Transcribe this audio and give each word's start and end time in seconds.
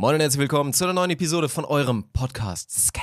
Moin 0.00 0.14
und 0.14 0.22
herzlich 0.22 0.40
willkommen 0.40 0.72
zu 0.72 0.84
einer 0.84 0.94
neuen 0.94 1.10
Episode 1.10 1.50
von 1.50 1.66
eurem 1.66 2.04
Podcast 2.14 2.70
Scam. 2.70 3.02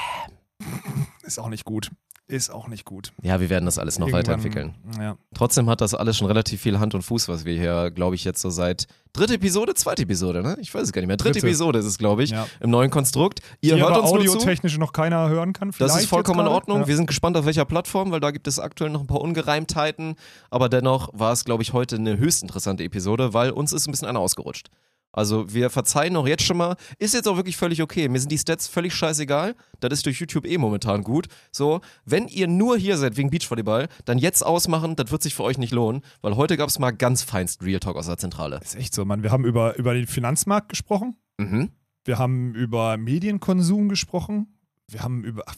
Ist 1.21 1.37
auch 1.39 1.47
nicht 1.49 1.63
gut. 1.63 1.91
Ist 2.27 2.49
auch 2.49 2.67
nicht 2.67 2.85
gut. 2.85 3.13
Ja, 3.21 3.39
wir 3.39 3.51
werden 3.51 3.65
das 3.65 3.77
alles 3.77 3.99
noch 3.99 4.07
Irgendwann- 4.07 4.21
weiterentwickeln. 4.21 4.73
Ja. 4.99 5.15
Trotzdem 5.35 5.69
hat 5.69 5.79
das 5.79 5.93
alles 5.93 6.17
schon 6.17 6.25
relativ 6.25 6.59
viel 6.59 6.79
Hand 6.79 6.95
und 6.95 7.03
Fuß, 7.03 7.27
was 7.29 7.45
wir 7.45 7.55
hier, 7.55 7.91
glaube 7.91 8.15
ich, 8.15 8.23
jetzt 8.23 8.41
so 8.41 8.49
seit 8.49 8.87
dritte 9.13 9.35
Episode, 9.35 9.75
zweite 9.75 10.01
Episode, 10.01 10.41
ne? 10.41 10.57
Ich 10.59 10.73
weiß 10.73 10.81
es 10.85 10.91
gar 10.91 11.01
nicht 11.01 11.07
mehr. 11.07 11.17
Dritte, 11.17 11.33
Dritte. 11.33 11.45
Episode 11.47 11.77
ist 11.77 11.85
es, 11.85 11.99
glaube 11.99 12.23
ich, 12.23 12.31
Ja. 12.31 12.47
im 12.61 12.71
neuen 12.71 12.89
Konstrukt. 12.89 13.41
Ihr 13.61 13.75
Die 13.75 13.81
hört 13.81 13.91
aber 13.91 14.01
uns 14.01 14.11
audiotechnisch 14.11 14.79
noch 14.79 14.91
keiner 14.91 15.29
hören 15.29 15.53
kann. 15.53 15.67
Das 15.69 15.75
vielleicht 15.77 15.99
ist 15.99 16.09
vollkommen 16.09 16.39
in. 16.39 16.47
Ordnung. 16.47 16.79
Ja. 16.81 16.87
Wir 16.87 16.95
sind 16.95 17.05
gespannt, 17.05 17.37
auf 17.37 17.45
welcher 17.45 17.65
Plattform, 17.65 18.09
weil 18.09 18.21
da 18.21 18.31
gibt 18.31 18.47
es 18.47 18.57
aktuell 18.57 18.89
noch 18.89 19.01
ein 19.01 19.07
paar 19.07 19.21
Ungereimtheiten. 19.21 20.15
Aber 20.49 20.67
dennoch 20.67 21.09
war 21.13 21.31
es, 21.31 21.45
glaube 21.45 21.61
ich, 21.61 21.73
heute 21.73 21.95
eine 21.97 22.17
höchst 22.17 22.41
interessante 22.41 22.83
Episode, 22.83 23.35
weil 23.35 23.51
uns 23.51 23.71
ist 23.71 23.87
ein 23.87 23.91
bisschen 23.91 24.07
einer 24.07 24.19
ausgerutscht. 24.19 24.69
Also 25.17 25.51
wir 25.51 25.71
verzeihen 25.71 26.15
auch 26.15 26.27
jetzt 26.27 26.43
schon 26.43 26.57
mal. 26.57 26.75
Ist 26.99 27.15
jetzt 27.15 27.27
auch 27.27 27.37
wirklich 27.37 27.57
völlig 27.57 27.81
okay. 27.81 28.07
Mir 28.07 28.19
sind 28.19 28.31
die 28.31 28.37
Stats 28.37 28.67
völlig 28.67 28.93
scheißegal. 28.93 29.55
Das 29.79 29.91
ist 29.91 30.05
durch 30.05 30.19
YouTube 30.19 30.45
eh 30.45 30.59
momentan 30.59 31.03
gut. 31.03 31.27
So, 31.51 31.81
wenn 32.05 32.27
ihr 32.27 32.47
nur 32.47 32.77
hier 32.77 32.97
seid 32.97 33.17
wegen 33.17 33.31
Beachvolleyball, 33.31 33.87
dann 34.05 34.19
jetzt 34.19 34.45
ausmachen. 34.45 34.95
Das 34.95 35.11
wird 35.11 35.23
sich 35.23 35.33
für 35.33 35.41
euch 35.43 35.57
nicht 35.57 35.73
lohnen, 35.73 36.03
weil 36.21 36.35
heute 36.35 36.55
gab 36.55 36.69
es 36.69 36.77
mal 36.77 36.91
ganz 36.91 37.23
feinst 37.23 37.63
Real 37.63 37.79
Talk 37.79 37.95
aus 37.95 38.05
der 38.05 38.19
Zentrale. 38.19 38.59
Ist 38.63 38.75
echt 38.75 38.93
so, 38.93 39.05
Mann. 39.05 39.23
Wir 39.23 39.31
haben 39.31 39.43
über, 39.43 39.75
über 39.77 39.95
den 39.95 40.05
Finanzmarkt 40.05 40.69
gesprochen. 40.69 41.15
Mhm. 41.39 41.71
Wir 42.05 42.19
haben 42.19 42.53
über 42.53 42.95
Medienkonsum 42.97 43.89
gesprochen. 43.89 44.53
Wir 44.89 45.01
haben 45.01 45.23
über. 45.23 45.43
Ach, 45.47 45.55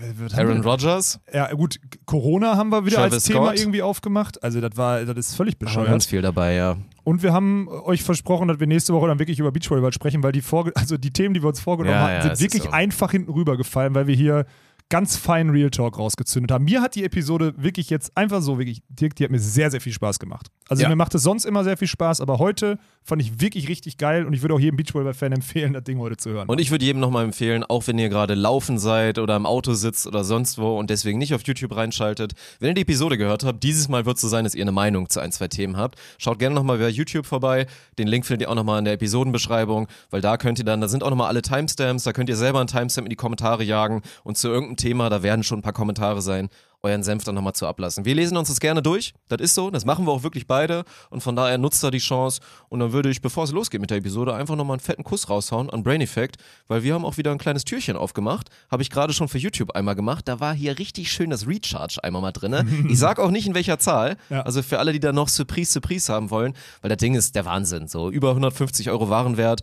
wer, 0.00 0.14
was 0.24 0.32
haben 0.34 0.46
Aaron 0.46 0.64
wir? 0.64 0.70
Rodgers, 0.70 1.20
Ja, 1.34 1.52
gut, 1.52 1.78
Corona 2.06 2.56
haben 2.56 2.70
wir 2.70 2.86
wieder 2.86 2.96
Travis 2.96 3.12
als 3.14 3.24
Thema 3.24 3.48
Scott. 3.48 3.58
irgendwie 3.58 3.82
aufgemacht. 3.82 4.42
Also, 4.42 4.62
das 4.62 4.76
war, 4.76 5.04
das 5.04 5.18
ist 5.18 5.34
völlig 5.34 5.58
bescheuert. 5.58 5.88
ganz 5.88 6.06
viel 6.06 6.22
dabei, 6.22 6.54
ja. 6.54 6.78
Und 7.10 7.24
wir 7.24 7.32
haben 7.32 7.66
euch 7.66 8.04
versprochen, 8.04 8.46
dass 8.46 8.60
wir 8.60 8.68
nächste 8.68 8.94
Woche 8.94 9.08
dann 9.08 9.18
wirklich 9.18 9.40
über 9.40 9.50
Beachvolleyball 9.50 9.92
sprechen, 9.92 10.22
weil 10.22 10.30
die, 10.30 10.42
Vorge 10.42 10.70
also 10.76 10.96
die 10.96 11.10
Themen, 11.10 11.34
die 11.34 11.42
wir 11.42 11.48
uns 11.48 11.58
vorgenommen 11.58 11.96
Ja, 11.96 12.02
hatten, 12.02 12.28
ja, 12.28 12.36
sind 12.36 12.54
wirklich 12.54 12.72
einfach 12.72 13.10
hinten 13.10 13.32
rübergefallen, 13.32 13.96
weil 13.96 14.06
wir 14.06 14.14
hier 14.14 14.46
ganz 14.90 15.16
fein 15.16 15.48
Real 15.50 15.70
Talk 15.70 15.98
rausgezündet 15.98 16.50
haben. 16.52 16.64
Mir 16.64 16.82
hat 16.82 16.94
die 16.96 17.04
Episode 17.04 17.54
wirklich 17.56 17.88
jetzt 17.90 18.16
einfach 18.16 18.42
so, 18.42 18.58
wirklich, 18.58 18.82
Dirk, 18.88 19.14
die 19.16 19.24
hat 19.24 19.30
mir 19.30 19.38
sehr, 19.38 19.70
sehr 19.70 19.80
viel 19.80 19.92
Spaß 19.92 20.18
gemacht. 20.18 20.48
Also 20.68 20.82
Ja. 20.82 20.88
mir 20.88 20.96
macht 20.96 21.14
es 21.14 21.22
sonst 21.22 21.44
immer 21.46 21.64
sehr 21.64 21.76
viel 21.76 21.88
Spaß, 21.88 22.20
aber 22.20 22.38
heute 22.38 22.78
fand 23.02 23.22
ich 23.22 23.40
wirklich 23.40 23.68
richtig 23.68 23.96
geil 23.96 24.26
und 24.26 24.34
ich 24.34 24.42
würde 24.42 24.54
auch 24.54 24.60
jedem 24.60 24.76
Beachvolleyball-Fan 24.76 25.32
empfehlen, 25.32 25.72
das 25.72 25.84
Ding 25.84 25.98
heute 25.98 26.16
zu 26.16 26.30
hören. 26.30 26.48
Und 26.48 26.60
ich 26.60 26.70
würde 26.70 26.84
jedem 26.84 27.00
nochmal 27.00 27.24
empfehlen, 27.24 27.64
auch 27.64 27.86
wenn 27.86 27.98
ihr 27.98 28.08
gerade 28.08 28.34
laufen 28.34 28.78
seid 28.78 29.18
oder 29.18 29.36
im 29.36 29.46
Auto 29.46 29.72
sitzt 29.74 30.06
oder 30.06 30.22
sonst 30.22 30.58
wo 30.58 30.78
und 30.78 30.90
deswegen 30.90 31.18
nicht 31.18 31.34
auf 31.34 31.42
YouTube 31.44 31.74
reinschaltet, 31.74 32.34
wenn 32.58 32.68
ihr 32.70 32.74
die 32.74 32.82
Episode 32.82 33.16
gehört 33.16 33.44
habt, 33.44 33.62
dieses 33.62 33.88
Mal 33.88 34.06
wird 34.06 34.16
es 34.16 34.20
so 34.20 34.28
sein, 34.28 34.44
dass 34.44 34.54
ihr 34.54 34.62
eine 34.62 34.72
Meinung 34.72 35.08
zu 35.08 35.20
ein, 35.20 35.32
zwei 35.32 35.48
Themen 35.48 35.76
habt. 35.76 35.98
Schaut 36.18 36.38
gerne 36.38 36.54
nochmal 36.54 36.78
bei 36.78 36.88
YouTube 36.88 37.26
vorbei. 37.26 37.66
Den 37.98 38.06
Link 38.08 38.26
findet 38.26 38.46
ihr 38.46 38.50
auch 38.50 38.54
nochmal 38.56 38.80
in 38.80 38.84
der 38.84 38.94
Episodenbeschreibung, 38.94 39.86
weil 40.10 40.20
da 40.20 40.36
könnt 40.36 40.58
ihr 40.58 40.64
dann, 40.64 40.80
da 40.80 40.88
sind 40.88 41.02
auch 41.02 41.10
nochmal 41.10 41.28
alle 41.28 41.42
Timestamps, 41.42 42.04
da 42.04 42.12
könnt 42.12 42.28
ihr 42.28 42.36
selber 42.36 42.58
einen 42.60 42.68
Timestamp 42.68 43.06
in 43.06 43.10
die 43.10 43.16
Kommentare 43.16 43.62
jagen 43.64 44.02
und 44.24 44.36
zu 44.36 44.48
irgendeinem 44.48 44.76
Thema, 44.80 45.08
da 45.10 45.22
werden 45.22 45.42
schon 45.42 45.58
ein 45.60 45.62
paar 45.62 45.72
Kommentare 45.72 46.22
sein, 46.22 46.48
euren 46.82 47.02
Senf 47.02 47.24
dann 47.24 47.34
nochmal 47.34 47.52
zu 47.52 47.66
ablassen. 47.66 48.06
Wir 48.06 48.14
lesen 48.14 48.38
uns 48.38 48.48
das 48.48 48.58
gerne 48.58 48.80
durch, 48.80 49.12
das 49.28 49.38
ist 49.42 49.54
so, 49.54 49.70
das 49.70 49.84
machen 49.84 50.06
wir 50.06 50.12
auch 50.12 50.22
wirklich 50.22 50.46
beide 50.46 50.84
und 51.10 51.22
von 51.22 51.36
daher 51.36 51.58
nutzt 51.58 51.84
da 51.84 51.90
die 51.90 51.98
Chance 51.98 52.40
und 52.70 52.80
dann 52.80 52.92
würde 52.94 53.10
ich, 53.10 53.20
bevor 53.20 53.44
es 53.44 53.52
losgeht 53.52 53.82
mit 53.82 53.90
der 53.90 53.98
Episode, 53.98 54.32
einfach 54.34 54.56
nochmal 54.56 54.76
einen 54.76 54.80
fetten 54.80 55.04
Kuss 55.04 55.28
raushauen 55.28 55.68
an 55.68 55.82
Brain 55.82 56.00
Effect, 56.00 56.36
weil 56.68 56.82
wir 56.82 56.94
haben 56.94 57.04
auch 57.04 57.18
wieder 57.18 57.32
ein 57.32 57.36
kleines 57.38 57.64
Türchen 57.66 57.96
aufgemacht, 57.96 58.48
habe 58.70 58.82
ich 58.82 58.88
gerade 58.88 59.12
schon 59.12 59.28
für 59.28 59.36
YouTube 59.36 59.72
einmal 59.72 59.94
gemacht, 59.94 60.26
da 60.26 60.40
war 60.40 60.54
hier 60.54 60.78
richtig 60.78 61.12
schön 61.12 61.28
das 61.28 61.46
Recharge 61.46 62.02
einmal 62.02 62.22
mal 62.22 62.32
drinne. 62.32 62.66
Ich 62.88 62.98
sag 62.98 63.18
auch 63.18 63.30
nicht 63.30 63.46
in 63.46 63.54
welcher 63.54 63.78
Zahl, 63.78 64.16
Ja. 64.30 64.40
also 64.40 64.62
für 64.62 64.78
alle, 64.78 64.92
die 64.94 65.00
da 65.00 65.12
noch 65.12 65.28
Surprise, 65.28 65.70
Surprise 65.72 66.10
haben 66.10 66.30
wollen, 66.30 66.54
weil 66.80 66.88
das 66.88 66.96
Ding 66.98 67.14
ist 67.14 67.34
der 67.36 67.44
Wahnsinn, 67.44 67.88
so 67.88 68.10
über 68.10 68.30
150 68.30 68.88
Euro 68.88 69.10
Warenwert, 69.10 69.60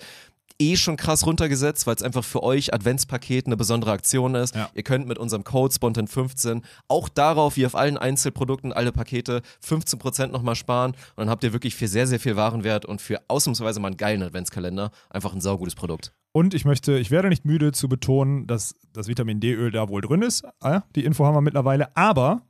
eh 0.59 0.75
schon 0.75 0.97
krass 0.97 1.25
runtergesetzt, 1.25 1.85
weil 1.87 1.95
es 1.95 2.01
einfach 2.01 2.23
für 2.23 2.43
euch 2.43 2.73
Adventspaket 2.73 3.45
eine 3.45 3.57
besondere 3.57 3.91
Aktion 3.91 4.35
ist. 4.35 4.55
Ja. 4.55 4.69
Ihr 4.73 4.83
könnt 4.83 5.07
mit 5.07 5.17
unserem 5.17 5.43
Code 5.43 5.73
Spontan15 5.73 6.63
auch 6.87 7.09
darauf, 7.09 7.57
wie 7.57 7.65
auf 7.65 7.75
allen 7.75 7.97
Einzelprodukten, 7.97 8.73
alle 8.73 8.91
Pakete 8.91 9.41
15% 9.63 10.27
nochmal 10.27 10.55
sparen 10.55 10.91
und 10.91 11.17
dann 11.17 11.29
habt 11.29 11.43
ihr 11.43 11.53
wirklich 11.53 11.75
für 11.75 11.87
sehr, 11.87 12.07
sehr 12.07 12.19
viel 12.19 12.35
Warenwert 12.35 12.85
und 12.85 13.01
für 13.01 13.21
ausnahmsweise 13.27 13.79
mal 13.79 13.89
einen 13.89 13.97
geilen 13.97 14.23
Adventskalender 14.23 14.91
einfach 15.09 15.33
ein 15.33 15.41
saugutes 15.41 15.75
Produkt. 15.75 16.13
Und 16.31 16.53
ich 16.53 16.65
möchte, 16.65 16.97
ich 16.99 17.11
werde 17.11 17.29
nicht 17.29 17.45
müde 17.45 17.71
zu 17.71 17.87
betonen, 17.89 18.47
dass 18.47 18.75
das 18.93 19.07
Vitamin 19.07 19.39
D-Öl 19.39 19.71
da 19.71 19.89
wohl 19.89 20.01
drin 20.01 20.21
ist. 20.21 20.45
Ah, 20.59 20.81
Die 20.95 21.03
Info 21.03 21.25
haben 21.25 21.35
wir 21.35 21.41
mittlerweile, 21.41 21.95
aber 21.95 22.41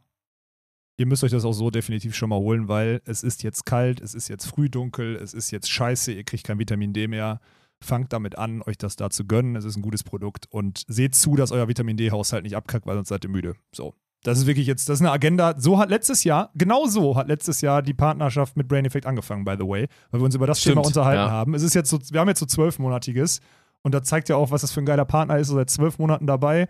ihr 0.97 1.06
müsst 1.06 1.23
euch 1.23 1.31
das 1.31 1.46
auch 1.46 1.53
so 1.53 1.69
definitiv 1.69 2.16
schon 2.16 2.29
mal 2.29 2.40
holen, 2.40 2.67
weil 2.67 3.01
es 3.06 3.23
ist 3.23 3.44
jetzt 3.44 3.66
kalt, 3.66 4.01
es 4.01 4.13
ist 4.13 4.28
jetzt 4.28 4.46
früh 4.46 4.69
dunkel, 4.69 5.16
es 5.16 5.34
ist 5.34 5.51
jetzt 5.51 5.69
scheiße, 5.69 6.12
ihr 6.12 6.23
kriegt 6.23 6.44
kein 6.44 6.59
Vitamin 6.59 6.91
D 6.94 7.07
mehr. 7.07 7.40
Fangt 7.79 8.11
damit 8.11 8.38
an, 8.38 8.61
euch 8.63 8.77
das 8.77 8.95
da 8.95 9.09
zu 9.09 9.25
gönnen. 9.25 9.55
Es 9.55 9.65
ist 9.65 9.77
ein 9.77 9.81
gutes 9.81 10.03
Produkt 10.03 10.45
und 10.49 10.83
seht 10.88 11.15
zu, 11.15 11.35
dass 11.35 11.51
euer 11.51 11.67
Vitamin 11.67 11.97
D-Haushalt 11.97 12.43
nicht 12.43 12.55
abkackt, 12.55 12.88
weil 12.88 12.95
sonst 12.95 13.09
seid 13.09 13.23
ihr 13.23 13.29
müde. 13.29 13.55
So. 13.71 13.93
Das 14.23 14.39
ist 14.39 14.47
wirklich 14.47 14.67
jetzt, 14.67 14.89
das 14.89 14.95
ist 14.95 15.01
eine 15.01 15.11
Agenda. 15.11 15.55
So 15.57 15.77
hat 15.77 15.89
letztes 15.89 16.23
Jahr, 16.23 16.51
genau 16.55 16.87
so 16.87 17.16
hat 17.16 17.27
letztes 17.27 17.61
Jahr 17.61 17.81
die 17.81 17.93
Partnerschaft 17.93 18.57
mit 18.57 18.67
Brain 18.67 18.83
Effect 18.83 19.05
angefangen, 19.05 19.45
by 19.45 19.55
the 19.57 19.66
way, 19.66 19.87
weil 20.11 20.19
wir 20.19 20.25
uns 20.25 20.35
über 20.35 20.47
das 20.47 20.59
Stimmt, 20.59 20.77
Thema 20.77 20.87
unterhalten 20.87 21.23
ja. 21.23 21.31
haben. 21.31 21.53
Es 21.53 21.63
ist 21.63 21.75
jetzt 21.75 21.89
so, 21.89 21.99
wir 22.11 22.19
haben 22.19 22.27
jetzt 22.27 22.39
so 22.39 22.45
zwölfmonatiges 22.45 23.41
und 23.83 23.93
da 23.93 24.03
zeigt 24.03 24.27
ja 24.27 24.35
auch, 24.35 24.51
was 24.51 24.61
das 24.61 24.71
für 24.71 24.81
ein 24.81 24.85
geiler 24.85 25.05
Partner 25.05 25.37
ist, 25.37 25.47
so 25.47 25.55
seit 25.55 25.69
zwölf 25.69 25.99
Monaten 25.99 26.27
dabei. 26.27 26.67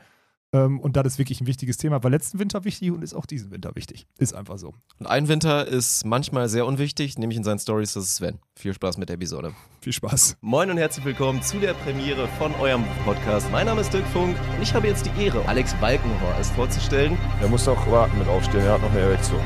Ähm, 0.54 0.80
und 0.80 0.96
das 0.96 1.06
ist 1.06 1.18
wirklich 1.18 1.42
ein 1.42 1.48
wichtiges 1.48 1.78
Thema. 1.78 2.02
War 2.04 2.10
letzten 2.10 2.40
Winter 2.40 2.64
wichtig 2.64 2.92
und 2.92 3.04
ist 3.04 3.14
auch 3.14 3.26
diesen 3.26 3.52
Winter 3.52 3.76
wichtig. 3.76 4.08
Ist 4.18 4.34
einfach 4.34 4.58
so. 4.58 4.74
Und 5.00 5.08
ein 5.08 5.28
Winter 5.28 5.68
ist 5.68 6.06
manchmal 6.06 6.48
sehr 6.48 6.66
unwichtig, 6.66 7.18
nämlich 7.18 7.38
in 7.38 7.44
seinen 7.44 7.60
Stories, 7.60 7.94
das 7.94 8.06
ist 8.06 8.16
Sven. 8.16 8.40
Viel 8.56 8.74
Spaß 8.74 8.98
mit 8.98 9.10
der 9.10 9.16
Episode. 9.16 9.54
Viel 9.82 9.94
Spaß. 9.94 10.38
Moin 10.42 10.72
und 10.72 10.78
herzlich 10.78 11.06
willkommen 11.06 11.42
zu 11.42 11.60
der 11.60 11.74
Premiere 11.74 12.28
von 12.38 12.54
eurem 12.56 12.86
Podcast. 13.04 13.52
Mein 13.52 13.66
Name 13.66 13.82
ist 13.82 13.94
Dirk 13.94 14.08
Funk 14.08 14.38
und 14.56 14.62
ich 14.62 14.74
habe 14.74 14.88
jetzt 14.88 15.06
die 15.06 15.22
Ehre, 15.22 15.46
Alex 15.48 15.74
Balkenhorst 15.76 16.54
vorzustellen. 16.54 17.18
Er 17.42 17.50
muss 17.50 17.66
noch 17.66 17.92
warten 17.92 18.18
mit 18.18 18.28
aufstehen, 18.28 18.62
er 18.62 18.74
hat 18.74 18.82
noch 18.82 18.92
eine 18.92 19.00
Erektion. 19.02 19.42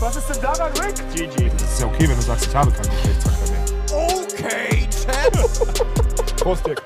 Was 0.00 0.16
ist 0.16 0.28
denn 0.28 0.40
daran, 0.40 0.72
Rick? 0.72 0.94
GG. 1.14 1.50
Das 1.50 1.72
ist 1.72 1.80
ja 1.80 1.86
okay, 1.86 2.08
wenn 2.08 2.16
du 2.16 2.22
sagst, 2.22 2.46
ich 2.46 2.54
habe 2.54 2.70
keinen 2.70 2.88
Geschlechtsverkehr 2.88 3.27
Champ. 4.38 5.34
Prost, 6.40 6.66
Dick. 6.66 6.80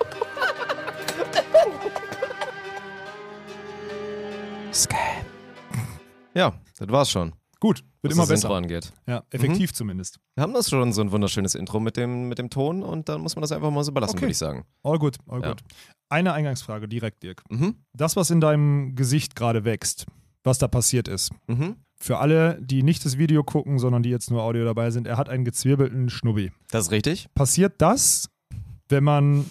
Ja, 6.34 6.54
das 6.78 6.88
war's 6.88 7.10
schon. 7.10 7.32
Gut, 7.60 7.84
wird 8.00 8.12
was 8.12 8.12
immer 8.14 8.22
das 8.22 8.28
besser. 8.30 8.48
Intro 8.48 8.56
angeht. 8.56 8.92
Ja, 9.06 9.22
effektiv 9.30 9.72
zumindest. 9.72 10.18
Wir 10.34 10.42
haben 10.42 10.54
das 10.54 10.68
schon 10.68 10.92
so 10.92 11.00
ein 11.02 11.12
wunderschönes 11.12 11.54
Intro 11.54 11.78
mit 11.78 11.96
dem, 11.96 12.28
mit 12.28 12.38
dem 12.38 12.50
Ton 12.50 12.82
und 12.82 13.08
dann 13.08 13.20
muss 13.20 13.36
man 13.36 13.42
das 13.42 13.52
einfach 13.52 13.70
mal 13.70 13.84
so 13.84 13.92
belassen, 13.92 14.16
Okay. 14.16 14.22
würde 14.22 14.32
ich 14.32 14.38
sagen. 14.38 14.64
All 14.82 14.98
gut, 14.98 15.19
all 15.28 15.42
Ja. 15.42 15.50
gut. 15.50 15.60
Eine 16.08 16.32
Eingangsfrage 16.32 16.88
direkt, 16.88 17.22
Dirk. 17.22 17.42
Mhm. 17.50 17.76
Das, 17.92 18.16
was 18.16 18.30
in 18.30 18.40
deinem 18.40 18.96
Gesicht 18.96 19.36
gerade 19.36 19.64
wächst, 19.64 20.06
was 20.42 20.58
da 20.58 20.66
passiert 20.69 21.06
ist, 21.06 21.30
Mhm. 21.46 21.76
Für 22.02 22.18
alle, 22.18 22.58
die 22.60 22.82
nicht 22.82 23.04
das 23.04 23.16
Video 23.16 23.44
gucken, 23.44 23.78
sondern 23.78 24.02
die 24.02 24.10
jetzt 24.10 24.30
nur 24.30 24.42
Audio 24.42 24.64
dabei 24.64 24.90
sind, 24.90 25.06
er 25.06 25.16
hat 25.16 25.28
einen 25.28 25.44
gezwirbelten 25.44 26.10
Schnubbi. 26.10 26.50
Das 26.70 26.86
ist 26.86 26.90
richtig. 26.90 27.28
Passiert 27.34 27.74
das, 27.78 28.28
wenn 28.88 29.04
man 29.04 29.46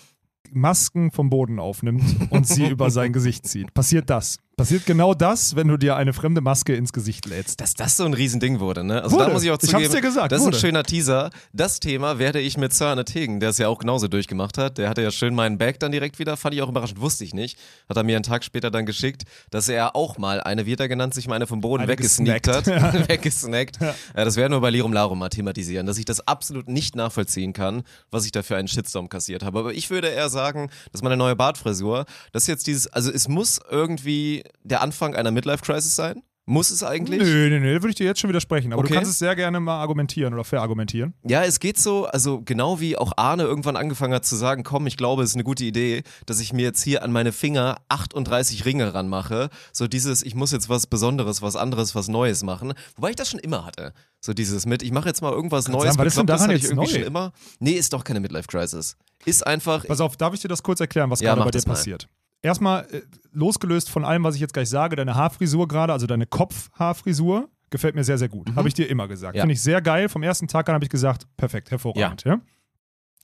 Masken 0.51 1.11
vom 1.11 1.29
Boden 1.29 1.59
aufnimmt 1.59 2.03
und 2.29 2.45
sie 2.45 2.67
über 2.69 2.91
sein 2.91 3.13
Gesicht 3.13 3.47
zieht? 3.47 3.73
Passiert 3.73 4.09
das? 4.09 4.37
Passiert 4.61 4.85
genau 4.85 5.15
das, 5.15 5.55
wenn 5.55 5.67
du 5.69 5.75
dir 5.75 5.95
eine 5.95 6.13
fremde 6.13 6.39
Maske 6.39 6.75
ins 6.75 6.93
Gesicht 6.93 7.25
lädst? 7.25 7.59
Dass 7.59 7.73
das 7.73 7.97
so 7.97 8.05
ein 8.05 8.13
Riesending 8.13 8.59
wurde, 8.59 8.83
ne? 8.83 9.01
Also 9.01 9.15
Wurde. 9.15 9.25
da 9.25 9.33
muss 9.33 9.41
ich 9.41 9.49
auch 9.49 9.55
Ich 9.55 9.61
zugeben, 9.61 9.85
hab's 9.85 9.95
dir 9.95 10.01
gesagt, 10.01 10.31
das 10.31 10.41
ist 10.41 10.45
wurde. 10.45 10.57
ein 10.57 10.59
schöner 10.59 10.83
Teaser. 10.83 11.31
Das 11.51 11.79
Thema 11.79 12.19
werde 12.19 12.39
ich 12.39 12.59
mit 12.59 12.71
Sir 12.71 12.89
Arne 12.89 13.03
Tegen, 13.03 13.39
der 13.39 13.49
es 13.49 13.57
ja 13.57 13.69
auch 13.69 13.79
genauso 13.79 14.07
durchgemacht 14.07 14.59
hat. 14.59 14.77
Der 14.77 14.87
hatte 14.87 15.01
ja 15.01 15.09
schön 15.09 15.33
meinen 15.33 15.57
Bag 15.57 15.79
dann 15.79 15.91
direkt 15.91 16.19
wieder, 16.19 16.37
fand 16.37 16.53
ich 16.53 16.61
auch 16.61 16.69
überraschend, 16.69 17.01
wusste 17.01 17.23
ich 17.23 17.33
nicht. 17.33 17.57
Hat 17.89 17.97
er 17.97 18.03
mir 18.03 18.15
einen 18.15 18.21
Tag 18.21 18.43
später 18.43 18.69
dann 18.69 18.85
geschickt, 18.85 19.23
dass 19.49 19.67
er 19.67 19.95
auch 19.95 20.19
mal 20.19 20.39
eine, 20.41 20.67
wie 20.67 20.73
hat 20.73 20.79
er 20.79 20.87
genannt, 20.87 21.15
sich 21.15 21.27
mal 21.27 21.37
eine 21.37 21.47
vom 21.47 21.61
Boden 21.61 21.81
Eine 21.81 21.91
weggesneakt 21.93 22.47
hat. 22.47 22.65
gesnackt. 22.65 23.09
weggesnackt. 23.09 23.81
Ja. 23.81 23.95
das 24.13 24.35
werden 24.35 24.53
wir 24.53 24.59
bei 24.59 24.69
Lirum 24.69 24.93
Larum 24.93 25.17
mal 25.17 25.29
thematisieren, 25.29 25.87
dass 25.87 25.97
ich 25.97 26.05
das 26.05 26.27
absolut 26.27 26.67
nicht 26.67 26.95
nachvollziehen 26.95 27.53
kann, 27.53 27.81
was 28.11 28.25
ich 28.25 28.31
da 28.31 28.43
für 28.43 28.57
einen 28.57 28.67
Shitstorm 28.67 29.09
kassiert 29.09 29.41
habe. 29.41 29.57
Aber 29.57 29.73
ich 29.73 29.89
würde 29.89 30.09
eher 30.09 30.29
sagen, 30.29 30.69
dass 30.91 31.01
meine 31.01 31.17
neue 31.17 31.35
Bartfrisur, 31.35 32.05
das 32.31 32.43
ist 32.43 32.47
jetzt 32.47 32.67
dieses, 32.67 32.85
also 32.85 33.11
es 33.11 33.27
muss 33.27 33.59
irgendwie 33.71 34.43
der 34.63 34.81
Anfang 34.81 35.15
einer 35.15 35.31
Midlife-Crisis 35.31 35.95
sein. 35.95 36.21
Muss 36.47 36.71
es 36.71 36.83
eigentlich? 36.83 37.21
Nö, 37.21 37.49
nö, 37.49 37.59
nö, 37.59 37.73
würde 37.75 37.89
ich 37.89 37.95
dir 37.95 38.05
jetzt 38.07 38.19
schon 38.19 38.27
widersprechen. 38.29 38.73
Aber 38.73 38.79
Okay. 38.81 38.89
du 38.89 38.95
kannst 38.95 39.11
es 39.11 39.19
sehr 39.19 39.35
gerne 39.35 39.59
mal 39.59 39.79
argumentieren 39.79 40.33
oder 40.33 40.43
verargumentieren. 40.43 41.13
Ja, 41.23 41.43
es 41.43 41.59
geht 41.59 41.77
so, 41.77 42.07
also 42.07 42.41
genau 42.43 42.79
wie 42.79 42.97
auch 42.97 43.13
Arne 43.15 43.43
irgendwann 43.43 43.77
angefangen 43.77 44.13
hat 44.15 44.25
zu 44.25 44.35
sagen, 44.35 44.63
komm, 44.63 44.87
ich 44.87 44.97
glaube, 44.97 45.21
es 45.21 45.29
ist 45.29 45.35
eine 45.35 45.43
gute 45.43 45.63
Idee, 45.63 46.01
dass 46.25 46.39
ich 46.39 46.51
mir 46.51 46.63
jetzt 46.63 46.81
hier 46.81 47.03
an 47.03 47.11
meine 47.11 47.31
Finger 47.31 47.77
38 47.89 48.65
Ringe 48.65 48.91
ranmache. 48.93 49.49
So 49.71 49.87
dieses, 49.87 50.23
ich 50.23 50.33
muss 50.33 50.51
jetzt 50.51 50.67
was 50.67 50.87
Besonderes, 50.87 51.43
was 51.43 51.55
anderes, 51.55 51.93
was 51.93 52.07
Neues 52.07 52.43
machen. 52.43 52.73
Wobei 52.95 53.11
ich 53.11 53.15
das 53.15 53.29
schon 53.29 53.39
immer 53.39 53.63
hatte. 53.63 53.93
So 54.19 54.33
dieses 54.33 54.65
mit, 54.65 54.81
ich 54.81 54.91
mache 54.91 55.07
jetzt 55.07 55.21
mal 55.21 55.31
irgendwas 55.31 55.65
Kannst 55.65 55.77
Neues. 55.79 55.93
sagen, 55.93 55.99
was 55.99 56.07
ist 56.07 56.17
denn 56.17 56.25
daran 56.25 56.49
ich 56.49 56.61
jetzt 56.63 56.71
irgendwie 56.71 56.87
neu? 56.91 56.97
schon 56.99 57.03
immer. 57.07 57.33
Nee, 57.59 57.73
ist 57.73 57.93
doch 57.93 58.03
keine 58.03 58.19
Midlife-Crisis. 58.19 58.97
Ist 59.25 59.45
einfach, 59.45 59.85
Pass 59.85 60.01
auf, 60.01 60.17
darf 60.17 60.33
ich 60.33 60.39
dir 60.41 60.47
das 60.47 60.63
kurz 60.63 60.79
erklären, 60.79 61.11
was 61.11 61.21
Ja, 61.21 61.35
gerade 61.35 61.45
bei 61.45 61.51
dir 61.51 61.59
das 61.59 61.67
mal. 61.67 61.97
Erstmal, 62.41 62.85
äh, 62.91 63.01
losgelöst 63.31 63.89
von 63.89 64.03
allem, 64.03 64.23
was 64.23 64.35
ich 64.35 64.41
jetzt 64.41 64.53
gleich 64.53 64.69
sage, 64.69 64.95
deine 64.95 65.15
Haarfrisur 65.15 65.67
gerade, 65.67 65.93
also 65.93 66.07
deine 66.07 66.25
Kopfhaarfrisur, 66.25 67.49
gefällt 67.69 67.95
mir 67.95 68.03
sehr, 68.03 68.17
sehr 68.17 68.29
gut. 68.29 68.53
Habe 68.55 68.67
ich 68.67 68.73
dir 68.73 68.89
immer 68.89 69.07
gesagt. 69.07 69.35
Mhm. 69.35 69.37
Ja. 69.37 69.43
Finde 69.43 69.53
ich 69.53 69.61
sehr 69.61 69.81
geil. 69.81 70.09
Vom 70.09 70.23
ersten 70.23 70.47
Tag 70.47 70.67
an 70.69 70.75
habe 70.75 70.83
ich 70.83 70.89
gesagt, 70.89 71.25
perfekt, 71.37 71.71
hervorragend. 71.71 72.23
Ja. 72.25 72.41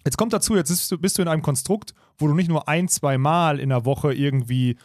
Jetzt 0.05 0.17
kommt 0.17 0.31
dazu, 0.31 0.55
jetzt 0.55 0.69
bist 0.69 0.91
du, 0.91 0.97
bist 0.97 1.17
du 1.17 1.21
in 1.21 1.27
einem 1.27 1.41
Konstrukt, 1.41 1.93
wo 2.17 2.27
du 2.27 2.33
nicht 2.33 2.47
nur 2.47 2.69
ein, 2.69 2.87
zwei 2.87 3.17
Mal 3.17 3.59
in 3.59 3.69
der 3.69 3.83
Woche 3.83 4.13
irgendwie 4.13 4.77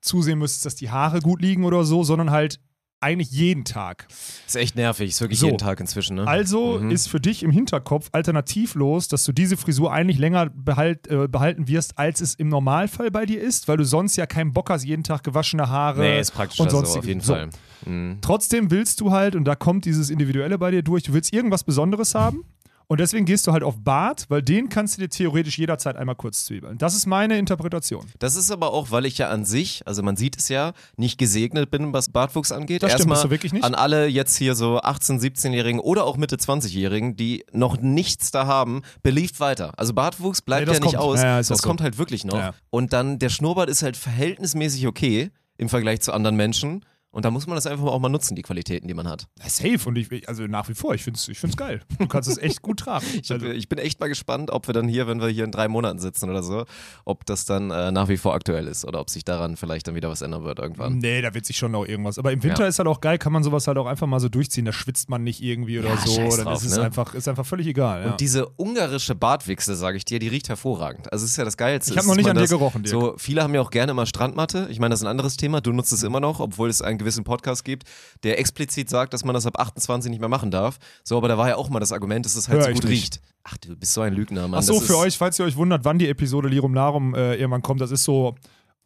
zusehen 0.00 0.38
müsstest, 0.38 0.64
dass 0.64 0.74
die 0.74 0.90
Haare 0.90 1.20
gut 1.20 1.42
liegen 1.42 1.64
oder 1.64 1.84
so, 1.84 2.02
sondern 2.02 2.30
halt 2.30 2.60
eigentlich 3.00 3.30
jeden 3.30 3.64
Tag. 3.64 4.06
Ist 4.46 4.56
echt 4.56 4.76
nervig, 4.76 5.08
ist 5.10 5.20
wirklich 5.20 5.38
So. 5.38 5.46
jeden 5.46 5.58
Tag 5.58 5.80
inzwischen, 5.80 6.16
ne? 6.16 6.26
Also 6.26 6.78
Mhm. 6.78 6.90
ist 6.90 7.08
für 7.08 7.20
dich 7.20 7.42
im 7.42 7.50
Hinterkopf 7.50 8.08
alternativlos, 8.12 9.08
dass 9.08 9.24
du 9.24 9.32
diese 9.32 9.56
Frisur 9.56 9.92
eigentlich 9.92 10.18
länger 10.18 10.50
behalt, 10.50 11.08
äh, 11.08 11.26
behalten 11.28 11.66
wirst, 11.68 11.98
als 11.98 12.20
es 12.20 12.34
im 12.34 12.48
Normalfall 12.48 13.10
bei 13.10 13.26
dir 13.26 13.40
ist, 13.40 13.68
weil 13.68 13.76
du 13.76 13.84
sonst 13.84 14.16
ja 14.16 14.26
keinen 14.26 14.52
Bock 14.52 14.70
hast, 14.70 14.84
jeden 14.84 15.02
Tag 15.04 15.22
gewaschene 15.24 15.68
Haare 15.68 16.00
nee, 16.00 16.20
ist 16.20 16.32
praktisch 16.32 16.60
und 16.60 16.70
so, 16.70 16.78
sonst 16.78 16.96
auf 16.96 17.06
jeden 17.06 17.20
Fall. 17.20 17.50
Mhm. 17.86 18.18
Trotzdem 18.20 18.70
willst 18.70 19.00
du 19.00 19.10
halt, 19.10 19.34
und 19.36 19.44
da 19.44 19.54
kommt 19.54 19.84
dieses 19.84 20.10
Individuelle 20.10 20.58
bei 20.58 20.70
dir 20.70 20.82
durch, 20.82 21.02
du 21.04 21.12
willst 21.12 21.32
irgendwas 21.32 21.64
Besonderes 21.64 22.14
haben. 22.14 22.44
Und 22.90 22.98
deswegen 22.98 23.24
gehst 23.24 23.46
du 23.46 23.52
halt 23.52 23.62
auf 23.62 23.76
Bart, 23.84 24.26
weil 24.30 24.42
den 24.42 24.68
kannst 24.68 24.96
du 24.96 25.02
dir 25.02 25.08
theoretisch 25.08 25.56
jederzeit 25.58 25.94
einmal 25.94 26.16
kurz 26.16 26.44
zwiebeln. 26.46 26.76
Das 26.76 26.96
ist 26.96 27.06
meine 27.06 27.38
Interpretation. 27.38 28.04
Das 28.18 28.34
ist 28.34 28.50
aber 28.50 28.72
auch, 28.72 28.90
weil 28.90 29.06
ich 29.06 29.16
ja 29.16 29.28
an 29.28 29.44
sich, 29.44 29.86
also 29.86 30.02
man 30.02 30.16
sieht 30.16 30.36
es 30.36 30.48
ja, 30.48 30.72
nicht 30.96 31.16
gesegnet 31.16 31.70
bin, 31.70 31.92
was 31.92 32.08
Bartwuchs 32.08 32.50
angeht. 32.50 32.82
Das 32.82 32.90
stimmt, 32.90 33.10
Erstmal 33.10 33.22
du 33.22 33.30
wirklich 33.30 33.52
nicht? 33.52 33.62
an 33.62 33.76
alle 33.76 34.08
jetzt 34.08 34.36
hier 34.36 34.56
so 34.56 34.80
18-, 34.80 35.20
17-Jährigen 35.20 35.78
oder 35.78 36.02
auch 36.02 36.16
Mitte 36.16 36.34
20-Jährigen, 36.34 37.14
die 37.14 37.44
noch 37.52 37.80
nichts 37.80 38.32
da 38.32 38.46
haben, 38.46 38.82
beliebt 39.04 39.38
weiter. 39.38 39.72
Also 39.76 39.94
Bartwuchs 39.94 40.42
bleibt 40.42 40.66
Nee, 40.66 40.74
ja 40.74 40.80
nicht 40.80 40.96
kommt. 40.96 41.04
aus. 41.04 41.22
Ja, 41.22 41.36
das 41.36 41.46
so. 41.46 41.54
kommt 41.58 41.82
halt 41.82 41.96
wirklich 41.96 42.24
noch. 42.24 42.38
Ja. 42.38 42.54
Und 42.70 42.92
dann 42.92 43.20
der 43.20 43.28
Schnurrbart 43.28 43.70
ist 43.70 43.84
halt 43.84 43.96
verhältnismäßig 43.96 44.88
okay 44.88 45.30
im 45.58 45.68
Vergleich 45.68 46.00
zu 46.00 46.12
anderen 46.12 46.34
Menschen. 46.34 46.84
Und 47.12 47.24
da 47.24 47.30
muss 47.32 47.46
man 47.48 47.56
das 47.56 47.66
einfach 47.66 47.86
auch 47.86 47.98
mal 47.98 48.08
nutzen, 48.08 48.36
die 48.36 48.42
Qualitäten, 48.42 48.86
die 48.86 48.94
man 48.94 49.08
hat. 49.08 49.26
Ja, 49.42 49.48
Safe 49.48 49.80
und 49.88 49.96
ich, 49.98 50.28
also 50.28 50.46
nach 50.46 50.68
wie 50.68 50.74
vor, 50.74 50.94
ich 50.94 51.02
finde 51.02 51.18
es 51.18 51.26
ich 51.28 51.40
find's 51.40 51.56
geil. 51.56 51.80
Du 51.98 52.06
kannst 52.06 52.28
es 52.28 52.38
echt 52.38 52.62
gut 52.62 52.80
tragen. 52.80 53.04
Ich, 53.22 53.30
hab, 53.30 53.40
also, 53.42 53.46
ich 53.48 53.68
bin 53.68 53.78
echt 53.78 53.98
mal 54.00 54.08
gespannt, 54.08 54.50
ob 54.50 54.66
wir 54.68 54.74
dann 54.74 54.86
hier, 54.88 55.06
wenn 55.08 55.20
wir 55.20 55.28
hier 55.28 55.44
in 55.44 55.50
drei 55.50 55.66
Monaten 55.68 55.98
sitzen 55.98 56.30
oder 56.30 56.42
so, 56.42 56.64
ob 57.04 57.26
das 57.26 57.44
dann 57.44 57.70
äh, 57.70 57.90
nach 57.90 58.08
wie 58.08 58.16
vor 58.16 58.34
aktuell 58.34 58.66
ist 58.68 58.84
oder 58.84 59.00
ob 59.00 59.10
sich 59.10 59.24
daran 59.24 59.56
vielleicht 59.56 59.88
dann 59.88 59.94
wieder 59.96 60.08
was 60.08 60.22
ändern 60.22 60.44
wird 60.44 60.58
irgendwann. 60.60 60.98
nee, 60.98 61.20
da 61.20 61.34
wird 61.34 61.46
sich 61.46 61.56
schon 61.56 61.72
noch 61.72 61.84
irgendwas. 61.86 62.18
Aber 62.18 62.30
im 62.32 62.42
Winter 62.42 62.62
Ja. 62.62 62.68
ist 62.68 62.78
halt 62.78 62.88
auch 62.88 63.00
geil, 63.00 63.18
kann 63.18 63.32
man 63.32 63.42
sowas 63.42 63.66
halt 63.66 63.76
auch 63.78 63.86
einfach 63.86 64.06
mal 64.06 64.20
so 64.20 64.28
durchziehen. 64.28 64.64
Da 64.64 64.72
schwitzt 64.72 65.08
man 65.10 65.24
nicht 65.24 65.42
irgendwie 65.42 65.78
oder 65.80 65.88
Ja, 65.90 65.96
so. 65.96 66.14
scheiß 66.14 66.36
Dann 66.36 66.44
drauf, 66.46 66.62
ist 66.62 66.70
es 66.70 66.76
ne? 66.76 66.84
einfach, 66.84 67.14
ist 67.14 67.26
einfach 67.28 67.44
völlig 67.46 67.66
egal. 67.66 68.04
Und 68.06 68.20
diese 68.20 68.48
ungarische 68.56 69.14
Bartwichse, 69.16 69.74
sage 69.74 69.96
ich 69.96 70.04
dir, 70.04 70.18
die 70.20 70.28
riecht 70.28 70.48
hervorragend. 70.48 71.12
Also 71.12 71.24
es 71.24 71.32
ist 71.32 71.36
ja 71.36 71.44
das 71.44 71.56
Geilste. 71.56 71.90
Ich 71.92 71.96
hab 71.98 72.04
ist, 72.04 72.08
noch 72.08 72.16
nicht 72.16 72.28
an 72.30 72.36
dir 72.38 72.46
gerochen, 72.46 72.84
Dirk. 72.84 72.90
So, 72.92 73.14
viele 73.18 73.42
haben 73.42 73.54
ja 73.54 73.60
auch 73.60 73.70
gerne 73.70 73.90
immer 73.92 74.06
Strandmatte. 74.06 74.68
Ich 74.70 74.78
meine, 74.78 74.92
das 74.92 75.00
ist 75.00 75.04
ein 75.06 75.10
anderes 75.10 75.36
Thema. 75.36 75.60
Du 75.60 75.72
nutzt 75.72 75.92
es 75.92 76.02
immer 76.04 76.20
noch, 76.20 76.38
obwohl 76.40 76.68
es 76.68 76.80
einen 76.82 76.98
gewissen 77.00 77.24
Podcast 77.24 77.64
gibt, 77.64 77.88
der 78.22 78.38
explizit 78.38 78.88
sagt, 78.88 79.12
dass 79.12 79.24
man 79.24 79.34
das 79.34 79.46
ab 79.46 79.58
28 79.58 80.10
nicht 80.10 80.20
mehr 80.20 80.28
machen 80.28 80.50
darf. 80.50 80.78
So, 81.02 81.16
aber 81.16 81.26
da 81.28 81.36
war 81.36 81.48
ja 81.48 81.56
auch 81.56 81.68
mal 81.68 81.80
das 81.80 81.90
Argument, 81.92 82.24
dass 82.24 82.36
es 82.36 82.48
halt 82.48 82.60
Hör 82.60 82.66
so 82.66 82.72
gut 82.74 82.84
nicht. 82.84 82.92
riecht. 82.92 83.20
Ach, 83.42 83.56
du 83.56 83.74
bist 83.76 83.92
so 83.94 84.02
ein 84.02 84.14
Lügner, 84.14 84.48
Mann. 84.48 84.60
Ach 84.60 84.62
so, 84.62 84.74
Das 84.78 84.86
für 84.86 84.98
euch, 84.98 85.18
falls 85.18 85.38
ihr 85.38 85.44
euch 85.44 85.56
wundert, 85.56 85.84
wann 85.84 85.98
die 85.98 86.08
Episode 86.08 86.48
Lirum 86.48 86.74
Larum 86.74 87.14
äh, 87.14 87.34
irgendwann 87.34 87.62
kommt, 87.62 87.80
das 87.80 87.90
ist 87.90 88.04
so 88.04 88.36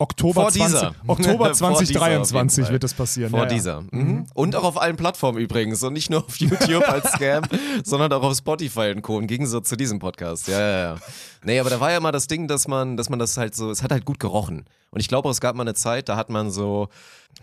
Oktober, 0.05 0.43
Vor 0.43 0.51
20, 0.53 0.63
dieser. 0.65 0.95
Oktober 1.07 1.39
Vor 1.39 1.49
dieser 1.53 1.69
auf 1.71 1.81
jeden 1.81 1.93
2023 1.95 2.65
Fall. 2.65 2.73
wird 2.73 2.85
das 2.85 2.95
passieren. 2.95 3.31
Vor 3.31 3.41
ja, 3.41 3.45
ja. 3.47 3.51
dieser. 3.55 3.81
Mhm. 3.91 4.27
Und 4.35 4.55
auch 4.55 4.65
auf 4.65 4.81
allen 4.81 4.97
Plattformen 4.97 5.39
übrigens. 5.39 5.83
Und 5.83 5.95
nicht 5.95 6.11
nur 6.11 6.25
auf 6.25 6.37
YouTube 6.39 6.87
als 6.89 7.11
Scam, 7.13 7.43
sondern 7.85 8.13
auch 8.13 8.23
auf 8.23 8.37
Spotify 8.37 8.93
und 8.95 9.03
Co. 9.03 9.19
Im 9.19 9.27
Gegensatz 9.27 9.69
zu 9.69 9.77
diesem 9.77 9.99
Podcast. 9.99 10.47
Ja, 10.49 10.61
ja, 10.61 10.79
ja. 10.95 10.97
Nee, 11.43 11.59
aber 11.59 11.71
da 11.71 11.81
war 11.81 11.91
ja 11.91 12.01
mal 12.01 12.13
das 12.13 12.27
Ding, 12.27 12.47
dass 12.49 12.69
man, 12.69 12.97
dass 12.97 13.09
man 13.09 13.19
das 13.19 13.37
halt 13.37 13.55
so, 13.55 13.71
es 13.71 13.83
hat 13.83 13.91
halt 13.91 14.05
gut 14.05 14.21
gerochen. 14.21 14.65
Und 14.91 15.01
ich 15.01 15.09
glaube, 15.09 15.29
es 15.31 15.41
gab 15.41 15.57
mal 15.57 15.63
eine 15.63 15.75
Zeit, 15.75 16.09
da 16.09 16.17
hat 16.17 16.31
man 16.31 16.51
so 16.51 16.89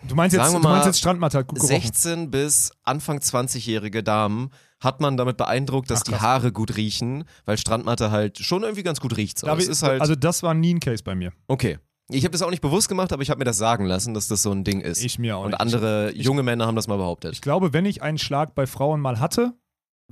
Du 0.08 0.14
meinst 0.14 0.34
jetzt, 0.34 0.42
wir 0.44 0.46
du 0.46 0.52
meinst 0.60 0.64
mal, 0.64 0.86
jetzt 0.86 0.98
Strandmatte 0.98 1.38
hat 1.38 1.46
gut 1.48 1.58
gerochen. 1.60 1.80
16 1.82 2.30
bis 2.30 2.72
Anfang 2.84 3.18
20-jährige 3.18 4.02
Damen 4.02 4.50
hat 4.80 5.00
man 5.00 5.16
damit 5.16 5.36
beeindruckt, 5.36 5.90
dass 5.90 6.00
Ach, 6.00 6.04
die. 6.04 6.14
Haare 6.16 6.50
gut 6.52 6.76
riechen, 6.76 7.24
weil 7.44 7.56
Strandmatte 7.56 8.10
halt 8.10 8.38
schon 8.38 8.62
irgendwie 8.62 8.82
ganz 8.82 9.00
gut 9.00 9.16
riecht. 9.16 9.38
So. 9.38 9.46
Da 9.46 9.56
ich- 9.56 9.68
ist 9.68 9.82
halt, 9.82 10.00
also 10.00 10.14
das 10.16 10.42
war 10.42 10.54
nie 10.54 10.74
ein 10.74 10.80
Case 10.80 11.02
bei 11.04 11.14
mir. 11.14 11.32
okay. 11.46 11.78
Ich 12.12 12.24
habe 12.24 12.32
das 12.32 12.42
auch 12.42 12.50
nicht 12.50 12.62
bewusst 12.62 12.88
gemacht, 12.88 13.12
aber 13.12 13.22
ich 13.22 13.30
habe 13.30 13.38
mir 13.38 13.44
das 13.44 13.58
sagen 13.58 13.86
lassen, 13.86 14.14
dass 14.14 14.28
das 14.28 14.42
so 14.42 14.52
ein 14.52 14.64
Ding 14.64 14.80
ist. 14.80 15.04
Ich 15.04 15.18
mir 15.18 15.36
auch 15.36 15.44
Und 15.44 15.50
nicht. 15.52 15.60
andere 15.60 16.12
junge 16.14 16.42
Männer 16.42 16.66
haben 16.66 16.76
das 16.76 16.88
mal 16.88 16.96
behauptet. 16.96 17.32
Ich 17.32 17.40
glaube, 17.40 17.72
wenn 17.72 17.86
ich 17.86 18.02
einen 18.02 18.18
Schlag 18.18 18.54
bei 18.54 18.66
Frauen 18.66 19.00
mal 19.00 19.20
hatte, 19.20 19.52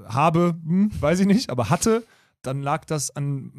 habe, 0.04 0.54
hm, 0.64 0.90
weiß 1.00 1.20
ich 1.20 1.26
nicht, 1.26 1.50
aber 1.50 1.70
hatte, 1.70 2.04
dann 2.42 2.62
lag 2.62 2.84
das 2.86 3.14
an 3.14 3.52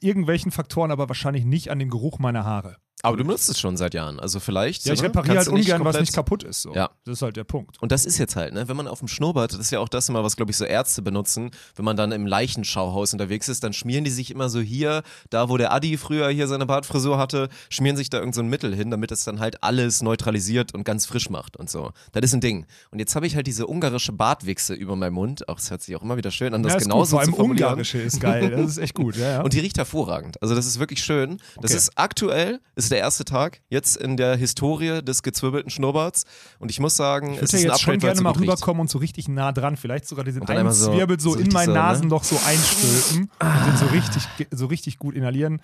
irgendwelchen 0.00 0.50
Faktoren, 0.50 0.90
aber 0.90 1.08
wahrscheinlich 1.08 1.44
nicht 1.44 1.70
an 1.70 1.78
dem 1.78 1.90
Geruch 1.90 2.18
meiner 2.18 2.44
Haare. 2.44 2.76
Aber 3.02 3.16
du 3.16 3.24
benutzt 3.24 3.48
es 3.50 3.58
schon 3.58 3.76
seit 3.76 3.94
Jahren. 3.94 4.20
Also 4.20 4.38
vielleicht. 4.40 4.86
Ja, 4.86 4.92
ich 4.94 5.00
ne? 5.00 5.08
repariere 5.08 5.38
halt 5.38 5.48
ungern, 5.48 5.84
was 5.84 5.98
nicht 5.98 6.12
kaputt 6.12 6.44
ist. 6.44 6.62
So. 6.62 6.74
Ja. 6.74 6.90
Das 7.04 7.14
ist 7.18 7.22
halt 7.22 7.36
der 7.36 7.44
Punkt. 7.44 7.80
Und 7.82 7.90
das 7.90 8.04
ist 8.06 8.16
jetzt 8.18 8.36
halt, 8.36 8.54
ne, 8.54 8.68
wenn 8.68 8.76
man 8.76 8.86
auf 8.86 9.00
dem 9.00 9.08
Schnurrbart, 9.08 9.52
das 9.52 9.58
ist 9.60 9.70
ja 9.72 9.80
auch 9.80 9.88
das 9.88 10.08
immer, 10.08 10.22
was 10.22 10.36
glaube 10.36 10.52
ich 10.52 10.56
so 10.56 10.64
Ärzte 10.64 11.02
benutzen, 11.02 11.50
wenn 11.74 11.84
man 11.84 11.96
dann 11.96 12.12
im 12.12 12.26
Leichenschauhaus 12.26 13.12
unterwegs 13.12 13.48
ist, 13.48 13.64
dann 13.64 13.72
schmieren 13.72 14.04
die 14.04 14.10
sich 14.10 14.30
immer 14.30 14.48
so 14.48 14.60
hier, 14.60 15.02
da 15.30 15.48
wo 15.48 15.56
der 15.56 15.72
Adi 15.72 15.96
früher 15.96 16.28
hier 16.28 16.46
seine 16.46 16.66
Bartfrisur 16.66 17.18
hatte, 17.18 17.48
schmieren 17.70 17.96
sich 17.96 18.08
da 18.08 18.18
irgend 18.18 18.34
so 18.34 18.40
ein 18.40 18.48
Mittel 18.48 18.74
hin, 18.74 18.90
damit 18.90 19.10
es 19.10 19.24
dann 19.24 19.40
halt 19.40 19.62
alles 19.64 20.02
neutralisiert 20.02 20.72
und 20.74 20.84
ganz 20.84 21.06
frisch 21.06 21.28
macht 21.28 21.56
und 21.56 21.68
so. 21.70 21.90
Das 22.12 22.22
ist 22.22 22.34
ein 22.34 22.40
Ding. 22.40 22.66
Und 22.90 23.00
jetzt 23.00 23.16
habe 23.16 23.26
ich 23.26 23.34
halt 23.34 23.46
diese 23.46 23.66
ungarische 23.66 24.12
Bartwichse 24.12 24.74
über 24.74 24.94
meinem 24.94 25.14
Mund, 25.14 25.48
auch 25.48 25.56
das 25.56 25.70
hört 25.70 25.82
sich 25.82 25.96
auch 25.96 26.02
immer 26.02 26.16
wieder 26.16 26.30
schön 26.30 26.54
an, 26.54 26.62
das 26.62 26.72
ja, 26.74 26.78
ist 26.78 26.84
gut. 26.84 26.92
genauso 26.92 27.10
Vor 27.16 27.20
allem. 27.20 27.34
Ungarische 27.34 27.98
ist 27.98 28.20
geil. 28.20 28.50
Das 28.50 28.70
ist 28.70 28.78
echt 28.78 28.94
gut. 28.94 29.16
Ja, 29.16 29.28
ja. 29.28 29.40
Und 29.42 29.52
die 29.54 29.58
riecht 29.60 29.76
hervorragend. 29.78 30.40
Also 30.40 30.54
das 30.54 30.66
ist 30.66 30.78
wirklich 30.78 31.02
schön. 31.02 31.38
Das 31.60 31.72
Okay. 31.72 31.78
ist 31.78 31.92
aktuell, 31.98 32.60
ist 32.76 32.91
der 32.92 33.00
erste 33.00 33.24
Tag 33.24 33.60
jetzt 33.68 33.96
in 33.96 34.16
der 34.16 34.36
Historie 34.36 35.02
des 35.02 35.22
gezwirbelten 35.22 35.70
Schnurrbarts. 35.70 36.24
Und 36.58 36.70
ich 36.70 36.78
muss 36.78 36.96
sagen, 36.96 37.32
ich 37.34 37.42
es 37.42 37.42
würde 37.42 37.44
ist 37.44 37.52
ja 37.52 37.58
ein 37.58 37.72
jetzt 37.72 37.80
schon 37.82 37.94
Upgrade, 37.94 38.02
weil 38.02 38.22
gerne 38.22 38.22
mal 38.22 38.40
rüberkommen 38.40 38.80
und 38.82 38.90
so 38.90 38.98
richtig 38.98 39.28
nah 39.28 39.50
dran. 39.52 39.76
Vielleicht 39.76 40.06
sogar 40.06 40.24
diesen 40.24 40.46
einen 40.46 40.70
so- 40.72 40.92
Zwirbel 40.92 41.18
so, 41.18 41.30
so 41.30 41.34
in 41.36 41.38
richtig 41.40 41.54
mein 41.54 41.66
so, 41.66 41.72
ne? 41.72 41.78
Nasenloch 41.78 42.24
so 42.24 42.38
einstülpen 42.46 43.30
und 43.40 43.66
den 43.66 43.76
so 43.76 43.86
richtig, 43.86 44.22
so 44.50 44.66
richtig 44.66 44.98
gut 44.98 45.14
inhalieren. 45.14 45.60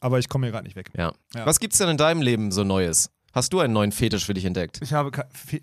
Aber 0.00 0.18
ich 0.18 0.28
komme 0.28 0.46
hier 0.46 0.52
gerade 0.52 0.64
nicht 0.64 0.76
weg. 0.76 0.90
Ja. 0.96 1.12
Ja. 1.34 1.44
Was 1.46 1.60
gibt's 1.60 1.78
denn 1.78 1.88
in 1.90 1.98
deinem 1.98 2.22
Leben 2.22 2.52
so 2.52 2.64
Neues? 2.64 3.10
Hast 3.32 3.52
du 3.52 3.60
einen 3.60 3.72
neuen 3.72 3.92
Fetisch 3.92 4.24
für 4.26 4.34
dich 4.34 4.44
entdeckt? 4.44 4.80
Ich, 4.82 4.92
habe, 4.92 5.10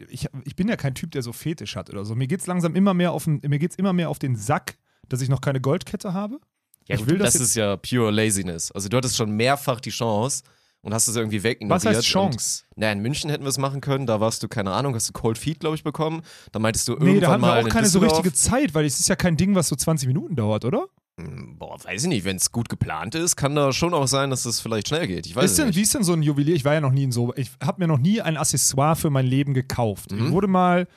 ich, 0.10 0.28
ich 0.46 0.56
bin 0.56 0.70
ja 0.70 0.78
kein 0.78 0.94
Typ, 0.96 1.12
der 1.12 1.22
so 1.22 1.34
Fetisch 1.34 1.76
hat 1.76 1.90
oder 1.90 2.06
so. 2.06 2.16
Mir 2.16 2.28
geht 2.28 2.40
es 2.40 2.48
langsam 2.48 2.76
immer 2.76 2.94
mehr 2.94 3.12
auf 3.12 3.26
den, 3.26 3.42
mir 3.46 3.60
geht's 3.60 3.76
immer 3.76 3.92
mehr 3.94 4.10
auf 4.10 4.20
den 4.20 4.36
Sack, 4.38 4.78
dass 5.10 5.22
ich 5.22 5.28
noch 5.28 5.42
keine 5.42 5.60
Goldkette 5.60 6.14
habe. 6.14 6.40
ich 6.88 7.06
will 7.08 7.18
das, 7.18 7.34
das 7.34 7.42
ist 7.42 7.56
ja 7.56 7.76
pure 7.76 8.12
Laziness. 8.12 8.72
Also 8.72 8.88
du 8.88 8.96
hattest 8.96 9.18
schon 9.18 9.32
mehrfach 9.32 9.82
die 9.82 9.90
Chance 9.90 10.44
und 10.82 10.94
hast 10.94 11.08
es 11.08 11.16
irgendwie 11.16 11.44
wegignoriert. 11.44 11.86
Was 11.86 11.96
heißt 11.98 12.06
Chance? 12.08 12.64
Und, 12.70 12.78
na, 12.82 12.92
in 12.92 13.00
München 13.00 13.30
hätten 13.30 13.44
wir 13.44 13.50
es 13.50 13.58
machen 13.58 13.82
können, 13.82 14.06
da 14.06 14.20
warst 14.20 14.44
du, 14.44 14.48
keine 14.48 14.72
Ahnung, 14.72 14.94
hast 14.96 15.10
du 15.10 15.14
Cold 15.14 15.38
Feet, 15.38 15.60
glaube 15.60 15.76
ich, 15.76 15.84
bekommen. 15.84 16.22
Da 16.52 16.60
meintest 16.60 16.88
du 16.88 16.94
irgendwann 16.94 17.14
Nee, 17.16 17.20
da 17.20 17.32
haben 17.32 17.42
wir 17.42 17.48
mal 17.48 17.60
auch 17.62 17.66
in 17.66 17.70
keine 17.72 17.88
so 17.88 18.00
richtige 18.00 18.32
Zeit, 18.34 18.74
weil 18.74 18.86
es 18.86 19.00
ist 19.00 19.10
ja 19.10 19.16
kein 19.16 19.38
Ding, 19.38 19.56
was 19.56 19.68
so 19.68 19.76
20 19.76 20.08
Minuten 20.08 20.36
dauert, 20.36 20.66
oder? 20.66 20.88
Hm, 21.20 21.58
Boah, 21.58 21.84
weiß 21.84 22.04
ich 22.04 22.10
nicht, 22.10 22.26
wenn 22.26 22.36
es 22.38 22.52
gut 22.52 22.70
geplant 22.70 23.16
ist, 23.16 23.36
kann 23.36 23.56
da 23.56 23.74
schon 23.74 23.94
auch 23.96 24.08
sein, 24.08 24.30
dass 24.30 24.46
es 24.46 24.60
vielleicht 24.62 24.88
schnell 24.90 25.08
geht. 25.08 25.26
Ich 25.26 25.36
weiß 25.36 25.46
Ist 25.46 25.52
es 25.52 25.58
denn, 25.58 25.68
nicht. 25.68 25.76
wie 25.76 25.82
ist 25.82 25.96
denn 25.96 26.04
so 26.04 26.14
ein 26.14 26.22
Juwelier? 26.22 26.56
Ich 26.56 26.64
war 26.64 26.76
ja 26.76 26.82
noch 26.82 26.92
nie 26.92 27.04
in 27.06 27.12
so. 27.12 27.34
Ich 27.36 27.50
habe 27.62 27.82
mir 27.82 27.88
noch 27.88 27.98
nie 27.98 28.22
ein 28.22 28.38
Accessoire 28.38 28.96
für 28.96 29.10
mein 29.10 29.26
Leben 29.26 29.54
gekauft. 29.56 30.12
Mhm. 30.12 30.28
Ich 30.28 30.32
wurde 30.32 30.48
mal, 30.48 30.88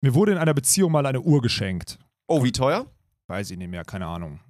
mir 0.00 0.14
wurde 0.14 0.32
in 0.32 0.38
einer 0.38 0.54
Beziehung 0.54 0.92
mal 0.92 1.04
eine 1.04 1.20
Uhr 1.20 1.42
geschenkt. 1.42 1.98
Oh, 2.26 2.42
wie 2.42 2.52
teuer? 2.52 2.86
Weiß 3.26 3.50
ich 3.50 3.58
nicht 3.58 3.68
mehr, 3.70 3.84
keine 3.84 4.06
Ahnung. 4.06 4.40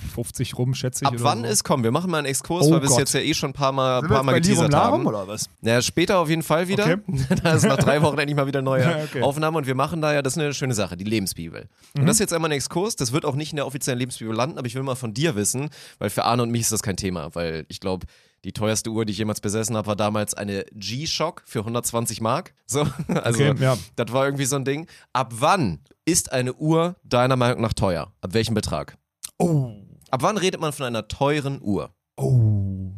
150 0.00 0.58
rum, 0.58 0.74
schätze 0.74 1.04
ich. 1.04 1.08
Ab 1.08 1.14
wann 1.18 1.40
so. 1.40 1.46
ist, 1.46 1.64
komm, 1.64 1.82
wir 1.84 1.90
machen 1.90 2.10
mal 2.10 2.18
einen 2.18 2.26
Exkurs, 2.26 2.66
Oh 2.66 2.72
weil 2.72 2.82
wir 2.82 2.90
es 2.90 2.96
jetzt 2.96 3.12
ja 3.14 3.20
eh 3.20 3.34
schon 3.34 3.50
ein 3.50 3.54
paar 3.54 3.72
Mal, 3.72 4.00
Sind 4.00 4.08
paar 4.10 4.22
Mal 4.22 4.40
geteasert 4.40 4.74
haben. 4.74 5.06
oder 5.06 5.26
was? 5.28 5.48
Ja, 5.62 5.80
später 5.82 6.18
auf 6.18 6.28
jeden 6.28 6.42
Fall 6.42 6.68
wieder. 6.68 6.84
Okay. 6.84 6.98
da 7.42 7.54
ist 7.54 7.64
nach 7.64 7.78
drei 7.78 8.02
Wochen 8.02 8.18
endlich 8.18 8.36
mal 8.36 8.46
wieder 8.46 8.62
neue 8.62 8.82
Ja, 8.90 9.04
okay. 9.04 9.22
Aufnahme 9.22 9.58
und 9.58 9.66
wir 9.66 9.74
machen 9.74 10.00
da 10.00 10.12
ja, 10.12 10.22
das 10.22 10.34
ist 10.34 10.38
eine 10.38 10.54
schöne 10.54 10.74
Sache, 10.74 10.96
die 10.96 11.04
Lebensbibel. 11.04 11.68
Mhm. 11.94 12.00
Und 12.00 12.06
das 12.06 12.16
ist 12.16 12.20
jetzt 12.20 12.32
einmal 12.32 12.50
ein 12.50 12.56
Exkurs, 12.56 12.96
das 12.96 13.12
wird 13.12 13.24
auch 13.24 13.34
nicht 13.34 13.52
in 13.52 13.56
der 13.56 13.66
offiziellen 13.66 13.98
Lebensbibel 13.98 14.34
landen, 14.34 14.58
aber 14.58 14.66
ich 14.66 14.74
will 14.74 14.82
mal 14.82 14.94
von 14.94 15.12
dir 15.14 15.34
wissen, 15.36 15.70
weil 15.98 16.10
für 16.10 16.24
Arne 16.24 16.42
und 16.42 16.50
mich 16.50 16.62
ist 16.62 16.72
das 16.72 16.82
kein 16.82 16.96
Thema, 16.96 17.34
weil 17.34 17.64
ich 17.68 17.80
glaube, 17.80 18.06
die 18.44 18.52
teuerste 18.52 18.88
Uhr, 18.88 19.04
die 19.04 19.12
ich 19.12 19.18
jemals 19.18 19.42
besessen 19.42 19.76
habe, 19.76 19.86
war 19.88 19.96
damals 19.96 20.32
eine 20.32 20.64
G-Shock 20.72 21.42
für 21.44 21.58
120 21.60 22.20
Mark. 22.20 22.54
So, 22.70 22.86
also 23.08 23.42
Okay, 23.42 23.54
ja. 23.60 23.76
das 23.96 24.12
war 24.12 24.24
irgendwie 24.26 24.44
so 24.44 24.54
ein 24.54 24.64
Ding. 24.64 24.86
Ab 25.12 25.32
wann 25.40 25.80
ist 26.04 26.30
eine 26.30 26.54
Uhr 26.54 26.94
deiner 27.02 27.34
Meinung 27.34 27.60
nach 27.62 27.72
teuer? 27.72 28.12
Ab 28.20 28.32
welchem 28.32 28.54
Betrag? 28.54 28.96
Oh. 29.38 29.72
Ab 30.10 30.22
wann 30.22 30.36
redet 30.36 30.60
man 30.60 30.72
von 30.72 30.86
einer 30.86 31.08
teuren 31.08 31.60
Uhr? 31.62 31.94
Oh. 32.16 32.92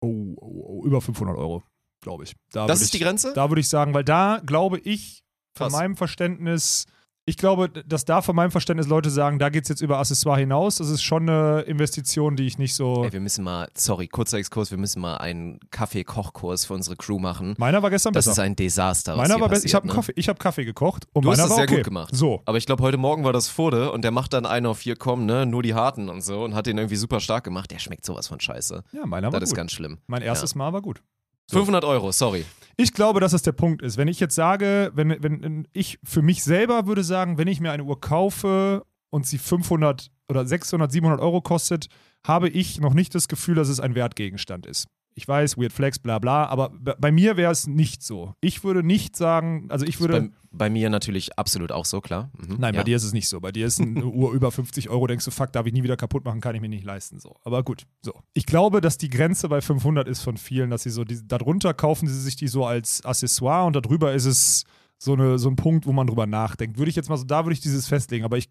Oh, 0.00 0.34
oh, 0.36 0.36
oh. 0.40 0.82
Über 0.84 1.00
500 1.00 1.36
Euro, 1.36 1.62
glaube 2.00 2.24
ich. 2.24 2.34
Da 2.52 2.66
Das 2.66 2.80
ist 2.80 2.92
die 2.92 2.98
ich, 2.98 3.02
Grenze? 3.02 3.32
Da 3.34 3.50
würde 3.50 3.60
ich 3.60 3.68
sagen, 3.68 3.94
weil 3.94 4.04
da 4.04 4.40
glaube 4.44 4.78
ich, 4.78 5.24
von 5.54 5.66
Krass. 5.68 5.72
meinem 5.72 5.96
Verständnis, 5.96 6.86
ich 7.28 7.36
glaube, 7.36 7.68
dass 7.68 8.04
da 8.04 8.22
von 8.22 8.36
meinem 8.36 8.52
Verständnis 8.52 8.86
Leute 8.86 9.10
sagen, 9.10 9.40
da 9.40 9.48
geht 9.48 9.64
es 9.64 9.68
jetzt 9.68 9.80
über 9.82 9.98
Accessoire 9.98 10.38
hinaus. 10.38 10.76
Das 10.76 10.88
ist 10.88 11.02
schon 11.02 11.28
eine 11.28 11.62
Investition, 11.62 12.36
die 12.36 12.46
ich 12.46 12.56
nicht 12.56 12.74
so. 12.74 13.04
Ey, 13.04 13.12
wir 13.12 13.18
müssen 13.20 13.42
mal, 13.44 13.68
sorry, 13.74 14.06
kurzer 14.06 14.38
Exkurs, 14.38 14.70
wir 14.70 14.78
müssen 14.78 15.00
mal 15.00 15.16
einen 15.16 15.58
Kaffee-Kochkurs 15.72 16.64
für 16.66 16.74
unsere 16.74 16.94
Crew 16.96 17.18
machen. 17.18 17.54
Meiner 17.58 17.82
war 17.82 17.90
gestern 17.90 18.12
Das 18.12 18.26
besser. 18.26 18.32
ist 18.32 18.38
ein 18.46 18.54
Desaster. 18.54 19.16
Meiner 19.16 19.40
war 19.40 19.48
besser. 19.48 19.66
Ich 19.66 19.74
habe 19.74 19.88
ne? 19.88 19.92
Kaffee, 19.92 20.12
ich 20.14 20.28
hab 20.28 20.38
Kaffee 20.38 20.64
gekocht 20.64 21.06
und 21.12 21.24
Du 21.24 21.30
hast 21.30 21.38
meiner 21.38 21.48
das 21.48 21.50
war 21.50 21.56
sehr 21.56 21.64
okay. 21.64 21.76
gut 21.76 21.84
gemacht. 21.84 22.14
So. 22.14 22.42
Aber 22.44 22.58
ich 22.58 22.66
glaube, 22.66 22.82
heute 22.84 22.96
Morgen 22.96 23.24
war 23.24 23.32
das 23.32 23.48
Fode 23.48 23.90
und 23.90 24.02
der 24.02 24.12
macht 24.12 24.32
dann 24.32 24.46
einen 24.46 24.66
auf 24.66 24.78
vier 24.78 24.94
kommen, 24.96 25.26
ne? 25.26 25.46
Nur 25.46 25.62
die 25.64 25.74
harten 25.74 26.08
und 26.08 26.22
so 26.22 26.44
und 26.44 26.54
hat 26.54 26.66
den 26.66 26.78
irgendwie 26.78 26.96
super 26.96 27.18
stark 27.18 27.42
gemacht. 27.42 27.70
Der 27.72 27.80
schmeckt 27.80 28.04
sowas 28.06 28.28
von 28.28 28.38
scheiße. 28.38 28.84
Ja, 28.92 29.04
meiner 29.04 29.32
war 29.32 29.40
Das 29.40 29.48
ist 29.48 29.54
gut. 29.54 29.56
ganz 29.58 29.72
schlimm. 29.72 29.98
mein 30.06 30.22
erstes 30.22 30.54
Mal 30.54 30.72
war 30.72 30.80
gut. 30.80 31.02
So. 31.50 31.58
500 31.58 31.84
Euro, 31.84 32.12
sorry. 32.12 32.44
Ich 32.76 32.92
glaube, 32.92 33.20
dass 33.20 33.32
das 33.32 33.42
der 33.42 33.52
Punkt 33.52 33.82
ist. 33.82 33.96
Wenn 33.96 34.08
ich 34.08 34.20
jetzt 34.20 34.34
sage, 34.34 34.90
wenn, 34.94 35.16
wenn 35.22 35.66
ich 35.72 35.98
für 36.04 36.22
mich 36.22 36.44
selber 36.44 36.86
würde 36.86 37.04
sagen, 37.04 37.38
wenn 37.38 37.48
ich 37.48 37.60
mir 37.60 37.72
eine 37.72 37.84
Uhr 37.84 38.00
kaufe 38.00 38.84
und 39.10 39.26
sie 39.26 39.38
500 39.38 40.10
oder 40.28 40.46
600, 40.46 40.90
700 40.92 41.20
Euro 41.20 41.40
kostet, 41.40 41.88
habe 42.26 42.48
ich 42.48 42.80
noch 42.80 42.92
nicht 42.92 43.14
das 43.14 43.28
Gefühl, 43.28 43.54
dass 43.54 43.68
es 43.68 43.80
ein 43.80 43.94
Wertgegenstand 43.94 44.66
ist. 44.66 44.88
Ich 45.18 45.26
weiß, 45.26 45.56
Weird 45.56 45.72
Flex, 45.72 45.98
bla 45.98 46.18
bla, 46.18 46.44
aber 46.44 46.70
bei 46.70 47.10
mir 47.10 47.38
wäre 47.38 47.50
es 47.50 47.66
nicht 47.66 48.02
so. 48.02 48.34
Ich 48.42 48.64
würde 48.64 48.82
nicht 48.82 49.16
sagen, 49.16 49.66
also 49.70 49.86
ich 49.86 49.98
würde. 49.98 50.20
Bei, 50.20 50.30
bei 50.52 50.70
mir 50.70 50.90
natürlich 50.90 51.38
absolut 51.38 51.72
auch 51.72 51.86
so, 51.86 52.02
klar. 52.02 52.30
Mhm. 52.36 52.56
Nein, 52.58 52.74
ja. 52.74 52.80
bei 52.80 52.84
dir 52.84 52.96
ist 52.96 53.02
es 53.02 53.14
nicht 53.14 53.26
so. 53.26 53.40
Bei 53.40 53.50
dir 53.50 53.66
ist 53.66 53.80
eine 53.80 54.04
Uhr 54.04 54.32
über 54.32 54.52
50 54.52 54.90
Euro, 54.90 55.06
denkst 55.06 55.24
du, 55.24 55.30
fuck, 55.30 55.52
darf 55.52 55.64
ich 55.64 55.72
nie 55.72 55.82
wieder 55.82 55.96
kaputt 55.96 56.26
machen, 56.26 56.42
kann 56.42 56.54
ich 56.54 56.60
mir 56.60 56.68
nicht 56.68 56.84
leisten. 56.84 57.18
So. 57.18 57.34
Aber 57.44 57.62
gut, 57.62 57.86
so. 58.02 58.12
Ich 58.34 58.44
glaube, 58.44 58.82
dass 58.82 58.98
die 58.98 59.08
Grenze 59.08 59.48
bei 59.48 59.62
500 59.62 60.06
ist 60.06 60.20
von 60.20 60.36
vielen, 60.36 60.68
dass 60.68 60.82
sie 60.82 60.90
so, 60.90 61.04
die, 61.04 61.26
darunter 61.26 61.72
kaufen 61.72 62.08
sie 62.08 62.20
sich 62.20 62.36
die 62.36 62.48
so 62.48 62.66
als 62.66 63.02
Accessoire 63.02 63.66
und 63.66 63.74
darüber 63.74 64.12
ist 64.12 64.26
es 64.26 64.64
so, 64.98 65.14
eine, 65.14 65.38
so 65.38 65.48
ein 65.48 65.56
Punkt, 65.56 65.86
wo 65.86 65.92
man 65.92 66.06
drüber 66.06 66.26
nachdenkt. 66.26 66.76
Würde 66.76 66.90
ich 66.90 66.96
jetzt 66.96 67.08
mal 67.08 67.16
so, 67.16 67.24
da 67.24 67.46
würde 67.46 67.54
ich 67.54 67.60
dieses 67.60 67.88
festlegen. 67.88 68.26
Aber 68.26 68.36
ich, 68.36 68.50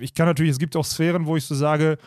ich 0.00 0.14
kann 0.14 0.26
natürlich, 0.26 0.50
es 0.50 0.58
gibt 0.58 0.74
auch 0.74 0.84
Sphären, 0.84 1.26
wo 1.26 1.36
ich 1.36 1.44
so 1.44 1.54
sage, 1.54 1.98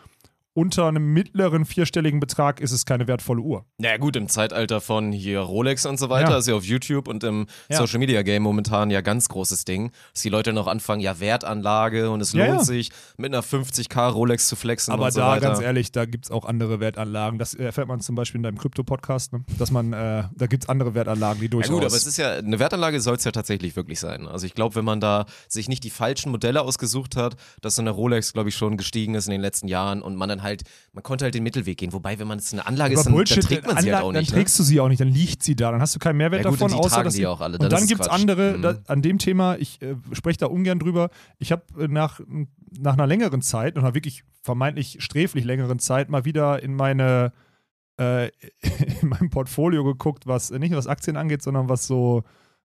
unter 0.56 0.88
einem 0.88 1.12
mittleren 1.14 1.66
vierstelligen 1.66 2.22
Betrag 2.22 2.62
ist 2.62 2.72
es 2.72 2.86
keine 2.86 3.08
wertvolle 3.10 3.42
Uhr. 3.42 3.66
Naja 3.78 3.98
gut, 3.98 4.16
im 4.16 4.30
Zeitalter 4.30 4.80
von 4.80 5.12
hier 5.12 5.42
Rolex 5.42 5.86
und 5.86 6.00
so 6.00 6.10
weiter, 6.10 6.32
Ja. 6.32 6.38
ist 6.38 6.48
ja 6.48 6.56
auf 6.56 6.64
YouTube 6.64 7.10
und 7.10 7.26
im 7.26 7.46
Ja. 7.70 7.78
Social 7.78 8.00
Media 8.00 8.22
Game 8.22 8.42
momentan 8.42 8.90
ja 8.90 9.02
ganz 9.02 9.28
großes 9.28 9.66
Ding, 9.66 9.92
dass 10.14 10.22
die 10.24 10.30
Leute 10.30 10.54
noch 10.54 10.68
anfangen, 10.68 11.02
ja 11.02 11.20
Wertanlage 11.20 12.10
und 12.10 12.22
es 12.22 12.32
Ja, 12.32 12.46
lohnt 12.46 12.60
ja. 12.60 12.64
sich 12.64 12.90
mit 13.18 13.34
einer 13.34 13.44
50k 13.44 14.08
Rolex 14.10 14.48
zu 14.48 14.56
flexen 14.56 14.94
Aber 14.94 15.06
und 15.08 15.12
so 15.12 15.20
da, 15.20 15.28
weiter. 15.32 15.42
ganz 15.50 15.60
ehrlich, 15.60 15.92
da 15.92 16.06
gibt 16.06 16.26
es 16.26 16.32
auch 16.32 16.46
andere 16.46 16.80
Wertanlagen. 16.80 17.38
Das 17.38 17.54
erfährt 17.54 17.90
man 17.90 18.00
zum 18.00 18.16
Beispiel 18.16 18.40
in 18.40 18.44
deinem 18.44 18.58
Krypto-Podcast, 18.58 19.34
ne? 19.34 19.44
dass 19.60 19.72
man, 19.72 19.92
äh, 19.92 20.24
da 20.34 20.48
gibt 20.48 20.64
es 20.64 20.70
andere 20.70 20.94
Wertanlagen, 20.96 21.40
die 21.42 21.46
Ja 21.48 21.50
durchaus. 21.52 21.70
gut, 21.72 21.84
aber 21.86 21.96
es 21.96 22.06
ist 22.08 22.16
ja, 22.18 22.32
eine 22.32 22.60
Wertanlage 22.60 23.02
soll 23.02 23.18
es 23.18 23.26
ja 23.26 23.32
tatsächlich 23.32 23.76
wirklich 23.76 24.00
sein. 24.00 24.26
Also 24.26 24.46
ich 24.46 24.54
glaube, 24.54 24.76
wenn 24.76 24.86
man 24.86 25.02
da 25.02 25.26
sich 25.50 25.68
nicht 25.68 25.84
die 25.84 25.90
falschen 25.90 26.32
Modelle 26.32 26.62
ausgesucht 26.62 27.18
hat, 27.18 27.36
dass 27.62 27.76
so 27.76 27.82
eine 27.82 27.90
Rolex, 27.92 28.32
glaube 28.32 28.48
ich, 28.48 28.56
schon 28.56 28.78
gestiegen 28.78 29.16
ist 29.16 29.26
in 29.26 29.32
den 29.32 29.42
letzten 29.42 29.68
Jahren 29.68 30.02
und 30.02 30.16
man 30.16 30.30
dann 30.30 30.45
halt, 30.46 30.64
man 30.94 31.04
konnte 31.04 31.26
halt 31.26 31.36
den 31.36 31.44
Mittelweg 31.44 31.78
gehen. 31.78 31.92
Wobei, 31.92 32.18
wenn 32.20 32.28
man 32.30 32.40
jetzt 32.40 32.54
eine 32.54 32.66
Anlage 32.66 32.94
Aber 32.94 33.02
ist, 33.02 33.06
dann, 33.08 33.14
Bullshit, 33.14 33.38
dann 33.40 33.44
trägt 33.46 33.68
man 33.68 33.78
sie 33.78 33.90
Anla- 33.90 33.96
halt 33.98 34.06
auch 34.06 34.12
nicht. 34.14 34.32
Dann 34.32 34.38
trägst 34.38 34.58
du 34.58 34.64
sie 34.64 34.80
auch 34.80 34.88
nicht, 34.88 35.02
dann 35.02 35.10
liegt 35.10 35.44
sie 35.44 35.58
da, 35.58 35.72
dann 35.72 35.82
hast 35.82 35.94
du 35.94 36.00
keinen 36.00 36.16
Mehrwert 36.16 36.46
Ja 36.46 36.50
gut, 36.50 36.62
davon, 36.62 36.72
und 36.72 36.78
die 36.80 36.86
außer 36.86 36.96
tragen 36.96 37.04
dass 37.06 37.14
die 37.16 37.20
sie- 37.20 37.28
auch 37.28 37.42
alle, 37.42 37.56
Und 37.56 37.64
dann 37.64 37.70
dann 37.72 37.80
ist 37.80 37.84
es 37.84 37.90
gibt 37.90 38.02
es 38.02 38.08
andere, 38.08 38.58
Mhm. 38.58 38.62
da, 38.62 38.80
an 38.88 39.02
dem 39.02 39.18
Thema, 39.20 39.58
ich 39.58 39.82
äh, 39.82 39.96
spreche 40.14 40.38
da 40.40 40.46
ungern 40.46 40.80
drüber, 40.80 41.10
ich 41.40 41.52
habe 41.52 41.64
äh, 41.78 41.90
nach, 41.90 42.22
nach 42.80 42.94
einer 42.94 43.08
längeren 43.08 43.42
Zeit, 43.42 43.76
nach 43.76 43.84
einer 43.84 43.94
wirklich 43.96 44.24
vermeintlich 44.42 44.98
sträflich 45.04 45.44
längeren 45.44 45.80
Zeit, 45.80 46.10
mal 46.10 46.24
wieder 46.24 46.64
in 46.64 46.76
meine 46.76 47.34
äh, 47.98 48.30
in 49.02 49.10
meinem 49.10 49.30
Portfolio 49.30 49.84
geguckt, 49.84 50.28
was 50.28 50.52
nicht 50.52 50.70
nur 50.72 50.78
was 50.78 50.88
Aktien 50.88 51.18
angeht, 51.18 51.42
sondern 51.42 51.70
was 51.70 51.88
so, 51.88 52.24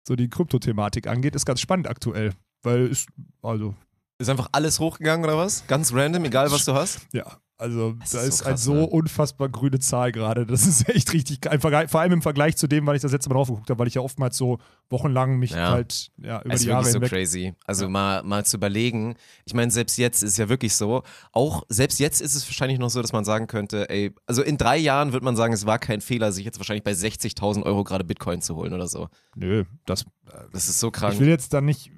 so 0.07 0.15
die 0.15 0.29
Kryptothematik 0.29 1.07
angeht. 1.07 1.35
Ist 1.35 1.45
ganz 1.45 1.59
spannend 1.61 1.87
aktuell. 1.87 2.31
Weil 2.61 2.87
ist, 2.87 3.09
also, 3.41 3.73
Ist 4.19 4.29
einfach 4.29 4.49
alles 4.51 4.79
hochgegangen 4.79 5.25
oder 5.25 5.35
was? 5.37 5.65
Ganz 5.67 5.91
random, 5.93 6.25
egal 6.25 6.51
was 6.51 6.63
du 6.65 6.73
hast? 6.75 7.07
ja, 7.11 7.25
also 7.57 7.93
Das 7.93 8.11
da 8.11 8.21
ist 8.21 8.27
ist, 8.27 8.37
so 8.39 8.43
ein 8.45 8.49
krass, 8.51 8.63
so 8.63 8.73
ne? 8.73 8.87
unfassbar 8.87 9.49
grüne 9.49 9.79
Zahl 9.79 10.11
gerade. 10.11 10.45
Das 10.45 10.65
ist 10.67 10.87
echt 10.89 11.13
richtig 11.13 11.39
Vergleich- 11.59 11.89
Vor 11.89 12.01
allem 12.01 12.13
im 12.13 12.21
Vergleich 12.21 12.57
zu 12.57 12.67
dem, 12.67 12.85
weil 12.85 12.95
ich 12.95 13.01
das 13.01 13.11
letzte 13.11 13.29
Mal 13.29 13.35
drauf 13.35 13.47
geguckt 13.47 13.69
habe, 13.69 13.79
weil 13.79 13.87
ich 13.87 13.93
ja 13.95 14.01
oftmals 14.01 14.35
so 14.37 14.59
wochenlang 14.89 15.37
mich 15.37 15.51
Ja. 15.51 15.69
halt 15.71 16.11
ja, 16.17 16.41
über 16.41 16.53
Es 16.53 16.61
die 16.61 16.65
ist 16.65 16.69
Jahre 16.69 16.83
wirklich 16.85 16.91
so 16.93 16.99
hinweg. 16.99 17.09
crazy. 17.11 17.53
Also 17.65 17.85
Ja. 17.85 17.89
mal, 17.89 18.23
mal 18.23 18.45
zu 18.45 18.57
überlegen. 18.57 19.15
Ich 19.45 19.53
meine, 19.53 19.71
selbst 19.71 19.97
jetzt 19.97 20.21
ist 20.23 20.37
ja 20.37 20.49
wirklich 20.49 20.75
so, 20.75 21.03
auch 21.31 21.63
selbst 21.69 21.99
jetzt 21.99 22.21
ist 22.21 22.35
es 22.35 22.47
wahrscheinlich 22.47 22.79
noch 22.79 22.89
so, 22.89 23.01
dass 23.01 23.13
man 23.13 23.23
sagen 23.25 23.47
könnte, 23.47 23.89
ey, 23.89 24.13
also 24.27 24.41
in 24.41 24.57
drei 24.57 24.77
Jahren 24.77 25.13
wird 25.13 25.23
man 25.23 25.35
sagen, 25.35 25.53
es 25.53 25.65
war 25.65 25.79
kein 25.79 26.01
Fehler, 26.01 26.31
sich 26.31 26.45
jetzt 26.45 26.59
wahrscheinlich 26.59 26.83
bei 26.83 26.91
60.000 26.93 27.63
Euro 27.63 27.83
gerade 27.83 28.03
Bitcoin 28.03 28.41
zu 28.41 28.55
holen 28.55 28.73
oder 28.73 28.87
so. 28.87 29.07
Nö, 29.35 29.63
das. 29.85 30.05
Das 30.51 30.67
ist 30.69 30.79
so 30.79 30.91
krank. 30.91 31.13
Ich 31.13 31.19
will 31.19 31.29
jetzt 31.29 31.53
da 31.53 31.61
nicht. 31.61 31.91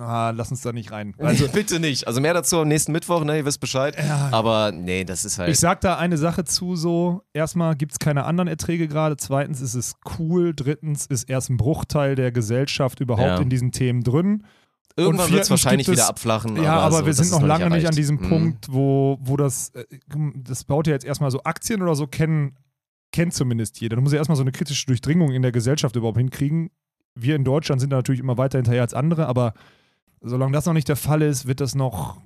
Na, 0.00 0.30
lass 0.30 0.50
uns 0.50 0.62
da 0.62 0.72
nicht 0.72 0.90
rein. 0.92 1.14
Also, 1.20 1.46
bitte 1.52 1.78
nicht. 1.78 2.06
Also 2.06 2.20
mehr 2.20 2.32
dazu 2.34 2.58
am 2.60 2.68
nächsten 2.68 2.92
Mittwoch, 2.92 3.22
ne, 3.24 3.36
ihr 3.38 3.44
wisst 3.44 3.60
Bescheid. 3.60 3.96
Ja. 3.98 4.30
Aber 4.32 4.72
nee, 4.72 5.04
das 5.04 5.24
ist 5.24 5.38
halt. 5.38 5.50
ich 5.50 5.58
sag 5.60 5.80
da 5.82 5.96
eine 5.98 6.16
Sache 6.16 6.44
zu: 6.44 6.74
so, 6.76 7.22
erstmal 7.32 7.76
gibt 7.76 7.92
es 7.92 7.98
keine 7.98 8.24
anderen 8.24 8.48
Erträge 8.48 8.88
gerade. 8.88 9.16
Zweitens 9.16 9.60
ist 9.60 9.74
es 9.74 9.94
cool. 10.18 10.54
Drittens 10.54 11.06
ist 11.06 11.28
erst 11.28 11.50
ein 11.50 11.56
Bruchteil 11.58 12.14
der 12.14 12.32
Gesellschaft 12.32 13.00
überhaupt 13.00 13.26
Ja. 13.28 13.40
in 13.40 13.50
diesen 13.50 13.72
Themen 13.72 14.02
drin. 14.02 14.44
Irgendwann 14.96 15.30
wird 15.30 15.42
es 15.42 15.50
wahrscheinlich 15.50 15.88
wieder 15.88 16.08
abflachen. 16.08 16.60
Ja, 16.62 16.78
aber, 16.80 16.98
so, 16.98 17.06
wir 17.06 17.14
sind 17.14 17.30
noch 17.30 17.42
lange 17.42 17.64
nicht 17.66 17.72
erreicht. 17.74 17.86
an 17.88 17.94
diesem 17.96 18.16
Mhm. 18.16 18.28
Punkt, 18.28 18.66
wo, 18.72 19.18
wo 19.20 19.36
das, 19.36 19.70
äh, 19.70 19.84
das 20.34 20.64
baut 20.64 20.86
ja 20.88 20.92
jetzt 20.94 21.04
erstmal 21.04 21.30
so 21.30 21.42
Aktien 21.44 21.80
oder 21.80 21.94
so 21.94 22.06
kennen, 22.06 22.56
kennt 23.12 23.32
zumindest 23.32 23.80
jeder. 23.80 23.96
Du 23.96 24.02
musst 24.02 24.12
ja 24.12 24.18
erstmal 24.18 24.36
so 24.36 24.42
eine 24.42 24.52
kritische 24.52 24.86
Durchdringung 24.86 25.30
in 25.32 25.42
der 25.42 25.52
Gesellschaft 25.52 25.94
überhaupt 25.96 26.18
hinkriegen. 26.18 26.70
Wir 27.14 27.36
in 27.36 27.44
Deutschland 27.44 27.80
sind 27.80 27.90
da 27.90 27.96
natürlich 27.96 28.20
immer 28.20 28.36
weiter 28.36 28.58
hinterher 28.58 28.82
als 28.82 28.92
andere, 28.94 29.26
aber 29.26 29.54
solange 30.20 30.52
das 30.52 30.66
noch 30.66 30.72
nicht 30.74 30.88
der 30.88 30.96
Fall 30.96 31.22
ist, 31.22 31.46
wird 31.46 31.60
das 31.60 31.74
noch. 31.74 32.20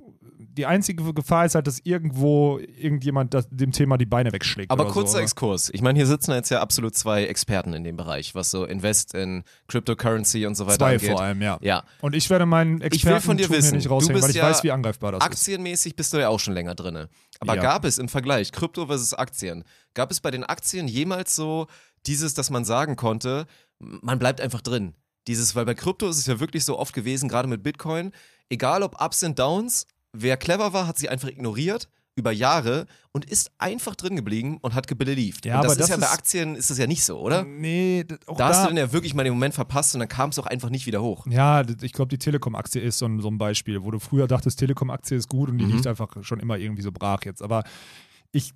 Die 0.56 0.66
einzige 0.66 1.12
Gefahr 1.14 1.46
ist 1.46 1.56
halt, 1.56 1.66
dass 1.66 1.80
irgendwo 1.82 2.58
irgendjemand 2.58 3.34
das, 3.34 3.48
dem 3.50 3.72
Thema 3.72 3.96
die 3.98 4.06
Beine 4.06 4.30
wegschlägt. 4.32 4.70
Aber 4.70 4.86
kurzer 4.86 5.12
so. 5.12 5.16
ne? 5.18 5.22
Exkurs. 5.24 5.68
Ich 5.74 5.82
meine, 5.82 5.98
hier 5.98 6.06
sitzen 6.06 6.30
jetzt 6.30 6.48
ja 6.50 6.60
absolut 6.60 6.94
zwei 6.94 7.24
Experten 7.24 7.72
in 7.74 7.82
dem 7.82 7.96
Bereich, 7.96 8.36
was 8.36 8.52
so 8.52 8.64
Invest 8.64 9.14
in 9.14 9.42
Cryptocurrency 9.66 10.46
und 10.46 10.54
so 10.54 10.66
weiter 10.66 10.78
Zwei 10.78 10.94
angeht. 10.94 11.10
vor 11.10 11.20
allem, 11.20 11.42
ja. 11.42 11.58
Ja, 11.60 11.82
Und 12.02 12.14
ich 12.14 12.30
werde 12.30 12.46
meinen 12.46 12.80
Experten 12.82 13.20
von 13.22 13.36
dir 13.36 13.48
hier 13.48 13.56
wissen, 13.56 13.76
nicht 13.78 13.90
raushängen, 13.90 14.22
weil 14.22 14.30
ich 14.30 14.36
ja 14.36 14.48
weiß, 14.48 14.62
wie 14.62 14.70
angreifbar 14.70 15.10
das 15.10 15.24
ist. 15.24 15.26
aktienmäßig 15.26 15.96
bist 15.96 16.12
du 16.12 16.18
ja 16.18 16.28
auch 16.28 16.38
schon 16.38 16.54
länger 16.54 16.76
drin. 16.76 17.08
Aber 17.40 17.56
Ja. 17.56 17.62
gab 17.62 17.84
es 17.84 17.98
im 17.98 18.08
Vergleich 18.08 18.52
Krypto 18.52 18.86
versus 18.86 19.12
Aktien, 19.12 19.64
gab 19.94 20.12
es 20.12 20.20
bei 20.20 20.30
den 20.30 20.44
Aktien 20.44 20.86
jemals 20.86 21.34
so 21.34 21.66
dieses, 22.06 22.34
dass 22.34 22.50
man 22.50 22.64
sagen 22.64 22.94
konnte, 22.94 23.46
man 23.80 24.20
bleibt 24.20 24.40
einfach 24.40 24.60
drin? 24.60 24.94
Dieses, 25.26 25.54
weil 25.56 25.64
bei 25.64 25.74
Krypto 25.74 26.08
ist 26.08 26.18
es 26.18 26.26
ja 26.26 26.38
wirklich 26.40 26.64
so 26.64 26.78
oft 26.78 26.94
gewesen, 26.94 27.28
gerade 27.28 27.48
mit 27.48 27.62
Bitcoin, 27.62 28.12
egal 28.50 28.82
ob 28.82 29.00
Ups 29.00 29.22
und 29.22 29.38
Downs, 29.38 29.86
wer 30.12 30.36
clever 30.36 30.72
war, 30.72 30.86
hat 30.86 30.98
sie 30.98 31.08
einfach 31.08 31.28
ignoriert 31.28 31.88
über 32.16 32.30
Jahre 32.30 32.86
und 33.10 33.24
ist 33.24 33.50
einfach 33.58 33.96
drin 33.96 34.14
geblieben 34.14 34.58
und 34.60 34.74
hat 34.74 34.86
gebelieved. 34.86 35.44
Ja, 35.46 35.56
und 35.56 35.64
das 35.64 35.72
aber 35.72 35.80
ist 35.80 35.80
das 35.80 35.88
ja 35.88 35.96
bei 35.96 36.06
ist- 36.06 36.12
Aktien 36.12 36.54
ist 36.54 36.70
das 36.70 36.78
ja 36.78 36.86
nicht 36.86 37.04
so, 37.04 37.18
oder? 37.18 37.42
Nee, 37.42 38.04
auch 38.26 38.36
Da 38.36 38.48
hast 38.50 38.62
du 38.62 38.68
dann 38.68 38.76
ja 38.76 38.92
wirklich 38.92 39.14
mal 39.14 39.24
den 39.24 39.32
Moment 39.32 39.52
verpasst 39.54 39.94
und 39.94 39.98
dann 39.98 40.08
kam 40.08 40.30
es 40.30 40.38
auch 40.38 40.46
einfach 40.46 40.70
nicht 40.70 40.86
wieder 40.86 41.02
hoch. 41.02 41.26
Ja, 41.28 41.62
ich 41.82 41.92
glaube, 41.92 42.10
die 42.10 42.18
Telekom-Aktie 42.18 42.80
ist 42.80 42.98
so 42.98 43.06
ein, 43.06 43.20
so 43.20 43.28
ein 43.28 43.38
Beispiel, 43.38 43.82
wo 43.82 43.90
du 43.90 43.98
früher 43.98 44.28
dachtest, 44.28 44.60
Telekom-Aktie 44.60 45.16
ist 45.16 45.28
gut 45.28 45.48
und 45.48 45.58
die 45.58 45.64
Mhm. 45.64 45.72
liegt 45.72 45.86
einfach 45.88 46.08
schon 46.22 46.38
immer 46.38 46.56
irgendwie 46.56 46.82
so 46.82 46.92
brach 46.92 47.24
jetzt. 47.24 47.42
Aber 47.42 47.64
ich. 48.30 48.52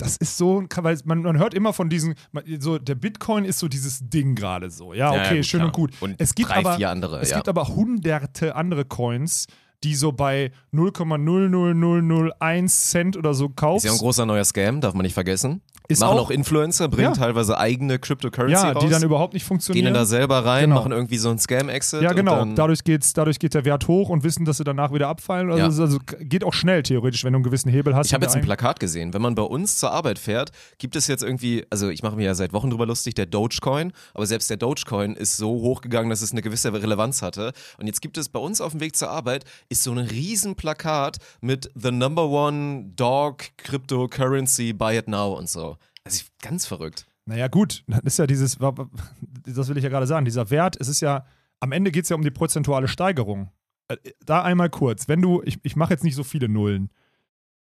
Das 0.00 0.16
ist 0.16 0.38
so, 0.38 0.64
weil 0.76 0.98
man, 1.04 1.22
man 1.22 1.38
hört 1.38 1.54
immer 1.54 1.72
von 1.72 1.88
diesen, 1.88 2.14
so 2.58 2.78
der 2.78 2.94
Bitcoin 2.94 3.44
ist 3.44 3.58
so 3.58 3.68
dieses 3.68 4.00
Ding 4.08 4.34
gerade 4.34 4.70
so. 4.70 4.92
Ja, 4.94 5.00
Ja, 5.14 5.22
okay, 5.22 5.36
ja, 5.38 5.42
schön 5.42 5.58
klar. 5.58 5.66
und 5.66 5.72
gut. 5.72 5.92
Und 6.00 6.14
es 6.18 6.34
gibt 6.34 6.48
drei, 6.50 6.56
aber, 6.56 6.88
andere, 6.88 7.20
es 7.20 7.30
ja. 7.30 7.36
gibt 7.36 7.48
aber 7.48 7.68
hunderte 7.68 8.54
andere 8.54 8.84
Coins, 8.84 9.46
die 9.84 9.94
so 9.94 10.12
bei 10.12 10.52
0,00001 10.74 12.68
Cent 12.90 13.16
oder 13.16 13.34
so 13.34 13.46
Ist 13.46 13.56
kaufst. 13.56 13.86
ja 13.86 13.92
ein 13.92 13.98
großer 13.98 14.26
neuer 14.26 14.44
Scam, 14.44 14.80
darf 14.80 14.94
man 14.94 15.02
nicht 15.04 15.14
vergessen. 15.14 15.60
Ist 15.88 15.98
Machen 16.00 16.18
auch- 16.18 16.26
auch, 16.26 16.30
Influencer, 16.30 16.86
bringen 16.86 17.14
Ja. 17.14 17.18
teilweise 17.18 17.58
eigene 17.58 17.98
Cryptocurrency 17.98 18.52
ja, 18.52 18.70
raus. 18.70 18.84
die 18.84 18.90
dann 18.90 19.02
überhaupt 19.02 19.34
nicht 19.34 19.42
gehen 19.42 19.48
funktionieren. 19.48 19.86
dann 19.86 19.94
da 19.94 20.04
selber 20.04 20.44
rein, 20.44 20.64
Genau. 20.66 20.76
machen 20.76 20.92
irgendwie 20.92 21.16
so 21.18 21.30
einen 21.30 21.40
Scam-Exit. 21.40 22.02
Ja, 22.02 22.12
genau. 22.12 22.44
Dadurch, 22.44 22.84
geht's, 22.84 23.12
dadurch 23.12 23.40
geht 23.40 23.54
der 23.54 23.64
Wert 23.64 23.88
hoch 23.88 24.08
und 24.08 24.22
wissen, 24.22 24.44
dass 24.44 24.58
sie 24.58 24.64
danach 24.64 24.92
wieder 24.92 25.08
abfallen. 25.08 25.50
Also, 25.50 25.58
Ja. 25.60 25.66
ist 25.68 25.80
also 25.80 25.98
geht 26.20 26.44
auch 26.44 26.52
schnell 26.52 26.84
theoretisch, 26.84 27.24
wenn 27.24 27.32
du 27.32 27.38
einen 27.38 27.42
gewissen 27.44 27.70
Hebel 27.72 27.96
hast. 27.96 28.06
ich 28.06 28.14
habe 28.14 28.24
jetzt 28.24 28.36
ein 28.36 28.42
Plakat 28.42 28.78
gesehen. 28.78 29.12
Wenn 29.14 29.22
man 29.22 29.34
bei 29.34 29.42
uns 29.42 29.78
zur 29.78 29.90
Arbeit 29.90 30.20
fährt, 30.20 30.52
gibt 30.78 30.94
es 30.94 31.08
jetzt 31.08 31.24
irgendwie, 31.24 31.64
also 31.70 31.88
ich 31.88 32.04
mache 32.04 32.14
mir 32.14 32.24
ja 32.26 32.34
seit 32.36 32.52
Wochen 32.52 32.70
drüber 32.70 32.86
lustig, 32.86 33.14
der 33.14 33.26
Dogecoin, 33.26 33.92
aber 34.14 34.26
selbst 34.26 34.48
der 34.48 34.58
Dogecoin 34.58 35.14
ist 35.14 35.38
so 35.38 35.48
hochgegangen, 35.50 36.08
dass 36.10 36.22
es 36.22 36.30
eine 36.30 36.42
gewisse 36.42 36.72
Relevanz 36.72 37.20
hatte. 37.20 37.52
Und 37.80 37.88
jetzt 37.88 38.00
gibt 38.00 38.16
es 38.16 38.28
bei 38.28 38.38
uns 38.38 38.60
auf 38.60 38.70
dem 38.72 38.80
Weg 38.80 38.94
zur 38.94 39.10
Arbeit, 39.10 39.44
ist 39.70 39.84
so 39.84 39.92
ein 39.92 39.98
riesen 39.98 40.56
Plakat 40.56 41.18
mit 41.40 41.70
The 41.74 41.92
Number 41.92 42.28
One 42.28 42.90
Dog 42.96 43.44
Cryptocurrency, 43.56 44.72
buy 44.72 44.98
it 44.98 45.08
now 45.08 45.32
und 45.32 45.48
so. 45.48 45.76
Also 46.04 46.24
ganz 46.42 46.66
verrückt. 46.66 47.06
Naja, 47.24 47.48
gut, 47.48 47.84
das 47.86 48.00
ist 48.02 48.18
ja 48.18 48.26
dieses, 48.26 48.58
das 48.58 49.68
will 49.68 49.76
ich 49.76 49.84
ja 49.84 49.88
gerade 49.88 50.06
sagen, 50.06 50.24
dieser 50.24 50.50
Wert, 50.50 50.76
es 50.80 50.88
ist 50.88 51.00
ja, 51.00 51.24
am 51.60 51.70
Ende 51.72 51.92
geht 51.92 52.04
es 52.04 52.08
ja 52.10 52.16
um 52.16 52.22
die 52.22 52.30
prozentuale 52.30 52.88
Steigerung. 52.88 53.50
Äh, 53.88 53.96
Da 54.26 54.42
einmal 54.42 54.70
kurz, 54.70 55.06
wenn 55.06 55.22
du, 55.22 55.40
ich, 55.44 55.58
ich 55.62 55.76
mache 55.76 55.92
jetzt 55.92 56.02
nicht 56.04 56.16
so 56.16 56.24
viele 56.24 56.48
Nullen, 56.48 56.90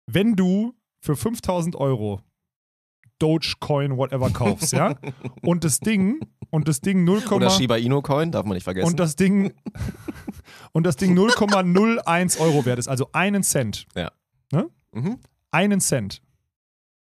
wenn 0.06 0.36
du 0.36 0.76
für 1.00 1.16
5000 1.16 1.76
Euro 1.78 2.22
Dogecoin, 3.20 3.96
whatever 3.96 4.30
kaufst, 4.32 4.74
ja, 4.74 4.96
und 5.42 5.64
das 5.64 5.80
Ding, 5.80 6.20
und 6.54 6.68
das 6.68 6.82
Ding 6.82 7.04
0, 7.04 7.24
Oder 7.32 7.50
Shiba 7.50 7.78
Inu 7.78 8.04
Coin, 8.04 8.32
darf 8.32 8.46
man 8.46 8.54
nicht 8.54 8.64
vergessen. 8.64 8.88
und 8.88 9.00
das 9.00 9.16
Ding, 9.16 9.54
und 10.72 10.86
das 10.86 10.98
Ding 10.98 11.18
0,01 11.18 12.40
Euro 12.40 12.64
wert 12.66 12.78
ist, 12.78 12.88
also 12.88 13.10
einen 13.12 13.42
Cent, 13.42 13.88
mhm. 14.92 15.18
einen 15.50 15.82
Cent. 15.82 16.22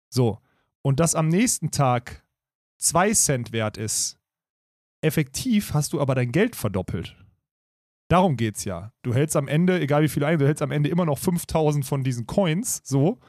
So. 0.09 0.39
Und 0.81 1.01
das 1.01 1.13
am 1.13 1.27
nächsten 1.27 1.71
Tag 1.71 2.23
zwei 2.77 3.12
Cent 3.13 3.51
wert 3.51 3.77
ist. 3.77 4.17
Effektiv 5.01 5.73
hast 5.73 5.91
du 5.91 6.00
aber 6.00 6.15
dein 6.15 6.31
Geld 6.31 6.55
verdoppelt. 6.55 7.17
Darum 8.07 8.38
geht's 8.38 8.63
ja. 8.63 8.93
Du 9.01 9.13
hältst 9.13 9.35
am 9.35 9.50
Ende, 9.50 9.81
egal 9.81 10.03
wie 10.03 10.07
viel 10.07 10.23
ein, 10.23 10.39
du 10.39 10.45
hältst 10.45 10.62
am 10.62 10.71
Ende 10.71 10.89
immer 10.89 11.03
noch 11.03 11.17
5000 11.17 11.85
von 11.85 12.05
diesen 12.05 12.27
Coins, 12.27 12.81
so. 12.85 13.19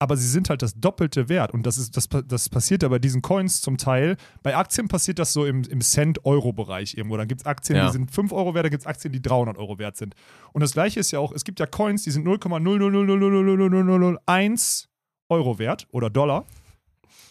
Aber 0.00 0.16
sie 0.16 0.26
sind 0.26 0.48
halt 0.50 0.62
das 0.62 0.74
doppelte 0.74 1.28
Wert. 1.28 1.52
Und 1.52 1.64
das, 1.66 1.76
ist, 1.78 1.96
das, 1.96 2.08
das 2.26 2.48
passiert 2.48 2.82
ja 2.82 2.88
bei 2.88 2.98
diesen 2.98 3.22
Coins 3.22 3.60
zum 3.60 3.76
Teil. 3.76 4.16
Bei 4.42 4.56
Aktien 4.56 4.88
passiert 4.88 5.18
das 5.20 5.32
so 5.32 5.44
im, 5.46 5.62
im 5.64 5.80
Cent-Euro-Bereich 5.82 6.96
irgendwo. 6.96 7.16
Dann 7.18 7.28
gibt 7.28 7.42
es 7.42 7.46
Aktien, 7.46 7.76
Ja. 7.76 7.86
die 7.86 7.92
sind 7.92 8.10
5 8.10 8.32
Euro 8.32 8.54
wert, 8.54 8.64
da 8.64 8.68
gibt 8.70 8.82
es 8.82 8.86
Aktien, 8.86 9.12
die 9.12 9.22
300 9.22 9.56
Euro 9.58 9.78
wert 9.78 9.96
sind. 9.96 10.14
Und 10.52 10.62
das 10.62 10.72
gleiche 10.72 10.98
ist 10.98 11.10
ja 11.12 11.20
auch, 11.20 11.30
es 11.32 11.44
gibt 11.44 11.60
ja 11.60 11.66
Coins, 11.66 12.02
die 12.02 12.10
sind 12.10 12.26
0,000000001 12.26 14.86
Euro 15.28 15.58
wert 15.58 15.86
oder 15.92 16.08
Dollar. 16.10 16.44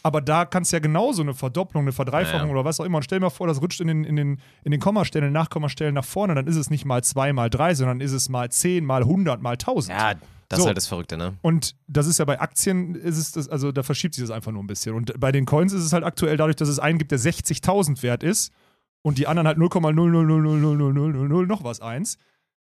Aber 0.02 0.22
da 0.22 0.46
kannst 0.46 0.72
du 0.72 0.78
ja 0.78 0.80
genauso 0.80 1.22
eine 1.22 1.34
Verdopplung, 1.34 1.84
eine 1.84 1.92
Verdreifachung 1.92 2.48
Ja. 2.48 2.54
oder 2.54 2.64
was 2.64 2.80
auch 2.80 2.86
immer. 2.86 2.98
Und 2.98 3.04
stell 3.04 3.20
dir 3.20 3.26
mal 3.26 3.30
vor, 3.30 3.48
das 3.48 3.62
rutscht 3.62 3.82
in 3.82 3.88
den, 3.88 4.04
in 4.06 4.16
den, 4.16 4.40
in 4.64 4.72
den 4.72 4.80
Kommastellen, 4.80 5.28
in 5.28 5.34
den 5.34 5.42
Nachkommastellen 5.42 5.94
nach 5.94 6.06
vorne. 6.06 6.36
Dann 6.36 6.48
ist 6.48 6.56
es 6.56 6.70
nicht 6.70 6.86
mal 6.86 7.04
2 7.04 7.34
mal 7.34 7.50
3, 7.50 7.76
sondern 7.76 8.00
ist 8.00 8.14
es 8.14 8.30
mal 8.30 8.50
10 8.50 8.86
mal 8.86 9.02
100 9.02 9.42
mal 9.42 9.58
1000. 9.58 9.98
Ja, 9.98 10.14
das 10.50 10.58
So. 10.58 10.64
ist 10.64 10.68
halt 10.68 10.78
das 10.78 10.88
Verrückte, 10.88 11.16
ne? 11.16 11.38
Und 11.42 11.76
das 11.88 12.08
ist 12.08 12.18
ja 12.18 12.26
bei 12.26 12.40
Aktien, 12.42 12.96
ist 12.96 13.18
es 13.18 13.32
das, 13.32 13.48
also 13.48 13.72
da 13.72 13.84
verschiebt 13.84 14.16
sich 14.16 14.24
das 14.24 14.32
einfach 14.32 14.52
nur 14.52 14.64
ein 14.64 14.68
bisschen. 14.68 14.96
Und 14.96 15.18
bei 15.20 15.32
den 15.32 15.46
Coins 15.46 15.72
ist 15.74 15.84
es 15.84 15.94
halt 15.94 16.04
aktuell 16.04 16.38
dadurch, 16.38 16.56
dass 16.58 16.68
es 16.70 16.80
einen 16.80 16.98
gibt, 16.98 17.12
der 17.12 17.20
60.000 17.20 18.02
wert 18.04 18.24
ist 18.24 18.52
und 19.02 19.18
die 19.18 19.28
anderen 19.28 19.48
halt 19.48 19.58
0,0000000 19.58 21.46
noch 21.46 21.64
was 21.64 21.82
eins, 21.82 22.18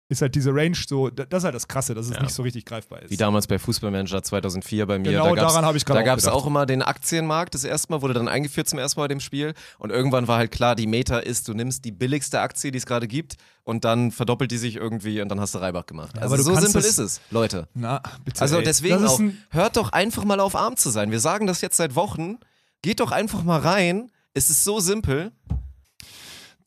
ist 0.09 0.21
halt 0.21 0.35
diese 0.35 0.51
Range 0.53 0.75
so, 0.87 1.09
da- 1.09 1.25
das 1.25 1.39
ist 1.41 1.43
halt 1.45 1.55
das 1.55 1.67
Krasse, 1.67 1.93
dass 1.93 2.05
es 2.07 2.13
Ja. 2.15 2.21
nicht 2.23 2.33
so 2.33 2.41
richtig 2.43 2.63
greifbar 2.65 3.01
ist. 3.01 3.09
Wie 3.11 3.17
damals 3.17 3.45
bei 3.45 3.59
Fußballmanager 3.59 4.23
2004 4.23 4.85
bei 4.85 4.99
mir. 4.99 5.11
Genau 5.11 5.35
da 5.35 5.41
daran 5.43 5.65
habe 5.65 5.77
ich 5.77 5.83
gerade 5.83 5.99
Da 5.99 6.05
gab 6.05 6.17
es 6.17 6.27
auch 6.27 6.45
immer 6.47 6.65
den 6.65 6.81
Aktienmarkt, 6.81 7.53
das 7.53 7.65
erste 7.65 7.91
Mal 7.91 8.01
wurde 8.01 8.13
dann 8.13 8.29
eingeführt 8.29 8.69
zum 8.69 8.79
ersten 8.79 8.99
Mal 8.99 9.05
bei 9.05 9.07
dem 9.09 9.19
Spiel. 9.19 9.53
Und 9.79 9.89
irgendwann 9.89 10.27
war 10.29 10.37
halt 10.37 10.51
klar, 10.51 10.75
die 10.75 10.87
Meta 10.87 11.19
ist, 11.19 11.47
du 11.49 11.53
nimmst 11.53 11.83
die 11.83 11.91
billigste 11.91 12.39
Aktie, 12.39 12.71
die 12.71 12.77
es 12.77 12.85
gerade 12.85 13.07
gibt, 13.07 13.35
und 13.63 13.83
dann 13.83 14.11
verdoppelt 14.11 14.49
die 14.51 14.57
sich 14.57 14.77
irgendwie 14.77 15.21
und 15.21 15.27
dann 15.27 15.41
hast 15.41 15.53
du 15.55 15.57
Reibach 15.59 15.85
gemacht. 15.85 16.11
Ja, 16.15 16.21
also 16.21 16.35
aber 16.35 16.43
so 16.43 16.55
simpel 16.55 16.81
ist 16.85 16.99
es, 16.99 17.19
Leute. 17.29 17.67
Na, 17.73 18.01
bitte. 18.23 18.39
Also 18.41 18.59
ey. 18.59 18.63
deswegen 18.63 19.05
auch, 19.05 19.19
hört 19.49 19.75
doch 19.75 19.91
einfach 19.91 20.23
mal 20.23 20.39
auf 20.39 20.55
arm 20.55 20.77
zu 20.77 20.89
sein. 20.89 21.11
Wir 21.11 21.19
sagen 21.19 21.47
das 21.47 21.59
jetzt 21.59 21.75
seit 21.75 21.95
Wochen. 21.95 22.37
Geht 22.81 23.01
doch 23.01 23.11
einfach 23.11 23.43
mal 23.43 23.59
rein. 23.59 24.09
Es 24.33 24.49
ist 24.49 24.63
so 24.63 24.79
simpel. 24.79 25.33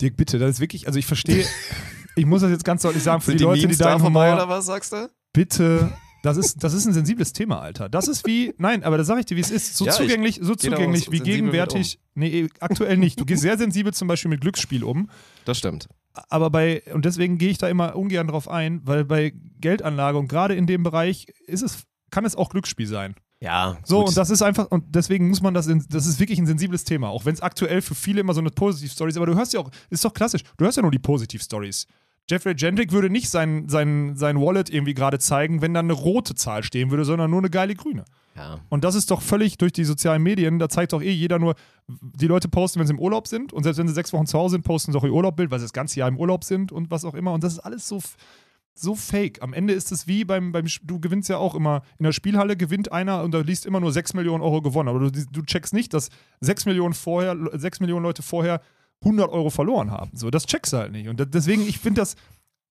Dirk, 0.00 0.16
bitte, 0.16 0.38
das 0.38 0.50
ist 0.50 0.60
wirklich, 0.60 0.86
also 0.86 0.98
ich 0.98 1.06
verstehe, 1.06 1.46
ich 2.16 2.26
muss 2.26 2.42
das 2.42 2.50
jetzt 2.50 2.64
ganz 2.64 2.82
deutlich 2.82 3.02
sagen, 3.02 3.20
für 3.20 3.30
Sind 3.32 3.40
die, 3.40 3.44
Leute, 3.44 3.60
die 3.60 3.66
Memes 3.66 3.78
da 3.78 3.84
deinen 3.86 4.00
vorbei 4.00 4.32
oder 4.32 4.48
was 4.48 4.66
sagst 4.66 4.92
du? 4.92 5.10
bitte, 5.32 5.92
das 6.22 6.36
ist, 6.36 6.62
das 6.62 6.74
ist 6.74 6.86
ein 6.86 6.92
sensibles 6.92 7.32
Thema, 7.32 7.60
Alter. 7.60 7.88
Das 7.88 8.08
ist 8.08 8.26
wie, 8.26 8.54
nein, 8.58 8.84
aber 8.84 8.98
da 8.98 9.04
sage 9.04 9.20
ich 9.20 9.26
dir, 9.26 9.36
wie 9.36 9.40
es 9.40 9.50
ist. 9.50 9.76
So 9.76 9.86
Ja, 9.86 9.92
ich 9.92 9.98
zugänglich, 9.98 10.38
so 10.42 10.54
da 10.54 10.58
zugänglich 10.58 11.10
wie 11.10 11.20
gegenwärtig. 11.20 11.98
Nee, 12.14 12.48
aktuell 12.60 12.96
nicht. 12.98 13.18
Du 13.18 13.24
gehst 13.24 13.42
sehr 13.42 13.56
sensibel 13.56 13.94
zum 13.94 14.08
Beispiel 14.08 14.28
mit 14.28 14.40
Glücksspiel 14.40 14.84
um. 14.84 15.08
Das 15.44 15.58
stimmt. 15.58 15.88
Aber 16.28 16.50
bei, 16.50 16.82
und 16.92 17.04
deswegen 17.04 17.38
gehe 17.38 17.50
ich 17.50 17.58
da 17.58 17.68
immer 17.68 17.96
ungern 17.96 18.26
drauf 18.26 18.48
ein, 18.48 18.80
weil 18.84 19.04
bei 19.04 19.32
Geldanlage 19.60 20.18
und 20.18 20.28
gerade 20.28 20.54
in 20.54 20.66
dem 20.66 20.82
Bereich 20.82 21.28
ist 21.46 21.62
es, 21.62 21.84
kann 22.10 22.24
es 22.24 22.36
auch 22.36 22.50
Glücksspiel 22.50 22.86
sein. 22.86 23.14
Ja. 23.40 23.78
So, 23.84 24.00
gut. 24.00 24.08
und 24.08 24.16
das 24.16 24.28
ist 24.28 24.42
einfach, 24.42 24.70
und 24.70 24.84
deswegen 24.94 25.28
muss 25.28 25.40
man 25.40 25.54
das, 25.54 25.66
in, 25.66 25.84
das 25.88 26.06
ist 26.06 26.20
wirklich 26.20 26.38
ein 26.38 26.46
sensibles 26.46 26.84
Thema, 26.84 27.08
auch 27.08 27.24
wenn 27.24 27.34
es 27.34 27.40
aktuell 27.40 27.80
für 27.80 27.94
viele 27.94 28.20
immer 28.20 28.34
so 28.34 28.40
eine 28.40 28.50
Positiv-Story 28.50 29.10
ist, 29.10 29.16
aber 29.16 29.26
du 29.26 29.34
hörst 29.34 29.54
ja 29.54 29.60
auch, 29.60 29.70
ist 29.88 30.04
doch 30.04 30.12
klassisch, 30.12 30.42
du 30.58 30.64
hörst 30.64 30.76
ja 30.76 30.82
nur 30.82 30.92
die 30.92 30.98
Positiv-Stories. 30.98 31.86
Jeffrey 32.28 32.54
Gendrick 32.54 32.92
würde 32.92 33.10
nicht 33.10 33.28
sein, 33.28 33.68
sein, 33.68 34.14
sein 34.14 34.40
Wallet 34.40 34.70
irgendwie 34.70 34.94
gerade 34.94 35.18
zeigen, 35.18 35.62
wenn 35.62 35.74
da 35.74 35.80
eine 35.80 35.94
rote 35.94 36.34
Zahl 36.34 36.62
stehen 36.62 36.90
würde, 36.90 37.04
sondern 37.04 37.30
nur 37.30 37.40
eine 37.40 37.50
geile 37.50 37.74
grüne. 37.74 38.04
ja. 38.36 38.60
Und 38.68 38.84
das 38.84 38.94
ist 38.94 39.10
doch 39.10 39.22
völlig 39.22 39.56
durch 39.56 39.72
die 39.72 39.84
sozialen 39.84 40.22
Medien, 40.22 40.58
da 40.58 40.68
zeigt 40.68 40.92
doch 40.92 41.02
eh 41.02 41.10
jeder 41.10 41.38
nur, 41.38 41.54
die 41.88 42.26
Leute 42.26 42.48
posten, 42.48 42.78
wenn 42.78 42.86
sie 42.86 42.92
im 42.92 43.00
Urlaub 43.00 43.26
sind 43.26 43.54
und 43.54 43.62
selbst 43.62 43.78
wenn 43.78 43.88
sie 43.88 43.94
sechs 43.94 44.12
Wochen 44.12 44.26
zu 44.26 44.38
Hause 44.38 44.52
sind, 44.52 44.64
posten 44.64 44.92
sie 44.92 44.98
auch 44.98 45.04
ihr 45.04 45.12
Urlaubbild, 45.14 45.50
weil 45.50 45.58
sie 45.60 45.64
das 45.64 45.72
ganze 45.72 45.98
Jahr 45.98 46.08
im 46.08 46.18
Urlaub 46.18 46.44
sind 46.44 46.72
und 46.72 46.90
was 46.90 47.06
auch 47.06 47.14
immer. 47.14 47.32
Und 47.32 47.42
das 47.42 47.54
ist 47.54 47.60
alles 47.60 47.88
so, 47.88 48.00
so 48.80 48.94
fake. 48.94 49.42
Am 49.42 49.52
Ende 49.52 49.74
ist 49.74 49.92
es 49.92 50.06
wie 50.06 50.24
beim, 50.24 50.52
beim, 50.52 50.66
du 50.82 51.00
gewinnst 51.00 51.28
ja 51.28 51.36
auch 51.36 51.54
immer, 51.54 51.82
in 51.98 52.04
der 52.04 52.12
Spielhalle 52.12 52.56
gewinnt 52.56 52.92
einer 52.92 53.22
und 53.22 53.32
da 53.32 53.40
liest 53.40 53.66
immer 53.66 53.80
nur 53.80 53.92
6 53.92 54.14
Millionen 54.14 54.42
Euro 54.42 54.62
gewonnen. 54.62 54.88
Aber 54.88 54.98
du, 54.98 55.10
du 55.10 55.42
checkst 55.42 55.72
nicht, 55.72 55.94
dass 55.94 56.10
6 56.40 56.66
Millionen, 56.66 56.94
vorher, 56.94 57.36
6 57.52 57.80
Millionen 57.80 58.04
Leute 58.04 58.22
vorher 58.22 58.60
100 59.02 59.30
Euro 59.30 59.50
verloren 59.50 59.90
haben. 59.90 60.10
So, 60.14 60.30
das 60.30 60.46
checkst 60.46 60.72
du 60.72 60.78
halt 60.78 60.92
nicht. 60.92 61.08
Und 61.08 61.34
deswegen, 61.34 61.62
ich 61.62 61.78
finde 61.78 62.00
das, 62.00 62.16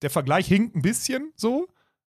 der 0.02 0.10
Vergleich 0.10 0.48
hinkt 0.48 0.76
ein 0.76 0.82
bisschen 0.82 1.32
so, 1.36 1.68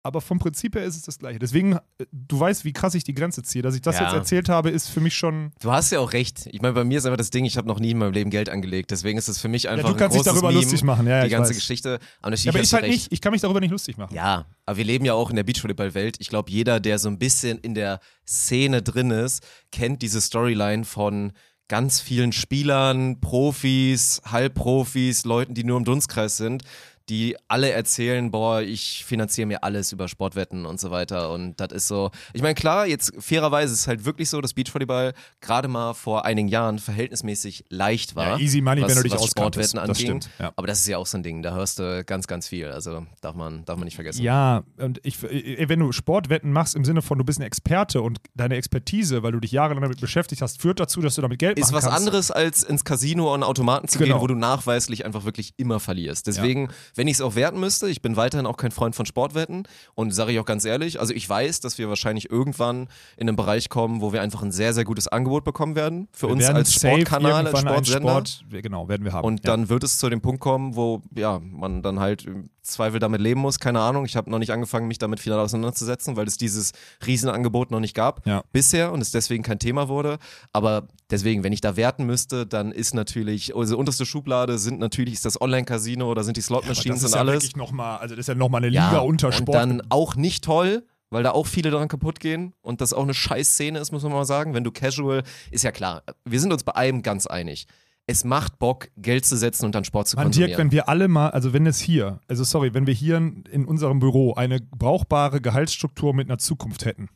aber 0.06 0.20
vom 0.20 0.38
Prinzip 0.38 0.74
her 0.74 0.84
ist 0.84 0.96
es 0.96 1.02
das 1.02 1.18
Gleiche. 1.18 1.38
Deswegen, 1.38 1.74
äh, 1.74 1.78
du 2.12 2.40
weißt, 2.40 2.64
wie 2.64 2.72
krass 2.72 2.94
ich 2.94 3.04
die 3.04 3.14
Grenze 3.14 3.42
ziehe. 3.42 3.62
Dass 3.62 3.74
ich 3.74 3.82
das 3.82 3.96
Ja. 3.98 4.04
jetzt 4.04 4.14
erzählt 4.14 4.48
habe, 4.48 4.70
ist 4.70 4.88
für 4.88 5.00
mich 5.00 5.14
schon. 5.16 5.52
Du 5.60 5.70
hast 5.72 5.90
ja 5.92 6.00
auch 6.00 6.12
recht. 6.12 6.48
Ich 6.52 6.62
meine, 6.62 6.74
bei 6.74 6.84
mir 6.84 6.98
ist 6.98 7.04
einfach 7.06 7.16
das 7.18 7.30
Ding, 7.30 7.44
ich 7.44 7.56
habe 7.56 7.68
noch 7.68 7.78
nie 7.80 7.90
in 7.90 7.98
meinem 7.98 8.12
Leben 8.12 8.30
Geld 8.30 8.48
angelegt. 8.48 8.90
Deswegen 8.90 9.18
ist 9.18 9.28
es 9.28 9.38
für 9.40 9.48
mich 9.48 9.64
Ja, 9.64 9.72
einfach 9.72 9.90
du 9.90 9.96
kannst 9.96 10.16
ein 10.16 10.22
dich 10.22 10.32
darüber 10.32 10.48
Meme, 10.48 10.60
lustig 10.62 10.82
machen, 10.84 11.06
ja, 11.06 11.16
ja 11.16 11.20
die 11.22 11.26
ich 11.26 11.32
ganze 11.32 11.50
weiß. 11.50 11.56
Geschichte. 11.56 11.98
Aber, 12.22 12.34
Ja, 12.34 12.50
aber 12.52 12.60
ich 12.60 12.72
halt 12.72 12.84
recht. 12.84 12.92
nicht, 12.94 13.12
ich 13.12 13.20
kann 13.20 13.32
mich 13.32 13.42
darüber 13.42 13.60
nicht 13.60 13.70
lustig 13.72 13.96
machen. 13.98 14.14
Ja, 14.14 14.46
aber 14.64 14.76
wir 14.78 14.84
leben 14.84 15.04
ja 15.04 15.14
auch 15.14 15.30
in 15.30 15.36
der 15.36 15.44
Beachvolleyball-Welt. 15.44 16.16
Ich 16.20 16.28
glaube, 16.28 16.50
jeder, 16.50 16.80
der 16.80 16.98
so 16.98 17.08
ein 17.08 17.18
bisschen 17.18 17.58
in 17.58 17.74
der 17.74 18.00
Szene 18.26 18.82
drin 18.82 19.10
ist, 19.10 19.42
kennt 19.72 20.02
diese 20.02 20.20
Storyline 20.20 20.84
von 20.84 21.32
ganz 21.68 22.00
vielen 22.00 22.30
Spielern, 22.32 23.20
Profis, 23.20 24.22
Halbprofis, 24.24 25.24
Leuten, 25.24 25.54
die 25.54 25.64
nur 25.64 25.76
im 25.78 25.84
Dunstkreis 25.84 26.36
sind, 26.36 26.62
die 27.08 27.36
alle 27.48 27.70
erzählen, 27.70 28.30
boah, 28.30 28.60
ich 28.62 29.04
finanziere 29.04 29.46
mir 29.46 29.62
alles 29.62 29.92
über 29.92 30.08
Sportwetten 30.08 30.66
und 30.66 30.80
so 30.80 30.90
weiter. 30.90 31.30
Und 31.30 31.56
das 31.60 31.72
ist 31.72 31.88
so. 31.88 32.10
Ich 32.32 32.42
meine, 32.42 32.54
klar, 32.54 32.86
jetzt 32.86 33.12
fairerweise 33.18 33.72
ist 33.74 33.80
es 33.80 33.86
halt 33.88 34.04
wirklich 34.04 34.28
so, 34.28 34.40
dass 34.40 34.54
Beachvolleyball 34.54 35.12
gerade 35.40 35.68
mal 35.68 35.94
vor 35.94 36.24
einigen 36.24 36.48
Jahren 36.48 36.78
verhältnismäßig 36.78 37.64
leicht 37.70 38.16
war. 38.16 38.30
Ja, 38.30 38.38
easy 38.38 38.60
money, 38.60 38.82
was, 38.82 38.88
wenn 38.90 38.96
du 38.96 39.02
dich 39.04 39.12
was. 39.12 39.26
Sportwetten 39.26 39.76
Das 39.78 39.88
anging. 39.88 39.94
stimmt, 40.06 40.30
ja. 40.38 40.52
Aber 40.56 40.66
das 40.66 40.80
ist 40.80 40.88
ja 40.88 40.98
auch 40.98 41.06
so 41.06 41.16
ein 41.18 41.22
Ding, 41.22 41.42
da 41.42 41.54
hörst 41.54 41.78
du 41.78 42.04
ganz, 42.04 42.26
ganz 42.26 42.48
viel. 42.48 42.66
Also 42.72 43.06
darf 43.20 43.34
man, 43.36 43.64
darf 43.64 43.76
man 43.76 43.84
nicht 43.84 43.94
vergessen. 43.94 44.22
Ja, 44.22 44.64
und 44.78 45.00
ich, 45.04 45.22
äh, 45.22 45.68
wenn 45.68 45.78
du 45.80 45.92
Sportwetten 45.92 46.50
machst 46.52 46.74
im 46.74 46.84
Sinne 46.84 47.02
von, 47.02 47.18
du 47.18 47.24
bist 47.24 47.38
ein 47.38 47.42
Experte 47.42 48.02
und 48.02 48.18
deine 48.34 48.56
Expertise, 48.56 49.22
weil 49.22 49.32
du 49.32 49.40
dich 49.40 49.52
jahrelang 49.52 49.82
damit 49.82 50.00
beschäftigt 50.00 50.42
hast, 50.42 50.60
führt 50.60 50.80
dazu, 50.80 51.00
dass 51.00 51.14
du 51.14 51.22
damit 51.22 51.38
Geld 51.38 51.58
ist 51.58 51.66
machen 51.66 51.74
was 51.76 51.84
kannst. 51.84 51.98
anderes 51.98 52.30
als 52.30 52.62
ins 52.62 52.84
Casino 52.84 53.32
und 53.32 53.42
Automaten 53.42 53.88
zu 53.88 53.98
Genau. 53.98 54.16
gehen, 54.16 54.22
wo 54.22 54.26
du 54.26 54.34
nachweislich 54.34 55.04
einfach 55.04 55.24
wirklich 55.24 55.54
immer 55.56 55.80
verlierst. 55.80 56.26
Deswegen, 56.26 56.68
wenn 56.96 57.06
ich 57.06 57.14
es 57.14 57.20
auch 57.20 57.34
werten 57.34 57.60
müsste, 57.60 57.88
ich 57.88 58.02
bin 58.02 58.16
weiterhin 58.16 58.46
auch 58.46 58.56
kein 58.56 58.72
Freund 58.72 58.96
von 58.96 59.06
Sportwetten 59.06 59.68
und 59.94 60.12
sage 60.12 60.32
ich 60.32 60.38
auch 60.40 60.44
ganz 60.44 60.64
ehrlich, 60.64 60.98
also 60.98 61.14
ich 61.14 61.28
weiß, 61.28 61.60
dass 61.60 61.78
wir 61.78 61.88
wahrscheinlich 61.88 62.30
irgendwann 62.30 62.88
in 63.16 63.28
einen 63.28 63.36
Bereich 63.36 63.68
kommen, 63.68 64.00
wo 64.00 64.12
wir 64.12 64.22
einfach 64.22 64.42
ein 64.42 64.52
sehr, 64.52 64.72
sehr 64.72 64.84
gutes 64.84 65.06
Angebot 65.06 65.44
bekommen 65.44 65.76
werden 65.76 66.08
für 66.12 66.26
Wir 66.26 66.32
uns 66.32 66.42
werden 66.42 66.56
als 66.56 66.72
Sportkanal, 66.72 67.46
als 67.46 67.60
Sportsender. 67.60 68.08
Sport, 68.26 68.44
genau, 68.50 68.88
werden 68.88 69.04
wir 69.04 69.12
haben. 69.12 69.24
Und 69.24 69.46
dann 69.46 69.68
wird 69.68 69.84
es 69.84 69.98
zu 69.98 70.08
dem 70.08 70.20
Punkt 70.20 70.40
kommen, 70.40 70.74
wo 70.74 71.02
ja, 71.14 71.38
man 71.38 71.82
dann 71.82 72.00
halt 72.00 72.24
im 72.24 72.48
Zweifel 72.66 72.98
damit 72.98 73.20
leben 73.20 73.40
muss. 73.40 73.58
Keine 73.60 73.80
Ahnung. 73.80 74.04
Ich 74.04 74.16
habe 74.16 74.30
noch 74.30 74.38
nicht 74.38 74.50
angefangen, 74.50 74.88
mich 74.88 74.98
damit 74.98 75.20
final 75.20 75.38
auseinanderzusetzen, 75.38 76.16
weil 76.16 76.26
es 76.26 76.36
dieses 76.36 76.72
Riesenangebot 77.06 77.70
noch 77.70 77.80
nicht 77.80 77.94
gab 77.94 78.26
Ja. 78.26 78.42
bisher 78.52 78.92
und 78.92 79.00
es 79.00 79.12
deswegen 79.12 79.42
kein 79.42 79.58
Thema 79.58 79.88
wurde. 79.88 80.18
Aber 80.52 80.88
deswegen, 81.10 81.44
wenn 81.44 81.52
ich 81.52 81.60
da 81.60 81.76
werten 81.76 82.04
müsste, 82.04 82.46
dann 82.46 82.72
ist 82.72 82.94
natürlich, 82.94 83.54
unsere 83.54 83.78
unterste 83.78 84.04
Schublade 84.04 84.58
sind 84.58 84.80
natürlich 84.80 85.14
ist 85.14 85.24
das 85.24 85.40
Online-Casino 85.40 86.10
oder 86.10 86.24
sind 86.24 86.36
die 86.36 86.40
ja, 86.40 86.46
ist 86.94 87.04
und 87.04 87.10
ja 87.12 87.18
alles. 87.20 87.34
wirklich 87.34 87.56
noch 87.56 87.72
mal, 87.72 87.96
also 87.96 88.14
das 88.14 88.24
ist 88.24 88.28
ja 88.28 88.34
nochmal 88.34 88.60
eine 88.60 88.68
Liga 88.68 88.98
unter 88.98 89.28
und 89.28 89.34
Sport. 89.34 89.54
dann 89.54 89.82
auch 89.88 90.16
nicht 90.16 90.44
toll, 90.44 90.84
weil 91.10 91.22
da 91.22 91.32
auch 91.32 91.46
viele 91.46 91.70
dran 91.70 91.88
kaputt 91.88 92.20
gehen 92.20 92.54
und 92.62 92.80
das 92.80 92.92
auch 92.92 93.02
eine 93.02 93.14
scheiß 93.14 93.54
Szene 93.54 93.78
ist, 93.78 93.92
muss 93.92 94.02
man 94.02 94.12
mal 94.12 94.24
sagen. 94.24 94.54
Wenn 94.54 94.64
du 94.64 94.70
casual, 94.70 95.22
ist 95.50 95.64
ja 95.64 95.72
klar, 95.72 96.02
wir 96.24 96.40
sind 96.40 96.52
uns 96.52 96.64
bei 96.64 96.74
einem 96.74 97.02
ganz 97.02 97.26
einig. 97.26 97.66
Es 98.08 98.22
macht 98.22 98.60
Bock, 98.60 98.88
Geld 98.96 99.24
zu 99.24 99.36
setzen 99.36 99.64
und 99.66 99.74
dann 99.74 99.84
Sport 99.84 100.06
zu 100.06 100.16
Mann, 100.16 100.26
konsumieren. 100.26 100.50
Dirk, 100.50 100.58
wenn 100.58 100.72
wir 100.72 100.88
alle 100.88 101.08
mal, 101.08 101.30
also 101.30 101.52
wenn 101.52 101.66
es 101.66 101.80
hier, 101.80 102.20
also 102.28 102.44
sorry, 102.44 102.72
wenn 102.72 102.86
wir 102.86 102.94
hier 102.94 103.16
in 103.16 103.64
unserem 103.64 103.98
Büro 103.98 104.34
eine 104.34 104.60
brauchbare 104.60 105.40
Gehaltsstruktur 105.40 106.14
mit 106.14 106.28
einer 106.28 106.38
Zukunft 106.38 106.84
hätten. 106.84 107.08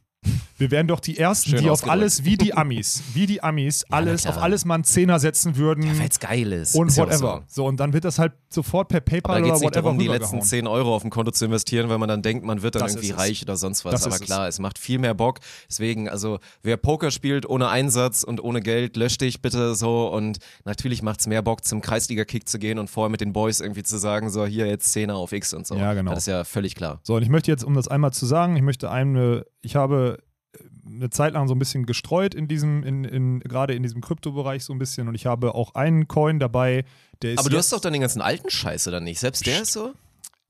Wir 0.58 0.70
wären 0.70 0.86
doch 0.86 1.00
die 1.00 1.16
Ersten, 1.16 1.50
Schön 1.52 1.62
die 1.62 1.70
auf 1.70 1.88
alles, 1.88 2.26
wie 2.26 2.36
die 2.36 2.52
Amis, 2.52 3.02
wie 3.14 3.24
die 3.24 3.42
Amis, 3.42 3.86
alles, 3.88 4.22
klar. 4.22 4.36
auf 4.36 4.42
alles 4.42 4.66
mal 4.66 4.74
einen 4.74 4.84
Zehner 4.84 5.18
setzen 5.18 5.56
würden 5.56 5.82
Ja, 5.84 5.98
weil's 5.98 6.20
geil 6.20 6.52
ist. 6.52 6.74
und 6.76 6.88
ist 6.88 6.98
ja 6.98 7.04
whatever. 7.06 7.44
So. 7.48 7.62
So. 7.62 7.66
und 7.66 7.80
dann 7.80 7.94
wird 7.94 8.04
das 8.04 8.18
halt 8.18 8.34
sofort 8.50 8.88
per 8.88 8.98
Aber 8.98 9.04
PayPal 9.06 9.36
da 9.36 9.40
geht 9.40 9.46
oder 9.46 9.54
es 9.54 9.60
nicht 9.62 9.66
whatever 9.68 9.82
darum, 9.84 9.98
die 9.98 10.06
letzten 10.08 10.24
rübergehauen. 10.36 10.42
10 10.48 10.66
Euro 10.66 10.94
auf 10.94 11.04
ein 11.04 11.08
Konto 11.08 11.30
zu 11.30 11.46
investieren, 11.46 11.88
weil 11.88 11.96
man 11.96 12.10
dann 12.10 12.20
denkt, 12.20 12.44
man 12.44 12.60
wird 12.60 12.74
dann 12.74 12.82
Das 12.82 12.92
irgendwie 12.96 13.12
es. 13.12 13.18
reich 13.18 13.42
oder 13.42 13.56
sonst 13.56 13.86
was. 13.86 13.92
Das 13.92 14.04
Aber 14.04 14.14
ist 14.16 14.20
es. 14.20 14.26
klar, 14.26 14.48
es 14.48 14.58
macht 14.58 14.78
viel 14.78 14.98
mehr 14.98 15.14
Bock. 15.14 15.38
Deswegen, 15.70 16.10
also 16.10 16.38
wer 16.62 16.76
Poker 16.76 17.10
spielt 17.10 17.48
ohne 17.48 17.70
Einsatz 17.70 18.22
und 18.22 18.44
ohne 18.44 18.60
Geld, 18.60 18.98
lösch 18.98 19.16
dich 19.16 19.40
bitte 19.40 19.74
so. 19.74 20.08
Und 20.12 20.40
natürlich 20.66 21.00
macht 21.00 21.20
es 21.20 21.26
mehr 21.26 21.40
Bock, 21.40 21.64
zum 21.64 21.80
Kreisliga-Kick 21.80 22.46
zu 22.46 22.58
gehen 22.58 22.78
und 22.78 22.90
vorher 22.90 23.08
mit 23.08 23.22
den 23.22 23.32
Boys 23.32 23.60
irgendwie 23.60 23.82
zu 23.84 23.96
sagen, 23.96 24.28
so 24.28 24.44
hier 24.44 24.66
jetzt 24.66 24.94
10er 24.94 25.12
auf 25.14 25.32
X 25.32 25.54
und 25.54 25.66
so. 25.66 25.76
Ja, 25.76 25.94
genau. 25.94 26.10
Das 26.10 26.20
ist 26.20 26.26
ja 26.26 26.44
völlig 26.44 26.74
klar. 26.74 27.00
So, 27.02 27.14
und 27.14 27.22
ich 27.22 27.30
möchte 27.30 27.50
jetzt, 27.50 27.64
um 27.64 27.72
das 27.72 27.88
einmal 27.88 28.12
zu 28.12 28.26
sagen, 28.26 28.56
ich 28.56 28.62
möchte 28.62 28.90
eine, 28.90 29.46
ich 29.62 29.76
habe 29.76 30.18
äh, 30.52 30.58
eine 30.86 31.10
Zeit 31.10 31.34
lang 31.34 31.48
so 31.48 31.54
ein 31.54 31.58
bisschen 31.58 31.86
gestreut 31.86 32.34
in 32.34 32.48
diesem, 32.48 32.82
in, 32.82 33.04
in, 33.04 33.40
gerade 33.40 33.74
in 33.74 33.82
diesem 33.82 34.00
Kryptobereich 34.00 34.64
so 34.64 34.72
ein 34.72 34.78
bisschen 34.78 35.08
und 35.08 35.14
ich 35.14 35.26
habe 35.26 35.54
auch 35.54 35.74
einen 35.74 36.08
Coin 36.08 36.38
dabei, 36.38 36.84
der 37.22 37.32
ist. 37.34 37.38
Aber 37.38 37.50
du 37.50 37.56
hast 37.56 37.72
doch 37.72 37.80
dann 37.80 37.92
den 37.92 38.02
ganzen 38.02 38.22
alten 38.22 38.50
Scheiß, 38.50 38.88
oder 38.88 39.00
nicht? 39.00 39.20
Selbst 39.20 39.46
der 39.46 39.62
ist 39.62 39.72
so? 39.72 39.94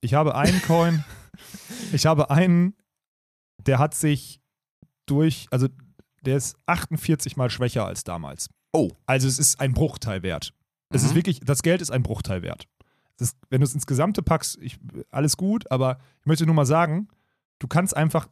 Ich 0.01 0.15
habe 0.15 0.35
einen 0.35 0.63
Coin, 0.63 1.05
ich 1.93 2.07
habe 2.07 2.31
einen, 2.31 2.75
der 3.59 3.79
hat 3.79 3.95
sich 3.95 4.41
durch, 5.07 5.47
also 5.51 5.69
der 6.23 6.37
ist 6.37 6.57
48 6.67 7.37
mal 7.37 7.51
schwächer 7.51 7.85
als 7.87 8.05
damals. 8.05 8.49
Oh. 8.73 8.91
Also 9.07 9.27
es 9.27 9.39
ist 9.39 9.61
ein 9.61 9.73
Bruchteil 9.75 10.23
wert. 10.23 10.53
Es 10.91 11.03
Mhm. 11.03 11.09
ist 11.09 11.15
wirklich, 11.15 11.41
das 11.41 11.63
Geld 11.63 11.83
ist 11.83 11.91
ein 11.91 12.03
Bruchteil 12.03 12.43
wert. 12.43 12.67
Es 13.17 13.29
ist, 13.29 13.37
wenn 13.51 13.61
du 13.61 13.67
es 13.67 13.75
ins 13.75 13.87
Gesamte 13.87 14.23
packst, 14.23 14.59
ich, 14.63 14.79
alles 15.11 15.37
gut, 15.37 15.71
aber 15.71 15.99
ich 16.21 16.27
möchte 16.27 16.47
nur 16.47 16.55
mal 16.55 16.67
sagen, 16.67 17.09
du 17.59 17.67
kannst 17.69 17.97
einfach, 17.97 18.29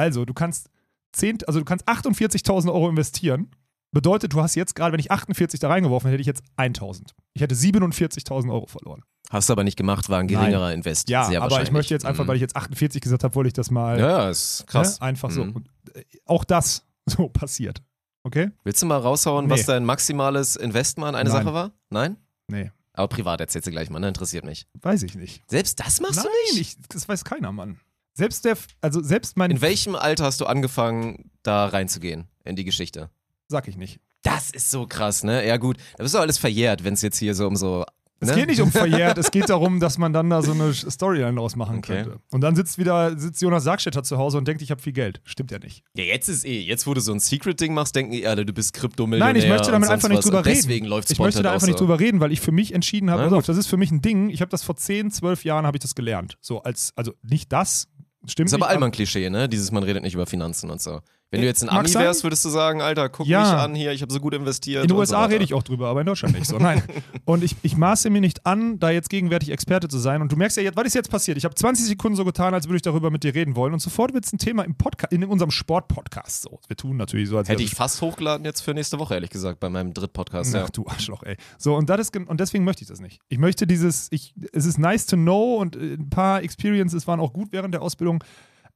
also 0.00 0.24
du 0.24 0.34
kannst 0.34 0.70
10, 1.12 1.38
also 1.46 1.58
du 1.60 1.64
kannst 1.64 1.88
48.000 1.88 2.72
Euro 2.72 2.88
investieren. 2.88 3.50
Bedeutet, 3.92 4.32
du 4.32 4.40
hast 4.40 4.54
jetzt 4.54 4.76
gerade, 4.76 4.92
wenn 4.92 5.00
ich 5.00 5.10
48 5.10 5.58
da 5.58 5.68
reingeworfen 5.68 6.06
hätte, 6.08 6.14
hätte 6.14 6.20
ich 6.20 6.26
jetzt 6.28 6.42
1.000. 6.56 7.08
Ich 7.34 7.42
hätte 7.42 7.56
47.000 7.56 8.52
Euro 8.52 8.66
verloren. 8.66 9.02
Hast 9.30 9.48
du 9.48 9.52
aber 9.52 9.64
nicht 9.64 9.76
gemacht, 9.76 10.08
war 10.08 10.20
ein 10.20 10.28
geringerer 10.28 10.72
Invest. 10.72 11.08
Ja, 11.08 11.22
aber 11.40 11.62
ich 11.62 11.72
möchte 11.72 11.92
jetzt 11.94 12.04
einfach, 12.04 12.24
Mhm. 12.24 12.28
weil 12.28 12.36
ich 12.36 12.40
jetzt 12.42 12.56
48 12.56 13.00
gesagt 13.00 13.24
habe, 13.24 13.34
wollte 13.34 13.48
ich 13.48 13.52
das 13.54 13.70
mal 13.70 13.98
Ja, 13.98 14.28
ist 14.30 14.64
krass. 14.68 15.00
Ne? 15.00 15.06
einfach 15.06 15.30
so. 15.30 15.44
Mhm. 15.44 15.56
Und, 15.56 15.68
äh, 15.94 16.04
auch 16.26 16.44
das 16.44 16.86
so 17.06 17.28
passiert. 17.28 17.82
Okay? 18.22 18.50
Willst 18.64 18.80
du 18.82 18.86
mal 18.86 18.98
raushauen, 18.98 19.46
Nee. 19.46 19.52
was 19.52 19.66
dein 19.66 19.84
maximales 19.84 20.54
Investment 20.56 21.08
an 21.08 21.14
eine 21.16 21.30
Nein. 21.30 21.42
Sache 21.44 21.54
war? 21.54 21.72
Nein? 21.90 22.16
Nee, 22.48 22.70
Aber 22.92 23.08
privat 23.08 23.40
erzählst 23.40 23.66
du 23.66 23.70
gleich 23.72 23.88
mal, 23.90 23.98
ne? 24.00 24.08
Interessiert 24.08 24.44
mich. 24.44 24.66
weiß 24.82 25.02
ich 25.04 25.14
nicht. 25.14 25.42
Selbst 25.48 25.80
das 25.80 26.00
machst 26.00 26.16
Nein, 26.16 26.26
du 26.50 26.56
nicht? 26.58 26.78
ich, 26.78 26.88
das 26.88 27.08
weiß 27.08 27.24
keiner, 27.24 27.50
Mann. 27.52 27.80
Selbst 28.14 28.44
der, 28.44 28.56
also 28.80 29.02
selbst 29.02 29.36
mein, 29.36 29.50
In 29.50 29.60
welchem 29.60 29.94
Alter 29.94 30.24
hast 30.24 30.40
du 30.40 30.46
angefangen, 30.46 31.30
da 31.42 31.66
reinzugehen 31.66 32.28
in 32.44 32.56
die 32.56 32.64
Geschichte? 32.64 33.10
sag 33.48 33.66
ich 33.66 33.76
nicht. 33.76 33.98
Das 34.22 34.50
ist 34.50 34.70
so 34.70 34.86
krass, 34.86 35.24
ne? 35.24 35.44
Ja, 35.46 35.56
gut. 35.56 35.76
Da 35.96 36.04
ist 36.04 36.14
doch 36.14 36.20
alles 36.20 36.38
verjährt, 36.38 36.84
wenn 36.84 36.94
es 36.94 37.02
jetzt 37.02 37.18
hier 37.18 37.34
so 37.34 37.46
um 37.48 37.56
so. 37.56 37.84
Es 38.20 38.28
ne? 38.28 38.34
geht 38.34 38.48
nicht 38.48 38.60
um 38.60 38.70
verjährt, 38.70 39.16
es 39.18 39.30
geht 39.30 39.48
darum, 39.48 39.80
dass 39.80 39.96
man 39.98 40.12
dann 40.12 40.28
da 40.30 40.42
so 40.42 40.52
eine 40.52 40.72
Storyline 40.74 41.34
draus 41.34 41.56
machen 41.56 41.78
Okay. 41.78 42.02
könnte. 42.04 42.20
Und 42.30 42.42
dann 42.42 42.54
sitzt 42.54 42.76
wieder, 42.78 43.18
sitzt 43.18 43.40
Jonas 43.40 43.64
Sargstetter 43.64 44.02
zu 44.02 44.18
Hause 44.18 44.36
und 44.38 44.46
denkt, 44.46 44.60
ich 44.62 44.70
habe 44.70 44.80
viel 44.82 44.92
Geld. 44.92 45.20
Stimmt 45.24 45.50
ja 45.50 45.58
nicht. 45.58 45.82
Ja, 45.96 46.04
jetzt 46.04 46.28
ist 46.28 46.44
eh, 46.44 46.60
jetzt 46.60 46.86
wo 46.86 46.92
du 46.94 47.00
so 47.00 47.12
ein 47.12 47.18
Secret-Ding 47.18 47.72
machst, 47.72 47.96
denken 47.96 48.12
eh 48.12 48.26
alle, 48.26 48.44
du 48.44 48.52
bist 48.52 48.74
Kryptomillionär. 48.74 49.32
Nein, 49.32 49.42
ich 49.42 49.48
möchte 49.48 49.70
damit 49.72 49.88
einfach 49.88 50.10
nicht 50.10 50.22
drüber 50.24 50.44
reden. 50.44 50.56
Deswegen 50.58 50.84
läuft 50.86 51.10
Ich 51.10 51.18
möchte 51.18 51.42
da 51.42 51.52
einfach 51.52 51.66
nicht 51.66 51.78
so. 51.78 51.86
drüber 51.86 51.98
reden, 51.98 52.20
weil 52.20 52.30
ich 52.30 52.42
für 52.42 52.52
mich 52.52 52.74
entschieden 52.74 53.10
habe, 53.10 53.24
gut. 53.30 53.32
auf, 53.38 53.46
das 53.46 53.56
ist 53.56 53.68
für 53.68 53.78
mich 53.78 53.90
ein 53.90 54.02
Ding. 54.02 54.28
Ich 54.28 54.42
habe 54.42 54.50
das 54.50 54.62
vor 54.62 54.76
10, 54.76 55.10
12 55.10 55.44
Jahren 55.44 55.66
habe 55.66 55.78
ich 55.78 55.82
das 55.82 55.94
gelernt. 55.94 56.36
So 56.42 56.62
als, 56.62 56.92
also 56.96 57.14
nicht 57.22 57.50
das, 57.50 57.88
stimmt 58.26 58.48
Ist 58.48 58.54
aber 58.54 58.66
nicht. 58.66 58.70
allmann 58.70 58.90
Klischee, 58.90 59.30
ne? 59.30 59.48
Dieses, 59.48 59.70
man 59.72 59.82
redet 59.82 60.02
nicht 60.02 60.14
über 60.14 60.26
Finanzen 60.26 60.70
und 60.70 60.80
so. 60.80 61.00
Wenn 61.32 61.42
du 61.42 61.46
jetzt 61.46 61.62
ein 61.62 61.66
mag 61.66 61.78
Ami 61.80 61.88
sein. 61.88 62.02
wärst, 62.02 62.24
würdest 62.24 62.44
du 62.44 62.48
sagen, 62.48 62.82
Alter, 62.82 63.08
guck 63.08 63.24
Ja. 63.26 63.40
mich 63.42 63.50
an 63.52 63.74
hier, 63.76 63.92
ich 63.92 64.02
habe 64.02 64.12
so 64.12 64.18
gut 64.18 64.34
investiert. 64.34 64.82
In 64.82 64.88
den 64.88 64.96
USA 64.96 65.22
so 65.24 65.28
rede 65.30 65.44
ich 65.44 65.54
auch 65.54 65.62
drüber, 65.62 65.88
aber 65.88 66.00
in 66.00 66.06
Deutschland 66.06 66.34
nicht 66.34 66.46
so. 66.48 66.58
Nein. 66.58 66.82
Und 67.24 67.44
ich, 67.44 67.54
ich 67.62 67.76
maße 67.76 68.10
mir 68.10 68.20
nicht 68.20 68.46
an, 68.46 68.80
da 68.80 68.90
jetzt 68.90 69.10
gegenwärtig 69.10 69.50
Experte 69.50 69.86
zu 69.86 69.98
sein. 69.98 70.22
Und 70.22 70.32
du 70.32 70.36
merkst 70.36 70.56
ja 70.56 70.64
jetzt, 70.64 70.76
was 70.76 70.86
ist 70.86 70.94
jetzt 70.94 71.08
passiert? 71.10 71.38
Ich 71.38 71.44
habe 71.44 71.54
20 71.54 71.86
Sekunden 71.86 72.16
so 72.16 72.24
getan, 72.24 72.52
als 72.52 72.66
würde 72.66 72.76
ich 72.76 72.82
darüber 72.82 73.10
mit 73.12 73.22
dir 73.22 73.32
reden 73.32 73.54
wollen. 73.54 73.72
Und 73.72 73.78
sofort 73.78 74.12
wird 74.12 74.24
es 74.26 74.32
ein 74.32 74.38
Thema 74.38 74.64
im 74.64 74.74
Podcast, 74.74 75.12
in 75.12 75.22
unserem 75.24 75.52
Sport-Podcast. 75.52 76.42
So, 76.42 76.58
wir 76.66 76.76
tun 76.76 76.96
natürlich 76.96 77.28
so, 77.28 77.38
als 77.38 77.48
Hätte 77.48 77.62
ich 77.62 77.76
fast 77.76 78.00
hochgeladen 78.02 78.44
jetzt 78.44 78.62
für 78.62 78.74
nächste 78.74 78.98
Woche, 78.98 79.14
ehrlich 79.14 79.30
gesagt, 79.30 79.60
bei 79.60 79.70
meinem 79.70 79.94
Dritt-Podcast. 79.94 80.52
Ja. 80.52 80.64
Ach 80.64 80.70
du 80.70 80.84
Arschloch, 80.88 81.22
ey. 81.22 81.36
So, 81.58 81.76
und, 81.76 81.88
das 81.88 82.00
ist, 82.00 82.16
und 82.16 82.40
deswegen 82.40 82.64
möchte 82.64 82.82
ich 82.82 82.88
das 82.88 83.00
nicht. 83.00 83.20
Ich 83.28 83.38
möchte 83.38 83.68
dieses, 83.68 84.08
ich, 84.10 84.34
es 84.52 84.66
ist 84.66 84.78
nice 84.78 85.06
to 85.06 85.14
know 85.16 85.58
und 85.58 85.76
äh, 85.76 85.94
ein 85.94 86.10
paar 86.10 86.42
Experiences 86.42 87.06
waren 87.06 87.20
auch 87.20 87.32
gut 87.32 87.52
während 87.52 87.72
der 87.72 87.82
Ausbildung, 87.82 88.24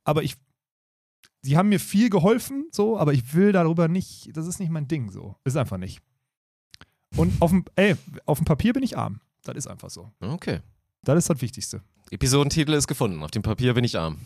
aber 0.05 0.23
ich, 0.23 0.37
die 1.42 1.56
haben 1.56 1.68
mir 1.68 1.80
viel 1.80 2.10
geholfen, 2.10 2.68
so, 2.70 2.98
aber 2.98 3.12
ich 3.12 3.34
will 3.34 3.52
darüber 3.52 3.88
nicht, 3.88 4.34
das 4.37 4.46
ist 4.46 4.60
nicht 4.60 4.70
mein 4.70 4.88
Ding, 4.88 5.10
so. 5.10 5.37
Ist 5.44 5.56
einfach 5.56 5.76
nicht. 5.78 6.00
Und 7.16 7.40
auf 7.40 7.50
dem, 7.50 7.64
ey, 7.76 7.96
auf 8.26 8.38
dem 8.38 8.44
Papier 8.44 8.72
bin 8.72 8.82
ich 8.82 8.96
arm. 8.96 9.20
Das 9.44 9.54
ist 9.56 9.66
einfach 9.66 9.90
so. 9.90 10.10
Okay. 10.20 10.60
Das 11.02 11.18
ist 11.18 11.30
das 11.30 11.40
Wichtigste. 11.40 11.82
Episodentitel 12.10 12.72
ist 12.72 12.87
gefunden. 12.87 13.22
Auf 13.22 13.30
dem 13.30 13.42
Papier 13.42 13.74
bin 13.74 13.84
ich 13.84 13.98
arm. 13.98 14.18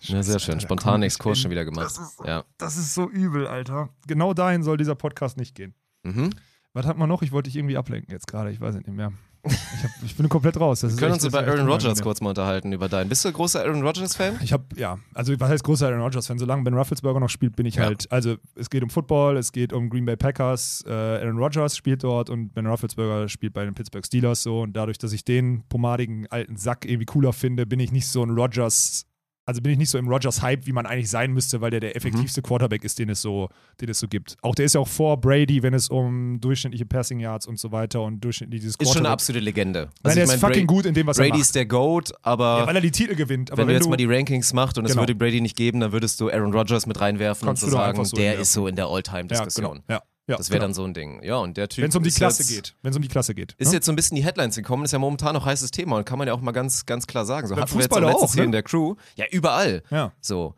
Ja, 0.00 0.22
sehr 0.22 0.38
schön. 0.38 0.58
Ich 0.58 0.68
Exkurs 1.02 1.38
schon 1.38 1.50
wieder 1.50 1.64
gemacht. 1.64 1.86
Das 1.86 1.98
ist, 1.98 2.16
so, 2.18 2.24
Ja. 2.24 2.44
das 2.58 2.76
ist 2.76 2.94
so 2.94 3.08
übel, 3.08 3.46
Alter. 3.46 3.88
Genau 4.06 4.34
dahin 4.34 4.62
soll 4.62 4.76
dieser 4.76 4.94
Podcast 4.94 5.36
nicht 5.36 5.54
gehen. 5.54 5.74
Mhm. 6.02 6.30
Was 6.72 6.86
hat 6.86 6.98
man 6.98 7.08
noch? 7.08 7.22
Ich 7.22 7.32
wollte 7.32 7.48
dich 7.48 7.56
irgendwie 7.56 7.76
ablenken 7.76 8.12
jetzt 8.12 8.26
gerade. 8.26 8.50
Ich 8.50 8.60
weiß 8.60 8.74
es 8.74 8.86
nicht 8.86 8.96
mehr. 8.96 9.12
Ich, 9.46 9.84
hab, 9.84 9.90
ich 10.04 10.16
bin 10.16 10.28
komplett 10.28 10.58
raus. 10.58 10.80
Das 10.80 10.92
Wir 10.92 10.98
können 11.00 11.14
echt- 11.14 11.24
uns 11.24 11.34
über 11.34 11.46
Aaron 11.46 11.66
Rodgers 11.68 12.00
kurz 12.02 12.20
mal 12.20 12.30
unterhalten, 12.30 12.72
über 12.72 12.88
deinen. 12.88 13.08
Bist 13.08 13.24
du 13.24 13.28
ein 13.28 13.34
großer 13.34 13.60
Aaron 13.60 13.82
Rodgers-Fan? 13.82 14.38
Ich 14.42 14.52
habe, 14.52 14.64
ja, 14.76 14.98
also 15.12 15.38
was 15.38 15.48
heißt 15.50 15.64
großer 15.64 15.86
Aaron 15.88 16.00
Rodgers-Fan? 16.00 16.38
Solange 16.38 16.62
Ben 16.64 16.74
Rufflesberger 16.74 17.20
noch 17.20 17.28
spielt, 17.28 17.54
bin 17.56 17.66
ich 17.66 17.74
Ja. 17.76 17.84
halt, 17.84 18.10
also 18.10 18.36
es 18.54 18.70
geht 18.70 18.82
um 18.82 18.90
Football, 18.90 19.36
es 19.36 19.52
geht 19.52 19.72
um 19.72 19.90
Green 19.90 20.06
Bay 20.06 20.16
Packers, 20.16 20.82
äh, 20.86 20.90
Aaron 20.92 21.36
Rodgers 21.38 21.76
spielt 21.76 22.02
dort 22.04 22.30
und 22.30 22.54
Ben 22.54 22.66
Rufflesberger 22.66 23.28
spielt 23.28 23.52
bei 23.52 23.64
den 23.64 23.74
Pittsburgh 23.74 24.04
Steelers 24.06 24.42
so 24.42 24.62
und 24.62 24.72
dadurch, 24.74 24.98
dass 24.98 25.12
ich 25.12 25.24
den 25.24 25.64
pomadigen 25.68 26.26
alten 26.30 26.56
Sack 26.56 26.84
irgendwie 26.86 27.06
cooler 27.06 27.32
finde, 27.32 27.66
bin 27.66 27.80
ich 27.80 27.92
nicht 27.92 28.06
so 28.08 28.22
ein 28.22 28.30
Rodgers, 28.30 29.04
also 29.46 29.60
bin 29.60 29.72
ich 29.72 29.78
nicht 29.78 29.90
so 29.90 29.98
im 29.98 30.08
Rodgers-Hype, 30.08 30.66
wie 30.66 30.72
man 30.72 30.86
eigentlich 30.86 31.10
sein 31.10 31.32
müsste, 31.32 31.60
weil 31.60 31.70
der 31.70 31.80
der 31.80 31.96
effektivste 31.96 32.40
Quarterback 32.40 32.82
ist, 32.84 32.98
den 32.98 33.10
es 33.10 33.20
so, 33.20 33.48
den 33.80 33.88
es 33.90 33.98
so 33.98 34.08
gibt. 34.08 34.36
Auch 34.42 34.54
der 34.54 34.64
ist 34.64 34.74
ja 34.74 34.80
auch 34.80 34.88
vor 34.88 35.20
Brady, 35.20 35.62
wenn 35.62 35.74
es 35.74 35.88
um 35.88 36.40
durchschnittliche 36.40 36.86
Passing 36.86 37.20
Yards 37.20 37.46
und 37.46 37.58
so 37.58 37.70
weiter 37.72 38.00
und 38.02 38.20
durchschnittliches 38.24 38.68
Ist 38.68 38.76
schon 38.76 38.86
eine 38.86 38.92
Quarterback- 38.92 39.12
absolute 39.12 39.44
Legende. 39.44 39.80
Nein, 39.80 39.90
Also 40.02 40.14
der 40.14 40.24
ich 40.24 40.30
ist 40.34 40.40
mein, 40.42 40.50
fucking 40.50 40.66
Bra- 40.66 40.74
gut 40.74 40.86
in 40.86 40.94
dem, 40.94 41.06
was 41.06 41.18
er 41.18 41.22
Brady 41.24 41.30
macht. 41.32 41.40
ist 41.42 41.54
der 41.54 41.66
GOAT, 41.66 42.12
aber 42.22 42.58
Ja, 42.60 42.66
weil 42.66 42.74
er 42.76 42.80
die 42.80 42.90
Titel 42.90 43.14
gewinnt. 43.14 43.50
Aber 43.50 43.62
wenn, 43.62 43.68
du 43.68 43.74
jetzt 43.74 43.88
mal 43.88 43.96
die 43.96 44.06
Rankings 44.06 44.52
machst 44.52 44.78
und 44.78 44.86
es 44.86 44.92
Genau. 44.92 45.02
würde 45.02 45.14
Brady 45.14 45.40
nicht 45.40 45.56
geben, 45.56 45.80
dann 45.80 45.92
würdest 45.92 46.20
du 46.20 46.30
Aaron 46.30 46.52
Rodgers 46.54 46.86
mit 46.86 47.00
reinwerfen 47.00 47.46
Kannst 47.46 47.62
und 47.64 47.70
doch 47.72 47.78
sagen, 47.78 48.04
so 48.04 48.16
der 48.16 48.22
hinwerfen. 48.24 48.42
ist 48.42 48.52
so 48.52 48.66
in 48.66 48.76
der 48.76 48.86
ja, 48.86 48.90
All-Time-Diskussion. 48.90 49.72
genau. 49.72 49.84
Ja, 49.90 50.02
ja, 50.26 50.36
Das 50.36 50.48
wäre 50.48 50.58
genau. 50.58 50.68
dann 50.68 50.74
so 50.74 50.84
ein 50.84 50.94
Ding. 50.94 51.22
Ja, 51.22 51.36
und 51.36 51.56
der 51.56 51.68
Typ. 51.68 51.82
Wenn 51.82 51.90
es 51.90 51.96
um 51.96 52.02
die 52.02 52.10
Klasse 52.10 52.42
jetzt, 52.42 52.48
geht. 52.50 52.74
Wenn 52.82 52.90
es 52.92 52.96
um 52.96 53.02
die 53.02 53.08
Klasse 53.08 53.34
geht. 53.34 53.52
Ist 53.58 53.68
ne? 53.68 53.74
jetzt 53.74 53.86
so 53.86 53.92
ein 53.92 53.96
bisschen 53.96 54.16
die 54.16 54.24
Headlines 54.24 54.56
gekommen, 54.56 54.84
ist 54.84 54.92
ja 54.92 54.98
momentan 54.98 55.34
noch 55.34 55.44
heißes 55.44 55.70
Thema 55.70 55.98
und 55.98 56.04
kann 56.06 56.18
man 56.18 56.26
ja 56.28 56.34
auch 56.34 56.40
mal 56.40 56.52
ganz, 56.52 56.86
ganz 56.86 57.06
klar 57.06 57.26
sagen. 57.26 57.46
So 57.46 57.54
Beim 57.54 57.62
hatten 57.62 57.74
wir 57.74 57.82
jetzt 57.82 57.92
Fußball 57.92 58.10
auch 58.10 58.22
auch, 58.22 58.32
hier 58.32 58.42
ne? 58.42 58.46
in 58.46 58.52
der 58.52 58.62
Crew. 58.62 58.94
Ja, 59.16 59.26
überall. 59.30 59.82
ja. 59.90 60.12
So. 60.20 60.54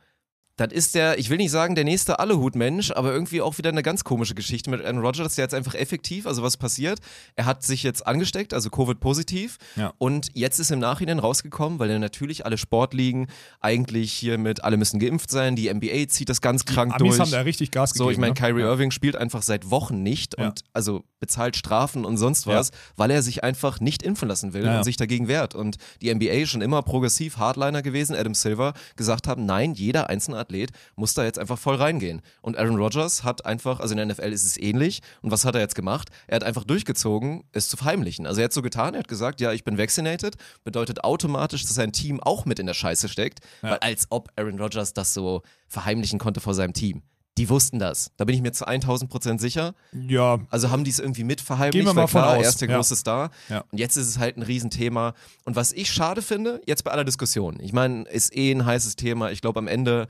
Das 0.57 0.73
ist 0.73 0.95
der, 0.95 1.19
ich 1.19 1.29
will 1.29 1.37
nicht 1.37 1.51
sagen, 1.51 1.75
der 1.75 1.85
nächste 1.85 2.19
Allehut-Mensch, 2.19 2.91
aber 2.93 3.13
irgendwie 3.13 3.43
auch 3.43 3.59
wieder 3.59 3.69
eine 3.69 3.83
ganz 3.83 4.05
komische 4.05 4.35
Geschichte 4.35 4.71
mit 4.71 4.83
Aaron 4.83 5.01
Rodgers, 5.01 5.35
der 5.35 5.45
jetzt 5.45 5.53
einfach 5.55 5.75
effektiv, 5.75 6.27
also 6.27 6.43
was 6.43 6.57
passiert, 6.57 6.99
er 7.35 7.45
hat 7.45 7.63
sich 7.63 7.83
jetzt 7.83 8.07
angesteckt, 8.07 8.55
also 8.55 8.71
Covid-positiv 8.71 9.59
Ja. 9.77 9.93
und 9.99 10.29
jetzt 10.33 10.59
ist 10.59 10.71
im 10.71 10.79
Nachhinein 10.79 11.19
rausgekommen, 11.19 11.79
weil 11.79 11.91
ja 11.91 11.99
natürlich 11.99 12.47
alle 12.47 12.57
Sportligen 12.57 13.27
eigentlich 13.61 14.13
hier 14.13 14.39
mit, 14.39 14.65
alle 14.65 14.79
müssen 14.79 14.99
geimpft 14.99 15.31
sein, 15.31 15.57
die 15.57 15.73
NBA 15.73 16.09
zieht 16.09 16.31
das 16.31 16.41
ganz 16.41 16.65
krank 16.65 16.95
Amis 16.95 17.17
durch. 17.17 17.21
haben 17.21 17.31
da 17.31 17.41
richtig 17.43 17.71
Gas 17.71 17.93
gegeben. 17.93 18.07
So, 18.07 18.11
ich 18.11 18.19
meine, 18.19 18.33
ne? 18.33 18.41
Kyrie 18.41 18.61
ja. 18.63 18.69
Irving 18.69 18.91
spielt 18.91 19.17
einfach 19.17 19.43
seit 19.43 19.71
Wochen 19.71 20.03
nicht 20.03 20.39
Ja. 20.39 20.47
und 20.47 20.61
also 20.73 21.05
bezahlt 21.21 21.57
Strafen 21.57 22.05
und 22.05 22.17
sonst 22.19 22.47
was, 22.47 22.71
weil 22.97 23.11
er 23.11 23.23
sich 23.23 23.43
einfach 23.43 23.81
nicht 23.81 24.03
impfen 24.03 24.29
lassen 24.29 24.53
will 24.53 24.67
und 24.69 24.85
sich 24.85 24.97
dagegen 24.97 25.29
wehrt. 25.29 25.55
Und 25.55 25.77
die 26.03 26.15
NBA 26.15 26.47
schon 26.47 26.61
immer 26.63 26.83
progressiv 26.83 27.39
Hardliner 27.39 27.83
gewesen, 27.83 28.15
Adam 28.15 28.35
Silver, 28.35 28.75
gesagt 28.97 29.27
haben, 29.27 29.45
nein, 29.47 29.75
jeder 29.75 30.09
einzelne 30.11 30.37
Athlet 30.47 30.71
muss 30.95 31.15
da 31.15 31.25
jetzt 31.25 31.39
einfach 31.39 31.59
voll 31.59 31.77
reingehen. 31.77 32.23
Und 32.41 32.57
Aaron 32.57 32.77
Rodgers 32.77 33.25
hat 33.25 33.45
einfach, 33.45 33.81
also 33.81 33.93
in 33.95 33.99
der 33.99 34.07
NFL 34.07 34.33
ist 34.33 34.45
es 34.45 34.57
ähnlich. 34.57 35.01
Und 35.23 35.31
was 35.31 35.45
hat 35.45 35.55
er 35.55 35.61
jetzt 35.61 35.75
gemacht? 35.75 36.09
Er 36.27 36.37
hat 36.37 36.45
einfach 36.45 36.65
durchgezogen, 36.65 37.45
es 37.53 37.69
zu 37.69 37.77
verheimlichen. 37.77 38.27
Also 38.27 38.41
er 38.41 38.45
hat 38.47 38.53
so 38.53 38.63
getan, 38.63 38.95
er 38.95 39.01
hat 39.01 39.09
gesagt, 39.09 39.41
ja, 39.41 39.53
ich 39.53 39.65
bin 39.65 39.79
vaccinated, 39.79 40.37
bedeutet 40.65 41.05
automatisch, 41.05 41.63
dass 41.63 41.75
sein 41.75 41.93
Team 41.93 42.21
auch 42.21 42.45
mit 42.45 42.59
in 42.59 42.67
der 42.67 42.75
Scheiße 42.75 43.09
steckt, 43.09 43.41
Ja. 43.63 43.73
weil 43.73 43.79
als 43.79 44.07
ob 44.11 44.31
Aaron 44.37 44.59
Rodgers 44.59 44.93
das 44.95 45.13
so 45.15 45.43
verheimlichen 45.69 46.19
konnte 46.19 46.41
vor 46.41 46.55
seinem 46.55 46.73
Team. 46.73 47.03
Die 47.39 47.51
wussten 47.51 47.79
das. 47.79 48.13
Da 48.17 48.25
bin 48.25 48.35
ich 48.35 48.41
mir 48.41 48.53
zu 48.53 48.67
1000 48.67 49.11
Prozent 49.11 49.43
sicher. 49.43 49.75
Ja, 49.93 50.39
Also 50.49 50.71
haben 50.71 50.85
die 50.85 50.91
es 50.91 50.99
irgendwie 50.99 51.23
mit 51.23 51.43
verheimlicht, 51.43 51.73
Gehen 51.75 51.85
wir 51.85 51.93
mal 51.93 52.07
klar, 52.07 52.31
von 52.31 52.39
aus, 52.39 52.45
er 52.45 52.49
ist 52.49 52.61
der 52.63 52.71
ja. 52.71 52.77
große 52.77 52.97
Star. 52.97 53.31
Ja. 53.51 53.63
Und 53.71 53.77
jetzt 53.79 53.97
ist 53.99 54.07
es 54.07 54.19
halt 54.19 54.39
ein 54.39 54.43
Riesenthema. 54.43 55.13
Und 55.45 55.55
was 55.55 55.73
ich 55.73 55.93
schade 55.93 56.23
finde, 56.23 56.63
jetzt 56.67 56.83
bei 56.83 56.93
aller 56.93 57.05
Diskussion, 57.05 57.59
ich 57.61 57.75
meine, 57.75 58.05
ist 58.09 58.35
eh 58.35 58.51
ein 58.53 58.65
heißes 58.65 58.97
Thema. 58.97 59.33
Ich 59.33 59.43
glaube, 59.43 59.59
am 59.59 59.69
Ende 59.69 60.07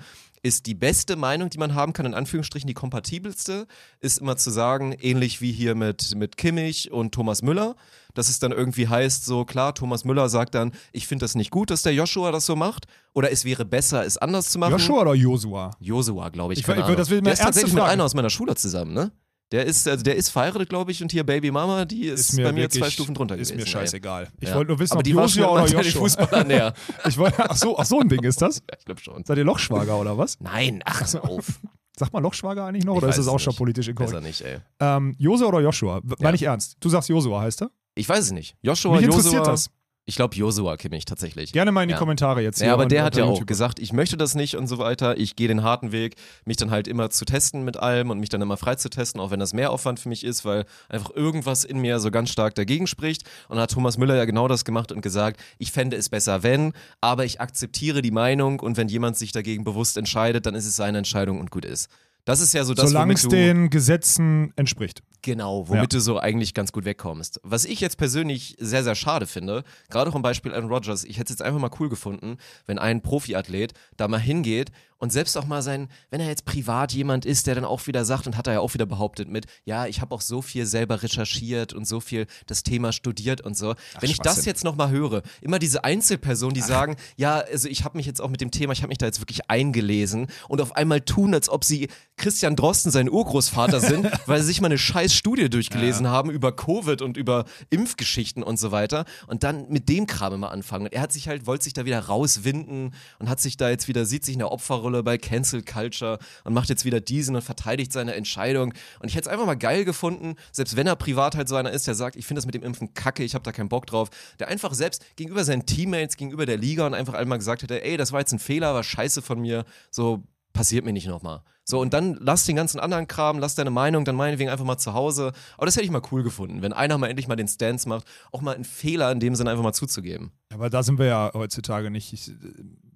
ist 0.47 0.67
die 0.67 0.75
beste 0.75 1.17
Meinung, 1.17 1.51
die 1.51 1.59
man 1.59 1.75
haben 1.75 1.93
kann, 1.93 2.07
in 2.07 2.15
Anführungsstrichen 2.15 2.69
die 2.69 2.75
kompatibelste, 2.75 3.67
ist 4.01 4.19
immer 4.19 4.37
zu 4.37 4.51
sagen, 4.51 4.93
ähnlich 4.93 5.41
wie 5.41 5.51
hier 5.51 5.75
mit, 5.75 6.15
mit 6.15 6.37
Kimmich 6.37 6.93
und 6.93 7.13
Thomas 7.13 7.43
Müller, 7.43 7.75
dass 8.15 8.29
es 8.29 8.39
dann 8.39 8.53
irgendwie 8.53 8.87
heißt, 8.87 9.25
so 9.25 9.45
klar, 9.45 9.75
Thomas 9.75 10.05
Müller 10.05 10.29
sagt 10.29 10.55
dann, 10.55 10.73
ich 10.93 11.09
finde 11.09 11.25
das 11.25 11.35
nicht 11.35 11.51
gut, 11.51 11.71
dass 11.71 11.83
der 11.83 11.95
Joshua 11.95 12.31
das 12.31 12.47
so 12.47 12.55
macht, 12.55 12.87
oder 13.13 13.33
es 13.33 13.45
wäre 13.45 13.65
besser, 13.65 14.07
es 14.07 14.17
anders 14.17 14.51
zu 14.51 14.59
machen. 14.59 14.73
Joshua 14.73 15.01
oder 15.03 15.15
Josua? 15.15 15.73
Josua, 15.81 16.29
glaube 16.29 16.53
ich. 16.53 16.61
Ich 16.61 16.69
ich 16.69 16.75
das 16.97 17.11
will 17.11 17.21
der 17.21 17.27
eine 17.27 17.33
ist 17.33 17.43
tatsächlich 17.43 17.73
mit 17.73 17.81
Frage. 17.81 17.93
einer 17.93 18.05
aus 18.05 18.15
meiner 18.15 18.31
Schule 18.31 18.55
zusammen, 18.55 18.93
ne? 18.93 19.11
Der 19.53 19.65
ist, 19.65 19.87
also 19.87 20.03
der 20.03 20.17
ist 20.17 20.31
verheiratet, 20.31 20.69
glaube 20.69 20.91
ich, 20.91 21.01
und 21.03 21.13
hier 21.13 21.25
Baby 21.25 21.53
Mama, 21.53 21.85
die 21.85 22.07
ist, 22.07 22.37
bei 22.37 22.51
mir 22.53 22.63
wirklich- 22.63 22.83
zwei 22.83 22.91
Stufen 22.91 23.15
drunter 23.15 23.37
Ist 23.37 23.51
gewesen. 23.51 23.65
mir 23.65 23.71
scheißegal. 23.71 24.29
Ich 24.41 24.49
Ja. 24.49 24.57
wollte 24.57 24.71
nur 24.73 24.79
wissen, 24.81 24.93
Aber 24.95 24.99
ob 25.01 25.05
die 25.05 25.15
war 25.15 25.23
Joshua 25.25 25.49
oder 25.51 25.67
Joshua. 25.67 26.01
Fußballer 26.01 26.45
näher. 26.45 26.75
Ich 27.07 27.17
wollte, 27.17 27.49
ach 27.49 27.57
so, 27.57 27.79
ach 27.79 27.85
so 27.87 28.01
ein 28.01 28.09
Ding 28.09 28.25
ist 28.25 28.43
das? 28.43 28.57
Ja, 28.69 28.77
ich 28.79 28.85
glaube 28.85 29.01
schon. 29.01 29.25
Seid 29.25 29.39
ihr 29.39 29.45
Lochschwager 29.45 29.97
oder 30.01 30.19
was? 30.19 30.41
Nein, 30.41 30.83
ach 30.85 31.07
so 31.07 31.21
auf. 31.21 31.61
Sagt 31.97 32.13
man 32.13 32.23
Lochschwager 32.25 32.65
eigentlich 32.67 32.85
noch 32.85 32.95
Ich 32.97 32.99
oder 32.99 33.09
ist 33.09 33.19
das 33.19 33.29
auch 33.29 33.37
es 33.37 33.43
schon 33.43 33.53
nicht. 33.53 33.59
politisch 33.59 33.87
Besser 33.87 34.19
inkorrekt? 34.19 34.27
nicht, 34.27 34.41
ey. 34.43 34.59
Ähm, 34.81 35.15
Josua 35.19 35.47
oder 35.49 35.61
Joshua? 35.61 36.01
W- 36.03 36.15
Ja. 36.19 36.33
Ich 36.35 36.43
ernst. 36.43 36.77
Du 36.81 36.89
sagst 36.89 37.09
Josua, 37.09 37.41
heißt 37.43 37.63
er? 37.63 37.71
Ich 37.95 38.09
weiß 38.09 38.25
es 38.25 38.33
nicht. 38.33 38.57
Joshua, 38.63 38.97
Mich 38.97 39.05
interessiert 39.05 39.35
Josua. 39.35 39.51
das. 39.53 39.71
Ich 40.09 40.15
glaube 40.15 40.37
Josua 40.37 40.77
Kimmich 40.77 41.05
tatsächlich. 41.05 41.53
Gerne 41.53 41.73
mal 41.73 41.83
in 41.83 41.89
die 41.89 41.95
Ja. 41.95 41.99
Kommentare 41.99 42.41
jetzt. 42.41 42.61
Ja, 42.61 42.73
aber 42.73 42.87
der 42.87 43.03
hat 43.03 43.17
ja 43.17 43.25
auch 43.25 43.31
YouTube. 43.31 43.49
gesagt, 43.49 43.81
ich 43.81 43.93
möchte 43.93 44.17
das 44.17 44.37
nicht 44.37 44.55
und 44.55 44.69
so 44.69 44.79
weiter. 44.79 45.19
Ich 45.19 45.35
gehe 45.35 45.49
den 45.49 45.65
harten 45.65 45.91
Weg, 45.91 46.15
mich 46.45 46.57
dann 46.57 46.71
halt 46.71 46.87
immer 46.87 47.11
zu 47.11 47.25
testen 47.25 47.65
mit 47.65 47.77
allem 47.77 48.11
und 48.11 48.21
mich 48.21 48.29
dann 48.29 48.41
immer 48.41 48.57
frei 48.57 48.77
zu 48.77 48.89
testen, 48.89 49.21
auch 49.21 49.33
wenn 49.33 49.41
das 49.41 49.53
mehr 49.53 49.73
Aufwand 49.73 49.99
für 49.99 50.09
mich 50.09 50.23
ist, 50.23 50.45
weil 50.45 50.65
einfach 50.89 51.11
irgendwas 51.11 51.65
in 51.65 51.81
mir 51.81 51.99
so 51.99 52.13
ganz 52.13 52.31
stark 52.31 52.55
dagegen 52.55 52.87
spricht. 52.87 53.25
Und 53.49 53.57
dann 53.57 53.63
hat 53.65 53.73
Thomas 53.73 53.99
Müller 53.99 54.15
ja 54.15 54.27
genau 54.27 54.47
das 54.47 54.65
gemacht 54.65 54.93
und 54.93 55.01
gesagt, 55.03 55.41
ich 55.59 55.73
fände 55.73 55.97
es 55.97 56.09
besser, 56.09 56.45
wenn, 56.45 56.73
aber 57.01 57.25
ich 57.25 57.41
akzeptiere 57.41 58.01
die 58.01 58.13
Meinung 58.13 58.61
und 58.61 58.77
wenn 58.77 58.87
jemand 58.87 59.19
sich 59.19 59.33
dagegen 59.33 59.65
bewusst 59.65 59.97
entscheidet, 59.97 60.47
dann 60.47 60.55
ist 60.55 60.67
es 60.67 60.77
seine 60.77 60.99
Entscheidung 60.99 61.41
und 61.41 61.51
gut 61.51 61.65
ist. 61.65 61.89
Das 62.25 62.41
ist 62.41 62.53
ja 62.55 62.65
so 62.65 62.75
das, 62.75 62.91
Solange 62.91 63.15
es 63.15 63.27
den 63.27 63.71
Gesetzen 63.71 64.53
entspricht. 64.57 65.03
Genau, 65.27 65.69
womit 65.69 65.93
du 65.93 65.99
so 66.01 66.21
eigentlich 66.21 66.55
ganz 66.55 66.71
gut 66.71 66.85
wegkommst. 66.85 67.41
Was 67.43 67.65
ich 67.65 67.81
jetzt 67.81 67.99
persönlich 67.99 68.55
sehr, 68.61 68.85
sehr 68.85 68.95
schade 68.95 69.27
finde, 69.27 69.65
gerade 69.91 70.09
auch 70.09 70.15
im 70.15 70.23
Beispiel 70.23 70.55
Aaron 70.55 70.69
Rodgers, 70.69 71.03
ich 71.03 71.19
hätte 71.19 71.33
es 71.33 71.41
jetzt 71.41 71.43
einfach 71.43 71.59
mal 71.59 71.73
cool 71.81 71.89
gefunden, 71.89 72.39
wenn 72.67 72.79
ein 72.79 73.03
Profiathlet 73.03 73.73
da 73.97 74.07
mal 74.07 74.21
hingeht 74.21 74.71
und 74.99 75.13
selbst 75.13 75.37
auch 75.37 75.45
mal 75.45 75.63
sein, 75.63 75.89
wenn 76.11 76.21
er 76.21 76.29
jetzt 76.29 76.45
privat 76.45 76.93
jemand 76.93 77.27
ist, 77.27 77.47
der 77.47 77.55
dann 77.55 77.65
auch 77.65 77.87
wieder 77.87 78.05
sagt 78.05 78.27
und 78.27 78.37
hat 78.37 78.47
er 78.47 78.55
ja 78.55 78.61
auch 78.61 78.73
wieder 78.73 78.87
behauptet 78.87 79.29
mit, 79.29 79.47
ja, 79.65 79.87
ich 79.87 80.01
habe 80.01 80.15
auch 80.15 80.21
so 80.21 80.41
viel 80.41 80.65
selber 80.65 81.03
recherchiert 81.03 81.73
und 81.75 81.87
so 81.87 82.01
viel 82.01 82.27
das 82.47 82.63
Thema 82.63 82.93
studiert 82.93 83.41
und 83.41 83.57
so. 83.57 83.75
wenn 84.01 84.11
ich 84.11 84.19
das 84.19 84.45
jetzt 84.45 84.65
noch 84.65 84.77
mal 84.77 84.91
höre, 84.91 85.23
immer 85.43 85.59
diese 85.59 85.85
Einzelpersonen, 85.85 86.55
die 86.55 86.63
sagen, 86.63 86.97
ja, 87.17 87.41
also 87.41 87.69
ich 87.69 87.85
habe 87.85 87.97
mich 87.97 88.07
jetzt 88.07 88.23
auch 88.23 88.31
mit 88.31 88.41
dem 88.41 88.51
Thema, 88.51 88.73
ich 88.73 88.83
habe 88.83 88.89
mich 88.89 88.99
da 88.99 89.07
jetzt 89.07 89.21
wirklich 89.21 89.51
eingelesen 89.51 90.29
und 90.49 90.61
auf 90.61 90.77
einmal 90.77 91.03
tun, 91.03 91.35
als 91.35 91.49
ob 91.49 91.65
sie 91.65 91.89
Christian 92.17 92.57
Drosten 92.57 92.91
sein 92.91 93.11
Urgroßvater 93.11 93.81
sind, 93.81 94.09
weil 94.27 94.41
sie 94.41 94.47
sich 94.47 94.61
mal 94.61 94.69
eine 94.69 94.79
scheiß 94.79 95.15
Studie 95.17 95.51
durchgelesen 95.51 96.09
haben 96.09 96.31
über 96.31 96.55
Covid 96.55 97.03
und 97.03 97.17
über 97.17 97.45
Impfgeschichten 97.71 98.43
und 98.43 98.59
so 98.59 98.71
weiter 98.71 99.05
und 99.27 99.43
dann 99.43 99.69
mit 99.69 99.89
dem 99.89 100.07
Kram 100.07 100.35
immer 100.35 100.53
anfangen. 100.53 100.87
Und 100.87 100.93
er 100.93 101.01
hat 101.01 101.13
sich 101.13 101.29
halt, 101.29 101.47
wollte 101.47 101.65
sich 101.65 101.73
da 101.73 101.85
wieder 101.85 101.99
rauswinden 102.01 102.95
und 103.19 103.29
hat 103.29 103.41
sich 103.41 103.57
da 103.57 103.71
jetzt 103.71 103.89
wieder, 103.89 104.05
sieht 104.05 104.25
sich 104.25 104.35
in 104.35 104.39
der 104.41 104.53
Opferrolle 104.53 105.03
bei 105.03 105.19
Cancel 105.19 105.63
Culture 105.63 106.19
und 106.45 106.55
macht 106.55 106.69
jetzt 106.69 106.85
wieder 106.85 107.01
diesen 107.01 107.35
und 107.35 107.43
verteidigt 107.43 107.93
seine 107.93 108.15
Entscheidung. 108.15 108.75
Und 109.01 109.09
ich 109.09 109.15
hätte 109.15 109.29
es 109.29 109.33
einfach 109.33 109.47
mal 109.47 109.57
geil 109.57 109.85
gefunden, 109.85 110.37
selbst 110.53 110.77
wenn 110.77 110.87
er 110.87 110.97
privat 110.97 111.37
halt 111.37 111.49
so 111.49 111.57
einer 111.57 111.71
ist, 111.71 111.87
der 111.87 111.95
sagt, 111.95 112.17
ich 112.17 112.27
finde 112.27 112.39
das 112.39 112.47
mit 112.47 112.55
dem 112.55 112.63
Impfen 112.63 112.95
kacke, 112.95 113.25
ich 113.25 113.35
habe 113.35 113.43
da 113.43 113.53
keinen 113.53 113.69
Bock 113.69 113.87
drauf, 113.87 114.11
der 114.39 114.49
einfach 114.49 114.75
selbst 114.75 115.05
gegenüber 115.17 115.45
seinen 115.45 115.67
Teammates, 115.67 116.17
gegenüber 116.17 116.47
der 116.47 116.59
Liga 116.59 116.87
und 116.87 116.95
einfach 116.95 117.15
einmal 117.15 117.39
gesagt 117.39 117.63
hätte, 117.63 117.83
ey, 117.83 117.97
das 117.97 118.13
war 118.13 118.21
jetzt 118.21 118.33
ein 118.33 118.39
Fehler, 118.39 118.75
war 118.75 118.85
scheiße 118.85 119.23
von 119.23 119.41
mir, 119.41 119.65
so 119.91 120.23
passiert 120.53 120.85
mir 120.85 120.93
nicht 120.93 121.07
nochmal. 121.07 121.43
So, 121.69 121.81
und 121.81 121.93
dann 121.93 122.17
lass 122.21 122.45
den 122.45 122.55
ganzen 122.55 122.79
anderen 122.79 123.09
Kram, 123.09 123.41
lass 123.41 123.57
deine 123.57 123.71
Meinung 123.71 124.05
dann 124.05 124.15
meinetwegen 124.15 124.51
einfach 124.51 124.65
mal 124.65 124.79
zu 124.79 124.95
Hause. 124.95 125.33
Aber 125.57 125.67
das 125.67 125.75
hätte 125.75 125.85
ich 125.85 125.91
mal 125.91 126.03
cool 126.13 126.23
gefunden, 126.23 126.63
wenn 126.63 126.73
einer 126.73 126.97
mal 126.97 127.09
endlich 127.09 127.27
mal 127.27 127.35
den 127.35 127.49
Stance 127.49 127.89
macht, 127.89 128.07
auch 128.31 128.41
mal 128.41 128.55
einen 128.55 128.65
Fehler 128.65 129.11
in 129.11 129.19
dem 129.19 129.35
Sinne 129.35 129.51
einfach 129.51 129.65
mal 129.65 129.73
zuzugeben. 129.73 130.31
Aber 130.55 130.71
da 130.71 130.85
sind 130.85 131.01
wir 131.01 131.07
ja 131.07 131.31
heutzutage 131.35 131.91
nicht. 131.91 132.13
Ich, 132.13 132.31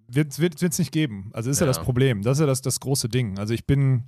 wird 0.06 0.62
es 0.62 0.78
nicht 0.78 0.92
geben. 0.92 1.30
Also 1.32 1.50
ist 1.50 1.60
ja. 1.60 1.66
Ja. 1.66 1.72
das 1.72 1.82
Problem. 1.82 2.22
Das 2.22 2.38
ist 2.38 2.40
ja 2.40 2.46
das, 2.46 2.62
das 2.62 2.78
große 2.78 3.08
Ding. 3.08 3.38
Also 3.38 3.54
ich 3.54 3.66
bin. 3.66 4.04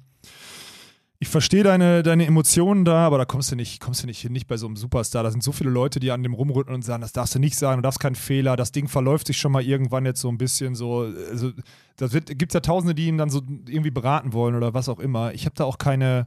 Ich 1.22 1.28
verstehe 1.28 1.62
deine, 1.62 2.02
deine 2.02 2.26
Emotionen 2.26 2.84
da, 2.84 3.06
aber 3.06 3.16
da 3.16 3.24
kommst 3.24 3.52
du 3.52 3.54
nicht, 3.54 3.80
kommst 3.80 4.02
du 4.02 4.08
nicht 4.08 4.20
hin, 4.20 4.32
nicht 4.32 4.48
bei 4.48 4.56
so 4.56 4.66
einem 4.66 4.74
Superstar. 4.74 5.22
Da 5.22 5.30
sind 5.30 5.44
so 5.44 5.52
viele 5.52 5.70
Leute, 5.70 6.00
die 6.00 6.10
an 6.10 6.24
dem 6.24 6.34
rumrütteln 6.34 6.74
und 6.74 6.82
sagen, 6.82 7.00
das 7.00 7.12
darfst 7.12 7.36
du 7.36 7.38
nicht 7.38 7.54
sagen, 7.54 7.80
du 7.80 7.82
darfst 7.82 8.00
keinen 8.00 8.16
Fehler, 8.16 8.56
das 8.56 8.72
Ding 8.72 8.88
verläuft 8.88 9.28
sich 9.28 9.36
schon 9.36 9.52
mal 9.52 9.62
irgendwann 9.62 10.04
jetzt 10.04 10.20
so 10.20 10.28
ein 10.28 10.36
bisschen 10.36 10.74
so. 10.74 11.02
Also, 11.30 11.52
das 11.94 12.10
gibt 12.10 12.50
es 12.50 12.54
ja 12.54 12.58
Tausende, 12.58 12.96
die 12.96 13.06
ihn 13.06 13.18
dann 13.18 13.30
so 13.30 13.40
irgendwie 13.68 13.92
beraten 13.92 14.32
wollen 14.32 14.56
oder 14.56 14.74
was 14.74 14.88
auch 14.88 14.98
immer. 14.98 15.32
Ich 15.32 15.44
habe 15.44 15.54
da 15.54 15.62
auch 15.62 15.78
keine. 15.78 16.26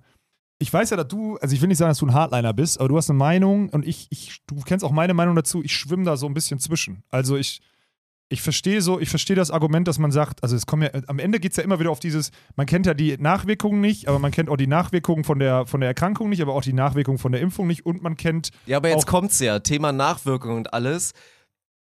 Ich 0.60 0.72
weiß 0.72 0.92
ja, 0.92 0.96
dass 0.96 1.10
du, 1.10 1.36
also 1.42 1.54
ich 1.54 1.60
will 1.60 1.68
nicht 1.68 1.78
sagen, 1.78 1.90
dass 1.90 2.00
du 2.00 2.06
ein 2.06 2.14
Hardliner 2.14 2.54
bist, 2.54 2.80
aber 2.80 2.88
du 2.88 2.96
hast 2.96 3.10
eine 3.10 3.20
Meinung 3.20 3.68
und 3.72 3.86
ich, 3.86 4.08
ich 4.12 4.44
du 4.48 4.56
kennst 4.62 4.86
auch 4.86 4.92
meine 4.92 5.14
Meinung 5.14 5.36
dazu, 5.36 5.62
ich 5.62 5.76
schwimme 5.76 6.06
da 6.06 6.16
so 6.16 6.26
ein 6.26 6.34
bisschen 6.34 6.58
zwischen. 6.62 7.04
Also 7.10 7.36
ich, 7.36 7.60
ich 8.28 8.42
verstehe 8.42 8.82
so, 8.82 9.00
ich 9.00 9.10
verstehe 9.10 9.36
das 9.36 9.52
Argument, 9.52 9.88
dass 9.88 10.00
man 10.00 10.12
sagt, 10.12 10.42
also 10.42 10.56
es 10.56 10.66
kommen 10.66 10.84
ja, 10.84 11.02
am 11.08 11.20
Ende 11.20 11.40
geht 11.40 11.52
es 11.52 11.58
ja 11.58 11.64
immer 11.64 11.80
wieder 11.80 11.92
auf 11.92 12.00
dieses, 12.00 12.32
man 12.56 12.66
kennt 12.66 12.86
ja 12.88 12.94
die 12.96 13.16
Nachwirkungen 13.20 13.82
nicht, 13.82 14.08
aber 14.08 14.18
man 14.18 14.32
kennt 14.32 14.50
auch 14.50 14.58
die 14.58 14.66
Nachwirkungen 14.68 15.24
von 15.24 15.38
der, 15.38 15.68
von 15.68 15.80
der 15.80 15.90
Erkrankung 15.90 16.30
nicht, 16.30 16.42
aber 16.42 16.54
auch 16.56 16.64
die 16.64 16.74
Nachwirkungen 16.74 17.20
von 17.20 17.32
der 17.32 17.42
Impfung 17.42 17.68
nicht 17.68 17.86
und 17.86 18.02
man 18.02 18.18
kennt 18.18 18.50
Ja, 18.66 18.78
aber 18.78 18.90
jetzt 18.90 19.04
Auch- 19.08 19.12
kommt's 19.12 19.40
ja. 19.40 19.60
Thema 19.60 19.92
Nachwirkung 19.92 20.56
und 20.58 20.74
alles. 20.74 21.14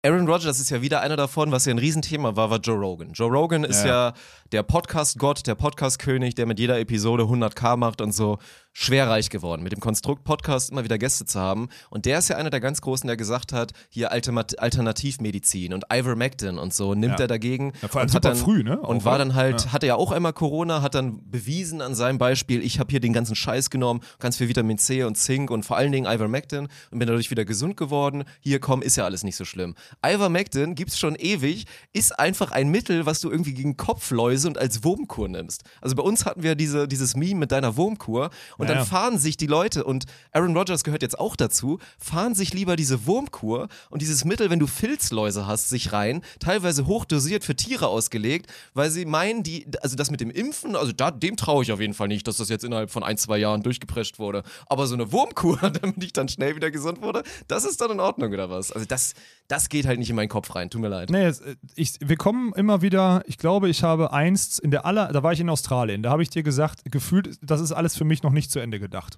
Aaron 0.03 0.27
Rodgers 0.27 0.59
ist 0.59 0.71
ja 0.71 0.81
wieder 0.81 1.01
einer 1.01 1.15
davon, 1.15 1.51
was 1.51 1.65
ja 1.65 1.71
ein 1.73 1.77
Riesenthema 1.77 2.35
war, 2.35 2.49
war 2.49 2.57
Joe 2.59 2.75
Rogan. 2.79 3.11
Joe 3.13 3.29
Rogan 3.29 3.63
ist 3.63 3.83
Ja. 3.85 4.07
ja, 4.09 4.13
der 4.51 4.63
Podcast-Gott, 4.63 5.47
der 5.47 5.55
Podcast-König, 5.55 6.35
der 6.35 6.45
mit 6.45 6.59
jeder 6.59 6.77
Episode 6.79 7.23
100k 7.23 7.77
macht 7.77 8.01
und 8.01 8.13
so 8.13 8.37
schwer 8.73 9.07
reich 9.09 9.29
geworden, 9.29 9.63
mit 9.63 9.71
dem 9.71 9.79
Konstrukt 9.79 10.23
Podcast 10.25 10.71
immer 10.71 10.83
wieder 10.83 10.97
Gäste 10.97 11.25
zu 11.25 11.39
haben. 11.39 11.69
Und 11.89 12.05
der 12.05 12.19
ist 12.19 12.29
ja 12.29 12.35
einer 12.37 12.49
der 12.49 12.59
ganz 12.59 12.81
Großen, 12.81 13.05
der 13.07 13.15
gesagt 13.17 13.53
hat, 13.53 13.71
hier 13.89 14.11
Alternativmedizin 14.11 15.73
und 15.73 15.85
Ivermectin 15.93 16.57
und 16.57 16.73
so, 16.73 16.93
nimmt 16.95 17.19
Ja. 17.19 17.25
er 17.25 17.27
dagegen. 17.27 17.73
Ja, 17.81 17.87
vor 17.87 18.01
allem 18.01 18.09
und 18.09 18.15
hat 18.15 18.25
dann, 18.25 18.35
früh, 18.35 18.63
ne? 18.63 18.81
Auch, 18.81 18.89
Und 18.89 19.05
war 19.05 19.15
oder? 19.15 19.25
dann 19.25 19.35
halt, 19.35 19.65
Ja. 19.65 19.73
hatte 19.73 19.87
ja 19.87 19.95
auch 19.95 20.11
einmal 20.11 20.33
Corona, 20.33 20.81
hat 20.81 20.95
dann 20.95 21.29
bewiesen 21.29 21.81
an 21.81 21.95
seinem 21.95 22.17
Beispiel, 22.17 22.61
ich 22.63 22.79
habe 22.79 22.91
hier 22.91 22.99
den 22.99 23.13
ganzen 23.13 23.35
Scheiß 23.35 23.69
genommen, 23.69 24.01
ganz 24.19 24.37
viel 24.37 24.47
Vitamin 24.49 24.77
C 24.77 25.03
und 25.03 25.15
Zink 25.15 25.49
und 25.51 25.63
vor 25.63 25.77
allen 25.77 25.91
Dingen 25.91 26.05
Ivermectin 26.11 26.67
und 26.91 26.99
bin 26.99 27.07
dadurch 27.07 27.29
wieder 27.31 27.45
gesund 27.45 27.77
geworden. 27.77 28.23
Hier, 28.41 28.59
komm, 28.59 28.81
ist 28.81 28.95
ja 28.97 29.05
alles 29.05 29.23
nicht 29.23 29.35
so 29.37 29.45
schlimm. 29.45 29.75
Ivermectin 30.05 30.75
gibt's 30.75 30.97
schon 30.99 31.15
ewig, 31.15 31.65
ist 31.93 32.17
einfach 32.19 32.51
ein 32.51 32.69
Mittel, 32.69 33.05
was 33.05 33.19
du 33.21 33.29
irgendwie 33.29 33.53
gegen 33.53 33.75
Kopfläuse 33.77 34.40
und 34.45 34.57
als 34.57 34.83
Wurmkur 34.83 35.27
nimmst. 35.29 35.63
Also 35.81 35.95
bei 35.95 36.03
uns 36.03 36.25
hatten 36.25 36.43
wir 36.43 36.55
diese, 36.55 36.87
dieses 36.87 37.15
Meme 37.15 37.41
mit 37.41 37.51
deiner 37.51 37.77
Wurmkur 37.77 38.29
und 38.57 38.69
Ja, 38.69 38.75
dann 38.75 38.85
fahren 38.85 39.17
sich 39.17 39.37
die 39.37 39.47
Leute 39.47 39.83
und 39.83 40.05
Aaron 40.31 40.55
Rodgers 40.55 40.83
gehört 40.83 41.01
jetzt 41.01 41.19
auch 41.19 41.35
dazu, 41.35 41.79
fahren 41.97 42.35
sich 42.35 42.53
lieber 42.53 42.75
diese 42.75 43.05
Wurmkur 43.05 43.67
und 43.89 44.01
dieses 44.01 44.25
Mittel, 44.25 44.49
wenn 44.49 44.59
du 44.59 44.67
Filzläuse 44.67 45.47
hast, 45.47 45.69
sich 45.69 45.93
rein, 45.93 46.21
teilweise 46.39 46.85
hochdosiert 46.87 47.43
für 47.43 47.55
Tiere 47.55 47.87
ausgelegt, 47.87 48.51
weil 48.73 48.89
sie 48.89 49.05
meinen, 49.05 49.43
die, 49.43 49.67
also 49.81 49.95
das 49.95 50.11
mit 50.11 50.21
dem 50.21 50.31
Impfen, 50.31 50.75
also 50.75 50.91
da, 50.91 51.11
dem 51.11 51.37
traue 51.37 51.63
ich 51.63 51.71
auf 51.71 51.79
jeden 51.79 51.93
Fall 51.93 52.07
nicht, 52.07 52.27
dass 52.27 52.37
das 52.37 52.49
jetzt 52.49 52.63
innerhalb 52.63 52.91
von 52.91 53.03
ein, 53.03 53.17
zwei 53.17 53.37
Jahren 53.37 53.63
durchgeprescht 53.63 54.19
wurde. 54.19 54.43
Aber 54.67 54.87
so 54.87 54.95
eine 54.95 55.11
Wurmkur, 55.11 55.57
damit 55.81 56.03
ich 56.03 56.13
dann 56.13 56.27
schnell 56.27 56.55
wieder 56.55 56.71
gesund 56.71 57.01
wurde, 57.01 57.23
das 57.47 57.65
ist 57.65 57.81
dann 57.81 57.91
in 57.91 57.99
Ordnung 57.99 58.31
oder 58.31 58.49
was? 58.49 58.71
Also 58.71 58.85
das, 58.85 59.13
das 59.47 59.69
geht 59.69 59.85
halt 59.85 59.99
nicht 59.99 60.09
in 60.09 60.15
meinen 60.15 60.29
Kopf 60.29 60.55
rein, 60.55 60.69
tut 60.69 60.81
mir 60.81 60.87
leid. 60.87 61.09
Nee, 61.09 61.27
äh, 61.27 61.33
ich, 61.75 61.95
wir 61.99 62.17
kommen 62.17 62.53
immer 62.53 62.81
wieder, 62.81 63.23
ich 63.25 63.37
glaube, 63.37 63.69
ich 63.69 63.83
habe 63.83 64.11
einst 64.31 64.59
in 64.59 64.71
der 64.71 64.85
aller, 64.85 65.11
da 65.11 65.23
war 65.23 65.33
ich 65.33 65.39
in 65.39 65.49
Australien, 65.49 66.01
da 66.03 66.09
habe 66.11 66.23
ich 66.23 66.29
dir 66.29 66.43
gesagt, 66.43 66.83
gefühlt, 66.91 67.37
das 67.41 67.61
ist 67.61 67.71
alles 67.71 67.95
für 67.97 68.05
mich 68.05 68.23
noch 68.23 68.31
nicht 68.31 68.51
zu 68.51 68.59
Ende 68.59 68.79
gedacht. 68.79 69.17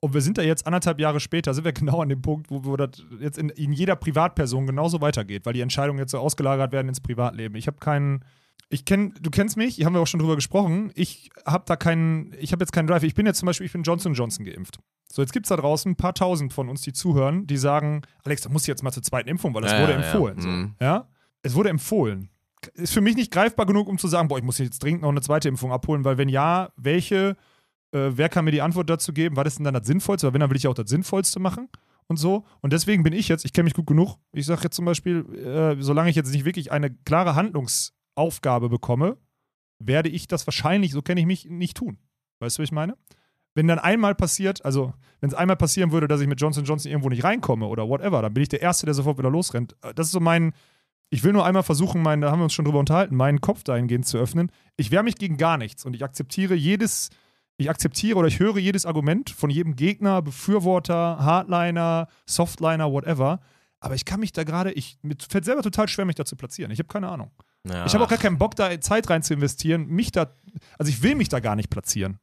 Und 0.00 0.14
wir 0.14 0.20
sind 0.20 0.36
da 0.36 0.42
jetzt 0.42 0.66
anderthalb 0.66 0.98
Jahre 0.98 1.20
später, 1.20 1.54
sind 1.54 1.64
wir 1.64 1.72
genau 1.82 2.02
an 2.02 2.08
dem 2.08 2.22
Punkt, 2.22 2.50
wo, 2.50 2.64
wo 2.64 2.76
das 2.76 2.90
jetzt 3.20 3.38
in, 3.38 3.50
in 3.50 3.72
jeder 3.72 3.96
Privatperson 3.96 4.66
genauso 4.66 5.00
weitergeht, 5.00 5.46
weil 5.46 5.52
die 5.52 5.60
Entscheidungen 5.60 5.98
jetzt 5.98 6.10
so 6.10 6.18
ausgelagert 6.18 6.72
werden 6.72 6.88
ins 6.88 7.00
Privatleben. 7.00 7.54
Ich 7.54 7.66
habe 7.68 7.78
keinen, 7.78 8.24
ich 8.68 8.84
kenne, 8.84 9.12
du 9.20 9.30
kennst 9.30 9.56
mich, 9.56 9.76
hier 9.76 9.86
haben 9.86 9.94
wir 9.94 10.00
auch 10.00 10.06
schon 10.06 10.20
drüber 10.20 10.34
gesprochen, 10.34 10.90
ich 10.94 11.30
habe 11.46 11.64
da 11.66 11.76
keinen, 11.76 12.34
ich 12.38 12.52
habe 12.52 12.62
jetzt 12.62 12.72
keinen 12.72 12.88
Drive. 12.88 13.04
Ich 13.04 13.14
bin 13.14 13.26
jetzt 13.26 13.38
zum 13.38 13.46
Beispiel, 13.46 13.66
ich 13.66 13.72
bin 13.72 13.82
Johnson 13.84 14.14
Johnson 14.14 14.44
geimpft. 14.44 14.78
So, 15.12 15.22
jetzt 15.22 15.32
gibt 15.32 15.46
es 15.46 15.50
da 15.50 15.56
draußen 15.56 15.92
ein 15.92 15.96
paar 15.96 16.14
tausend 16.14 16.52
von 16.54 16.68
uns, 16.70 16.80
die 16.80 16.92
zuhören, 16.94 17.46
die 17.46 17.58
sagen, 17.58 18.00
Alex, 18.24 18.42
da 18.42 18.48
musst 18.48 18.66
du 18.66 18.72
jetzt 18.72 18.82
mal 18.82 18.92
zur 18.92 19.02
zweiten 19.02 19.28
Impfung, 19.28 19.54
weil 19.54 19.62
das 19.62 19.72
Ja, 19.72 19.82
wurde 19.82 19.92
ja, 19.92 20.00
ja. 20.00 20.04
empfohlen. 20.06 20.40
So. 20.40 20.48
Mhm. 20.48 20.74
Ja? 20.80 21.06
Es 21.42 21.54
wurde 21.54 21.68
empfohlen. 21.68 22.30
Ist 22.74 22.92
für 22.92 23.00
mich 23.00 23.16
nicht 23.16 23.32
greifbar 23.32 23.66
genug, 23.66 23.88
um 23.88 23.98
zu 23.98 24.08
sagen, 24.08 24.28
boah, 24.28 24.38
ich 24.38 24.44
muss 24.44 24.58
jetzt 24.58 24.82
dringend 24.82 25.02
noch 25.02 25.08
eine 25.08 25.20
zweite 25.20 25.48
Impfung 25.48 25.72
abholen, 25.72 26.04
weil 26.04 26.18
wenn 26.18 26.28
ja, 26.28 26.72
welche, 26.76 27.36
äh, 27.92 28.10
wer 28.12 28.28
kann 28.28 28.44
mir 28.44 28.50
die 28.52 28.62
Antwort 28.62 28.88
dazu 28.90 29.12
geben? 29.12 29.36
Was 29.36 29.46
ist 29.48 29.58
denn 29.58 29.64
dann 29.64 29.74
das 29.74 29.86
Sinnvollste? 29.86 30.26
Weil 30.26 30.34
wenn, 30.34 30.40
dann 30.40 30.50
will 30.50 30.56
ich 30.56 30.68
auch 30.68 30.74
das 30.74 30.88
Sinnvollste 30.88 31.40
machen 31.40 31.68
und 32.06 32.16
so. 32.16 32.44
Und 32.60 32.72
deswegen 32.72 33.02
bin 33.02 33.12
ich 33.12 33.28
jetzt, 33.28 33.44
ich 33.44 33.52
kenne 33.52 33.64
mich 33.64 33.74
gut 33.74 33.86
genug, 33.86 34.16
ich 34.32 34.46
sage 34.46 34.62
jetzt 34.64 34.76
zum 34.76 34.84
Beispiel, 34.84 35.24
äh, 35.34 35.82
solange 35.82 36.10
ich 36.10 36.16
jetzt 36.16 36.32
nicht 36.32 36.44
wirklich 36.44 36.72
eine 36.72 36.90
klare 36.90 37.34
Handlungsaufgabe 37.34 38.68
bekomme, 38.68 39.16
werde 39.78 40.08
ich 40.08 40.28
das 40.28 40.46
wahrscheinlich, 40.46 40.92
so 40.92 41.02
kenne 41.02 41.20
ich 41.20 41.26
mich, 41.26 41.46
nicht 41.46 41.76
tun. 41.76 41.98
Weißt 42.40 42.58
du, 42.58 42.62
was 42.62 42.68
ich 42.68 42.72
meine? 42.72 42.96
Wenn 43.54 43.68
dann 43.68 43.78
einmal 43.78 44.14
passiert, 44.14 44.64
also 44.64 44.94
wenn 45.20 45.28
es 45.28 45.34
einmal 45.34 45.56
passieren 45.56 45.92
würde, 45.92 46.08
dass 46.08 46.20
ich 46.20 46.26
mit 46.26 46.40
Johnson 46.40 46.64
Johnson 46.64 46.90
irgendwo 46.90 47.10
nicht 47.10 47.22
reinkomme 47.22 47.66
oder 47.66 47.88
whatever, 47.88 48.22
dann 48.22 48.32
bin 48.32 48.42
ich 48.42 48.48
der 48.48 48.62
Erste, 48.62 48.86
der 48.86 48.94
sofort 48.94 49.18
wieder 49.18 49.30
losrennt. 49.30 49.76
Äh, 49.82 49.92
Das 49.94 50.06
ist 50.06 50.12
so 50.12 50.20
mein, 50.20 50.52
ich 51.12 51.22
will 51.22 51.34
nur 51.34 51.44
einmal 51.44 51.62
versuchen, 51.62 52.00
meinen, 52.00 52.22
da 52.22 52.30
haben 52.30 52.40
wir 52.40 52.44
uns 52.44 52.54
schon 52.54 52.64
drüber 52.64 52.78
unterhalten, 52.78 53.14
meinen 53.16 53.42
Kopf 53.42 53.62
dahingehend 53.64 54.06
zu 54.06 54.16
öffnen. 54.16 54.50
Ich 54.78 54.90
wehre 54.90 55.02
mich 55.02 55.16
gegen 55.16 55.36
gar 55.36 55.58
nichts 55.58 55.84
und 55.84 55.94
ich 55.94 56.02
akzeptiere 56.02 56.54
jedes, 56.54 57.10
ich 57.58 57.68
akzeptiere 57.68 58.18
oder 58.18 58.28
ich 58.28 58.40
höre 58.40 58.56
jedes 58.56 58.86
Argument 58.86 59.28
von 59.28 59.50
jedem 59.50 59.76
Gegner, 59.76 60.22
Befürworter, 60.22 61.18
Hardliner, 61.18 62.08
Softliner, 62.24 62.90
whatever. 62.90 63.40
Aber 63.78 63.94
ich 63.94 64.06
kann 64.06 64.20
mich 64.20 64.32
da 64.32 64.44
gerade, 64.44 64.72
ich 64.72 64.96
mir 65.02 65.14
fällt 65.28 65.44
selber 65.44 65.60
total 65.62 65.86
schwer, 65.86 66.06
mich 66.06 66.16
da 66.16 66.24
zu 66.24 66.34
platzieren. 66.34 66.72
Ich 66.72 66.78
habe 66.78 66.88
keine 66.88 67.10
Ahnung. 67.10 67.30
Ja. 67.68 67.84
Ich 67.84 67.92
habe 67.92 68.02
auch 68.02 68.08
gar 68.08 68.18
keinen 68.18 68.38
Bock, 68.38 68.56
da 68.56 68.80
Zeit 68.80 69.10
rein 69.10 69.22
zu 69.22 69.34
investieren, 69.34 69.88
mich 69.88 70.12
da, 70.12 70.34
also 70.78 70.88
ich 70.88 71.02
will 71.02 71.14
mich 71.14 71.28
da 71.28 71.40
gar 71.40 71.56
nicht 71.56 71.68
platzieren. 71.68 72.20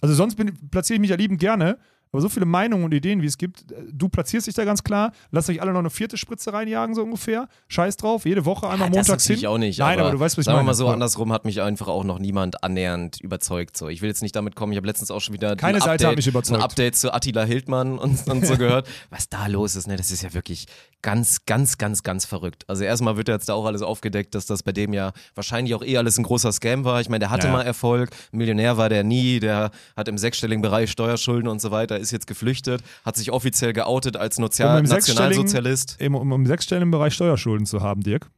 Also 0.00 0.14
sonst 0.14 0.36
bin, 0.36 0.54
platziere 0.70 0.94
ich 0.94 1.00
mich 1.00 1.10
ja 1.10 1.16
liebend 1.16 1.40
gerne, 1.40 1.78
aber 2.16 2.22
so 2.22 2.28
viele 2.28 2.46
Meinungen 2.46 2.84
und 2.84 2.94
Ideen, 2.94 3.20
wie 3.22 3.26
es 3.26 3.36
gibt, 3.38 3.70
äh, 3.70 3.74
du 3.92 4.08
platzierst 4.08 4.46
dich 4.46 4.54
da 4.54 4.64
ganz 4.64 4.82
klar, 4.82 5.12
lasst 5.30 5.50
euch 5.50 5.60
alle 5.60 5.72
noch 5.72 5.80
eine 5.80 5.90
vierte 5.90 6.16
Spritze 6.16 6.52
reinjagen, 6.52 6.94
so 6.94 7.02
ungefähr. 7.02 7.48
Scheiß 7.68 7.96
drauf, 7.98 8.24
jede 8.24 8.44
Woche 8.44 8.68
einmal 8.68 8.88
das 8.90 9.06
montags 9.08 9.26
hin. 9.26 9.46
auch 9.46 9.58
nicht. 9.58 9.78
Nein, 9.78 10.00
aber, 10.00 10.10
du 10.12 10.18
weißt, 10.20 10.36
was 10.36 10.42
ich 10.42 10.44
sagen 10.46 10.56
meine. 10.56 10.64
wir 10.66 10.70
mal 10.70 10.74
so, 10.74 10.86
Ja. 10.86 10.92
andersrum 10.94 11.32
hat 11.32 11.44
mich 11.44 11.60
einfach 11.62 11.88
auch 11.88 12.04
noch 12.04 12.18
niemand 12.18 12.64
annähernd 12.64 13.20
überzeugt. 13.20 13.76
So, 13.76 13.88
ich 13.88 14.00
will 14.02 14.08
jetzt 14.08 14.22
nicht 14.22 14.34
damit 14.34 14.56
kommen. 14.56 14.72
Ich 14.72 14.76
habe 14.78 14.86
letztens 14.86 15.10
auch 15.10 15.20
schon 15.20 15.34
wieder 15.34 15.56
Keine 15.56 15.76
ein 15.76 15.80
Seite 15.80 15.92
Update, 15.92 16.08
hat 16.08 16.16
mich 16.16 16.26
überzeugt. 16.26 16.58
ein 16.58 16.64
Update 16.64 16.96
zu 16.96 17.12
Attila 17.12 17.44
Hildmann 17.44 17.98
und, 17.98 18.26
und 18.28 18.46
so 18.46 18.56
gehört. 18.58 18.88
Was 19.10 19.28
da 19.28 19.46
los 19.46 19.76
ist, 19.76 19.86
ne, 19.86 19.96
das 19.96 20.10
ist 20.10 20.22
ja 20.22 20.32
wirklich 20.34 20.66
ganz, 21.02 21.44
ganz, 21.46 21.78
ganz, 21.78 22.02
ganz 22.02 22.24
verrückt. 22.24 22.64
Also 22.68 22.82
erstmal 22.84 23.16
wird 23.16 23.28
ja 23.28 23.34
jetzt 23.34 23.48
da 23.48 23.54
auch 23.54 23.66
alles 23.66 23.82
aufgedeckt, 23.82 24.34
dass 24.34 24.46
das 24.46 24.62
bei 24.62 24.72
dem 24.72 24.92
ja 24.92 25.12
wahrscheinlich 25.34 25.74
auch 25.74 25.82
eh 25.84 25.96
alles 25.98 26.18
ein 26.18 26.22
großer 26.24 26.50
Scam 26.52 26.84
war. 26.84 27.00
Ich 27.00 27.08
meine, 27.08 27.20
der 27.20 27.30
hatte 27.30 27.46
Ja. 27.48 27.52
mal 27.52 27.62
Erfolg, 27.62 28.10
Millionär 28.32 28.76
war 28.76 28.88
der 28.88 29.04
nie, 29.04 29.38
der 29.40 29.70
hat 29.96 30.08
im 30.08 30.18
sechsstelligen 30.18 30.62
Bereich 30.62 30.90
Steuerschulden 30.90 31.48
und 31.48 31.60
so 31.60 31.70
weiter, 31.70 31.98
ist 32.06 32.12
jetzt 32.12 32.26
geflüchtet, 32.26 32.82
hat 33.04 33.16
sich 33.16 33.30
offiziell 33.32 33.72
geoutet 33.72 34.16
als 34.16 34.38
Nozia 34.38 34.72
Um 34.72 34.84
im 34.84 34.90
Nationalsozialist. 34.90 36.00
Eben, 36.00 36.14
um 36.14 36.32
im 36.32 36.46
sechsstelligen 36.46 36.90
Bereich 36.90 37.14
Steuerschulden 37.14 37.66
zu 37.66 37.80
haben, 37.80 38.02
Dirk, 38.02 38.30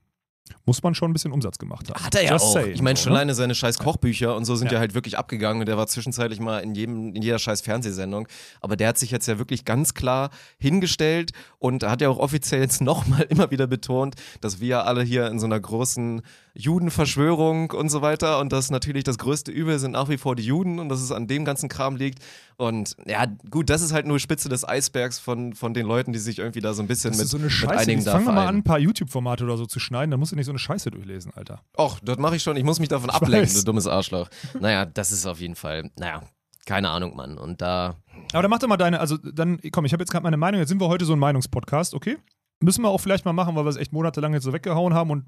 Muss 0.65 0.83
man 0.83 0.95
schon 0.95 1.11
ein 1.11 1.13
bisschen 1.13 1.33
Umsatz 1.33 1.59
gemacht 1.59 1.91
haben. 1.91 2.03
Hat 2.03 2.15
er 2.15 2.25
ja 2.25 2.33
Just 2.33 2.47
auch. 2.47 2.53
saying, 2.55 2.73
ich 2.73 2.83
meine, 2.83 2.97
schon 2.97 3.13
ne? 3.13 3.19
alleine 3.19 3.35
seine 3.35 3.55
scheiß 3.55 3.79
Kochbücher 3.79 4.35
und 4.35 4.45
so 4.45 4.57
sind 4.57 4.69
ja. 4.69 4.75
Ja. 4.75 4.81
halt 4.81 4.95
wirklich 4.95 5.19
abgegangen 5.19 5.61
und 5.61 5.67
der 5.67 5.77
war 5.77 5.87
zwischenzeitlich 5.87 6.41
mal 6.41 6.61
in, 6.61 6.75
jedem, 6.75 7.15
in 7.15 7.23
jeder 7.23 7.39
scheiß 7.39 7.61
Fernsehsendung. 7.61 8.27
Aber 8.61 8.77
der 8.77 8.89
hat 8.89 8.99
sich 8.99 9.11
jetzt 9.11 9.29
ja 9.29 9.39
wirklich 9.39 9.65
ganz 9.65 9.95
klar 9.95 10.31
hingestellt 10.59 11.33
und 11.59 11.85
hat 11.85 12.01
ja 12.01 12.09
auch 12.09 12.19
offiziell 12.19 12.61
jetzt 12.61 12.81
nochmal 12.91 13.23
immer 13.29 13.51
wieder 13.51 13.67
betont, 13.67 14.15
dass 14.41 14.61
wir 14.61 14.87
alle 14.87 15.03
hier 15.03 15.27
in 15.29 15.39
so 15.39 15.47
einer 15.47 15.61
großen 15.61 16.23
Judenverschwörung 16.59 17.71
und 17.71 17.89
so 17.89 18.03
weiter 18.03 18.41
und 18.41 18.53
dass 18.53 18.71
natürlich 18.71 19.05
das 19.05 19.19
größte 19.19 19.53
Übel 19.53 19.79
sind 19.79 19.93
nach 19.93 20.09
wie 20.09 20.17
vor 20.19 20.35
die 20.37 20.43
Juden 20.43 20.79
und 20.79 20.89
dass 20.89 21.01
es 21.01 21.13
an 21.13 21.27
dem 21.27 21.45
ganzen 21.45 21.69
Kram 21.69 21.97
liegt. 21.97 22.19
Und 22.57 22.97
ja, 23.07 23.27
gut, 23.51 23.71
das 23.71 23.83
ist 23.83 23.93
halt 23.93 24.07
nur 24.07 24.19
Spitze 24.19 24.49
des 24.49 24.67
Eisbergs 24.69 25.19
von, 25.19 25.55
von 25.55 25.75
den 25.75 25.87
Leuten, 25.87 26.13
die 26.13 26.19
sich 26.19 26.39
irgendwie 26.39 26.61
da 26.61 26.75
so 26.75 26.83
ein 26.83 26.89
bisschen 26.89 27.11
Das 27.11 27.19
mit, 27.19 27.25
ist 27.27 27.31
so 27.31 27.37
eine 27.37 27.45
mit 27.45 27.53
Scheiße. 27.53 27.79
einigen 27.79 27.99
Jetzt 28.01 28.07
da 28.07 28.13
fangen 28.13 28.27
wir 28.27 28.33
mal 28.33 28.47
an, 28.49 28.57
ein 28.57 28.63
paar 28.65 28.79
YouTube-Formate 28.79 29.45
oder 29.45 29.57
so 29.57 29.67
zu 29.67 29.79
schneiden, 29.81 30.11
dann 30.11 30.19
musst 30.21 30.33
du 30.33 30.37
nicht 30.37 30.47
so 30.47 30.53
eine 30.53 30.59
Scheiße 30.59 30.91
durchlesen, 30.91 31.33
Alter. 31.35 31.61
Och, 31.79 32.01
das 32.03 32.19
mache 32.19 32.37
ich 32.37 32.43
schon. 32.43 32.57
Ich 32.57 32.65
muss 32.65 32.81
mich 32.81 32.89
davon 32.89 33.11
Ich 33.11 33.15
ablenken, 33.15 33.43
weiß. 33.49 33.55
du 33.55 33.65
dummes 33.65 33.87
Arschloch. 33.87 34.29
Naja, 34.61 34.85
das 34.87 35.13
ist 35.13 35.27
auf 35.27 35.41
jeden 35.41 35.55
Fall, 35.55 35.91
naja, 35.97 36.23
keine 36.67 36.91
Ahnung, 36.91 37.15
Mann. 37.15 37.39
Und 37.39 37.61
da, 37.63 37.95
Aber 38.33 38.43
dann 38.43 38.51
mach 38.51 38.59
doch 38.59 38.69
mal 38.69 38.77
deine, 38.77 38.99
also 39.01 39.17
dann, 39.17 39.59
komm, 39.71 39.85
ich 39.85 39.93
habe 39.93 40.03
jetzt 40.03 40.11
gerade 40.11 40.25
meine 40.25 40.37
Meinung, 40.37 40.59
jetzt 40.61 40.69
sind 40.71 40.81
wir 40.81 40.89
heute 40.89 41.05
so 41.05 41.13
ein 41.13 41.19
Meinungspodcast, 41.19 41.95
okay? 41.95 42.19
Müssen 42.61 42.83
wir 42.83 42.89
auch 42.89 42.99
vielleicht 42.99 43.25
mal 43.25 43.33
machen, 43.33 43.55
weil 43.55 43.65
wir 43.65 43.71
es 43.71 43.77
echt 43.77 43.93
monatelang 43.93 44.33
jetzt 44.35 44.43
so 44.45 44.53
weggehauen 44.53 44.93
haben 44.93 45.11
und 45.11 45.25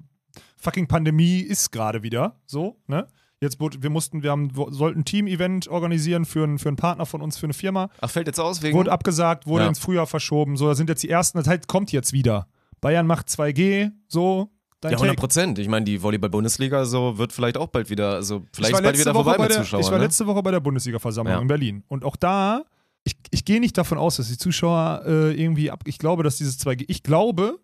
fucking 0.57 0.87
Pandemie 0.89 1.41
ist 1.41 1.71
gerade 1.73 2.03
wieder 2.03 2.37
so, 2.47 2.77
ne? 2.87 3.07
Jetzt 3.43 3.59
wir 3.59 3.89
mussten, 3.89 4.23
wir 4.23 4.33
haben, 4.33 4.51
sollten 4.69 5.01
ein 5.01 5.05
Team-Event 5.07 5.67
organisieren 5.69 6.27
für, 6.27 6.45
einen- 6.45 6.59
für 6.59 6.69
einen 6.69 6.77
Partner 6.77 7.07
von 7.07 7.23
uns, 7.23 7.39
für 7.39 7.47
eine 7.47 7.55
Firma. 7.55 7.89
ach, 8.03 8.11
fällt 8.11 8.27
jetzt 8.27 8.39
aus 8.39 8.61
wegen. 8.61 8.77
Wurde 8.77 8.93
abgesagt, 8.93 9.47
wurde 9.47 9.63
Ja. 9.65 9.69
ins 9.71 9.79
Frühjahr 9.79 10.07
verschoben. 10.07 10.59
So, 10.59 10.67
da 10.69 10.75
sind 10.75 10.91
jetzt 10.91 11.03
die 11.03 11.09
ersten, 11.09 11.39
das 11.39 11.49
heißt, 11.49 11.67
kommt 11.67 11.91
jetzt 11.91 12.13
wieder. 12.13 12.49
Bayern 12.83 13.07
macht 13.07 13.29
2G, 13.31 13.93
so. 14.09 14.51
Dein 14.83 14.93
ja, 14.93 14.97
100 14.99 15.17
Take. 15.17 15.21
Prozent. 15.21 15.59
Ich 15.59 15.69
meine, 15.69 15.85
die 15.87 16.03
Volleyball-Bundesliga 16.03 16.85
so 16.85 17.17
wird 17.17 17.33
vielleicht 17.33 17.57
auch 17.57 17.69
bald 17.69 17.89
wieder, 17.89 18.13
also 18.15 18.43
vielleicht 18.53 18.71
ich 18.71 18.75
war 18.75 18.83
bald 18.83 18.99
wieder 18.99 19.15
Woche 19.15 19.25
vorbei 19.25 19.37
bei 19.39 19.43
mit 19.45 19.53
der, 19.53 19.59
Zuschauern. 19.63 19.81
Ich 19.85 19.91
war 19.91 19.99
ne? 19.99 20.05
letzte 20.05 20.27
Woche 20.27 20.43
bei 20.43 20.51
der 20.51 20.61
Bundesliga-Versammlung 20.61 21.35
Ja. 21.35 21.41
in 21.41 21.49
Berlin. 21.49 21.85
Und 21.89 22.05
auch 22.05 22.17
da, 22.17 22.65
ich, 23.05 23.17
ich 23.31 23.47
gehe 23.47 23.61
nicht 23.61 23.77
davon 23.79 23.97
aus, 23.97 24.17
dass 24.17 24.29
die 24.29 24.37
Zuschauer 24.39 25.03
äh, 25.07 25.33
irgendwie 25.43 25.71
ab. 25.71 25.83
Ich 25.87 25.97
glaube, 25.99 26.23
dass 26.25 26.37
dieses 26.37 26.59
2G. 26.59 26.85
Ich 26.89 27.03
glaube, 27.03 27.59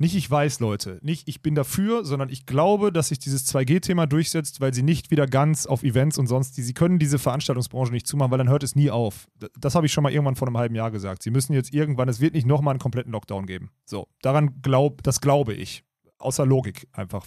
nicht 0.00 0.16
ich 0.16 0.30
weiß, 0.30 0.60
Leute, 0.60 0.98
nicht 1.02 1.28
ich 1.28 1.42
bin 1.42 1.54
dafür, 1.54 2.06
sondern 2.06 2.30
ich 2.30 2.46
glaube, 2.46 2.90
dass 2.90 3.08
sich 3.08 3.18
dieses 3.18 3.46
2G-Thema 3.54 4.06
durchsetzt, 4.06 4.62
weil 4.62 4.72
sie 4.72 4.82
nicht 4.82 5.10
wieder 5.10 5.26
ganz 5.26 5.66
auf 5.66 5.82
Events 5.82 6.16
und 6.16 6.26
sonst, 6.26 6.56
die, 6.56 6.62
sie 6.62 6.72
können 6.72 6.98
diese 6.98 7.18
Veranstaltungsbranche 7.18 7.92
nicht 7.92 8.06
zumachen, 8.06 8.30
weil 8.30 8.38
dann 8.38 8.48
hört 8.48 8.62
es 8.62 8.74
nie 8.74 8.90
auf. 8.90 9.28
Das 9.58 9.74
habe 9.74 9.84
ich 9.84 9.92
schon 9.92 10.02
mal 10.02 10.10
irgendwann 10.10 10.36
vor 10.36 10.48
einem 10.48 10.56
halben 10.56 10.74
Jahr 10.74 10.90
gesagt. 10.90 11.22
Sie 11.22 11.30
müssen 11.30 11.52
jetzt 11.52 11.74
irgendwann, 11.74 12.08
es 12.08 12.18
wird 12.18 12.32
nicht 12.32 12.46
nochmal 12.46 12.72
einen 12.72 12.80
kompletten 12.80 13.12
Lockdown 13.12 13.44
geben. 13.44 13.72
So, 13.84 14.08
daran 14.22 14.62
glaub, 14.62 15.02
das 15.02 15.20
glaube 15.20 15.52
ich. 15.52 15.84
Außer 16.16 16.46
Logik 16.46 16.88
einfach. 16.92 17.26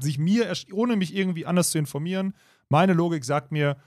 Sich 0.00 0.18
mir, 0.18 0.52
ohne 0.72 0.94
mich 0.94 1.12
irgendwie 1.12 1.44
anders 1.44 1.70
zu 1.70 1.78
informieren, 1.78 2.34
meine 2.68 2.92
Logik 2.92 3.24
sagt 3.24 3.50
mir, 3.50 3.78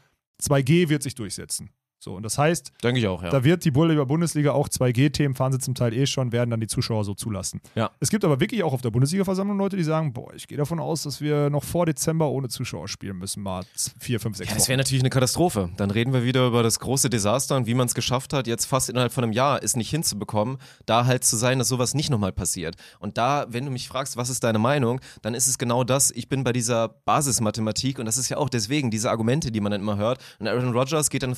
2G 0.42 0.90
wird 0.90 1.04
sich 1.04 1.16
durchsetzen. 1.16 1.70
So, 2.00 2.16
und 2.16 2.24
das 2.24 2.38
heißt, 2.38 2.72
Denke 2.82 3.00
ich 3.00 3.08
auch, 3.08 3.22
ja. 3.22 3.30
da 3.30 3.44
wird 3.44 3.66
die 3.66 3.72
Bundesliga 3.72 4.54
auch 4.54 4.70
2G-Themen 4.70 5.36
fahren 5.36 5.52
sie 5.52 5.60
zum 5.60 5.76
Teil 5.76 5.94
eh 5.94 6.06
schon, 6.06 6.32
werden 6.32 6.50
dann 6.50 6.62
die 6.62 6.68
Zuschauer 6.68 7.04
so 7.04 7.14
zulassen. 7.14 7.60
Ja. 7.76 7.92
Es 8.00 8.10
gibt 8.10 8.24
aber 8.24 8.40
wirklich 8.40 8.64
auch 8.64 8.72
auf 8.72 8.82
der 8.82 8.90
Bundesliga-Versammlung 8.90 9.58
Leute, 9.58 9.76
die 9.76 9.84
sagen, 9.84 10.14
boah, 10.14 10.34
ich 10.34 10.48
gehe 10.48 10.58
davon 10.58 10.80
aus, 10.80 11.04
dass 11.04 11.20
wir 11.20 11.50
noch 11.50 11.66
vor 11.66 11.86
Dezember 11.86 12.30
ohne 12.30 12.48
Zuschauer 12.48 12.88
spielen 12.88 13.18
müssen, 13.18 13.44
mal 13.44 13.66
vier, 14.00 14.22
fünf, 14.22 14.38
sechs 14.38 14.50
Ja, 14.50 14.56
das 14.56 14.70
wäre 14.70 14.78
natürlich 14.78 15.02
eine 15.02 15.10
Katastrophe. 15.10 15.70
Dann 15.76 15.92
reden 15.92 16.14
wir 16.14 16.24
wieder 16.24 16.48
über 16.48 16.64
das 16.64 16.80
große 16.80 17.10
Desaster 17.10 17.58
und 17.58 17.68
wie 17.68 17.74
man 17.74 17.88
es 17.88 17.94
geschafft 17.94 18.32
hat, 18.32 18.48
jetzt 18.48 18.66
fast 18.66 18.90
innerhalb 18.90 19.12
von 19.12 19.26
einem 19.26 19.34
Jahr 19.34 19.62
es 19.62 19.76
nicht 19.76 19.90
hinzubekommen, 19.90 20.58
da 20.86 21.06
halt 21.06 21.26
zu 21.26 21.36
sein, 21.36 21.60
dass 21.60 21.68
sowas 21.68 21.94
nicht 21.96 22.10
nochmal 22.10 22.32
passiert. 22.32 22.76
Und 23.00 23.18
da, 23.18 23.46
wenn 23.50 23.66
du 23.66 23.72
mich 23.72 23.90
fragst, 23.90 24.16
was 24.16 24.30
ist 24.30 24.46
deine 24.46 24.60
Meinung, 24.60 25.02
dann 25.22 25.34
ist 25.34 25.48
es 25.48 25.58
genau 25.58 25.84
das. 25.84 26.12
Ich 26.12 26.30
bin 26.30 26.46
bei 26.46 26.54
dieser 26.54 26.88
Basismathematik 26.88 28.00
und 28.00 28.06
das 28.06 28.18
ist 28.18 28.30
ja 28.30 28.38
auch 28.38 28.48
deswegen 28.48 28.90
diese 28.90 29.12
Argumente, 29.12 29.52
die 29.52 29.60
man 29.60 29.74
dann 29.74 29.82
immer 29.82 29.98
hört. 29.98 30.24
Und 30.40 30.48
Aaron 30.48 30.72
Rodgers 30.72 31.10
geht 31.10 31.24
dann 31.24 31.32
in 31.32 31.36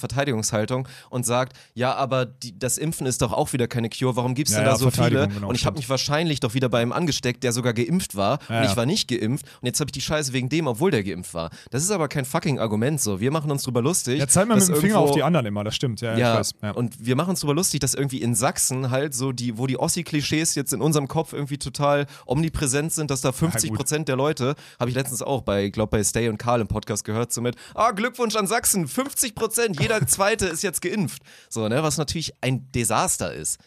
Verteidigungshaltung 0.52 0.88
und 1.10 1.26
sagt, 1.26 1.58
ja, 1.74 1.94
aber 1.96 2.26
die, 2.26 2.58
das 2.58 2.78
Impfen 2.78 3.08
ist 3.08 3.22
doch 3.22 3.34
auch 3.34 3.54
wieder 3.54 3.68
keine 3.68 3.90
Cure. 3.90 4.16
Warum 4.16 4.36
gibt 4.36 4.50
es 4.50 4.56
denn 4.56 4.66
ja, 4.66 4.72
da 4.72 4.78
so 4.78 4.92
viele? 4.92 5.28
Genau, 5.28 5.50
und 5.50 5.56
ich 5.56 5.66
habe 5.66 5.78
mich 5.78 5.90
wahrscheinlich 5.90 6.40
doch 6.40 6.54
wieder 6.54 6.70
bei 6.70 6.82
einem 6.82 6.92
angesteckt, 6.92 7.44
der 7.44 7.52
sogar 7.54 7.74
geimpft 7.74 8.16
war 8.16 8.40
Ja, 8.50 8.60
und 8.60 8.66
ich 8.66 8.76
war 8.76 8.86
nicht 8.86 9.08
geimpft 9.08 9.46
und 9.62 9.66
jetzt 9.66 9.80
habe 9.80 9.88
ich 9.90 9.94
die 9.94 10.02
Scheiße 10.02 10.34
wegen 10.34 10.50
dem, 10.50 10.68
obwohl 10.68 10.92
der 10.92 11.04
geimpft 11.04 11.34
war. 11.34 11.50
Das 11.70 11.84
ist 11.84 11.92
aber 11.92 12.08
kein 12.08 12.26
fucking 12.26 12.60
Argument 12.60 13.00
so. 13.02 13.20
Wir 13.20 13.32
machen 13.32 13.52
uns 13.52 13.64
drüber 13.64 13.82
lustig. 13.82 14.20
Ja, 14.20 14.28
zeig 14.28 14.48
mal 14.48 14.56
mit 14.58 14.68
dem 14.68 14.76
Finger 14.76 14.96
irgendwo- 14.96 15.10
auf 15.10 15.16
die 15.16 15.24
anderen 15.24 15.46
immer, 15.46 15.64
das 15.64 15.76
stimmt. 15.76 16.02
Ja, 16.02 16.18
ja, 16.18 16.36
weiß. 16.36 16.54
Ja. 16.62 16.72
und 16.72 16.94
wir 17.06 17.16
machen 17.16 17.32
uns 17.32 17.40
drüber 17.42 17.54
lustig, 17.56 17.80
dass 17.80 17.94
irgendwie 17.94 18.22
in 18.22 18.36
Sachsen 18.36 18.92
halt 18.92 19.14
so 19.14 19.32
die, 19.32 19.58
wo 19.58 19.68
die 19.68 19.80
Ossi-Klischees 19.80 20.56
jetzt 20.56 20.74
in 20.74 20.82
unserem 20.82 21.08
Kopf 21.08 21.34
irgendwie 21.34 21.58
total 21.58 22.06
omnipräsent 22.26 22.94
sind, 22.94 23.12
dass 23.12 23.22
da 23.22 23.32
50 23.32 23.74
Prozent 23.74 24.08
der 24.08 24.16
Leute, 24.16 24.56
habe 24.80 24.90
ich 24.90 24.96
letztens 24.96 25.22
auch 25.22 25.42
bei, 25.42 25.70
glaube 25.70 25.92
bei 25.92 26.04
Stay 26.04 26.30
und 26.30 26.38
Karl 26.38 26.62
im 26.62 26.68
Podcast 26.68 27.04
gehört, 27.06 27.32
so 27.34 27.42
mit, 27.42 27.56
ah, 27.76 27.92
Glückwunsch 27.92 28.36
an 28.36 28.48
Sachsen, 28.48 28.88
50 28.88 29.36
Prozent, 29.36 29.80
jeder 29.80 30.06
Zweite 30.08 30.40
ist 30.49 30.63
jetzt 30.63 30.82
geimpft. 30.82 31.21
So, 31.49 31.67
ne, 31.67 31.84
was 31.84 31.97
natürlich 31.97 32.34
ein 32.41 32.71
Desaster 32.71 33.34
ist. 33.34 33.60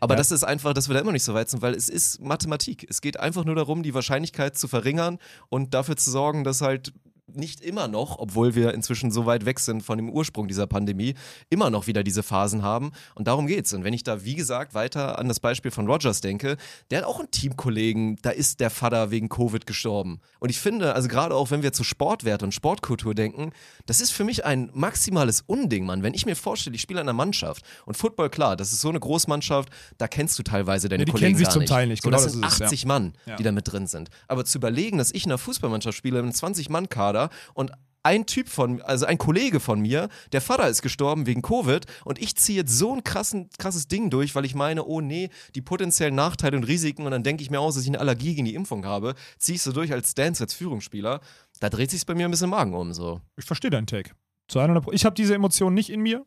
Aber 0.00 0.14
Ja. 0.14 0.18
das 0.18 0.30
ist 0.30 0.44
einfach, 0.44 0.74
dass 0.74 0.88
wir 0.88 0.94
da 0.94 1.00
immer 1.00 1.12
nicht 1.12 1.24
so 1.24 1.34
weit 1.34 1.48
sind, 1.48 1.62
weil 1.62 1.74
es 1.74 1.88
ist 1.88 2.20
Mathematik. 2.20 2.86
Es 2.90 3.00
geht 3.00 3.18
einfach 3.18 3.44
nur 3.44 3.54
darum, 3.54 3.82
die 3.82 3.94
Wahrscheinlichkeit 3.94 4.58
zu 4.58 4.68
verringern 4.68 5.18
und 5.48 5.72
dafür 5.74 5.96
zu 5.96 6.10
sorgen, 6.10 6.44
dass 6.44 6.60
halt 6.60 6.92
nicht 7.26 7.60
immer 7.60 7.88
noch, 7.88 8.18
obwohl 8.18 8.54
wir 8.54 8.74
inzwischen 8.74 9.10
so 9.10 9.26
weit 9.26 9.46
weg 9.46 9.58
sind 9.60 9.82
von 9.82 9.98
dem 9.98 10.10
Ursprung 10.10 10.46
dieser 10.48 10.66
Pandemie, 10.66 11.14
immer 11.48 11.70
noch 11.70 11.86
wieder 11.86 12.02
diese 12.02 12.22
Phasen 12.22 12.62
haben. 12.62 12.92
Und 13.14 13.28
darum 13.28 13.46
geht's. 13.46 13.72
Und 13.72 13.84
wenn 13.84 13.94
ich 13.94 14.02
da, 14.02 14.24
wie 14.24 14.34
gesagt, 14.34 14.74
weiter 14.74 15.18
an 15.18 15.28
das 15.28 15.40
Beispiel 15.40 15.70
von 15.70 15.86
Rogers 15.86 16.20
denke, 16.20 16.56
der 16.90 16.98
hat 16.98 17.06
auch 17.06 17.18
einen 17.18 17.30
Teamkollegen, 17.30 18.16
da 18.22 18.30
ist 18.30 18.60
der 18.60 18.70
Vater 18.70 19.10
wegen 19.10 19.28
Covid 19.28 19.66
gestorben. 19.66 20.20
Und 20.38 20.50
ich 20.50 20.60
finde, 20.60 20.94
also 20.94 21.08
gerade 21.08 21.34
auch 21.34 21.50
wenn 21.50 21.62
wir 21.62 21.72
zu 21.72 21.84
Sportwert 21.84 22.42
und 22.42 22.52
Sportkultur 22.52 23.14
denken, 23.14 23.52
das 23.86 24.00
ist 24.00 24.10
für 24.10 24.24
mich 24.24 24.44
ein 24.44 24.70
maximales 24.74 25.42
Unding, 25.46 25.86
Mann. 25.86 26.02
Wenn 26.02 26.14
ich 26.14 26.26
mir 26.26 26.36
vorstelle, 26.36 26.76
ich 26.76 26.82
spiele 26.82 27.00
in 27.00 27.08
einer 27.08 27.16
Mannschaft 27.16 27.64
und 27.86 27.96
Football, 27.96 28.30
klar, 28.30 28.56
das 28.56 28.72
ist 28.72 28.80
so 28.80 28.90
eine 28.90 29.00
Großmannschaft, 29.00 29.70
da 29.98 30.08
kennst 30.08 30.38
du 30.38 30.42
teilweise 30.42 30.88
deine 30.88 31.02
ja, 31.02 31.04
die 31.06 31.12
Kollegen. 31.12 31.38
Die 31.38 31.42
kennen 31.42 31.52
sich 31.52 31.52
zum 31.52 31.66
Teil 31.66 31.86
nicht, 31.86 32.02
so, 32.02 32.10
genau. 32.10 32.18
das, 32.18 32.24
das 32.24 32.32
sind 32.34 32.44
80 32.44 32.72
es, 32.72 32.82
ja. 32.82 32.88
Mann, 32.88 33.14
die 33.24 33.30
ja. 33.30 33.36
da 33.36 33.52
mit 33.52 33.70
drin 33.70 33.86
sind. 33.86 34.10
Aber 34.28 34.44
zu 34.44 34.58
überlegen, 34.58 34.98
dass 34.98 35.10
ich 35.12 35.24
in 35.24 35.30
einer 35.30 35.38
Fußballmannschaft 35.38 35.96
spiele, 35.96 36.22
mit 36.22 36.34
20-Mann-Kader, 36.34 37.13
Vater 37.14 37.30
und 37.54 37.72
ein 38.06 38.26
Typ 38.26 38.50
von, 38.50 38.82
also 38.82 39.06
ein 39.06 39.16
Kollege 39.16 39.60
von 39.60 39.80
mir, 39.80 40.10
der 40.32 40.42
Vater 40.42 40.68
ist 40.68 40.82
gestorben 40.82 41.26
wegen 41.26 41.40
Covid 41.40 41.86
und 42.04 42.20
ich 42.20 42.36
ziehe 42.36 42.58
jetzt 42.58 42.76
so 42.76 42.92
ein 42.92 43.02
krassen, 43.02 43.48
krasses 43.58 43.88
Ding 43.88 44.10
durch, 44.10 44.34
weil 44.34 44.44
ich 44.44 44.54
meine, 44.54 44.84
oh 44.84 45.00
nee, 45.00 45.30
die 45.54 45.62
potenziellen 45.62 46.14
Nachteile 46.14 46.54
und 46.58 46.64
Risiken 46.64 47.06
und 47.06 47.12
dann 47.12 47.22
denke 47.22 47.42
ich 47.42 47.50
mir 47.50 47.60
aus, 47.60 47.76
dass 47.76 47.84
ich 47.84 47.88
eine 47.88 48.00
Allergie 48.00 48.34
gegen 48.34 48.44
die 48.44 48.54
Impfung 48.54 48.84
habe, 48.84 49.14
ziehe 49.38 49.56
ich 49.56 49.62
so 49.62 49.72
durch 49.72 49.90
als 49.90 50.14
Dance, 50.14 50.44
als 50.44 50.52
Führungsspieler, 50.52 51.20
da 51.60 51.70
dreht 51.70 51.90
sich 51.90 52.04
bei 52.04 52.14
mir 52.14 52.26
ein 52.26 52.30
bisschen 52.30 52.50
Magen 52.50 52.74
um 52.74 52.92
so. 52.92 53.22
Ich 53.38 53.46
verstehe 53.46 53.70
deinen 53.70 53.86
Take. 53.86 54.10
Zu 54.48 54.58
100 54.58 54.92
ich 54.92 55.06
habe 55.06 55.14
diese 55.14 55.34
Emotion 55.34 55.72
nicht 55.72 55.88
in 55.88 56.02
mir, 56.02 56.26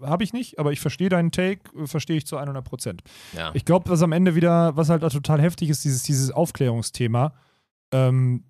habe 0.00 0.24
ich 0.24 0.32
nicht, 0.32 0.58
aber 0.58 0.72
ich 0.72 0.80
verstehe 0.80 1.10
deinen 1.10 1.30
Take, 1.30 1.60
äh, 1.78 1.86
verstehe 1.86 2.16
ich 2.16 2.26
zu 2.26 2.38
100 2.38 2.64
Prozent. 2.64 3.02
Ja. 3.36 3.50
Ich 3.52 3.66
glaube, 3.66 3.90
was 3.90 4.00
am 4.00 4.12
Ende 4.12 4.34
wieder, 4.34 4.74
was 4.78 4.88
halt 4.88 5.02
total 5.02 5.42
heftig 5.42 5.68
ist, 5.68 5.84
dieses, 5.84 6.04
dieses 6.04 6.30
Aufklärungsthema. 6.30 7.34
Ähm, 7.92 8.44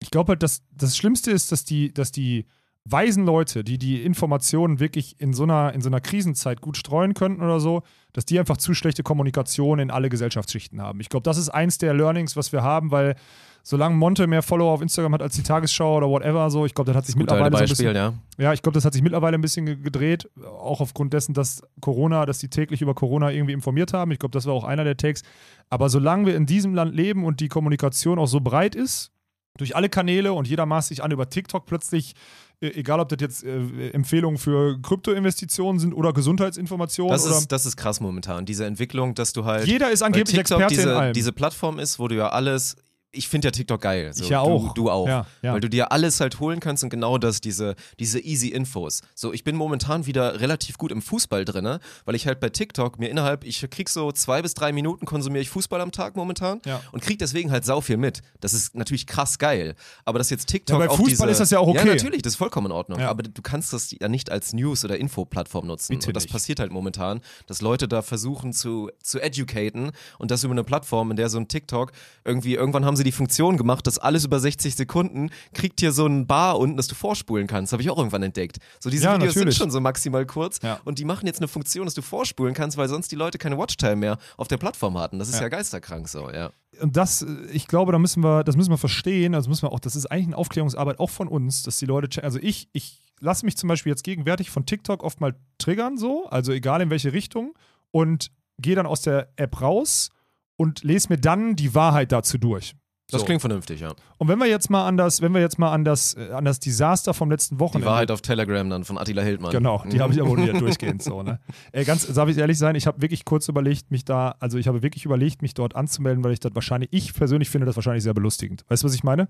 ich 0.00 0.10
glaube 0.10 0.30
halt, 0.30 0.42
dass 0.42 0.62
das 0.72 0.96
Schlimmste 0.96 1.30
ist, 1.30 1.50
dass 1.52 1.64
die, 1.64 1.92
dass 1.92 2.12
die 2.12 2.46
weisen 2.84 3.26
Leute, 3.26 3.64
die 3.64 3.76
die 3.76 4.02
Informationen 4.02 4.80
wirklich 4.80 5.20
in 5.20 5.34
so, 5.34 5.42
einer, 5.42 5.74
in 5.74 5.82
so 5.82 5.90
einer 5.90 6.00
Krisenzeit 6.00 6.62
gut 6.62 6.76
streuen 6.78 7.12
könnten 7.12 7.42
oder 7.42 7.60
so, 7.60 7.82
dass 8.14 8.24
die 8.24 8.38
einfach 8.38 8.56
zu 8.56 8.72
schlechte 8.72 9.02
Kommunikation 9.02 9.78
in 9.78 9.90
alle 9.90 10.08
Gesellschaftsschichten 10.08 10.80
haben. 10.80 11.00
Ich 11.00 11.10
glaube, 11.10 11.24
das 11.24 11.36
ist 11.36 11.50
eins 11.50 11.76
der 11.76 11.92
Learnings, 11.92 12.34
was 12.34 12.50
wir 12.50 12.62
haben, 12.62 12.90
weil 12.90 13.16
solange 13.62 13.94
Monte 13.96 14.26
mehr 14.26 14.42
Follower 14.42 14.72
auf 14.72 14.80
Instagram 14.80 15.12
hat 15.12 15.20
als 15.20 15.34
die 15.34 15.42
Tagesschau 15.42 15.98
oder 15.98 16.08
whatever, 16.08 16.48
so, 16.50 16.64
ich 16.64 16.72
glaube, 16.72 16.90
das 16.90 16.96
hat 16.96 17.04
sich 17.04 17.16
mittlerweile 17.16 17.50
so 17.50 17.64
ein 17.64 17.68
bisschen 17.68 17.92
Beispiel, 17.92 17.94
ja. 17.94 18.14
ja, 18.42 18.52
ich 18.54 18.62
glaube, 18.62 18.74
das 18.74 18.86
hat 18.86 18.94
sich 18.94 19.02
mittlerweile 19.02 19.34
ein 19.36 19.42
bisschen 19.42 19.66
ge- 19.66 19.76
gedreht, 19.76 20.30
auch 20.42 20.80
aufgrund 20.80 21.12
dessen, 21.12 21.34
dass 21.34 21.60
Corona, 21.82 22.24
dass 22.24 22.38
die 22.38 22.48
täglich 22.48 22.80
über 22.80 22.94
Corona 22.94 23.30
irgendwie 23.30 23.52
informiert 23.52 23.92
haben. 23.92 24.12
Ich 24.12 24.18
glaube, 24.18 24.32
das 24.32 24.46
war 24.46 24.54
auch 24.54 24.64
einer 24.64 24.84
der 24.84 24.96
Takes. 24.96 25.22
Aber 25.68 25.90
solange 25.90 26.24
wir 26.24 26.36
in 26.36 26.46
diesem 26.46 26.72
Land 26.72 26.94
leben 26.94 27.26
und 27.26 27.40
die 27.40 27.48
Kommunikation 27.48 28.18
auch 28.18 28.28
so 28.28 28.40
breit 28.40 28.74
ist, 28.74 29.10
durch 29.58 29.76
alle 29.76 29.88
Kanäle 29.88 30.32
und 30.32 30.48
jeder 30.48 30.64
maßt 30.64 30.88
sich 30.88 31.02
an 31.02 31.10
über 31.10 31.28
TikTok 31.28 31.66
plötzlich, 31.66 32.14
äh, 32.60 32.68
egal 32.68 33.00
ob 33.00 33.08
das 33.10 33.18
jetzt 33.20 33.44
äh, 33.44 33.90
Empfehlungen 33.90 34.38
für 34.38 34.80
Kryptoinvestitionen 34.80 35.78
sind 35.78 35.92
oder 35.92 36.12
Gesundheitsinformationen 36.12 37.12
Das 37.12 37.26
oder 37.26 37.36
ist, 37.36 37.52
das 37.52 37.66
ist 37.66 37.76
krass 37.76 38.00
momentan, 38.00 38.46
diese 38.46 38.64
Entwicklung, 38.64 39.14
dass 39.14 39.32
du 39.32 39.44
halt. 39.44 39.66
jeder 39.66 39.90
ist 39.90 40.02
angeblich 40.02 40.36
TikTok 40.36 40.60
Experte 40.60 40.74
diese, 40.74 40.90
in 40.90 40.96
allem. 40.96 41.12
diese 41.12 41.32
Plattform 41.32 41.78
ist, 41.78 41.98
wo 41.98 42.08
du 42.08 42.16
ja 42.16 42.30
alles. 42.30 42.76
Ich 43.10 43.26
finde 43.28 43.48
ja 43.48 43.52
TikTok 43.52 43.80
geil. 43.80 44.12
So, 44.12 44.24
Ich 44.24 44.30
ja 44.30 44.42
du, 44.44 44.50
auch. 44.50 44.74
Du 44.74 44.90
auch. 44.90 45.06
Ja, 45.08 45.26
ja. 45.40 45.54
Weil 45.54 45.60
du 45.60 45.70
dir 45.70 45.92
alles 45.92 46.20
halt 46.20 46.40
holen 46.40 46.60
kannst 46.60 46.84
und 46.84 46.90
genau 46.90 47.16
das, 47.16 47.40
diese, 47.40 47.74
diese 47.98 48.20
easy 48.20 48.48
Infos. 48.48 49.00
So, 49.14 49.32
ich 49.32 49.44
bin 49.44 49.56
momentan 49.56 50.04
wieder 50.04 50.40
relativ 50.40 50.76
gut 50.76 50.92
im 50.92 51.00
Fußball 51.00 51.46
drinne, 51.46 51.80
weil 52.04 52.14
ich 52.14 52.26
halt 52.26 52.38
bei 52.38 52.50
TikTok 52.50 52.98
mir 52.98 53.08
innerhalb, 53.08 53.44
ich 53.44 53.66
krieg 53.70 53.88
so 53.88 54.12
zwei 54.12 54.42
bis 54.42 54.52
drei 54.52 54.72
Minuten 54.72 55.06
konsumiere 55.06 55.40
ich 55.40 55.48
Fußball 55.48 55.80
am 55.80 55.90
Tag 55.90 56.16
momentan 56.16 56.60
Ja. 56.66 56.82
und 56.92 57.02
krieg 57.02 57.18
deswegen 57.18 57.50
halt 57.50 57.64
sau 57.64 57.80
viel 57.80 57.96
mit. 57.96 58.20
Das 58.40 58.52
ist 58.52 58.74
natürlich 58.74 59.06
krass 59.06 59.38
geil. 59.38 59.74
Aber 60.04 60.18
dass 60.18 60.28
jetzt 60.28 60.46
TikTok 60.48 60.78
Ja, 60.78 60.86
bei 60.86 60.90
auch 60.92 60.96
Fußball 60.96 61.28
diese, 61.28 61.30
ist 61.30 61.38
das 61.40 61.50
ja 61.50 61.60
auch 61.60 61.74
Ja, 61.74 61.80
okay. 61.80 61.88
natürlich, 61.94 62.20
das 62.20 62.34
ist 62.34 62.36
vollkommen 62.38 62.66
in 62.66 62.72
Ordnung. 62.72 63.00
Ja. 63.00 63.08
Aber 63.08 63.22
du 63.22 63.40
kannst 63.42 63.72
das 63.72 63.90
ja 63.98 64.08
nicht 64.08 64.30
als 64.30 64.52
News- 64.52 64.84
oder 64.84 64.98
Info-Plattform 64.98 65.66
nutzen. 65.66 65.94
Bitte 65.94 66.08
und 66.08 66.14
das 66.16 66.24
nicht. 66.24 66.32
passiert 66.32 66.60
halt 66.60 66.72
momentan, 66.72 67.22
dass 67.46 67.62
Leute 67.62 67.88
da 67.88 68.02
versuchen 68.02 68.52
zu, 68.52 68.90
zu 69.02 69.18
educaten 69.18 69.92
und 70.18 70.30
das 70.30 70.44
über 70.44 70.52
eine 70.52 70.64
Plattform, 70.64 71.10
in 71.10 71.16
der 71.16 71.30
so 71.30 71.38
ein 71.38 71.48
TikTok 71.48 71.92
irgendwie, 72.24 72.54
irgendwann 72.54 72.84
haben 72.84 72.96
sie 72.98 73.04
die 73.04 73.12
Funktion 73.12 73.56
gemacht, 73.56 73.86
dass 73.86 73.98
alles 73.98 74.26
über 74.26 74.38
60 74.38 74.74
Sekunden 74.76 75.30
kriegt 75.54 75.80
hier 75.80 75.92
so 75.92 76.04
ein 76.06 76.26
Bar 76.26 76.58
unten, 76.58 76.76
dass 76.76 76.86
du 76.88 76.94
vorspulen 76.94 77.46
kannst. 77.46 77.72
Habe 77.72 77.82
ich 77.82 77.88
auch 77.88 77.96
irgendwann 77.96 78.22
entdeckt. 78.22 78.58
So 78.80 78.90
diese 78.90 79.04
Ja, 79.04 79.14
Videos 79.14 79.34
natürlich. 79.34 79.54
sind 79.56 79.62
schon 79.64 79.70
so 79.70 79.80
maximal 79.80 80.26
kurz 80.26 80.60
Ja. 80.62 80.80
und 80.84 80.98
die 80.98 81.06
machen 81.06 81.26
jetzt 81.26 81.38
eine 81.40 81.48
Funktion, 81.48 81.86
dass 81.86 81.94
du 81.94 82.02
vorspulen 82.02 82.52
kannst, 82.52 82.76
weil 82.76 82.88
sonst 82.88 83.10
die 83.10 83.16
Leute 83.16 83.38
keine 83.38 83.56
Watchtime 83.56 83.96
mehr 83.96 84.18
auf 84.36 84.48
der 84.48 84.58
Plattform 84.58 84.98
hatten. 84.98 85.18
Das 85.18 85.28
ist 85.28 85.36
ja, 85.36 85.42
Ja. 85.42 85.48
geisterkrank 85.48 86.08
so, 86.08 86.30
ja. 86.30 86.50
und 86.82 86.96
das, 86.96 87.22
äh, 87.22 87.26
ich 87.52 87.66
glaube, 87.66 87.92
da 87.92 87.98
müssen 87.98 88.22
wir, 88.22 88.44
das 88.44 88.56
müssen 88.56 88.70
wir 88.70 88.78
verstehen, 88.78 89.34
also 89.34 89.48
müssen 89.48 89.62
wir 89.62 89.72
auch, 89.72 89.80
das 89.80 89.96
ist 89.96 90.06
eigentlich 90.06 90.26
eine 90.26 90.36
Aufklärungsarbeit 90.36 90.98
auch 91.00 91.10
von 91.10 91.28
uns, 91.28 91.62
dass 91.62 91.78
die 91.78 91.86
Leute 91.86 92.08
checken. 92.08 92.24
Also 92.26 92.38
ich, 92.42 92.68
ich 92.72 93.00
lasse 93.20 93.44
mich 93.46 93.56
zum 93.56 93.68
Beispiel 93.68 93.90
jetzt 93.90 94.04
gegenwärtig 94.04 94.50
von 94.50 94.66
TikTok 94.66 95.02
oft 95.02 95.20
mal 95.20 95.34
triggern, 95.58 95.96
so, 95.96 96.26
also 96.26 96.52
egal 96.52 96.80
in 96.82 96.90
welche 96.90 97.12
Richtung, 97.12 97.54
und 97.90 98.30
gehe 98.60 98.74
dann 98.76 98.86
aus 98.86 99.02
der 99.02 99.28
App 99.36 99.60
raus 99.60 100.10
und 100.56 100.82
lese 100.82 101.08
mir 101.10 101.18
dann 101.18 101.54
die 101.56 101.74
Wahrheit 101.74 102.10
dazu 102.12 102.36
durch. 102.38 102.74
Das 103.10 103.22
So. 103.22 103.26
klingt 103.26 103.40
vernünftig, 103.40 103.80
ja. 103.80 103.94
Und 104.18 104.28
wenn 104.28 104.38
wir 104.38 104.46
jetzt 104.46 104.68
mal 104.68 104.86
an 104.86 104.98
das, 104.98 105.22
wenn 105.22 105.32
wir 105.32 105.40
jetzt 105.40 105.58
mal 105.58 105.72
an 105.72 105.82
das, 105.82 106.14
äh, 106.14 106.30
an 106.30 106.44
das 106.44 106.60
Desaster 106.60 107.14
vom 107.14 107.30
letzten 107.30 107.56
Die 107.56 107.60
Wochenende 107.60 107.86
Wahrheit 107.88 108.10
auf 108.10 108.20
Telegram 108.20 108.68
dann 108.68 108.84
von 108.84 108.98
Attila 108.98 109.22
Hildmann. 109.22 109.50
Genau, 109.50 109.82
die 109.90 110.00
habe 110.00 110.12
ich 110.12 110.20
abonniert 110.22 110.60
durchgehend 110.60 111.02
so, 111.02 111.22
ne? 111.22 111.40
Ey, 111.72 111.84
ganz, 111.84 112.06
darf 112.12 112.28
ich 112.28 112.36
ehrlich 112.36 112.58
sein, 112.58 112.74
ich 112.74 112.86
habe 112.86 113.00
wirklich 113.00 113.24
kurz 113.24 113.48
überlegt, 113.48 113.90
mich 113.90 114.04
da, 114.04 114.34
also 114.40 114.58
ich 114.58 114.68
habe 114.68 114.82
wirklich 114.82 115.06
überlegt, 115.06 115.40
mich 115.40 115.54
dort 115.54 115.74
anzumelden, 115.74 116.22
weil 116.22 116.32
ich 116.32 116.40
das 116.40 116.54
wahrscheinlich, 116.54 116.90
ich 116.92 117.14
persönlich 117.14 117.48
finde 117.48 117.66
das 117.66 117.76
wahrscheinlich 117.76 118.02
sehr 118.02 118.14
belustigend. 118.14 118.64
Weißt 118.68 118.82
du, 118.82 118.86
was 118.86 118.94
ich 118.94 119.04
meine? 119.04 119.28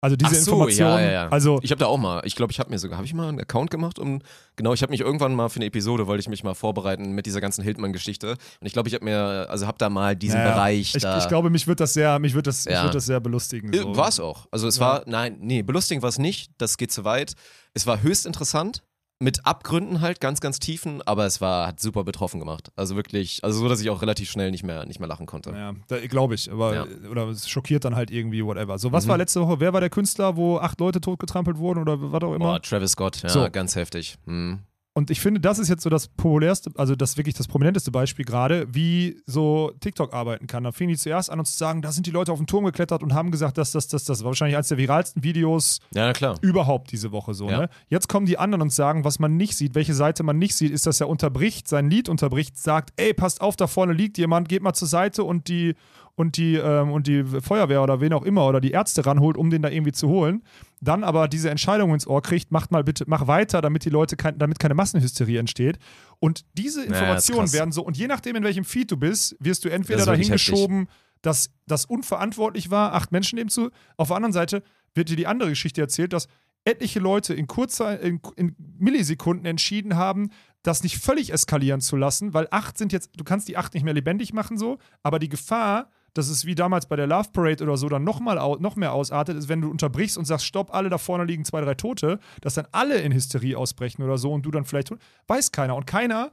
Also 0.00 0.14
diese 0.14 0.34
so, 0.36 0.52
Informationen, 0.52 0.90
ja, 0.92 1.00
ja, 1.00 1.10
ja. 1.10 1.28
also 1.28 1.58
Ich 1.62 1.72
habe 1.72 1.80
da 1.80 1.86
auch 1.86 1.98
mal, 1.98 2.22
ich 2.24 2.36
glaube, 2.36 2.52
ich 2.52 2.60
habe 2.60 2.70
mir 2.70 2.78
sogar, 2.78 2.98
habe 2.98 3.06
ich 3.06 3.14
mal 3.14 3.28
einen 3.28 3.40
Account 3.40 3.70
gemacht, 3.70 3.98
um, 3.98 4.20
genau, 4.54 4.72
ich 4.72 4.82
habe 4.82 4.92
mich 4.92 5.00
irgendwann 5.00 5.34
mal 5.34 5.48
für 5.48 5.56
eine 5.56 5.64
Episode, 5.66 6.06
wollte 6.06 6.20
ich 6.20 6.28
mich 6.28 6.44
mal 6.44 6.54
vorbereiten 6.54 7.12
mit 7.12 7.26
dieser 7.26 7.40
ganzen 7.40 7.64
Hildmann-Geschichte. 7.64 8.30
Und 8.60 8.66
ich 8.66 8.72
glaube, 8.72 8.88
ich 8.88 8.94
habe 8.94 9.04
mir, 9.04 9.46
also 9.50 9.66
habe 9.66 9.78
da 9.78 9.90
mal 9.90 10.14
diesen 10.14 10.38
naja, 10.38 10.52
Bereich 10.52 10.94
ich, 10.94 11.04
ich 11.04 11.28
glaube, 11.28 11.50
mich 11.50 11.66
wird 11.66 11.80
das 11.80 11.94
sehr, 11.94 12.18
mich 12.20 12.34
wird 12.34 12.46
das, 12.46 12.64
mich 12.64 12.74
Ja. 12.74 12.84
wird 12.84 12.94
das 12.94 13.06
sehr 13.06 13.18
belustigen. 13.18 13.72
So. 13.72 13.96
War 13.96 14.08
es 14.08 14.20
auch. 14.20 14.46
Also 14.52 14.68
es 14.68 14.78
war, 14.78 15.02
nein, 15.06 15.38
nee, 15.40 15.62
belustigend 15.62 16.02
war 16.02 16.10
es 16.10 16.18
nicht, 16.18 16.52
das 16.58 16.76
geht 16.76 16.92
zu 16.92 17.04
weit. 17.04 17.32
Es 17.74 17.86
war 17.86 18.00
höchst 18.00 18.24
interessant, 18.24 18.84
mit 19.20 19.44
Abgründen 19.46 20.00
halt, 20.00 20.20
ganz, 20.20 20.40
ganz 20.40 20.60
tiefen, 20.60 21.02
aber 21.02 21.26
es 21.26 21.40
war, 21.40 21.66
hat 21.66 21.80
super 21.80 22.04
betroffen 22.04 22.38
gemacht. 22.38 22.70
Also 22.76 22.94
wirklich, 22.94 23.42
also 23.42 23.58
so, 23.58 23.68
dass 23.68 23.80
ich 23.80 23.90
auch 23.90 24.00
relativ 24.00 24.30
schnell 24.30 24.52
nicht 24.52 24.62
mehr, 24.62 24.86
nicht 24.86 25.00
mehr 25.00 25.08
lachen 25.08 25.26
konnte. 25.26 25.50
Ja, 25.50 25.74
da, 25.88 25.98
glaube 26.06 26.34
ich, 26.36 26.50
aber 26.52 26.74
Ja. 26.74 26.86
oder 27.10 27.26
es 27.28 27.48
schockiert 27.48 27.84
dann 27.84 27.96
halt 27.96 28.10
irgendwie 28.12 28.44
whatever. 28.44 28.78
So, 28.78 28.92
was 28.92 29.04
Mhm. 29.06 29.08
war 29.10 29.18
letzte 29.18 29.40
Woche? 29.40 29.58
Wer 29.58 29.72
war 29.72 29.80
der 29.80 29.90
Künstler, 29.90 30.36
wo 30.36 30.58
acht 30.58 30.78
Leute 30.78 31.00
totgetrampelt 31.00 31.58
wurden 31.58 31.80
oder 31.80 31.96
was 32.00 32.22
auch 32.22 32.34
immer? 32.34 32.44
Boah, 32.44 32.62
Travis 32.62 32.92
Scott, 32.92 33.22
ja, 33.22 33.28
So. 33.28 33.48
ganz 33.50 33.74
heftig. 33.74 34.18
Hm. 34.26 34.60
Und 34.98 35.10
ich 35.10 35.20
finde, 35.20 35.38
das 35.38 35.60
ist 35.60 35.68
jetzt 35.68 35.84
so 35.84 35.90
das 35.90 36.08
populärste, 36.08 36.72
also 36.74 36.96
das 36.96 37.16
wirklich 37.16 37.36
das 37.36 37.46
prominenteste 37.46 37.92
Beispiel 37.92 38.24
gerade, 38.24 38.66
wie 38.74 39.22
so 39.26 39.70
TikTok 39.78 40.12
arbeiten 40.12 40.48
kann. 40.48 40.64
Da 40.64 40.72
fingen 40.72 40.90
die 40.90 40.96
zuerst 40.96 41.30
an, 41.30 41.38
uns 41.38 41.52
zu 41.52 41.58
sagen, 41.58 41.82
da 41.82 41.92
sind 41.92 42.06
die 42.06 42.10
Leute 42.10 42.32
auf 42.32 42.38
den 42.38 42.48
Turm 42.48 42.64
geklettert 42.64 43.04
und 43.04 43.14
haben 43.14 43.30
gesagt, 43.30 43.58
dass 43.58 43.70
das, 43.70 43.86
das, 43.86 44.02
das 44.02 44.24
war 44.24 44.30
wahrscheinlich 44.30 44.56
eines 44.56 44.66
der 44.66 44.76
viralsten 44.76 45.22
Videos 45.22 45.78
Ja, 45.94 46.12
überhaupt 46.40 46.90
diese 46.90 47.12
Woche 47.12 47.32
so. 47.32 47.48
Ja. 47.48 47.60
Ne? 47.60 47.68
Jetzt 47.88 48.08
kommen 48.08 48.26
die 48.26 48.38
anderen 48.38 48.62
und 48.62 48.72
sagen, 48.72 49.04
was 49.04 49.20
man 49.20 49.36
nicht 49.36 49.56
sieht, 49.56 49.76
welche 49.76 49.94
Seite 49.94 50.24
man 50.24 50.36
nicht 50.36 50.56
sieht, 50.56 50.72
ist, 50.72 50.84
dass 50.84 51.00
er 51.00 51.08
unterbricht, 51.08 51.68
sein 51.68 51.88
Lied 51.88 52.08
unterbricht, 52.08 52.58
sagt, 52.58 52.92
ey, 52.96 53.14
passt 53.14 53.40
auf, 53.40 53.54
da 53.54 53.68
vorne 53.68 53.92
liegt 53.92 54.18
jemand, 54.18 54.48
geht 54.48 54.62
mal 54.62 54.74
zur 54.74 54.88
Seite 54.88 55.22
und 55.22 55.46
die 55.46 55.76
und 56.18 56.36
die, 56.36 56.56
ähm, 56.56 56.90
und 56.90 57.06
die 57.06 57.22
Feuerwehr 57.22 57.80
oder 57.80 58.00
wen 58.00 58.12
auch 58.12 58.24
immer 58.24 58.44
oder 58.48 58.60
die 58.60 58.72
Ärzte 58.72 59.06
ranholt, 59.06 59.36
um 59.36 59.50
den 59.50 59.62
da 59.62 59.68
irgendwie 59.68 59.92
zu 59.92 60.08
holen. 60.08 60.42
Dann 60.80 61.04
aber 61.04 61.28
diese 61.28 61.48
Entscheidung 61.48 61.94
ins 61.94 62.08
Ohr 62.08 62.22
kriegt, 62.22 62.50
macht 62.50 62.72
mal 62.72 62.82
bitte, 62.82 63.04
mach 63.06 63.28
weiter, 63.28 63.62
damit 63.62 63.84
die 63.84 63.90
Leute, 63.90 64.16
kein, 64.16 64.36
damit 64.36 64.58
keine 64.58 64.74
Massenhysterie 64.74 65.38
entsteht. 65.38 65.78
Und 66.18 66.44
diese 66.54 66.84
Informationen 66.84 67.42
krass. 67.42 67.52
werden 67.52 67.70
so, 67.70 67.82
und 67.82 67.96
je 67.96 68.08
nachdem, 68.08 68.34
in 68.34 68.42
welchem 68.42 68.64
Feed 68.64 68.90
du 68.90 68.96
bist, 68.96 69.36
wirst 69.38 69.64
du 69.64 69.68
entweder 69.68 70.04
dahin 70.04 70.28
geschoben, 70.28 70.88
dass 71.22 71.50
das 71.66 71.84
unverantwortlich 71.84 72.68
war, 72.68 72.94
acht 72.94 73.12
Menschen 73.12 73.36
nehmen 73.36 73.50
zu. 73.50 73.70
Auf 73.96 74.08
der 74.08 74.16
anderen 74.16 74.32
Seite 74.32 74.64
wird 74.94 75.10
dir 75.10 75.16
die 75.16 75.28
andere 75.28 75.50
Geschichte 75.50 75.80
erzählt, 75.80 76.12
dass 76.12 76.26
etliche 76.64 76.98
Leute 76.98 77.32
in 77.32 77.46
kurzer, 77.46 78.00
in, 78.00 78.20
in 78.34 78.56
Millisekunden 78.76 79.46
entschieden 79.46 79.94
haben, 79.94 80.30
das 80.64 80.82
nicht 80.82 80.98
völlig 80.98 81.32
eskalieren 81.32 81.80
zu 81.80 81.96
lassen, 81.96 82.34
weil 82.34 82.48
acht 82.50 82.76
sind 82.76 82.92
jetzt, 82.92 83.10
du 83.16 83.22
kannst 83.22 83.46
die 83.46 83.56
acht 83.56 83.74
nicht 83.74 83.84
mehr 83.84 83.94
lebendig 83.94 84.32
machen 84.32 84.58
so, 84.58 84.78
aber 85.04 85.20
die 85.20 85.28
Gefahr, 85.28 85.90
dass 86.18 86.28
es 86.28 86.44
wie 86.44 86.56
damals 86.56 86.86
bei 86.86 86.96
der 86.96 87.06
Love 87.06 87.28
Parade 87.32 87.62
oder 87.62 87.76
so 87.76 87.88
dann 87.88 88.02
noch, 88.02 88.18
mal 88.18 88.34
noch 88.58 88.74
mehr 88.74 88.92
ausartet, 88.92 89.36
ist, 89.36 89.48
wenn 89.48 89.60
du 89.60 89.70
unterbrichst 89.70 90.18
und 90.18 90.24
sagst, 90.24 90.46
stopp, 90.46 90.74
alle 90.74 90.88
da 90.88 90.98
vorne 90.98 91.24
liegen 91.24 91.44
zwei, 91.44 91.60
drei 91.60 91.74
Tote, 91.74 92.18
dass 92.40 92.54
dann 92.54 92.66
alle 92.72 92.98
in 92.98 93.12
Hysterie 93.12 93.56
ausbrechen 93.56 94.02
oder 94.02 94.18
so 94.18 94.32
und 94.32 94.42
du 94.42 94.50
dann 94.50 94.64
vielleicht, 94.64 94.92
weiß 95.28 95.52
keiner. 95.52 95.76
Und 95.76 95.86
keiner, 95.86 96.32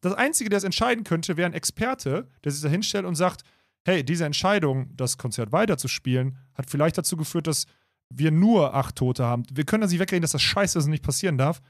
das, 0.00 0.14
Einzige, 0.14 0.50
der 0.50 0.56
es 0.58 0.64
entscheiden 0.64 1.04
könnte, 1.04 1.36
wäre 1.36 1.48
ein 1.48 1.54
Experte, 1.54 2.28
der 2.42 2.50
sich 2.50 2.62
da 2.62 2.68
hinstellt 2.68 3.04
und 3.04 3.14
sagt, 3.14 3.42
hey, 3.84 4.02
diese 4.04 4.24
Entscheidung, 4.24 4.90
das 4.96 5.18
Konzert 5.18 5.52
weiterzuspielen, 5.52 6.36
hat 6.54 6.68
vielleicht 6.68 6.98
dazu 6.98 7.16
geführt, 7.16 7.46
dass 7.46 7.66
wir 8.10 8.32
nur 8.32 8.74
acht 8.74 8.96
Tote 8.96 9.24
haben. 9.24 9.44
Wir 9.52 9.64
können 9.64 9.82
das 9.82 9.92
nicht 9.92 10.00
wegreden, 10.00 10.22
dass 10.22 10.32
das 10.32 10.42
scheiße 10.42 10.78
ist 10.80 10.86
und 10.86 10.90
nicht 10.90 11.04
passieren 11.04 11.38
darf. 11.38 11.62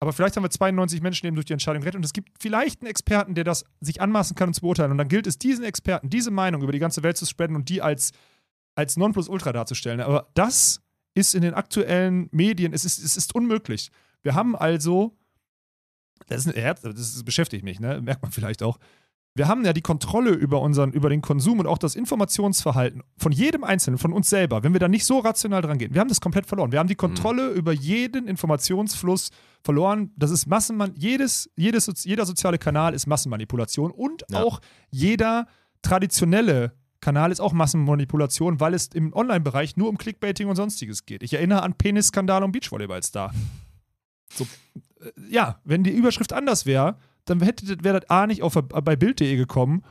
Aber 0.00 0.14
vielleicht 0.14 0.36
haben 0.36 0.44
wir 0.44 0.50
92 0.50 1.02
Menschen 1.02 1.26
eben 1.26 1.36
durch 1.36 1.44
die 1.44 1.52
Entscheidung 1.52 1.82
gerettet 1.82 1.98
und 1.98 2.04
es 2.04 2.14
gibt 2.14 2.30
vielleicht 2.40 2.80
einen 2.80 2.88
Experten, 2.88 3.34
der 3.34 3.44
das 3.44 3.64
sich 3.80 4.00
anmaßen 4.00 4.34
kann 4.34 4.48
und 4.48 4.54
zu 4.54 4.62
beurteilen. 4.62 4.90
Und 4.90 4.98
dann 4.98 5.08
gilt 5.08 5.26
es, 5.26 5.38
diesen 5.38 5.62
Experten, 5.62 6.08
diese 6.08 6.30
Meinung 6.30 6.62
über 6.62 6.72
die 6.72 6.78
ganze 6.78 7.02
Welt 7.02 7.18
zu 7.18 7.26
spreaden 7.26 7.54
und 7.54 7.68
die 7.68 7.82
als, 7.82 8.12
als 8.74 8.96
Nonplusultra 8.96 9.52
darzustellen. 9.52 10.00
Aber 10.00 10.28
das 10.32 10.80
ist 11.14 11.34
in 11.34 11.42
den 11.42 11.52
aktuellen 11.52 12.28
Medien, 12.32 12.72
es 12.72 12.86
ist, 12.86 12.98
es 12.98 13.18
ist 13.18 13.34
unmöglich. 13.34 13.90
Wir 14.22 14.34
haben 14.34 14.56
also, 14.56 15.18
das, 16.28 16.46
ist, 16.46 16.56
das 16.56 17.22
beschäftigt 17.22 17.62
mich, 17.62 17.78
ne? 17.78 18.00
merkt 18.00 18.22
man 18.22 18.32
vielleicht 18.32 18.62
auch, 18.62 18.78
wir 19.40 19.48
haben 19.48 19.64
ja 19.64 19.72
die 19.72 19.80
Kontrolle 19.80 20.32
über 20.32 20.60
unseren, 20.60 20.92
über 20.92 21.08
den 21.08 21.22
Konsum 21.22 21.60
und 21.60 21.66
auch 21.66 21.78
das 21.78 21.94
Informationsverhalten 21.94 23.02
von 23.16 23.32
jedem 23.32 23.64
Einzelnen, 23.64 23.96
von 23.96 24.12
uns 24.12 24.28
selber, 24.28 24.62
wenn 24.62 24.74
wir 24.74 24.80
da 24.80 24.86
nicht 24.86 25.06
so 25.06 25.18
rational 25.18 25.62
dran 25.62 25.78
gehen. 25.78 25.94
Wir 25.94 26.02
haben 26.02 26.08
das 26.10 26.20
komplett 26.20 26.44
verloren. 26.44 26.72
Wir 26.72 26.78
haben 26.78 26.88
die 26.88 26.94
Kontrolle 26.94 27.48
über 27.48 27.72
jeden 27.72 28.28
Informationsfluss 28.28 29.30
verloren. 29.64 30.10
Das 30.14 30.30
ist 30.30 30.46
Massenman, 30.46 30.92
jedes, 30.94 31.48
jedes, 31.56 32.04
jeder 32.04 32.26
soziale 32.26 32.58
Kanal 32.58 32.92
ist 32.92 33.06
Massenmanipulation 33.06 33.90
und 33.92 34.24
Ja. 34.28 34.42
auch 34.42 34.60
jeder 34.90 35.46
traditionelle 35.80 36.74
Kanal 37.00 37.32
ist 37.32 37.40
auch 37.40 37.54
Massenmanipulation, 37.54 38.60
weil 38.60 38.74
es 38.74 38.88
im 38.88 39.14
Online-Bereich 39.14 39.74
nur 39.78 39.88
um 39.88 39.96
Clickbaiting 39.96 40.48
und 40.48 40.56
sonstiges 40.56 41.06
geht. 41.06 41.22
Ich 41.22 41.32
erinnere 41.32 41.62
an 41.62 41.72
Penisskandal 41.72 42.44
und 42.44 42.52
Beachvolleyball-Star. 42.52 43.32
So, 44.34 44.46
äh, 45.00 45.10
ja, 45.30 45.60
wenn 45.64 45.82
die 45.82 45.92
Überschrift 45.92 46.34
anders 46.34 46.66
wäre, 46.66 46.98
dann 47.30 47.40
wäre 47.40 48.00
das 48.00 48.10
A 48.10 48.26
nicht 48.26 48.42
auf, 48.42 48.54
bei 48.54 48.96
Bild.de 48.96 49.36
gekommen 49.36 49.82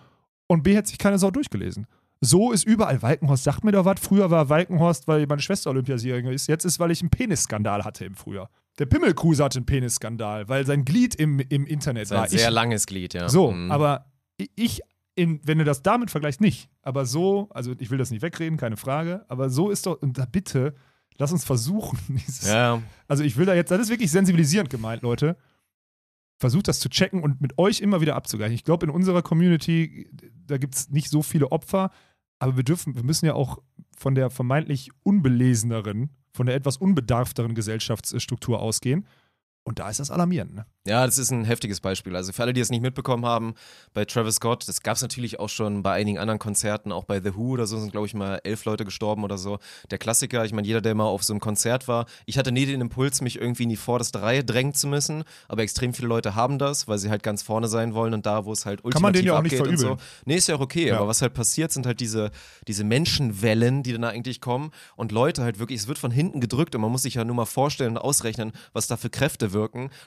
und 0.47 0.63
B 0.63 0.75
hätte 0.75 0.89
sich 0.89 0.97
keine 0.97 1.17
Sau 1.17 1.31
durchgelesen. 1.31 1.87
So 2.21 2.51
ist 2.51 2.65
überall. 2.65 3.01
Walkenhorst 3.01 3.45
sagt 3.45 3.63
mir 3.63 3.71
doch 3.71 3.85
was. 3.85 3.99
Früher 4.01 4.29
war 4.29 4.49
Walkenhorst, 4.49 5.07
weil 5.07 5.25
meine 5.25 5.41
Schwester 5.41 5.69
Olympiasiegerin 5.69 6.25
ist. 6.27 6.47
Jetzt 6.47 6.65
ist, 6.65 6.77
weil 6.79 6.91
ich 6.91 6.99
einen 7.01 7.09
Penisskandal 7.09 7.85
hatte 7.85 8.03
im 8.03 8.13
Frühjahr. 8.15 8.49
Der 8.77 8.87
Pimmelkruse 8.87 9.41
hatte 9.43 9.59
einen 9.59 9.65
Penisskandal, 9.65 10.49
weil 10.49 10.65
sein 10.65 10.83
Glied 10.83 11.15
im, 11.15 11.39
im 11.39 11.65
Internet 11.65 12.03
ist 12.03 12.11
war. 12.11 12.23
ein 12.23 12.29
sehr 12.29 12.49
Ich, 12.49 12.53
langes 12.53 12.85
Glied, 12.87 13.13
ja. 13.13 13.29
so, 13.29 13.51
Mhm. 13.51 13.71
aber 13.71 14.05
ich, 14.55 14.81
in, 15.15 15.39
wenn 15.45 15.59
du 15.59 15.63
das 15.63 15.81
damit 15.81 16.11
vergleichst, 16.11 16.41
nicht. 16.41 16.69
Aber 16.81 17.05
so, 17.05 17.47
also 17.51 17.73
ich 17.79 17.89
will 17.89 17.97
das 17.97 18.11
nicht 18.11 18.21
wegreden, 18.21 18.57
keine 18.57 18.75
Frage, 18.77 19.23
aber 19.29 19.49
so 19.49 19.69
ist 19.69 19.85
doch, 19.85 20.01
und 20.01 20.17
da 20.17 20.25
bitte, 20.25 20.75
lass 21.17 21.31
uns 21.31 21.45
versuchen, 21.45 21.99
dieses, 22.09 22.47
Ja, 22.49 22.81
also 23.07 23.23
ich 23.23 23.37
will 23.37 23.45
da 23.45 23.53
jetzt, 23.53 23.71
das 23.71 23.79
ist 23.79 23.89
wirklich 23.89 24.11
sensibilisierend 24.11 24.69
gemeint, 24.69 25.03
Leute. 25.03 25.37
Versucht 26.39 26.69
das 26.69 26.79
zu 26.79 26.89
checken 26.89 27.21
und 27.21 27.41
mit 27.41 27.57
euch 27.57 27.81
immer 27.81 27.99
wieder 27.99 28.15
abzugleichen. 28.15 28.55
Ich 28.55 28.63
glaube, 28.63 28.85
in 28.85 28.91
unserer 28.91 29.21
Community, 29.21 30.09
da 30.47 30.57
gibt 30.57 30.75
es 30.75 30.89
nicht 30.89 31.09
so 31.09 31.21
viele 31.21 31.51
Opfer, 31.51 31.91
aber 32.39 32.55
wir 32.55 32.63
dürfen, 32.63 32.95
wir 32.95 33.03
müssen 33.03 33.25
ja 33.25 33.33
auch 33.33 33.61
von 33.97 34.15
der 34.15 34.29
vermeintlich 34.29 34.91
unbeleseneren, 35.03 36.09
von 36.31 36.45
der 36.45 36.55
etwas 36.55 36.77
unbedarfteren 36.77 37.55
Gesellschaftsstruktur 37.55 38.61
ausgehen. 38.61 39.05
Und 39.69 39.77
da 39.77 39.87
ist 39.87 39.99
das 39.99 40.09
alarmierend. 40.09 40.55
Ne? 40.55 40.65
Ja, 40.87 41.05
das 41.05 41.19
ist 41.19 41.29
ein 41.29 41.45
heftiges 41.45 41.79
Beispiel. 41.79 42.15
Also 42.15 42.33
für 42.33 42.41
alle, 42.41 42.53
die 42.53 42.59
es 42.61 42.71
nicht 42.71 42.81
mitbekommen 42.81 43.23
haben, 43.23 43.53
bei 43.93 44.03
Travis 44.03 44.37
Scott, 44.37 44.67
das 44.67 44.81
gab 44.81 44.95
es 44.95 45.03
natürlich 45.03 45.39
auch 45.39 45.47
schon 45.49 45.83
bei 45.83 45.91
einigen 45.93 46.17
anderen 46.17 46.39
Konzerten, 46.39 46.91
auch 46.91 47.03
bei 47.03 47.21
The 47.21 47.35
Who 47.35 47.49
oder 47.51 47.67
so 47.67 47.79
sind, 47.79 47.91
glaube 47.91 48.07
ich, 48.07 48.15
mal 48.15 48.41
elf 48.43 48.65
Leute 48.65 48.83
gestorben 48.83 49.23
oder 49.23 49.37
so. 49.37 49.59
Der 49.91 49.99
Klassiker, 49.99 50.43
ich 50.43 50.53
meine, 50.53 50.65
jeder, 50.67 50.81
der 50.81 50.95
mal 50.95 51.03
auf 51.03 51.23
so 51.23 51.33
einem 51.33 51.39
Konzert 51.39 51.87
war, 51.87 52.07
ich 52.25 52.39
hatte 52.39 52.51
nie 52.51 52.65
den 52.65 52.81
Impuls, 52.81 53.21
mich 53.21 53.39
irgendwie 53.39 53.61
in 53.63 53.69
die 53.69 53.75
vorderste 53.75 54.23
Reihe 54.23 54.43
drängen 54.43 54.73
zu 54.73 54.87
müssen, 54.87 55.23
aber 55.47 55.61
extrem 55.61 55.93
viele 55.93 56.07
Leute 56.07 56.33
haben 56.33 56.57
das, 56.57 56.87
weil 56.87 56.97
sie 56.97 57.11
halt 57.11 57.21
ganz 57.21 57.43
vorne 57.43 57.67
sein 57.67 57.93
wollen 57.93 58.15
und 58.15 58.25
da, 58.25 58.45
wo 58.45 58.51
es 58.51 58.65
halt 58.65 58.83
ultimativ 58.83 58.93
Kann 58.95 59.01
man 59.03 59.13
denen 59.13 59.27
ja 59.27 59.37
auch 59.37 59.43
nicht 59.43 59.53
abgeht 59.59 59.67
und 59.71 59.77
so. 59.77 59.85
verübeln. 59.85 60.07
Nee, 60.25 60.35
ist 60.37 60.47
ja 60.47 60.55
auch 60.55 60.61
okay, 60.61 60.87
Ja. 60.87 60.97
aber 60.97 61.07
was 61.09 61.21
halt 61.21 61.35
passiert, 61.35 61.71
sind 61.71 61.85
halt 61.85 61.99
diese, 61.99 62.31
diese 62.67 62.83
Menschenwellen, 62.83 63.83
die 63.83 63.91
dann 63.93 64.03
eigentlich 64.03 64.41
kommen 64.41 64.71
und 64.95 65.11
Leute 65.11 65.43
halt 65.43 65.59
wirklich, 65.59 65.79
es 65.81 65.87
wird 65.87 65.99
von 65.99 66.09
hinten 66.09 66.39
gedrückt 66.41 66.73
und 66.73 66.81
man 66.81 66.91
muss 66.91 67.03
sich 67.03 67.13
ja 67.13 67.23
nur 67.23 67.35
mal 67.35 67.45
vorstellen 67.45 67.91
und 67.91 67.97
ausrechnen, 67.99 68.53
was 68.73 68.87
da 68.87 68.97
für 68.97 69.11
Kräfte 69.11 69.53
wirken, 69.53 69.58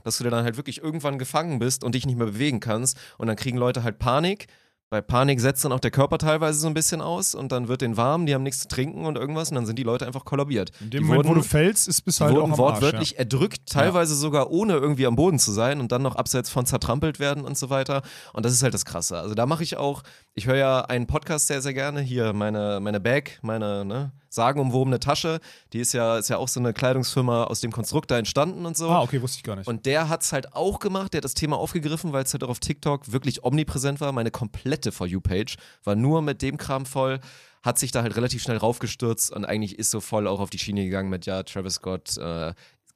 dass 0.04 0.18
du 0.18 0.24
dann 0.24 0.44
halt 0.44 0.56
wirklich 0.56 0.82
irgendwann 0.82 1.18
gefangen 1.18 1.58
bist 1.58 1.84
und 1.84 1.94
dich 1.94 2.06
nicht 2.06 2.16
mehr 2.16 2.26
bewegen 2.26 2.60
kannst 2.60 2.96
und 3.18 3.26
dann 3.26 3.36
kriegen 3.36 3.58
Leute 3.58 3.82
halt 3.82 3.98
Panik. 3.98 4.46
Bei 4.90 5.00
Panik 5.00 5.40
setzt 5.40 5.64
dann 5.64 5.72
auch 5.72 5.80
der 5.80 5.90
Körper 5.90 6.18
teilweise 6.18 6.58
so 6.58 6.66
ein 6.66 6.74
bisschen 6.74 7.00
aus 7.00 7.34
und 7.34 7.50
dann 7.50 7.66
wird 7.66 7.80
den 7.80 7.96
warm, 7.96 8.26
die 8.26 8.34
haben 8.34 8.42
nichts 8.42 8.60
zu 8.60 8.68
trinken 8.68 9.06
und 9.06 9.16
irgendwas 9.16 9.48
und 9.48 9.54
dann 9.54 9.64
sind 9.64 9.78
die 9.78 9.84
Leute 9.84 10.06
einfach 10.06 10.26
kollabiert. 10.26 10.70
In 10.80 10.90
dem 10.90 11.02
die 11.04 11.06
Moment, 11.06 11.24
wo 11.24 11.28
wurden- 11.30 11.40
du 11.40 11.48
fällst, 11.48 11.88
ist 11.88 12.02
bis 12.02 12.20
halt 12.20 12.32
auch 12.32 12.36
wurden 12.42 12.52
am 12.52 12.58
wortwörtlich 12.58 13.18
erdrückt, 13.18 13.70
teilweise 13.70 14.14
sogar 14.14 14.50
ohne 14.50 14.74
irgendwie 14.74 15.06
am 15.06 15.16
Boden 15.16 15.38
zu 15.38 15.50
sein 15.50 15.80
und 15.80 15.92
dann 15.92 16.02
noch 16.02 16.16
abseits 16.16 16.50
von 16.50 16.66
zertrampelt 16.66 17.20
werden 17.20 17.42
und 17.46 17.56
so 17.56 17.70
weiter. 17.70 18.02
Und 18.34 18.44
das 18.44 18.52
ist 18.52 18.62
halt 18.62 18.74
das 18.74 18.84
Krasse. 18.84 19.16
Also 19.16 19.34
da 19.34 19.46
mache 19.46 19.62
ich 19.62 19.78
auch, 19.78 20.02
Ich 20.34 20.46
höre 20.46 20.56
ja 20.56 20.80
einen 20.86 21.06
Podcast 21.06 21.48
sehr, 21.48 21.60
sehr 21.60 21.74
gerne. 21.74 22.00
Hier 22.00 22.32
meine, 22.32 22.80
meine 22.80 23.00
Bag, 23.00 23.38
meine 23.42 23.84
ne, 23.84 24.12
sagenumwobene 24.30 24.98
Tasche. 24.98 25.40
Die 25.74 25.78
ist 25.78 25.92
ja, 25.92 26.16
ist 26.16 26.30
ja 26.30 26.38
auch 26.38 26.48
so 26.48 26.58
eine 26.58 26.72
Kleidungsfirma 26.72 27.44
aus 27.44 27.60
dem 27.60 27.70
Konstrukt 27.70 28.10
da 28.10 28.16
entstanden 28.16 28.64
und 28.64 28.74
so. 28.74 28.88
Ah, 28.88 29.02
okay, 29.02 29.20
wusste 29.20 29.36
ich 29.36 29.42
gar 29.42 29.56
nicht. 29.56 29.68
Und 29.68 29.84
der 29.84 30.08
hat 30.08 30.22
es 30.22 30.32
halt 30.32 30.54
auch 30.54 30.78
gemacht, 30.78 31.12
der 31.12 31.18
hat 31.18 31.26
das 31.26 31.34
Thema 31.34 31.58
aufgegriffen, 31.58 32.14
weil 32.14 32.24
es 32.24 32.32
halt 32.32 32.44
auch 32.44 32.48
auf 32.48 32.60
TikTok 32.60 33.12
wirklich 33.12 33.44
omnipräsent 33.44 34.00
war. 34.00 34.10
Meine 34.12 34.30
komplette 34.30 34.90
For 34.90 35.06
You-Page 35.06 35.56
war 35.84 35.96
nur 35.96 36.22
mit 36.22 36.40
dem 36.40 36.56
Kram 36.56 36.86
voll, 36.86 37.20
hat 37.62 37.78
sich 37.78 37.90
da 37.90 38.00
halt 38.00 38.16
relativ 38.16 38.42
schnell 38.42 38.56
raufgestürzt 38.56 39.32
und 39.32 39.44
eigentlich 39.44 39.78
ist 39.78 39.90
so 39.90 40.00
voll 40.00 40.26
auch 40.26 40.40
auf 40.40 40.48
die 40.48 40.58
Schiene 40.58 40.84
gegangen 40.84 41.10
mit, 41.10 41.26
ja, 41.26 41.42
Travis 41.42 41.74
Scott 41.74 42.16
äh, 42.16 42.54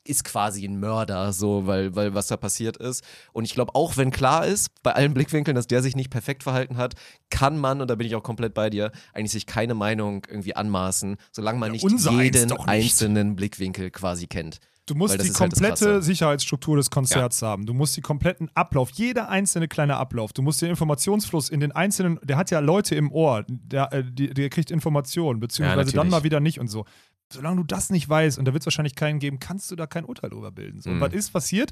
ist 0.08 0.24
quasi 0.24 0.64
ein 0.66 0.78
Mörder, 0.80 1.32
so, 1.32 1.66
weil, 1.66 1.94
weil 1.96 2.14
was 2.14 2.26
da 2.28 2.36
passiert 2.36 2.76
ist. 2.76 3.04
Und 3.32 3.44
ich 3.44 3.54
glaube, 3.54 3.74
auch 3.74 3.96
wenn 3.96 4.10
klar 4.10 4.46
ist, 4.46 4.68
bei 4.82 4.92
allen 4.92 5.14
Blickwinkeln, 5.14 5.54
dass 5.54 5.66
der 5.66 5.82
sich 5.82 5.96
nicht 5.96 6.10
perfekt 6.10 6.42
verhalten 6.42 6.76
hat, 6.76 6.94
kann 7.30 7.58
man, 7.58 7.80
und 7.80 7.88
da 7.88 7.94
bin 7.94 8.06
ich 8.06 8.14
auch 8.14 8.22
komplett 8.22 8.54
bei 8.54 8.70
dir, 8.70 8.92
eigentlich 9.12 9.32
sich 9.32 9.46
keine 9.46 9.74
Meinung 9.74 10.26
irgendwie 10.28 10.56
anmaßen, 10.56 11.16
solange 11.32 11.58
man 11.58 11.74
Ja, 11.74 11.82
nicht 11.82 12.10
jeden 12.10 12.48
nicht. 12.48 12.68
einzelnen 12.68 13.36
Blickwinkel 13.36 13.90
quasi 13.90 14.26
kennt. 14.26 14.60
Du 14.86 14.94
musst 14.94 15.14
die 15.14 15.18
halt 15.18 15.34
komplette 15.34 15.84
Krasse. 15.84 16.02
Sicherheitsstruktur 16.02 16.76
des 16.76 16.90
Konzerts 16.90 17.42
haben. 17.42 17.66
Du 17.66 17.74
musst 17.74 17.96
die 17.96 18.00
kompletten 18.00 18.48
Ablauf, 18.54 18.90
jeder 18.90 19.28
einzelne 19.28 19.66
kleine 19.66 19.96
Ablauf. 19.96 20.32
Du 20.32 20.42
musst 20.42 20.62
den 20.62 20.70
Informationsfluss 20.70 21.48
in 21.48 21.58
den 21.58 21.72
einzelnen, 21.72 22.20
der 22.22 22.36
hat 22.36 22.52
ja 22.52 22.60
Leute 22.60 22.94
im 22.94 23.10
Ohr, 23.10 23.44
der, 23.48 23.92
äh, 23.92 24.04
die, 24.08 24.32
der 24.32 24.48
kriegt 24.48 24.70
Informationen, 24.70 25.40
beziehungsweise 25.40 25.90
dann 25.90 26.06
natürlich. 26.06 26.10
mal 26.12 26.22
wieder 26.22 26.38
nicht 26.38 26.60
und 26.60 26.68
so. 26.68 26.84
Solange 27.32 27.56
du 27.56 27.64
das 27.64 27.90
nicht 27.90 28.08
weißt, 28.08 28.38
und 28.38 28.44
da 28.46 28.52
wird 28.52 28.62
es 28.62 28.66
wahrscheinlich 28.66 28.94
keinen 28.94 29.18
geben, 29.18 29.38
kannst 29.40 29.70
du 29.70 29.76
da 29.76 29.86
kein 29.86 30.04
Urteil 30.04 30.30
drüber 30.30 30.52
bilden. 30.52 30.80
So. 30.80 30.90
Und 30.90 30.96
Mhm. 30.96 31.00
was 31.00 31.12
ist 31.12 31.30
passiert? 31.32 31.70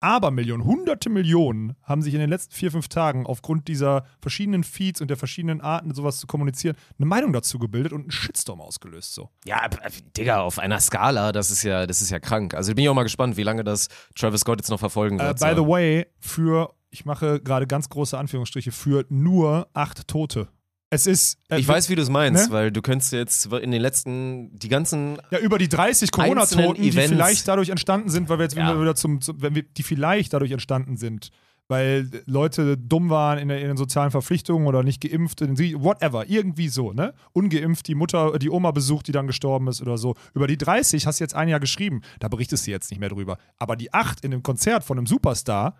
Aber 0.00 0.30
Millionen, 0.30 0.64
hunderte 0.64 1.08
Millionen 1.08 1.76
haben 1.82 2.02
sich 2.02 2.12
in 2.12 2.20
den 2.20 2.28
letzten 2.28 2.52
vier, 2.54 2.70
fünf 2.70 2.88
Tagen 2.88 3.24
aufgrund 3.24 3.68
dieser 3.68 4.04
verschiedenen 4.20 4.62
Feeds 4.62 5.00
und 5.00 5.08
der 5.08 5.16
verschiedenen 5.16 5.62
Arten, 5.62 5.94
sowas 5.94 6.18
zu 6.18 6.26
kommunizieren, 6.26 6.76
eine 6.98 7.06
Meinung 7.06 7.32
dazu 7.32 7.58
gebildet 7.58 7.92
und 7.94 8.02
einen 8.02 8.10
Shitstorm 8.10 8.60
ausgelöst. 8.60 9.14
So. 9.14 9.30
Ja, 9.46 9.64
äh, 9.64 9.90
Digga, 10.16 10.40
auf 10.42 10.58
einer 10.58 10.78
Skala, 10.80 11.32
das 11.32 11.50
ist 11.50 11.62
ja, 11.62 11.86
das 11.86 12.02
ist 12.02 12.10
ja 12.10 12.18
krank. 12.20 12.52
Also 12.52 12.74
bin 12.74 12.84
ich 12.84 12.90
auch 12.90 12.94
mal 12.94 13.04
gespannt, 13.04 13.38
wie 13.38 13.44
lange 13.44 13.64
das 13.64 13.88
Travis 14.14 14.40
Scott 14.42 14.58
jetzt 14.58 14.68
noch 14.68 14.80
verfolgen 14.80 15.18
Äh, 15.20 15.24
wird. 15.24 15.40
by 15.40 15.50
so. 15.54 15.62
the 15.64 15.68
way, 15.68 16.06
für, 16.18 16.74
ich 16.90 17.06
mache 17.06 17.40
gerade 17.40 17.66
ganz 17.66 17.88
große 17.88 18.18
Anführungsstriche, 18.18 18.72
für 18.72 19.06
nur 19.08 19.68
acht 19.72 20.06
Tote. 20.06 20.48
Es 20.94 21.06
ist. 21.06 21.38
äh, 21.50 21.58
ich 21.58 21.66
weiß, 21.68 21.88
wie 21.90 21.94
du 21.96 22.02
es 22.02 22.08
meinst, 22.10 22.46
ne? 22.48 22.52
weil 22.52 22.70
du 22.72 22.80
könntest 22.82 23.12
jetzt 23.12 23.46
in 23.46 23.70
den 23.70 23.80
letzten, 23.82 24.56
die 24.58 24.68
ganzen 24.68 25.18
Ja, 25.30 25.38
über 25.38 25.58
die 25.58 25.68
30 25.68 26.10
Corona-Toten, 26.10 26.80
die 26.82 26.92
vielleicht 26.92 27.48
dadurch 27.48 27.68
entstanden 27.70 28.08
sind, 28.10 28.28
weil 28.28 28.38
wir 28.38 28.44
jetzt 28.44 28.56
Ja. 28.56 28.80
wieder- 28.80 28.94
zum, 28.94 29.20
zum, 29.20 29.40
wenn 29.42 29.54
wir, 29.54 29.62
die 29.62 29.82
vielleicht 29.82 30.32
dadurch 30.32 30.52
entstanden 30.52 30.96
sind, 30.96 31.30
weil 31.66 32.10
Leute 32.26 32.76
dumm 32.76 33.08
waren 33.08 33.38
in, 33.38 33.48
der- 33.48 33.60
in 33.60 33.68
den 33.68 33.76
sozialen 33.78 34.10
Verpflichtungen 34.10 34.66
oder 34.66 34.82
nicht 34.82 35.00
geimpft, 35.00 35.40
whatever, 35.40 36.28
irgendwie 36.28 36.68
so, 36.68 36.92
ne? 36.92 37.14
Ungeimpft, 37.32 37.88
die 37.88 37.94
Mutter, 37.94 38.38
die 38.38 38.50
Oma 38.50 38.70
besucht, 38.70 39.08
die 39.08 39.12
dann 39.12 39.26
gestorben 39.26 39.68
ist 39.68 39.80
oder 39.80 39.96
so. 39.96 40.14
Über 40.34 40.46
die 40.46 40.58
30 40.58 41.06
hast 41.06 41.20
du 41.20 41.24
jetzt 41.24 41.34
ein 41.34 41.48
Jahr 41.48 41.60
geschrieben, 41.60 42.02
da 42.20 42.28
berichtest 42.28 42.66
du 42.66 42.70
jetzt 42.70 42.90
nicht 42.90 43.00
mehr 43.00 43.08
drüber. 43.08 43.38
Aber 43.56 43.76
die 43.76 43.92
8 43.94 44.22
in 44.24 44.32
einem 44.32 44.42
Konzert 44.42 44.84
von 44.84 44.98
einem 44.98 45.06
Superstar, 45.06 45.74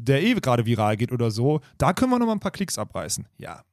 der 0.00 0.22
eh 0.22 0.34
gerade 0.34 0.64
viral 0.64 0.96
geht 0.96 1.10
oder 1.10 1.32
so, 1.32 1.60
da 1.78 1.92
können 1.92 2.12
wir 2.12 2.20
noch 2.20 2.26
mal 2.26 2.32
ein 2.34 2.38
paar 2.40 2.52
Klicks 2.52 2.78
abreißen. 2.78 3.26
Ja. 3.38 3.64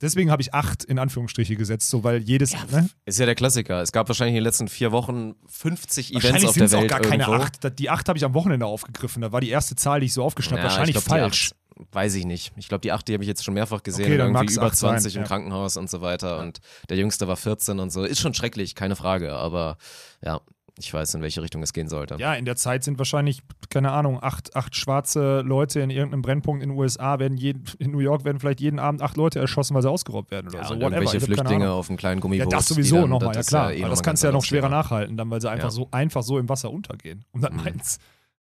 Deswegen 0.00 0.30
habe 0.30 0.40
ich 0.42 0.54
8 0.54 0.84
in 0.84 0.98
Anführungsstriche 0.98 1.56
gesetzt, 1.56 1.90
so 1.90 2.04
weil 2.04 2.22
jedes, 2.22 2.52
ne? 2.70 2.88
Ist 3.04 3.18
ja 3.18 3.26
der 3.26 3.34
Klassiker. 3.34 3.82
Es 3.82 3.90
gab 3.90 4.08
wahrscheinlich 4.08 4.32
in 4.32 4.40
den 4.40 4.44
letzten 4.44 4.68
vier 4.68 4.92
Wochen 4.92 5.34
50 5.48 6.10
Events 6.10 6.24
Wahrscheinlich 6.24 6.48
auf 6.48 6.54
sind 6.54 6.60
der 6.60 6.66
es 6.66 6.74
auch 6.74 6.80
Welt 6.82 6.90
gar 6.90 7.00
keine 7.00 7.24
irgendwo. 7.24 7.42
acht. 7.42 7.78
Die 7.78 7.90
acht 7.90 8.08
habe 8.08 8.16
ich 8.16 8.24
am 8.24 8.34
Wochenende 8.34 8.66
aufgegriffen. 8.66 9.22
Da 9.22 9.32
war 9.32 9.40
die 9.40 9.50
erste 9.50 9.74
Zahl, 9.74 10.00
die 10.00 10.06
ich 10.06 10.12
so 10.12 10.22
aufgeschnappt 10.22 10.62
habe. 10.62 10.68
Ja, 10.68 10.70
Wahrscheinlich 10.78 10.96
ich 10.96 11.04
glaub, 11.04 11.18
falsch. 11.18 11.52
acht, 11.76 11.92
weiß 11.94 12.14
ich 12.14 12.26
nicht. 12.26 12.52
Ich 12.56 12.68
glaube, 12.68 12.82
die 12.82 12.92
acht, 12.92 13.08
die 13.08 13.14
habe 13.14 13.24
ich 13.24 13.28
jetzt 13.28 13.42
schon 13.44 13.54
mehrfach 13.54 13.82
gesehen. 13.82 14.04
Okay, 14.06 14.18
dann 14.18 14.34
irgendwie 14.34 14.54
über 14.54 14.66
acht 14.66 14.76
sein, 14.76 14.90
20 14.90 15.16
im 15.16 15.22
ja. 15.22 15.26
Krankenhaus 15.26 15.76
und 15.76 15.90
so 15.90 16.00
weiter. 16.00 16.38
Und 16.38 16.60
der 16.88 16.96
Jüngste 16.96 17.26
war 17.26 17.36
14 17.36 17.80
und 17.80 17.90
so. 17.90 18.04
Ist 18.04 18.20
schon 18.20 18.34
schrecklich, 18.34 18.76
keine 18.76 18.94
Frage. 18.94 19.34
Aber 19.34 19.78
ja, 20.24 20.40
ich 20.78 20.92
weiß, 20.94 21.14
in 21.14 21.22
welche 21.22 21.42
Richtung 21.42 21.62
es 21.62 21.72
gehen 21.72 21.88
sollte. 21.88 22.16
Ja, 22.18 22.34
in 22.34 22.44
der 22.44 22.56
Zeit 22.56 22.84
sind 22.84 22.98
wahrscheinlich, 22.98 23.42
keine 23.70 23.90
Ahnung, 23.92 24.18
acht, 24.22 24.54
acht 24.56 24.76
schwarze 24.76 25.40
Leute 25.40 25.80
in 25.80 25.90
irgendeinem 25.90 26.22
Brennpunkt 26.22 26.62
in 26.62 26.70
den 26.70 26.78
USA, 26.78 27.18
werden 27.18 27.36
jeden, 27.36 27.64
in 27.78 27.90
New 27.90 27.98
York 27.98 28.24
werden 28.24 28.38
vielleicht 28.40 28.60
jeden 28.60 28.78
Abend 28.78 29.02
acht 29.02 29.16
Leute 29.16 29.38
erschossen, 29.40 29.74
weil 29.74 29.82
sie 29.82 29.90
ausgeraubt 29.90 30.30
werden 30.30 30.48
oder 30.48 30.58
Ja, 30.58 30.64
so. 30.64 30.74
und 30.74 30.80
Whatever. 30.80 30.96
irgendwelche 31.02 31.26
keine 31.26 31.36
Flüchtlinge 31.36 31.70
auf 31.72 31.88
einem 31.88 31.96
kleinen 31.98 32.18
Ja, 32.18 32.22
Gummiboot. 32.22 32.52
das 32.52 32.66
die 32.66 32.74
sowieso 32.74 33.00
dann- 33.02 33.10
nochmal, 33.10 33.34
ja 33.34 33.42
klar. 33.42 33.72
eh 33.72 33.76
Aber 33.78 33.82
noch 33.84 33.90
das 33.90 34.02
kannst 34.02 34.22
du 34.22 34.26
ja 34.28 34.32
noch 34.32 34.44
schwerer 34.44 34.68
nachhalten, 34.68 35.16
dann, 35.16 35.30
weil 35.30 35.40
sie 35.40 35.50
einfach 35.50 35.64
Ja. 35.68 35.70
so 35.70 35.88
einfach 35.90 36.22
so 36.22 36.38
im 36.38 36.48
Wasser 36.48 36.70
untergehen, 36.70 37.24
um 37.32 37.40
das 37.40 37.50
Mhm. 37.50 37.56
mal 37.56 37.72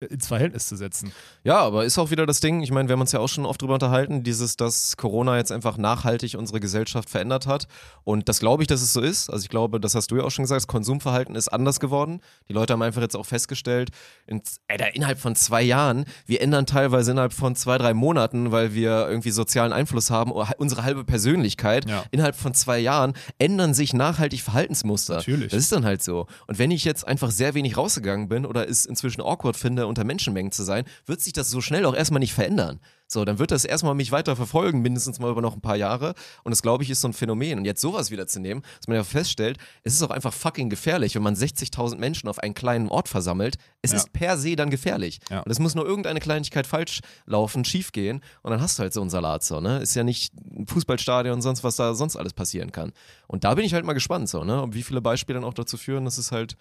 ins, 0.09 0.27
Verhältnis 0.27 0.67
zu 0.67 0.75
setzen. 0.75 1.11
Ja, 1.43 1.59
aber 1.59 1.85
ist 1.85 1.97
auch 1.97 2.11
wieder 2.11 2.25
das 2.25 2.39
Ding, 2.39 2.61
ich 2.61 2.71
meine, 2.71 2.87
wir 2.89 2.93
haben 2.93 3.01
uns 3.01 3.11
ja 3.11 3.19
auch 3.19 3.27
schon 3.27 3.45
oft 3.45 3.61
drüber 3.61 3.73
unterhalten, 3.75 4.23
dieses, 4.23 4.55
dass 4.57 4.97
Corona 4.97 5.37
jetzt 5.37 5.51
einfach 5.51 5.77
nachhaltig 5.77 6.35
unsere 6.37 6.59
Gesellschaft 6.59 7.09
verändert 7.09 7.47
hat. 7.47 7.67
Und 8.03 8.29
das 8.29 8.39
glaube 8.39 8.63
ich, 8.63 8.67
dass 8.67 8.81
es 8.81 8.93
so 8.93 9.01
ist. 9.01 9.29
Also 9.29 9.43
ich 9.43 9.49
glaube, 9.49 9.79
das 9.79 9.95
hast 9.95 10.11
du 10.11 10.17
ja 10.17 10.23
auch 10.23 10.31
schon 10.31 10.43
gesagt, 10.43 10.61
das 10.61 10.67
Konsumverhalten 10.67 11.35
ist 11.35 11.47
anders 11.49 11.79
geworden. 11.79 12.21
Die 12.49 12.53
Leute 12.53 12.73
haben 12.73 12.81
einfach 12.81 13.01
jetzt 13.01 13.15
auch 13.15 13.25
festgestellt, 13.25 13.89
in, 14.27 14.41
Alter, 14.67 14.95
innerhalb 14.95 15.19
von 15.19 15.35
zwei 15.35 15.61
Jahren, 15.61 16.05
wir 16.25 16.41
ändern 16.41 16.65
teilweise 16.65 17.11
innerhalb 17.11 17.33
von 17.33 17.55
zwei, 17.55 17.77
drei 17.77 17.93
Monaten, 17.93 18.51
weil 18.51 18.73
wir 18.73 19.07
irgendwie 19.07 19.31
sozialen 19.31 19.73
Einfluss 19.73 20.09
haben, 20.09 20.31
oder 20.31 20.49
unsere 20.57 20.83
halbe 20.83 21.03
Persönlichkeit, 21.03 21.89
Ja. 21.89 22.03
innerhalb 22.11 22.35
von 22.35 22.53
zwei 22.53 22.79
Jahren 22.79 23.13
ändern 23.39 23.73
sich 23.73 23.93
nachhaltig 23.93 24.41
Verhaltensmuster. 24.41 25.15
Natürlich. 25.15 25.51
Das 25.51 25.59
ist 25.59 25.71
dann 25.71 25.85
halt 25.85 26.03
so. 26.03 26.27
Und 26.47 26.59
wenn 26.59 26.71
ich 26.71 26.83
jetzt 26.85 27.07
einfach 27.07 27.31
sehr 27.31 27.53
wenig 27.53 27.77
rausgegangen 27.77 28.27
bin 28.29 28.45
oder 28.45 28.67
es 28.69 28.85
inzwischen 28.85 29.21
awkward 29.21 29.55
finde, 29.57 29.87
unter 29.93 30.03
Menschenmengen 30.03 30.51
zu 30.51 30.63
sein, 30.63 30.83
wird 31.05 31.21
sich 31.21 31.33
das 31.33 31.49
so 31.49 31.61
schnell 31.61 31.85
auch 31.85 31.95
erstmal 31.95 32.19
nicht 32.19 32.33
verändern. 32.33 32.79
So, 33.07 33.25
dann 33.25 33.37
wird 33.37 33.51
das 33.51 33.63
erstmal 33.63 33.93
mich 33.93 34.11
weiter 34.11 34.35
verfolgen, 34.35 34.81
mindestens 34.81 35.19
mal 35.19 35.29
über 35.29 35.41
noch 35.41 35.53
ein 35.53 35.61
paar 35.61 35.75
Jahre. 35.75 36.15
Und 36.43 36.49
das, 36.49 36.63
glaube 36.63 36.83
ich, 36.83 36.89
ist 36.89 37.01
so 37.01 37.07
ein 37.07 37.13
Phänomen. 37.13 37.59
Und 37.59 37.65
jetzt 37.65 37.79
sowas 37.81 38.09
wieder 38.09 38.25
zu 38.25 38.39
nehmen, 38.39 38.63
dass 38.79 38.87
man 38.87 38.95
ja 38.97 39.03
feststellt, 39.03 39.59
es 39.83 39.93
ist 39.93 40.01
auch 40.01 40.09
einfach 40.09 40.33
fucking 40.33 40.69
gefährlich, 40.69 41.13
wenn 41.13 41.21
man 41.21 41.35
60.000 41.35 41.97
Menschen 41.97 42.27
auf 42.27 42.39
einen 42.39 42.55
kleinen 42.55 42.89
Ort 42.89 43.09
versammelt. 43.09 43.57
Es 43.83 43.91
Ja. 43.91 43.97
ist 43.97 44.13
per 44.13 44.37
se 44.39 44.55
dann 44.55 44.71
gefährlich. 44.71 45.19
Ja. 45.29 45.41
Und 45.41 45.51
es 45.51 45.59
muss 45.59 45.75
nur 45.75 45.85
irgendeine 45.85 46.21
Kleinigkeit 46.21 46.65
falsch 46.65 47.01
laufen, 47.27 47.65
schief 47.65 47.91
gehen. 47.91 48.21
Und 48.41 48.49
dann 48.51 48.61
hast 48.61 48.79
du 48.79 48.81
halt 48.81 48.93
so 48.93 49.01
einen 49.01 49.11
Salat. 49.11 49.43
So, 49.43 49.59
ne? 49.59 49.77
Ist 49.79 49.93
ja 49.95 50.03
nicht 50.03 50.33
ein 50.35 50.65
Fußballstadion 50.65 51.35
und 51.35 51.41
sonst, 51.43 51.63
was 51.63 51.75
da 51.75 51.93
sonst 51.93 52.15
alles 52.15 52.33
passieren 52.33 52.71
kann. 52.71 52.93
Und 53.27 53.43
da 53.43 53.53
bin 53.53 53.63
ich 53.65 53.75
halt 53.75 53.85
mal 53.85 53.93
gespannt, 53.93 54.27
so, 54.27 54.43
ne? 54.43 54.59
Und 54.61 54.73
wie 54.73 54.81
viele 54.81 55.01
Beispiele 55.01 55.39
dann 55.39 55.47
auch 55.47 55.53
dazu 55.53 55.77
führen, 55.77 56.05
dass 56.05 56.17
es 56.17 56.31
halt 56.31 56.55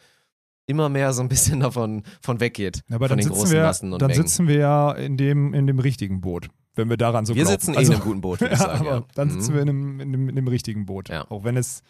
immer 0.66 0.88
mehr 0.88 1.12
so 1.12 1.22
ein 1.22 1.28
bisschen 1.28 1.60
davon 1.60 2.02
von 2.20 2.40
weggeht. 2.40 2.82
Aber 2.90 3.08
von 3.08 3.08
dann, 3.08 3.18
den 3.18 3.24
sitzen 3.24 3.34
großen 3.38 3.52
wir, 3.54 3.62
Massen 3.62 3.92
und 3.92 4.02
dann 4.02 4.10
Mengen. 4.10 4.22
sitzen 4.26 4.48
wir 4.48 4.56
ja 4.56 4.92
in 4.92 5.16
dem, 5.16 5.54
in 5.54 5.66
dem 5.66 5.78
richtigen 5.78 6.20
Boot, 6.20 6.48
wenn 6.74 6.88
wir 6.88 6.96
daran 6.96 7.26
so 7.26 7.34
wir 7.34 7.42
glauben. 7.44 7.60
sitzen 7.60 7.74
eh 7.74 7.78
Also- 7.78 7.92
in 7.92 7.96
einem 7.98 8.04
guten 8.08 8.20
Boot, 8.20 8.40
würde 8.40 8.54
ich 8.54 8.60
ja, 8.60 8.66
sagen. 8.66 8.80
aber 8.86 8.96
ja. 9.00 9.04
dann 9.14 9.28
Mhm. 9.28 9.32
sitzen 9.32 9.54
wir 9.54 9.62
in 9.62 9.68
einem, 9.68 10.00
in 10.00 10.08
einem, 10.08 10.28
in 10.28 10.38
einem 10.38 10.48
richtigen 10.48 10.86
Boot. 10.86 11.08
Ja. 11.08 11.30
Auch 11.30 11.44
wenn 11.44 11.56
es. 11.56 11.82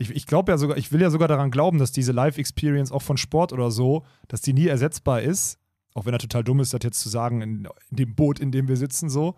Ich, 0.00 0.10
ich 0.10 0.26
glaube 0.26 0.52
ja 0.52 0.58
sogar, 0.58 0.76
ich 0.76 0.92
will 0.92 1.00
ja 1.00 1.10
sogar 1.10 1.26
daran 1.26 1.50
glauben, 1.50 1.78
dass 1.78 1.90
diese 1.90 2.12
Live-Experience 2.12 2.92
auch 2.92 3.02
von 3.02 3.16
Sport 3.16 3.52
oder 3.52 3.70
so, 3.72 4.04
dass 4.28 4.40
die 4.40 4.52
nie 4.52 4.68
ersetzbar 4.68 5.22
ist. 5.22 5.58
Auch 5.94 6.06
wenn 6.06 6.12
er 6.14 6.20
total 6.20 6.44
dumm 6.44 6.60
ist, 6.60 6.72
das 6.72 6.80
jetzt 6.84 7.00
zu 7.00 7.08
sagen, 7.08 7.40
in, 7.42 7.68
in 7.90 7.96
dem 7.96 8.14
Boot, 8.14 8.38
in 8.38 8.52
dem 8.52 8.68
wir 8.68 8.76
sitzen, 8.76 9.08
so. 9.10 9.34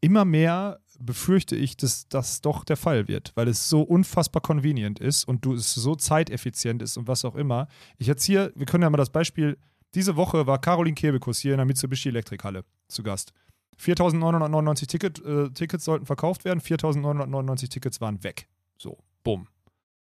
Immer 0.00 0.24
mehr 0.24 0.80
befürchte 0.98 1.56
ich, 1.56 1.76
dass 1.76 2.08
das 2.08 2.40
doch 2.40 2.64
der 2.64 2.76
Fall 2.76 3.08
wird, 3.08 3.32
weil 3.34 3.48
es 3.48 3.68
so 3.68 3.82
unfassbar 3.82 4.42
convenient 4.42 4.98
ist 4.98 5.24
und 5.24 5.44
du 5.44 5.54
es 5.54 5.74
so 5.74 5.94
zeiteffizient 5.94 6.82
ist 6.82 6.96
und 6.96 7.08
was 7.08 7.24
auch 7.24 7.34
immer. 7.34 7.68
Ich 7.98 8.06
jetzt 8.06 8.24
hier, 8.24 8.52
wir 8.54 8.66
können 8.66 8.82
ja 8.82 8.90
mal 8.90 8.96
das 8.96 9.10
Beispiel, 9.10 9.58
diese 9.94 10.16
Woche 10.16 10.46
war 10.46 10.60
Caroline 10.60 10.94
Kebekus 10.94 11.38
hier 11.38 11.52
in 11.52 11.58
der 11.58 11.66
Mitsubishi 11.66 12.08
Elektrikhalle 12.08 12.64
zu 12.88 13.02
Gast. 13.02 13.32
4.999 13.78 14.86
Ticket, 14.86 15.24
äh, 15.24 15.50
Tickets 15.50 15.84
sollten 15.84 16.06
verkauft 16.06 16.44
werden, 16.44 16.60
4.999 16.60 17.68
Tickets 17.68 18.00
waren 18.00 18.22
weg. 18.24 18.48
So, 18.78 18.98
bumm. 19.22 19.48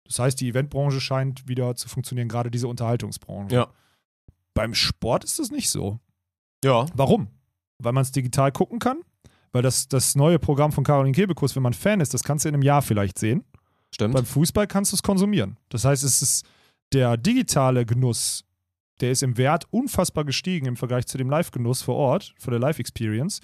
Das 0.05 0.19
heißt, 0.19 0.39
die 0.39 0.49
Eventbranche 0.49 1.01
scheint 1.01 1.47
wieder 1.47 1.75
zu 1.75 1.89
funktionieren, 1.89 2.29
gerade 2.29 2.51
diese 2.51 2.67
Unterhaltungsbranche. 2.67 3.55
Ja. 3.55 3.67
Beim 4.53 4.73
Sport 4.73 5.23
ist 5.23 5.39
es 5.39 5.51
nicht 5.51 5.69
so. 5.69 5.99
Ja. 6.63 6.85
Warum? 6.93 7.27
Weil 7.79 7.91
man 7.91 8.03
es 8.03 8.11
digital 8.11 8.51
gucken 8.51 8.79
kann. 8.79 9.01
Weil 9.55 9.61
das, 9.61 9.87
das 9.87 10.15
neue 10.15 10.37
Programm 10.37 10.73
von 10.73 10.83
Caroline 10.83 11.13
Kebekus, 11.13 11.55
wenn 11.55 11.63
man 11.63 11.71
Fan 11.71 12.01
ist, 12.01 12.13
das 12.13 12.25
kannst 12.25 12.43
du 12.43 12.49
in 12.49 12.55
einem 12.55 12.61
Jahr 12.61 12.81
vielleicht 12.81 13.17
sehen. 13.17 13.45
Stimmt. 13.89 14.13
Beim 14.13 14.25
Fußball 14.25 14.67
kannst 14.67 14.91
du 14.91 14.97
es 14.97 15.01
konsumieren. 15.01 15.55
Das 15.69 15.85
heißt, 15.85 16.03
es 16.03 16.21
ist 16.21 16.45
der 16.91 17.15
digitale 17.15 17.85
Genuss, 17.85 18.43
der 18.99 19.11
ist 19.11 19.23
im 19.23 19.37
Wert 19.37 19.65
unfassbar 19.71 20.25
gestiegen 20.25 20.65
im 20.65 20.75
Vergleich 20.75 21.05
zu 21.05 21.17
dem 21.17 21.29
Live-Genuss 21.29 21.83
vor 21.83 21.95
Ort, 21.95 22.35
für 22.37 22.51
der 22.51 22.59
Live-Experience. 22.59 23.39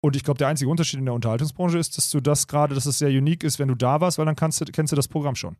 Und 0.00 0.14
ich 0.14 0.22
glaube, 0.22 0.38
der 0.38 0.46
einzige 0.46 0.70
Unterschied 0.70 1.00
in 1.00 1.06
der 1.06 1.14
Unterhaltungsbranche 1.14 1.76
ist, 1.76 1.98
dass 1.98 2.08
du 2.08 2.20
das 2.20 2.46
gerade, 2.46 2.76
dass 2.76 2.86
es 2.86 2.98
sehr 2.98 3.08
unique 3.08 3.42
ist, 3.42 3.58
wenn 3.58 3.66
du 3.66 3.74
da 3.74 4.00
warst, 4.00 4.18
weil 4.18 4.26
dann 4.26 4.36
kannst 4.36 4.60
du, 4.60 4.64
kennst 4.66 4.92
du 4.92 4.96
das 4.96 5.08
Programm 5.08 5.34
schon. 5.34 5.56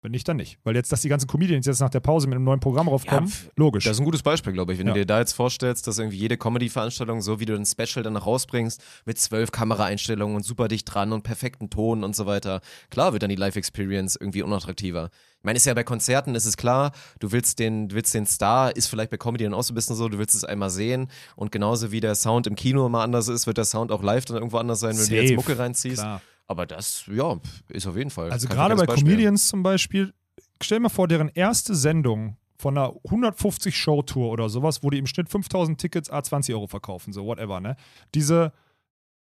Wenn 0.00 0.12
nicht, 0.12 0.28
dann 0.28 0.36
nicht. 0.36 0.58
Weil 0.62 0.76
jetzt, 0.76 0.92
dass 0.92 1.00
die 1.02 1.08
ganzen 1.08 1.26
Comedians 1.26 1.66
jetzt 1.66 1.80
nach 1.80 1.90
der 1.90 1.98
Pause 1.98 2.28
mit 2.28 2.36
einem 2.36 2.44
neuen 2.44 2.60
Programm 2.60 2.86
raufkommen, 2.88 3.28
pf, 3.28 3.50
logisch. 3.56 3.82
Das 3.82 3.94
ist 3.94 3.98
ein 4.00 4.04
gutes 4.04 4.22
Beispiel, 4.22 4.52
glaube 4.52 4.72
ich. 4.72 4.78
Wenn 4.78 4.86
Ja. 4.86 4.92
du 4.92 5.00
dir 5.00 5.06
da 5.06 5.18
jetzt 5.18 5.32
vorstellst, 5.32 5.88
dass 5.88 5.98
irgendwie 5.98 6.18
jede 6.18 6.36
Comedy-Veranstaltung, 6.36 7.20
so 7.20 7.40
wie 7.40 7.46
du 7.46 7.56
ein 7.56 7.66
Special 7.66 8.04
dann 8.04 8.16
rausbringst, 8.16 8.80
mit 9.06 9.18
zwölf 9.18 9.50
Kameraeinstellungen 9.50 10.36
und 10.36 10.44
super 10.44 10.68
dicht 10.68 10.84
dran 10.84 11.12
und 11.12 11.22
perfekten 11.22 11.68
Ton 11.68 12.04
und 12.04 12.14
so 12.14 12.26
weiter, 12.26 12.60
klar 12.90 13.12
wird 13.12 13.24
dann 13.24 13.30
die 13.30 13.34
Live-Experience 13.36 14.14
irgendwie 14.14 14.42
unattraktiver. 14.42 15.10
Ich 15.38 15.44
meine, 15.44 15.56
ist 15.56 15.66
ja 15.66 15.74
bei 15.74 15.84
Konzerten, 15.84 16.36
ist 16.36 16.46
es 16.46 16.56
klar, 16.56 16.92
du 17.18 17.32
willst 17.32 17.58
den, 17.58 17.88
du 17.88 17.96
willst 17.96 18.14
den 18.14 18.26
Star, 18.26 18.74
ist 18.76 18.86
vielleicht 18.86 19.10
bei 19.10 19.16
Comedy 19.16 19.44
dann 19.44 19.54
auch 19.54 19.62
so 19.62 19.72
ein 19.72 19.74
bisschen 19.74 19.96
so, 19.96 20.08
du 20.08 20.18
willst 20.18 20.34
es 20.36 20.44
einmal 20.44 20.70
sehen 20.70 21.08
und 21.34 21.50
genauso 21.50 21.90
wie 21.90 22.00
der 22.00 22.14
Sound 22.14 22.46
im 22.46 22.54
Kino 22.54 22.86
immer 22.86 23.02
anders 23.02 23.26
ist, 23.28 23.46
wird 23.48 23.56
der 23.56 23.64
Sound 23.64 23.90
auch 23.90 24.02
live 24.02 24.24
dann 24.26 24.36
irgendwo 24.36 24.58
anders 24.58 24.78
sein, 24.80 24.96
wenn 24.96 25.06
du 25.06 25.14
jetzt 25.14 25.28
Safe, 25.28 25.34
Mucke 25.36 25.58
reinziehst. 25.58 25.98
Klar. 26.02 26.22
Aber 26.48 26.66
das, 26.66 27.04
ja, 27.06 27.38
ist 27.68 27.86
auf 27.86 27.96
jeden 27.96 28.10
Fall. 28.10 28.30
Also 28.30 28.48
gerade 28.48 28.74
bei 28.74 28.86
Beispiel. 28.86 29.04
Comedians 29.04 29.48
zum 29.48 29.62
Beispiel, 29.62 30.14
stell 30.62 30.78
dir 30.78 30.84
mal 30.84 30.88
vor, 30.88 31.06
deren 31.06 31.28
erste 31.28 31.74
Sendung 31.74 32.36
von 32.56 32.76
einer 32.76 32.90
150-Show-Tour 33.04 34.30
oder 34.30 34.48
sowas, 34.48 34.82
wo 34.82 34.90
die 34.90 34.98
im 34.98 35.06
Schnitt 35.06 35.28
5000 35.28 35.78
Tickets 35.78 36.10
a 36.10 36.22
20 36.22 36.54
Euro 36.54 36.66
verkaufen, 36.66 37.12
so 37.12 37.24
whatever, 37.24 37.60
ne? 37.60 37.76
Diese, 38.14 38.52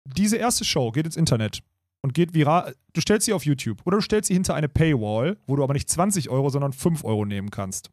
diese 0.05 0.36
erste 0.36 0.65
Show 0.65 0.91
geht 0.91 1.05
ins 1.05 1.15
Internet 1.15 1.63
und 2.01 2.13
geht 2.13 2.34
viral. 2.34 2.76
Du 2.91 3.01
stellst 3.01 3.26
sie 3.26 3.34
auf 3.34 3.45
YouTube 3.45 3.80
oder 3.86 3.97
du 3.97 4.01
stellst 4.01 4.28
sie 4.28 4.34
hinter 4.34 4.53
eine 4.53 4.69
Paywall, 4.69 5.38
wo 5.47 5.55
du 5.55 5.63
aber 5.63 5.74
nicht 5.74 5.89
20 5.89 6.30
Euro, 6.30 6.49
sondern 6.49 6.74
5 6.74 7.05
Euro 7.05 7.26
nehmen 7.26 7.49
kannst. 7.49 7.89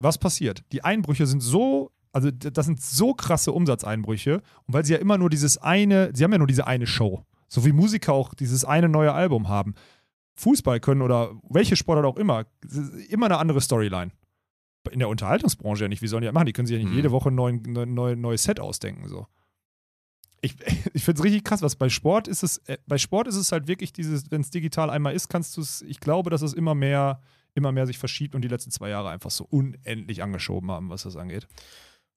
Was 0.00 0.16
passiert? 0.16 0.64
Die 0.72 0.82
Einbrüche 0.82 1.26
sind 1.26 1.40
so, 1.40 1.92
also 2.12 2.30
das 2.30 2.64
sind 2.64 2.80
so 2.80 3.12
krasse 3.12 3.52
Umsatzeinbrüche 3.52 4.36
und 4.66 4.74
weil 4.74 4.84
sie 4.86 4.94
ja 4.94 4.98
immer 4.98 5.18
nur 5.18 5.28
dieses 5.28 5.58
eine, 5.58 6.10
sie 6.14 6.24
haben 6.24 6.32
ja 6.32 6.38
nur 6.38 6.46
diese 6.46 6.66
eine 6.66 6.86
Show. 6.86 7.24
So 7.48 7.64
wie 7.64 7.72
Musiker 7.72 8.12
auch 8.12 8.34
dieses 8.34 8.64
eine 8.64 8.88
neue 8.88 9.12
Album 9.12 9.48
haben. 9.48 9.74
Fußball 10.36 10.78
können 10.80 11.02
oder 11.02 11.32
welche 11.48 11.74
Sportart 11.76 12.06
auch 12.06 12.16
immer, 12.16 12.46
immer 13.08 13.26
eine 13.26 13.38
andere 13.38 13.60
Storyline. 13.60 14.12
In 14.92 15.00
der 15.00 15.08
Unterhaltungsbranche 15.08 15.84
ja 15.84 15.88
nicht. 15.88 16.00
Wie 16.02 16.06
sollen 16.06 16.22
die 16.22 16.26
das 16.26 16.34
machen? 16.34 16.46
Die 16.46 16.52
können 16.52 16.66
sich 16.66 16.76
ja 16.76 16.82
nicht 16.82 16.90
Hm. 16.90 16.96
jede 16.96 17.10
Woche 17.10 17.30
ein 17.30 17.34
neuen, 17.34 17.62
neu, 17.62 17.84
neu, 17.84 18.14
neues 18.16 18.44
Set 18.44 18.60
ausdenken. 18.60 19.08
So. 19.08 19.26
Ich, 20.40 20.54
ich 20.94 21.04
finde 21.04 21.18
es 21.20 21.24
richtig 21.24 21.44
krass, 21.44 21.62
was 21.62 21.76
bei 21.76 21.88
Sport 21.88 22.28
ist 22.28 22.42
es, 22.42 22.58
äh, 22.68 22.78
bei 22.86 22.96
Sport 22.98 23.26
ist 23.28 23.36
es 23.36 23.50
halt 23.52 23.66
wirklich 23.66 23.92
dieses, 23.92 24.30
wenn 24.30 24.40
es 24.40 24.50
digital 24.50 24.88
einmal 24.90 25.14
ist, 25.14 25.28
kannst 25.28 25.56
du 25.56 25.60
es, 25.60 25.82
ich 25.82 26.00
glaube, 26.00 26.30
dass 26.30 26.42
es 26.42 26.52
immer 26.52 26.74
mehr, 26.74 27.20
immer 27.54 27.72
mehr 27.72 27.86
sich 27.86 27.98
verschiebt 27.98 28.34
und 28.34 28.42
die 28.42 28.48
letzten 28.48 28.70
zwei 28.70 28.88
Jahre 28.88 29.10
einfach 29.10 29.30
so 29.30 29.44
unendlich 29.50 30.22
angeschoben 30.22 30.70
haben, 30.70 30.88
was 30.90 31.02
das 31.02 31.16
angeht. 31.16 31.48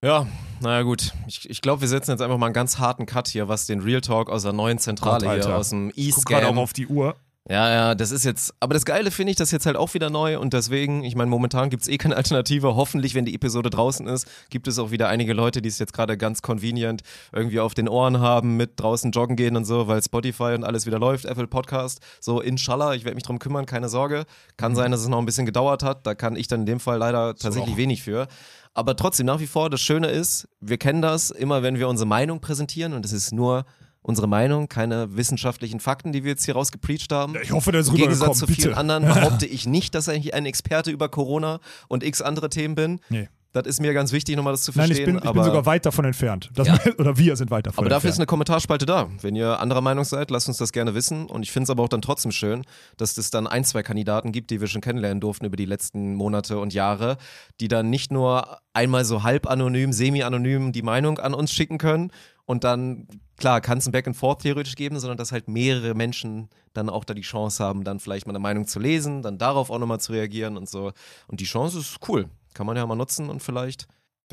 Ja, 0.04 0.26
naja 0.60 0.82
gut. 0.82 1.12
Ich, 1.28 1.48
ich 1.48 1.62
glaube, 1.62 1.80
wir 1.80 1.88
setzen 1.88 2.10
jetzt 2.10 2.20
einfach 2.20 2.36
mal 2.36 2.46
einen 2.46 2.54
ganz 2.54 2.78
harten 2.78 3.06
Cut 3.06 3.28
hier, 3.28 3.46
was 3.46 3.66
den 3.66 3.80
Real 3.80 4.00
Talk 4.00 4.30
aus 4.30 4.42
der 4.42 4.52
neuen 4.52 4.78
Zentrale 4.78 5.24
Gott, 5.24 5.44
hier 5.44 5.56
aus 5.56 5.70
dem 5.70 5.92
Ich 5.94 6.10
guck 6.14 6.24
gerade 6.26 6.46
auch 6.46 6.50
E-Scam. 6.50 6.58
auf 6.58 6.72
die 6.72 6.88
Uhr. 6.88 7.14
Ja, 7.48 7.68
ja, 7.70 7.94
das 7.96 8.12
ist 8.12 8.24
jetzt, 8.24 8.54
aber 8.60 8.72
das 8.72 8.84
Geile 8.84 9.10
finde 9.10 9.32
ich, 9.32 9.36
das 9.36 9.48
ist 9.48 9.52
jetzt 9.52 9.66
halt 9.66 9.76
auch 9.76 9.94
wieder 9.94 10.10
neu 10.10 10.38
und 10.38 10.52
deswegen, 10.52 11.02
ich 11.02 11.16
meine, 11.16 11.28
momentan 11.28 11.70
gibt 11.70 11.82
es 11.82 11.88
eh 11.88 11.98
keine 11.98 12.16
Alternative. 12.16 12.76
Hoffentlich, 12.76 13.16
wenn 13.16 13.24
die 13.24 13.34
Episode 13.34 13.68
draußen 13.68 14.06
ist, 14.06 14.28
gibt 14.48 14.68
es 14.68 14.78
auch 14.78 14.92
wieder 14.92 15.08
einige 15.08 15.32
Leute, 15.32 15.60
die 15.60 15.68
es 15.68 15.80
jetzt 15.80 15.92
gerade 15.92 16.16
ganz 16.16 16.40
convenient 16.42 17.02
irgendwie 17.32 17.58
auf 17.58 17.74
den 17.74 17.88
Ohren 17.88 18.20
haben, 18.20 18.56
mit 18.56 18.78
draußen 18.78 19.10
joggen 19.10 19.34
gehen 19.34 19.56
und 19.56 19.64
so, 19.64 19.88
weil 19.88 20.00
Spotify 20.00 20.54
und 20.54 20.62
alles 20.62 20.86
wieder 20.86 21.00
läuft, 21.00 21.24
Apple 21.24 21.48
Podcast. 21.48 22.00
So, 22.20 22.40
inshallah, 22.40 22.94
ich 22.94 23.04
werde 23.04 23.16
mich 23.16 23.24
drum 23.24 23.40
kümmern, 23.40 23.66
keine 23.66 23.88
Sorge. 23.88 24.24
Kann 24.56 24.76
sein, 24.76 24.92
dass 24.92 25.00
es 25.00 25.08
noch 25.08 25.18
ein 25.18 25.26
bisschen 25.26 25.46
gedauert 25.46 25.82
hat. 25.82 26.06
Da 26.06 26.14
kann 26.14 26.36
ich 26.36 26.46
dann 26.46 26.60
in 26.60 26.66
dem 26.66 26.80
Fall 26.80 26.98
leider 26.98 27.34
tatsächlich 27.34 27.74
auch. 27.74 27.76
wenig 27.76 28.04
für. 28.04 28.28
Aber 28.74 28.96
trotzdem, 28.96 29.26
nach 29.26 29.40
wie 29.40 29.46
vor, 29.46 29.68
das 29.70 29.80
Schöne 29.80 30.08
ist, 30.08 30.48
wir 30.60 30.78
kennen 30.78 31.02
das 31.02 31.30
immer, 31.30 31.62
wenn 31.62 31.78
wir 31.78 31.88
unsere 31.88 32.06
Meinung 32.06 32.40
präsentieren 32.40 32.94
und 32.94 33.04
es 33.04 33.12
ist 33.12 33.32
nur 33.32 33.64
unsere 34.02 34.26
Meinung, 34.26 34.68
keine 34.68 35.16
wissenschaftlichen 35.16 35.78
Fakten, 35.78 36.12
die 36.12 36.24
wir 36.24 36.30
jetzt 36.32 36.44
hier 36.44 36.54
rausgepreacht 36.54 37.12
haben. 37.12 37.34
Ich 37.40 37.52
hoffe, 37.52 37.70
der 37.70 37.82
ist 37.82 37.88
Im 37.88 37.96
Gegensatz 37.96 38.38
zu 38.38 38.46
bitte. 38.46 38.62
vielen 38.62 38.74
anderen 38.74 39.04
behaupte 39.06 39.46
ich 39.46 39.66
nicht, 39.66 39.94
dass 39.94 40.08
ich 40.08 40.34
ein 40.34 40.46
Experte 40.46 40.90
über 40.90 41.08
Corona 41.08 41.60
und 41.88 42.02
x 42.02 42.20
andere 42.20 42.50
Themen 42.50 42.74
bin. 42.74 43.00
Nee. 43.10 43.28
Das 43.52 43.66
ist 43.66 43.80
mir 43.80 43.92
ganz 43.92 44.12
wichtig, 44.12 44.36
nochmal 44.36 44.54
das 44.54 44.62
zu 44.62 44.72
Nein, 44.74 44.86
verstehen. 44.86 45.08
ich 45.08 45.14
bin, 45.14 45.16
ich 45.18 45.28
aber 45.28 45.40
bin 45.40 45.44
sogar 45.44 45.66
weit 45.66 45.84
davon 45.84 46.04
entfernt. 46.04 46.50
Das, 46.54 46.66
Ja. 46.66 46.78
Oder 46.98 47.18
wir 47.18 47.36
sind 47.36 47.50
weit 47.50 47.66
davon 47.66 47.84
aber 47.84 47.90
dafür 47.90 48.08
ist 48.08 48.14
entfernt. 48.14 48.20
eine 48.20 48.26
Kommentarspalte 48.26 48.86
da. 48.86 49.08
Wenn 49.20 49.36
ihr 49.36 49.60
anderer 49.60 49.82
Meinung 49.82 50.04
seid, 50.04 50.30
lasst 50.30 50.48
uns 50.48 50.56
das 50.56 50.72
gerne 50.72 50.94
wissen. 50.94 51.26
Und 51.26 51.42
ich 51.42 51.52
finde 51.52 51.64
es 51.64 51.70
aber 51.70 51.82
auch 51.82 51.88
dann 51.88 52.00
trotzdem 52.02 52.32
schön, 52.32 52.64
dass 52.96 53.16
es 53.18 53.30
dann 53.30 53.46
ein, 53.46 53.64
zwei 53.64 53.82
Kandidaten 53.82 54.32
gibt, 54.32 54.50
die 54.50 54.60
wir 54.60 54.68
schon 54.68 54.80
kennenlernen 54.80 55.20
durften 55.20 55.44
über 55.44 55.56
die 55.56 55.66
letzten 55.66 56.14
Monate 56.14 56.58
und 56.58 56.72
Jahre, 56.72 57.18
die 57.60 57.68
dann 57.68 57.90
nicht 57.90 58.10
nur 58.10 58.58
einmal 58.72 59.04
so 59.04 59.22
halb 59.22 59.46
anonym, 59.46 59.92
semi-anonym 59.92 60.72
die 60.72 60.82
Meinung 60.82 61.18
an 61.18 61.34
uns 61.34 61.52
schicken 61.52 61.76
können 61.76 62.10
und 62.44 62.64
dann, 62.64 63.06
klar, 63.36 63.60
kann 63.60 63.78
es 63.78 63.86
ein 63.86 63.92
Back 63.92 64.06
and 64.06 64.16
Forth 64.16 64.42
theoretisch 64.42 64.74
geben, 64.74 64.98
sondern 64.98 65.18
dass 65.18 65.32
halt 65.32 65.48
mehrere 65.48 65.94
Menschen 65.94 66.48
dann 66.72 66.88
auch 66.88 67.04
da 67.04 67.14
die 67.14 67.22
Chance 67.22 67.62
haben, 67.62 67.84
dann 67.84 68.00
vielleicht 68.00 68.26
mal 68.26 68.32
eine 68.32 68.38
Meinung 68.40 68.66
zu 68.66 68.80
lesen, 68.80 69.22
dann 69.22 69.38
darauf 69.38 69.70
auch 69.70 69.78
nochmal 69.78 70.00
zu 70.00 70.12
reagieren 70.12 70.56
und 70.56 70.68
so. 70.68 70.92
Und 71.28 71.40
die 71.40 71.44
Chance 71.44 71.78
ist 71.78 71.98
cool. 72.08 72.28
Kann 72.54 72.66
man 72.66 72.76
ja 72.76 72.86
mal 72.86 72.94
nutzen 72.96 73.28
und 73.30 73.40
vielleicht 73.42 73.86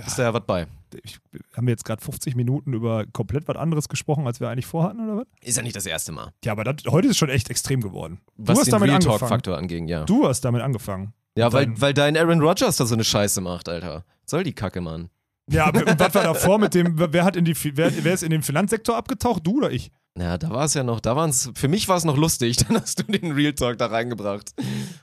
ist 0.06 0.18
da 0.18 0.24
ja 0.24 0.34
was 0.34 0.46
bei. 0.46 0.66
ich, 1.04 1.20
haben 1.58 1.68
wir 1.68 1.72
jetzt 1.74 1.84
gerade 1.84 2.02
50 2.02 2.34
Minuten 2.36 2.72
über 2.72 3.06
komplett 3.12 3.48
was 3.50 3.58
anderes 3.58 3.90
gesprochen, 3.90 4.26
als 4.28 4.40
wir 4.40 4.48
eigentlich 4.50 4.66
vorhatten, 4.66 5.02
oder 5.02 5.18
was? 5.22 5.28
Ist 5.42 5.58
ja 5.58 5.64
nicht 5.64 5.76
das 5.76 5.86
erste 5.86 6.14
Mal. 6.14 6.32
Ja, 6.46 6.54
aber 6.54 6.64
das, 6.64 6.76
heute 6.90 7.10
ist 7.10 7.18
schon 7.18 7.28
echt 7.30 7.50
extrem 7.50 7.82
geworden. 7.82 8.22
Was 8.38 8.54
du 8.56 8.60
hast 8.62 8.68
den 8.68 8.72
damit 8.72 8.88
Real 8.90 8.96
angefangen. 8.96 9.20
Talk-Faktor 9.20 9.58
anging, 9.58 9.88
ja. 9.90 10.06
Du 10.06 10.26
hast 10.26 10.42
damit 10.42 10.62
angefangen. 10.62 11.14
Ja, 11.38 11.52
weil, 11.52 11.66
Dein- 11.66 11.82
weil 11.82 11.94
dein 11.94 12.16
Aaron 12.16 12.40
Rodgers 12.40 12.78
da 12.78 12.86
so 12.86 12.94
eine 12.96 13.04
Scheiße 13.04 13.42
macht, 13.42 13.68
Alter. 13.68 14.06
Soll 14.26 14.44
die 14.44 14.54
Kacke, 14.54 14.80
Mann. 14.80 15.10
Ja, 15.52 15.70
was 15.74 16.14
war 16.16 16.24
davor 16.24 16.60
mit 16.60 16.74
dem, 16.76 16.94
wer 16.96 17.26
hat 17.26 17.36
in 17.36 17.44
die, 17.44 17.56
wer, 17.76 17.92
wer 18.04 18.14
ist 18.14 18.24
in 18.24 18.30
den 18.30 18.42
Finanzsektor 18.42 18.96
abgetaucht? 18.96 19.46
Du 19.46 19.58
oder 19.58 19.72
ich? 19.72 19.92
Ja, 20.18 20.38
da 20.38 20.50
war 20.50 20.64
es 20.66 20.74
ja 20.76 20.84
noch, 20.84 21.00
da 21.02 21.16
waren 21.18 21.30
es, 21.30 21.52
für 21.56 21.68
mich 21.68 21.88
war 21.90 21.98
es 21.98 22.06
noch 22.06 22.16
lustig, 22.18 22.56
dann 22.68 22.80
hast 22.82 23.00
du 23.00 23.04
den 23.04 23.34
Real 23.34 23.54
Talk 23.54 23.78
da 23.78 23.88
reingebracht. 23.88 24.52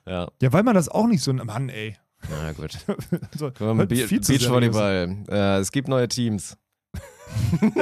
Ja, 0.07 0.29
Ja, 0.41 0.53
weil 0.55 0.63
man 0.63 0.75
das 0.75 0.89
auch 0.89 1.07
nicht 1.07 1.23
so, 1.23 1.33
Mann, 1.35 1.69
ey. 1.69 1.97
Na 2.31 2.53
gut. 2.53 2.77
So, 3.37 3.51
Komm, 3.57 3.79
Be 3.87 3.97
seriös. 3.97 4.27
Beachvolleyball. 4.27 5.17
Äh, 5.29 5.59
es 5.59 5.73
gibt 5.73 5.89
neue 5.89 6.09
Teams. 6.09 6.57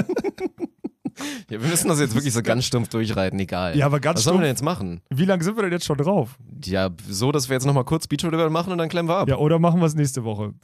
ja, 1.50 1.60
wir 1.60 1.68
müssen 1.68 1.88
das 1.88 2.00
jetzt 2.00 2.14
wirklich 2.14 2.32
so 2.32 2.42
ganz 2.42 2.64
stumpf 2.64 2.88
durchreiten, 2.88 3.38
egal. 3.38 3.76
Ja, 3.76 3.86
aber 3.86 4.00
ganz 4.00 4.18
Was 4.18 4.24
sollen 4.24 4.38
wir 4.38 4.42
denn 4.42 4.50
jetzt 4.50 4.64
machen? 4.64 5.00
Wie 5.10 5.24
lange 5.24 5.44
sind 5.44 5.56
wir 5.56 5.62
denn 5.62 5.72
jetzt 5.72 5.84
schon 5.84 5.98
drauf? 5.98 6.36
Ja, 6.64 6.90
so, 7.08 7.30
dass 7.32 7.48
wir 7.48 7.54
jetzt 7.54 7.66
nochmal 7.66 7.84
kurz 7.84 8.06
Beachvolleyball 8.06 8.50
machen 8.50 8.72
und 8.72 8.78
dann 8.78 8.88
klemmen 8.88 9.08
wir 9.08 9.16
ab. 9.16 9.28
Ja, 9.28 9.36
oder 9.36 9.58
machen 9.58 9.80
wir 9.80 9.86
es 9.86 9.94
nächste 9.94 10.24
Woche? 10.24 10.54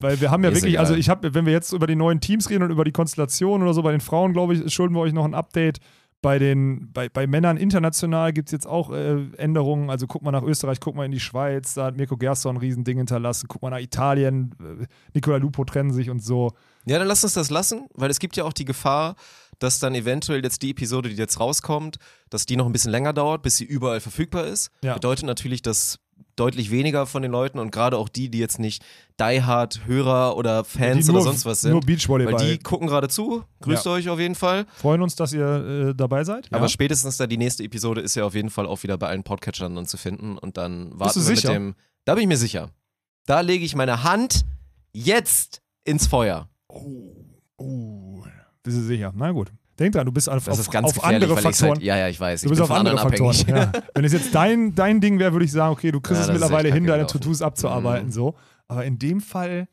Weil 0.00 0.20
wir 0.20 0.30
haben 0.30 0.42
ja 0.42 0.50
Ist 0.50 0.56
wirklich, 0.56 0.74
egal. 0.74 0.84
also 0.84 0.94
ich 0.94 1.08
habe, 1.08 1.34
wenn 1.34 1.46
wir 1.46 1.52
jetzt 1.52 1.72
über 1.72 1.86
die 1.86 1.96
neuen 1.96 2.20
Teams 2.20 2.50
reden 2.50 2.64
und 2.64 2.70
über 2.70 2.84
die 2.84 2.92
Konstellation 2.92 3.62
oder 3.62 3.74
so, 3.74 3.82
bei 3.82 3.92
den 3.92 4.00
Frauen, 4.00 4.32
glaube 4.32 4.54
ich, 4.54 4.72
schulden 4.72 4.94
wir 4.94 5.00
euch 5.00 5.12
noch 5.12 5.24
ein 5.24 5.34
Update. 5.34 5.78
Bei 6.24 6.38
den, 6.38 6.90
bei, 6.90 7.10
bei 7.10 7.26
Männern 7.26 7.58
international 7.58 8.32
gibt 8.32 8.48
es 8.48 8.52
jetzt 8.52 8.66
auch 8.66 8.90
äh, 8.90 9.26
Änderungen. 9.36 9.90
Also 9.90 10.06
guck 10.06 10.22
mal 10.22 10.30
nach 10.30 10.42
Österreich, 10.42 10.80
guck 10.80 10.94
mal 10.94 11.04
in 11.04 11.12
die 11.12 11.20
Schweiz, 11.20 11.74
da 11.74 11.84
hat 11.84 11.98
Mirko 11.98 12.16
Gerson 12.16 12.56
ein 12.56 12.58
Riesending 12.58 12.96
hinterlassen. 12.96 13.46
Guck 13.46 13.60
mal 13.60 13.68
nach 13.68 13.78
Italien, 13.78 14.54
äh, 14.58 14.86
Nicola 15.12 15.36
Lupo 15.36 15.66
trennen 15.66 15.92
sich 15.92 16.08
und 16.08 16.20
so. 16.20 16.52
Ja, 16.86 16.98
dann 16.98 17.08
lass 17.08 17.24
uns 17.24 17.34
das 17.34 17.50
lassen, 17.50 17.88
weil 17.92 18.10
es 18.10 18.20
gibt 18.20 18.38
ja 18.38 18.44
auch 18.44 18.54
die 18.54 18.64
Gefahr, 18.64 19.16
dass 19.58 19.80
dann 19.80 19.94
eventuell 19.94 20.42
jetzt 20.42 20.62
die 20.62 20.70
Episode, 20.70 21.10
die 21.10 21.16
jetzt 21.16 21.38
rauskommt, 21.38 21.98
dass 22.30 22.46
die 22.46 22.56
noch 22.56 22.64
ein 22.64 22.72
bisschen 22.72 22.90
länger 22.90 23.12
dauert, 23.12 23.42
bis 23.42 23.58
sie 23.58 23.64
überall 23.64 24.00
verfügbar 24.00 24.46
ist. 24.46 24.70
Ja. 24.82 24.94
Bedeutet 24.94 25.26
natürlich, 25.26 25.60
dass 25.60 25.98
deutlich 26.36 26.70
weniger 26.70 27.06
von 27.06 27.22
den 27.22 27.30
Leuten 27.32 27.58
und 27.58 27.70
gerade 27.70 27.96
auch 27.98 28.08
die, 28.08 28.28
die 28.28 28.38
jetzt 28.38 28.58
nicht 28.58 28.84
Die-Hard-Hörer 29.20 30.36
oder 30.36 30.64
Fans 30.64 31.04
Die 31.06 31.10
oder 31.10 31.20
nur- 31.20 31.22
sonst 31.22 31.44
was 31.46 31.62
Nur 31.62 31.72
sind, 31.72 31.74
weil 31.74 31.86
Beachvolleyball. 31.86 32.36
die 32.46 32.58
gucken 32.58 32.86
gerade 32.88 33.08
zu. 33.08 33.44
Grüßt 33.60 33.86
Ja. 33.86 33.92
euch 33.92 34.08
auf 34.08 34.18
jeden 34.18 34.34
Fall. 34.34 34.66
Freuen 34.76 35.02
uns, 35.02 35.14
dass 35.16 35.32
ihr 35.32 35.90
äh, 35.90 35.94
dabei 35.94 36.24
seid. 36.24 36.48
Aber 36.52 36.64
ja. 36.64 36.68
spätestens 36.68 37.16
da 37.16 37.26
die 37.26 37.36
nächste 37.36 37.62
Episode 37.64 38.00
ist 38.00 38.14
ja 38.14 38.24
auf 38.24 38.34
jeden 38.34 38.50
Fall 38.50 38.66
auch 38.66 38.82
wieder 38.82 38.98
bei 38.98 39.08
allen 39.08 39.22
Podcatchern 39.22 39.74
dann 39.76 39.86
zu 39.86 39.96
finden 39.96 40.36
und 40.38 40.56
dann 40.56 40.90
warten 40.98 41.16
wir 41.16 41.22
sicher? 41.22 41.48
mit 41.50 41.56
dem. 41.56 41.74
Da 42.04 42.14
bin 42.14 42.22
ich 42.22 42.28
mir 42.28 42.36
sicher. 42.36 42.70
Da 43.26 43.40
lege 43.40 43.64
ich 43.64 43.74
meine 43.76 44.02
Hand 44.04 44.44
jetzt 44.92 45.62
ins 45.84 46.06
Feuer. 46.06 46.48
Uh, 47.58 48.22
bist 48.62 48.76
du 48.78 48.82
sicher? 48.82 49.12
Na 49.14 49.30
gut. 49.30 49.52
Denk 49.78 49.92
dran, 49.92 50.06
du 50.06 50.12
bist 50.12 50.28
auf, 50.28 50.44
Das 50.44 50.68
auf, 50.68 50.74
auf 50.84 51.04
andere 51.04 51.36
Faktoren. 51.36 51.70
halt, 51.72 51.82
ja, 51.82 51.96
ja, 51.96 52.08
ich 52.08 52.20
weiß. 52.20 52.42
Du 52.42 52.46
ich 52.46 52.50
bist 52.50 52.60
bin 52.62 52.70
auf 52.70 52.76
andere 52.76 52.98
Faktoren. 52.98 53.36
Ja. 53.48 53.72
Wenn 53.94 54.04
es 54.04 54.12
jetzt 54.12 54.34
dein, 54.34 54.74
dein 54.74 55.00
Ding 55.00 55.18
wäre, 55.18 55.32
würde 55.32 55.44
ich 55.44 55.52
sagen, 55.52 55.72
okay, 55.72 55.90
du 55.90 56.00
kriegst 56.00 56.18
Ja, 56.18 56.22
es 56.22 56.26
das 56.28 56.40
mittlerweile 56.40 56.72
hin, 56.72 56.86
deine. 56.86 57.06
To-Dos 57.06 57.42
abzuarbeiten, 57.42 58.06
Mhm. 58.08 58.12
so. 58.12 58.34
Aber 58.68 58.84
in 58.84 58.98
dem 58.98 59.20
Fall 59.20 59.68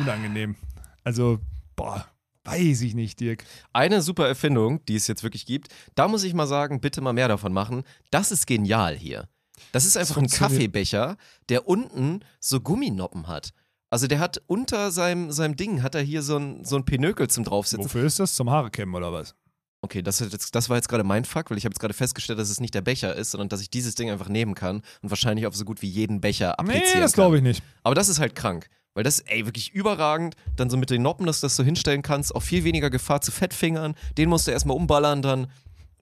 unangenehm. 0.00 0.56
Also, 1.04 1.38
boah, 1.74 2.06
weiß 2.44 2.82
ich 2.82 2.94
nicht, 2.94 3.18
Dirk. 3.20 3.44
Eine 3.72 4.02
super 4.02 4.26
Erfindung, 4.28 4.84
die 4.86 4.96
es 4.96 5.06
jetzt 5.06 5.22
wirklich 5.22 5.46
gibt, 5.46 5.68
da 5.94 6.06
muss 6.08 6.22
ich 6.24 6.34
mal 6.34 6.46
sagen, 6.46 6.80
bitte 6.80 7.00
mal 7.00 7.12
mehr 7.12 7.28
davon 7.28 7.52
machen. 7.52 7.82
Das 8.10 8.30
ist 8.32 8.46
genial 8.46 8.94
hier. 8.96 9.26
Das 9.72 9.84
ist 9.84 9.96
einfach 9.96 10.16
ein 10.16 10.20
funktioniert. 10.28 10.52
Kaffeebecher, 10.52 11.16
der 11.48 11.66
unten 11.68 12.20
so 12.40 12.60
Gumminoppen 12.60 13.26
hat. 13.28 13.50
Also 13.90 14.06
der 14.06 14.20
hat 14.20 14.40
unter 14.46 14.92
seinem, 14.92 15.32
seinem 15.32 15.56
Ding, 15.56 15.82
hat 15.82 15.94
er 15.96 16.02
hier 16.02 16.22
so 16.22 16.36
ein, 16.36 16.64
so 16.64 16.76
ein 16.76 16.84
Pinökel 16.84 17.28
zum 17.28 17.44
draufsitzen. 17.44 17.84
Wofür 17.84 18.04
ist 18.04 18.20
das? 18.20 18.34
Zum 18.34 18.48
Haare 18.48 18.70
kämmen 18.70 18.94
oder 18.94 19.12
was? 19.12 19.34
Okay, 19.82 20.02
das, 20.02 20.20
jetzt, 20.20 20.54
das 20.54 20.68
war 20.68 20.76
jetzt 20.76 20.88
gerade 20.88 21.04
mein 21.04 21.24
Fuck, 21.24 21.50
weil 21.50 21.58
ich 21.58 21.64
habe 21.64 21.72
jetzt 21.72 21.80
gerade 21.80 21.94
festgestellt, 21.94 22.38
dass 22.38 22.50
es 22.50 22.60
nicht 22.60 22.74
der 22.74 22.82
Becher 22.82 23.14
ist, 23.16 23.30
sondern 23.32 23.48
dass 23.48 23.60
ich 23.62 23.70
dieses 23.70 23.94
Ding 23.94 24.10
einfach 24.10 24.28
nehmen 24.28 24.54
kann 24.54 24.82
und 25.02 25.10
wahrscheinlich 25.10 25.46
auf 25.46 25.56
so 25.56 25.64
gut 25.64 25.82
wie 25.82 25.88
jeden 25.88 26.20
Becher 26.20 26.58
applizieren 26.60 26.84
Nee, 26.94 27.00
das 27.00 27.12
kann. 27.12 27.22
glaube 27.22 27.38
ich 27.38 27.42
nicht. 27.42 27.62
Aber 27.82 27.94
das 27.94 28.08
ist 28.08 28.20
halt 28.20 28.34
krank. 28.34 28.68
Weil 28.94 29.04
das, 29.04 29.20
ey, 29.20 29.46
wirklich 29.46 29.72
überragend. 29.72 30.34
Dann 30.56 30.68
so 30.68 30.76
mit 30.76 30.90
den 30.90 31.02
Noppen, 31.02 31.24
dass 31.26 31.40
du 31.40 31.46
das 31.46 31.56
so 31.56 31.62
hinstellen 31.62 32.02
kannst. 32.02 32.34
Auch 32.34 32.42
viel 32.42 32.64
weniger 32.64 32.90
Gefahr 32.90 33.20
zu 33.20 33.32
Fettfingern. 33.32 33.94
Den 34.18 34.28
musst 34.28 34.46
du 34.46 34.50
erstmal 34.50 34.76
umballern 34.76 35.22
dann. 35.22 35.46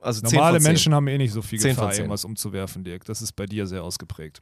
Also 0.01 0.23
10 0.23 0.37
Normale 0.37 0.57
von 0.57 0.63
10. 0.63 0.71
Menschen 0.73 0.95
haben 0.95 1.07
eh 1.09 1.19
nicht 1.19 1.33
so 1.33 1.43
viel 1.43 1.61
10 1.61 1.75
von 1.75 1.83
Gefahr, 1.83 1.93
10. 1.93 2.01
irgendwas 2.03 2.25
umzuwerfen, 2.25 2.85
Dirk. 2.85 3.05
Das 3.05 3.21
ist 3.23 3.33
bei 3.33 3.47
dir 3.47 3.67
sehr 3.67 3.83
ausgeprägt. 3.85 4.41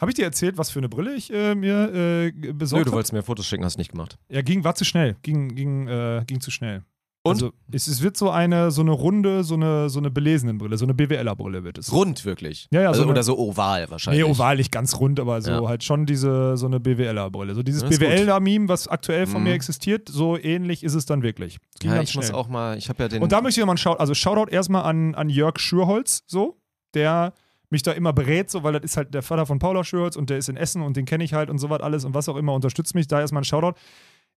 Habe 0.00 0.10
ich 0.10 0.14
dir 0.14 0.24
erzählt, 0.24 0.58
was 0.58 0.70
für 0.70 0.78
eine 0.78 0.88
Brille 0.88 1.14
ich 1.14 1.32
äh, 1.32 1.54
mir 1.54 1.92
äh, 1.94 2.32
g- 2.32 2.48
Nö, 2.48 2.52
besorgt 2.54 2.86
du 2.86 2.90
habe? 2.90 2.96
wolltest 2.96 3.12
mir 3.12 3.22
Fotos 3.22 3.46
schicken, 3.46 3.64
hast 3.64 3.78
nicht 3.78 3.90
gemacht. 3.90 4.18
Ja, 4.28 4.42
ging, 4.42 4.62
war 4.64 4.74
zu 4.74 4.84
schnell. 4.84 5.16
Ging, 5.22 5.54
ging, 5.54 5.88
äh, 5.88 6.22
ging 6.26 6.40
zu 6.40 6.50
schnell. 6.50 6.82
Und? 7.24 7.32
Also, 7.34 7.52
es, 7.72 7.88
es 7.88 8.00
wird 8.00 8.16
so 8.16 8.30
eine, 8.30 8.70
so 8.70 8.80
eine 8.80 8.92
runde, 8.92 9.42
so 9.42 9.54
eine, 9.54 9.90
so 9.90 9.98
eine 9.98 10.08
Belesenenbrille, 10.10 10.78
so 10.78 10.86
eine 10.86 10.94
BWLer-Brille 10.94 11.64
wird 11.64 11.76
es. 11.76 11.92
Rund 11.92 12.24
wirklich. 12.24 12.68
Ja, 12.70 12.80
ja, 12.82 12.88
also, 12.88 12.98
so 13.00 13.02
eine- 13.02 13.12
oder 13.12 13.22
so 13.24 13.36
oval 13.36 13.90
wahrscheinlich. 13.90 14.24
Nee, 14.24 14.30
oval 14.30 14.56
nicht 14.56 14.70
ganz 14.70 14.94
rund, 15.00 15.18
aber 15.18 15.42
so 15.42 15.50
Ja. 15.50 15.68
halt 15.68 15.82
schon 15.82 16.06
diese, 16.06 16.56
so 16.56 16.66
eine 16.66 16.78
BWLer-Brille. 16.78 17.54
So 17.56 17.62
dieses. 17.64 17.82
BWLer-Meme, 17.82 18.68
was 18.68 18.86
aktuell 18.86 19.26
von 19.26 19.40
Mhm. 19.42 19.48
mir 19.48 19.54
existiert, 19.54 20.08
so 20.08 20.38
ähnlich 20.38 20.84
ist 20.84 20.94
es 20.94 21.06
dann 21.06 21.22
wirklich. 21.24 21.58
Ging 21.80 21.90
Ja, 21.90 21.96
ganz 21.96 22.10
ich 22.10 22.16
muss 22.16 22.26
schnell. 22.26 22.36
auch 22.38 22.48
mal, 22.48 22.78
ich 22.78 22.88
habe 22.88 23.02
ja 23.02 23.08
den. 23.08 23.20
Und 23.20 23.32
da 23.32 23.40
möchte 23.42 23.58
ich 23.60 23.62
nochmal 23.62 23.72
einen 23.74 23.78
Shoutout, 23.78 23.98
also 24.00 24.14
Shoutout 24.14 24.50
erstmal 24.52 24.84
an, 24.84 25.14
an 25.16 25.28
Jörg 25.28 25.58
Schürholz, 25.58 26.22
so, 26.28 26.56
der 26.94 27.34
mich 27.70 27.82
da 27.82 27.92
immer 27.92 28.12
berät, 28.12 28.50
so, 28.50 28.62
weil 28.62 28.72
das 28.74 28.82
ist 28.82 28.96
halt 28.96 29.12
der 29.14 29.22
Vater 29.22 29.46
von 29.46 29.58
Paula 29.58 29.84
Schürholz 29.84 30.16
und 30.16 30.30
der 30.30 30.38
ist 30.38 30.48
in 30.48 30.56
Essen 30.56 30.82
und 30.82 30.96
den 30.96 31.04
kenne 31.04 31.24
ich 31.24 31.34
halt 31.34 31.50
und 31.50 31.58
so 31.58 31.68
was 31.70 31.80
alles 31.80 32.04
und 32.04 32.14
was 32.14 32.28
auch 32.28 32.36
immer, 32.36 32.54
unterstützt 32.54 32.94
mich, 32.94 33.06
da 33.08 33.20
erstmal 33.20 33.42
ein 33.42 33.44
Shoutout. 33.44 33.78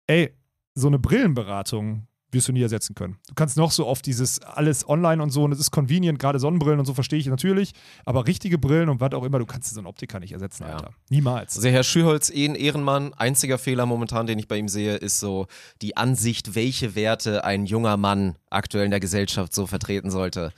Ey, 0.08 0.34
so 0.76 0.88
eine 0.88 1.00
Brillenberatung 1.00 2.08
wirst 2.32 2.48
du 2.48 2.52
nie 2.54 2.62
ersetzen 2.62 2.94
können. 2.94 3.18
Du 3.28 3.34
kannst 3.34 3.58
noch 3.58 3.72
so 3.72 3.88
oft 3.88 4.06
dieses 4.06 4.40
alles 4.44 4.88
online 4.88 5.22
und 5.22 5.32
so 5.32 5.44
und 5.44 5.52
es 5.52 5.60
ist 5.60 5.72
convenient, 5.72 6.20
gerade 6.20 6.38
Sonnenbrillen 6.40 6.80
und 6.80 6.86
so 6.86 6.94
verstehe 6.94 7.18
ich 7.18 7.26
natürlich, 7.26 7.72
aber 8.06 8.28
richtige 8.28 8.60
Brillen 8.60 8.90
und 8.90 9.00
was 9.02 9.14
auch 9.14 9.24
immer, 9.24 9.40
du 9.40 9.48
kannst 9.48 9.74
so 9.74 9.80
einen 9.80 9.88
Optiker 9.88 10.20
nicht 10.20 10.34
ersetzen, 10.34 10.64
Ja. 10.64 10.74
Alter. 10.76 10.94
Niemals. 11.10 11.56
Also 11.58 11.70
Herr 11.70 11.84
Schüholz, 11.84 12.30
eh 12.30 12.46
ein 12.48 12.54
Ehrenmann. 12.54 13.14
Einziger 13.16 13.58
Fehler 13.58 13.88
momentan, 13.88 14.28
den 14.28 14.38
ich 14.38 14.48
bei 14.48 14.58
ihm 14.58 14.68
sehe, 14.68 14.96
ist 14.96 15.20
so 15.20 15.48
die 15.82 15.98
Ansicht, 15.98 16.54
welche 16.54 16.94
Werte 16.94 17.46
ein 17.46 17.66
junger 17.66 17.98
Mann 17.98 18.38
aktuell 18.52 18.86
in 18.86 18.92
der 18.92 19.00
Gesellschaft 19.00 19.54
so 19.54 19.66
vertreten 19.66 20.12
sollte. 20.12 20.54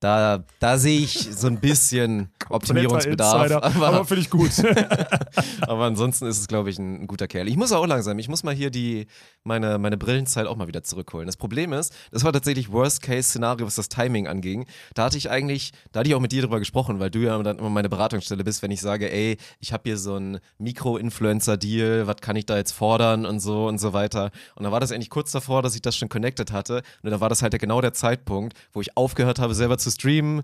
Da, 0.00 0.44
da 0.58 0.76
sehe 0.76 1.00
ich 1.00 1.34
so 1.34 1.46
ein 1.46 1.60
bisschen 1.60 2.30
Optimierungsbedarf. 2.50 3.50
Aber, 3.52 3.86
Aber, 3.86 4.04
finde 4.04 4.20
ich 4.20 4.28
gut. 4.28 4.50
aber 5.62 5.84
ansonsten 5.84 6.26
ist 6.26 6.40
es, 6.40 6.46
glaube 6.46 6.68
ich, 6.68 6.78
ein, 6.78 7.02
ein 7.02 7.06
guter 7.06 7.26
Kerl. 7.26 7.48
Ich 7.48 7.56
muss 7.56 7.72
auch 7.72 7.86
langsam, 7.86 8.18
ich 8.18 8.28
muss 8.28 8.42
mal 8.42 8.54
hier 8.54 8.70
die, 8.70 9.06
meine, 9.44 9.78
meine 9.78 9.96
Brillenzeit 9.96 10.46
auch 10.46 10.56
mal 10.56 10.68
wieder 10.68 10.82
zurückholen. 10.82 11.26
Das 11.26 11.38
Problem 11.38 11.72
ist, 11.72 11.94
das 12.10 12.22
war 12.22 12.34
tatsächlich 12.34 12.70
Worst-Case-Szenario, 12.70 13.66
was 13.66 13.76
das 13.76 13.88
Timing 13.88 14.26
anging. 14.26 14.66
Da 14.94 15.04
hatte 15.04 15.16
ich 15.16 15.30
eigentlich, 15.30 15.72
da 15.92 16.00
hatte 16.00 16.10
ich 16.10 16.14
auch 16.14 16.20
mit 16.20 16.32
dir 16.32 16.42
drüber 16.42 16.58
gesprochen, 16.58 17.00
weil 17.00 17.10
du 17.10 17.20
ja 17.20 17.42
dann 17.42 17.58
immer 17.58 17.70
meine 17.70 17.88
Beratungsstelle 17.88 18.44
bist, 18.44 18.62
wenn 18.62 18.70
ich 18.70 18.82
sage, 18.82 19.10
ey, 19.10 19.38
ich 19.60 19.72
habe 19.72 19.84
hier 19.86 19.96
so 19.96 20.16
einen 20.16 20.38
Mikro-Influencer-Deal, 20.58 22.06
was 22.06 22.16
kann 22.20 22.36
ich 22.36 22.44
da 22.44 22.58
jetzt 22.58 22.72
fordern 22.72 23.24
und 23.24 23.40
so 23.40 23.66
und 23.68 23.78
so 23.78 23.94
weiter. 23.94 24.30
Und 24.54 24.64
dann 24.64 24.72
war 24.72 24.80
das 24.80 24.92
eigentlich 24.92 25.10
kurz 25.10 25.32
davor, 25.32 25.62
dass 25.62 25.74
ich 25.74 25.82
das 25.82 25.96
schon 25.96 26.10
connected 26.10 26.52
hatte. 26.52 26.82
Und 27.02 27.10
dann 27.10 27.20
war 27.20 27.30
das 27.30 27.40
halt 27.40 27.58
genau 27.58 27.80
der 27.80 27.94
Zeitpunkt, 27.94 28.58
wo 28.72 28.80
ich 28.80 28.96
aufgehört 28.96 29.38
habe, 29.38 29.54
selber 29.54 29.78
zu 29.78 29.93
streamen, 29.94 30.42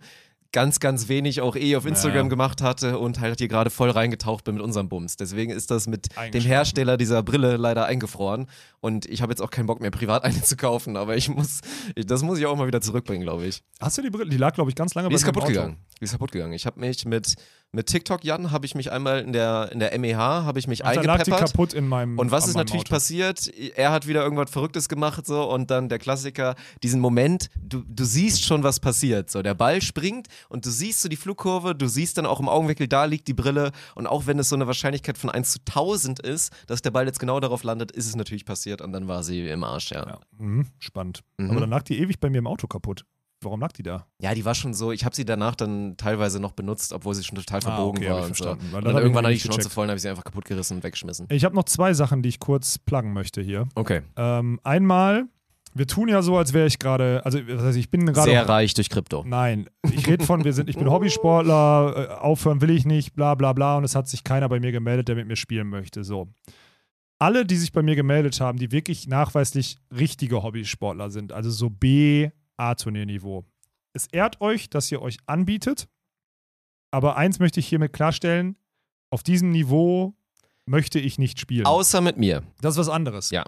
ganz, 0.53 0.81
ganz 0.81 1.07
wenig 1.09 1.41
auch 1.43 1.55
eh 1.55 1.77
auf 1.77 1.87
Instagram 1.87 2.27
Ja. 2.27 2.29
gemacht 2.31 2.61
hatte 2.61 2.99
und 2.99 3.21
halt 3.21 3.39
hier 3.39 3.47
gerade 3.47 3.71
voll 3.71 3.89
reingetaucht 3.91 4.43
bin 4.43 4.57
mit 4.57 4.65
unserem 4.65 4.89
Bums. 4.89 5.15
Deswegen 5.17 5.53
ist 5.53 5.71
das 5.71 5.87
mit 5.87 6.09
dem. 6.35 6.43
Hersteller 6.43 6.97
dieser 6.97 7.23
Brille 7.23 7.57
leider 7.57 7.87
eingefroren 7.87 8.49
und 8.81 9.07
ich 9.07 9.23
habe 9.23 9.31
jetzt 9.31 9.41
auch 9.43 9.51
keinen 9.51 9.67
Bock 9.67 9.81
mehr 9.81 9.93
privat 9.93 10.25
eine 10.25 10.43
zu 10.43 10.57
kaufen, 10.57 10.97
aber 10.97 11.17
ich 11.17 11.29
muss, 11.29 11.61
ich, 11.95 12.05
das 12.07 12.25
muss 12.25 12.39
ich 12.41 12.47
auch 12.47 12.57
mal 12.57 12.67
wieder 12.67 12.81
zurückbringen, 12.81 13.23
glaube 13.23 13.47
ich. 13.47 13.63
Hast 13.81 13.97
du 13.99 14.03
die 14.03 14.11
Brille? 14.11 14.29
Die 14.29 14.37
lag, 14.39 14.53
glaube 14.55 14.71
ich, 14.71 14.75
ganz 14.75 14.95
lange 14.95 15.09
Die 15.09 15.15
ist 15.15 15.23
mir 15.23 15.29
im 15.29 15.35
kaputt 15.35 15.43
Auto. 15.45 15.53
gegangen. 15.53 15.77
Die 16.01 16.05
ist 16.05 16.13
kaputt 16.13 16.33
gegangen. 16.33 16.53
Ich 16.53 16.67
habe 16.67 16.81
mich 16.81 17.05
mit, 17.05 17.35
mit 17.73 17.87
TikTok 17.87 18.25
Jan 18.25 18.51
habe 18.51 18.67
ich 18.67 18.75
mich 18.75 18.91
einmal 18.91 19.21
in 19.21 19.33
der, 19.33 19.71
in 19.73 19.79
der 19.79 19.97
MEH, 19.99 20.17
habe 20.19 20.59
ich 20.59 20.67
mich 20.67 20.83
Und 20.83 20.97
dann 20.97 21.05
lag 21.05 21.23
die 21.23 21.31
eingepeppert. 21.33 21.53
kaputt 21.53 21.73
in 21.73 21.87
meinem 21.87 22.19
Und 22.19 22.31
was 22.31 22.49
ist 22.49 22.57
natürlich 22.57 22.83
Auto. 22.87 22.95
passiert? 22.95 23.47
Er 23.77 23.93
hat 23.93 24.07
wieder 24.09 24.23
irgendwas 24.23 24.51
Verrücktes 24.51 24.89
gemacht 24.89 25.27
so 25.27 25.49
und 25.51 25.71
dann 25.71 25.89
der 25.89 25.99
Klassiker, 25.99 26.57
diesen 26.83 27.01
Moment, 27.01 27.49
du, 27.61 27.85
du 27.87 28.05
siehst 28.05 28.45
schon, 28.45 28.65
was 28.65 28.81
passiert. 28.81 29.31
So, 29.31 29.43
der 29.43 29.55
Ball 29.55 29.81
springt 29.83 30.27
und 30.49 30.67
du 30.67 30.71
siehst 30.71 31.01
so 31.03 31.09
die 31.09 31.17
Flugkurve, 31.17 31.75
du 31.75 31.87
siehst 31.87 32.19
dann 32.19 32.27
auch 32.27 32.41
im 32.41 32.49
Augenwinkel, 32.49 32.89
da 32.89 33.05
liegt 33.05 33.29
die 33.29 33.35
Brille 33.35 33.71
und 33.95 34.07
auch 34.07 34.27
wenn 34.27 34.39
es 34.39 34.49
so 34.49 34.57
eine 34.57 34.67
Wahrscheinlichkeit 34.67 35.17
von 35.17 35.31
1 35.31 35.53
zu 35.53 35.59
1000 35.61 36.19
ist, 36.21 36.53
dass 36.67 36.83
der 36.83 36.91
Ball 36.91 37.07
jetzt 37.07 37.21
genau 37.21 37.39
darauf 37.39 37.63
landet, 37.63 37.93
ist 37.93 38.07
es 38.07 38.17
natürlich 38.17 38.45
passiert 38.45 38.83
und 38.83 38.93
dann 38.93 39.07
war 39.07 39.23
sie 39.23 39.49
im 39.49 39.63
Arsch, 39.63 39.93
ja. 39.93 40.07
Ja. 40.07 40.21
Mhm, 40.39 40.67
spannend. 40.81 41.21
Mhm. 41.37 41.51
Aber 41.51 41.61
dann 41.61 41.71
lag 41.71 41.83
die 41.83 41.99
ewig 42.01 42.19
bei 42.19 42.31
mir 42.31 42.39
im 42.39 42.47
Auto 42.47 42.67
kaputt. 42.67 43.05
Warum 43.43 43.61
lag 43.61 43.73
die 43.73 43.83
da? 43.83 44.07
Ja, 44.21 44.35
die 44.35 44.45
war 44.45 44.55
schon 44.55 44.75
so, 44.75 44.93
ich 44.93 45.05
habe 45.05 45.17
sie 45.17 45.25
danach 45.25 45.55
dann 45.55 45.97
teilweise 45.97 46.41
noch 46.41 46.53
benutzt, 46.53 46.93
obwohl 46.93 47.15
sie 47.15 47.25
schon 47.25 47.37
total 47.37 47.63
verbogen 47.63 48.03
Ah, 48.05 48.07
okay, 48.07 48.11
war 48.11 48.27
und 48.27 48.37
so. 48.37 48.51
Und 48.51 48.61
dann 48.73 48.85
dann 48.85 48.97
irgendwann 48.99 49.25
hatte 49.25 49.35
ich 49.35 49.43
die 49.43 49.49
Schnauze 49.49 49.71
voll 49.71 49.85
und 49.85 49.91
habe 49.91 49.97
ich 49.97 50.03
sie 50.03 50.11
einfach 50.11 50.25
kaputt 50.25 50.45
gerissen 50.45 50.77
und 50.77 50.85
weggeschmissen. 50.85 51.27
Ich 51.31 51.45
habe 51.45 51.55
noch 51.55 51.65
zwei 51.65 51.95
Sachen, 51.95 52.23
die 52.23 52.29
ich 52.29 52.39
kurz 52.39 52.79
pluggen 52.79 53.15
möchte 53.15 53.41
hier. 53.41 53.67
Okay. 53.77 54.03
Ähm, 54.17 54.61
einmal, 54.63 55.25
wir 55.73 55.87
tun 55.87 56.09
ja 56.09 56.21
so, 56.21 56.37
als 56.37 56.53
wäre 56.53 56.67
ich 56.67 56.79
gerade, 56.79 57.25
also 57.25 57.39
was 57.49 57.63
heißt, 57.63 57.79
ich 57.79 57.91
bin 57.91 58.05
gerade. 58.05 58.31
Sehr 58.31 58.47
reich 58.47 58.75
durch 58.75 58.91
Krypto. 58.91 59.25
Nein, 59.27 59.71
ich 59.91 60.07
rede 60.07 60.27
von, 60.27 60.45
wir 60.45 60.53
sind, 60.53 60.69
ich 60.69 60.77
bin 60.77 60.91
Hobbysportler, 60.91 61.95
äh, 61.97 62.13
aufhören 62.21 62.61
will 62.61 62.71
ich 62.71 62.85
nicht, 62.85 63.15
bla 63.15 63.35
bla 63.37 63.55
bla, 63.55 63.79
und 63.79 63.85
es 63.85 63.95
hat 63.95 64.07
sich 64.07 64.23
keiner 64.23 64.51
bei 64.51 64.61
mir 64.61 64.73
gemeldet, 64.73 65.09
der 65.09 65.17
mit 65.17 65.27
mir 65.27 65.37
spielen 65.37 65.69
möchte. 65.69 66.05
So. 66.05 66.29
Alle, 67.19 67.47
die 67.47 67.57
sich 67.57 67.73
bei 67.73 67.83
mir 67.83 67.97
gemeldet 67.97 68.41
haben, 68.41 68.59
die 68.59 68.73
wirklich 68.73 69.07
nachweislich 69.07 69.79
richtige 69.97 70.43
Hobbysportler 70.43 71.11
sind, 71.11 71.33
also 71.33 71.51
so 71.51 71.71
B-A-Turnierniveau. 72.61 73.45
Es 73.93 74.07
ehrt 74.07 74.41
euch, 74.41 74.71
dass 74.71 74.91
ihr 74.93 75.03
euch 75.03 75.19
anbietet, 75.27 75.89
aber 76.91 77.17
eins 77.17 77.39
möchte 77.39 77.61
ich 77.61 77.67
hiermit 77.67 77.93
klarstellen: 77.93 78.57
auf 79.11 79.23
diesem 79.23 79.51
Niveau 79.51 80.15
möchte 80.67 81.01
ich 81.01 81.19
nicht 81.19 81.41
spielen. 81.41 81.67
Außer 81.67 82.01
mit 82.01 82.17
mir. 82.19 82.43
das 82.61 82.75
ist 82.75 82.79
was 82.79 82.89
anderes. 82.89 83.31
Ja. 83.31 83.45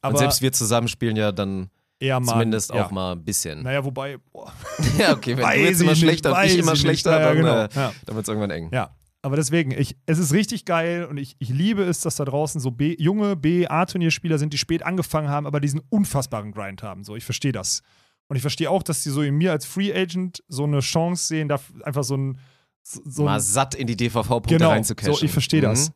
Aber 0.00 0.14
und 0.14 0.18
selbst 0.18 0.42
wir 0.42 0.52
zusammen 0.52 0.88
spielen 0.88 1.16
ja 1.16 1.32
dann 1.32 1.70
eher 2.00 2.18
mal. 2.18 2.32
zumindest 2.32 2.72
ja. 2.72 2.84
auch 2.84 2.90
mal 2.90 3.12
ein 3.12 3.24
bisschen. 3.24 3.62
Naja, 3.62 3.84
wobei, 3.84 4.18
boah, 4.32 4.52
ja, 4.98 5.12
okay, 5.12 5.36
wenn 5.36 5.38
du 5.38 5.42
weiß 5.44 5.60
jetzt 5.60 5.80
immer 5.80 5.94
schlechter 5.94 6.36
und 6.36 6.44
ich 6.44 6.58
immer 6.58 6.76
schlechter, 6.76 7.10
nicht. 7.10 7.20
Ja, 7.20 7.28
dann, 7.28 7.36
genau. 7.36 7.54
äh, 7.54 7.68
Ja. 7.74 7.92
dann 8.04 8.16
wird 8.16 8.24
es 8.24 8.28
irgendwann 8.28 8.50
eng. 8.50 8.70
Ja, 8.72 8.96
aber 9.22 9.36
deswegen, 9.36 9.72
ich, 9.72 9.96
es 10.06 10.18
ist 10.18 10.32
richtig 10.32 10.64
geil 10.64 11.04
und 11.04 11.16
ich, 11.18 11.36
ich 11.38 11.48
liebe 11.48 11.82
es, 11.84 12.00
dass 12.00 12.16
da 12.16 12.24
draußen 12.24 12.60
so 12.60 12.70
B, 12.70 12.96
junge 12.98 13.36
B-A-Turnierspieler 13.36 14.38
sind, 14.38 14.52
die 14.52 14.58
spät 14.58 14.84
angefangen 14.84 15.28
haben, 15.28 15.46
aber 15.46 15.60
diesen 15.60 15.80
unfassbaren 15.88 16.52
Grind 16.52 16.82
haben. 16.82 17.02
So, 17.04 17.16
ich 17.16 17.24
verstehe 17.24 17.52
das. 17.52 17.82
Und 18.28 18.36
ich 18.36 18.42
verstehe 18.42 18.70
auch, 18.70 18.82
dass 18.82 19.02
die 19.02 19.10
so 19.10 19.22
in 19.22 19.34
mir 19.36 19.52
als 19.52 19.64
Free 19.66 19.92
Agent 19.94 20.42
so 20.48 20.64
eine 20.64 20.80
Chance 20.80 21.26
sehen, 21.28 21.48
da 21.48 21.60
einfach 21.84 22.04
so 22.04 22.16
ein. 22.16 22.38
So 22.82 23.24
Mal 23.24 23.34
ein 23.36 23.40
satt 23.40 23.74
in 23.74 23.86
die 23.88 23.96
DVV-Punkte 23.96 24.58
genau, 24.58 24.70
reinzucashen. 24.70 25.14
so, 25.14 25.24
ich 25.24 25.32
verstehe 25.32 25.60
das. 25.60 25.88
Mhm. 25.88 25.94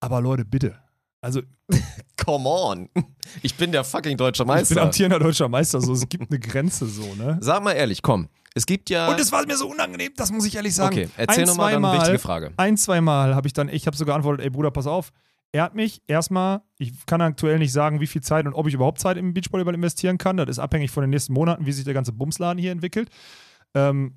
Aber 0.00 0.20
Leute, 0.20 0.44
bitte. 0.44 0.76
Also, 1.20 1.40
Come 2.24 2.48
on. 2.48 2.88
Ich 3.42 3.54
bin 3.56 3.70
der 3.72 3.84
fucking 3.84 4.16
deutsche 4.16 4.42
ich 4.42 4.46
bin 4.46 4.54
Meister. 4.56 4.82
amtierender 4.82 5.18
deutscher 5.20 5.48
Meister, 5.48 5.80
so, 5.80 5.92
es 5.92 6.08
gibt 6.08 6.30
eine 6.30 6.40
Grenze 6.40 6.86
so, 6.86 7.14
ne? 7.14 7.38
Sag 7.40 7.62
mal 7.62 7.72
ehrlich, 7.72 8.02
komm. 8.02 8.28
Es 8.54 8.66
gibt 8.66 8.90
ja. 8.90 9.08
Und 9.08 9.20
es 9.20 9.30
war 9.32 9.46
mir 9.46 9.56
so 9.56 9.68
unangenehm, 9.68 10.12
das 10.16 10.32
muss 10.32 10.44
ich 10.46 10.56
ehrlich 10.56 10.74
sagen. 10.74 10.96
okay, 10.96 11.08
erzähl 11.16 11.44
nochmal 11.44 11.68
eine 11.74 11.74
zweimal- 11.76 11.98
wichtige 12.00 12.18
Frage. 12.18 12.52
Ein, 12.56 12.76
zwei 12.76 13.00
Mal 13.00 13.34
habe 13.34 13.46
ich 13.46 13.52
dann, 13.52 13.68
ich 13.68 13.86
habe 13.86 13.96
so 13.96 14.04
geantwortet, 14.04 14.44
ey 14.44 14.50
Bruder, 14.50 14.70
pass 14.70 14.86
auf. 14.86 15.12
Er 15.56 15.62
hat 15.62 15.74
mich 15.74 16.02
erstmal, 16.06 16.60
ich 16.76 17.06
kann 17.06 17.22
aktuell 17.22 17.58
nicht 17.58 17.72
sagen, 17.72 17.98
wie 18.02 18.06
viel 18.06 18.20
Zeit 18.20 18.44
und 18.44 18.52
ob 18.52 18.66
ich 18.66 18.74
überhaupt 18.74 18.98
Zeit 18.98 19.16
im 19.16 19.32
Beachvolleyball 19.32 19.72
investieren 19.72 20.18
kann. 20.18 20.36
Das 20.36 20.50
ist 20.50 20.58
abhängig 20.58 20.90
von 20.90 21.00
den 21.00 21.08
nächsten 21.08 21.32
Monaten, 21.32 21.64
wie 21.64 21.72
sich 21.72 21.86
der 21.86 21.94
ganze 21.94 22.12
Bumsladen 22.12 22.60
hier 22.60 22.72
entwickelt. 22.72 23.08
Ähm, 23.72 24.12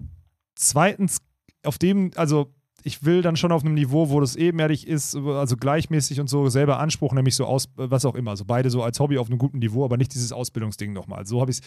zweitens, 0.55 1.21
auf 1.63 1.77
dem, 1.77 2.11
also 2.17 2.53
ich 2.83 3.05
will 3.05 3.21
dann 3.21 3.37
schon 3.37 3.53
auf 3.53 3.63
einem 3.63 3.73
Niveau, 3.75 4.09
wo 4.09 4.19
das 4.19 4.35
ebenerdig 4.35 4.85
ist, 4.85 5.15
also 5.15 5.55
gleichmäßig 5.55 6.19
und 6.19 6.29
so, 6.29 6.49
selber 6.49 6.77
Anspruch, 6.77 7.13
nämlich 7.13 7.37
so 7.37 7.45
aus, 7.45 7.69
was 7.77 8.03
auch 8.03 8.15
immer. 8.15 8.31
Also 8.31 8.43
beide 8.43 8.69
so 8.69 8.83
als 8.83 8.99
Hobby 8.99 9.17
auf 9.17 9.29
einem 9.29 9.39
guten 9.39 9.59
Niveau, 9.59 9.85
aber 9.85 9.95
nicht 9.95 10.13
dieses 10.13 10.33
Ausbildungsding 10.33 10.91
nochmal. 10.91 11.25
So 11.25 11.39
habe 11.39 11.51
ich 11.51 11.59
es. 11.59 11.63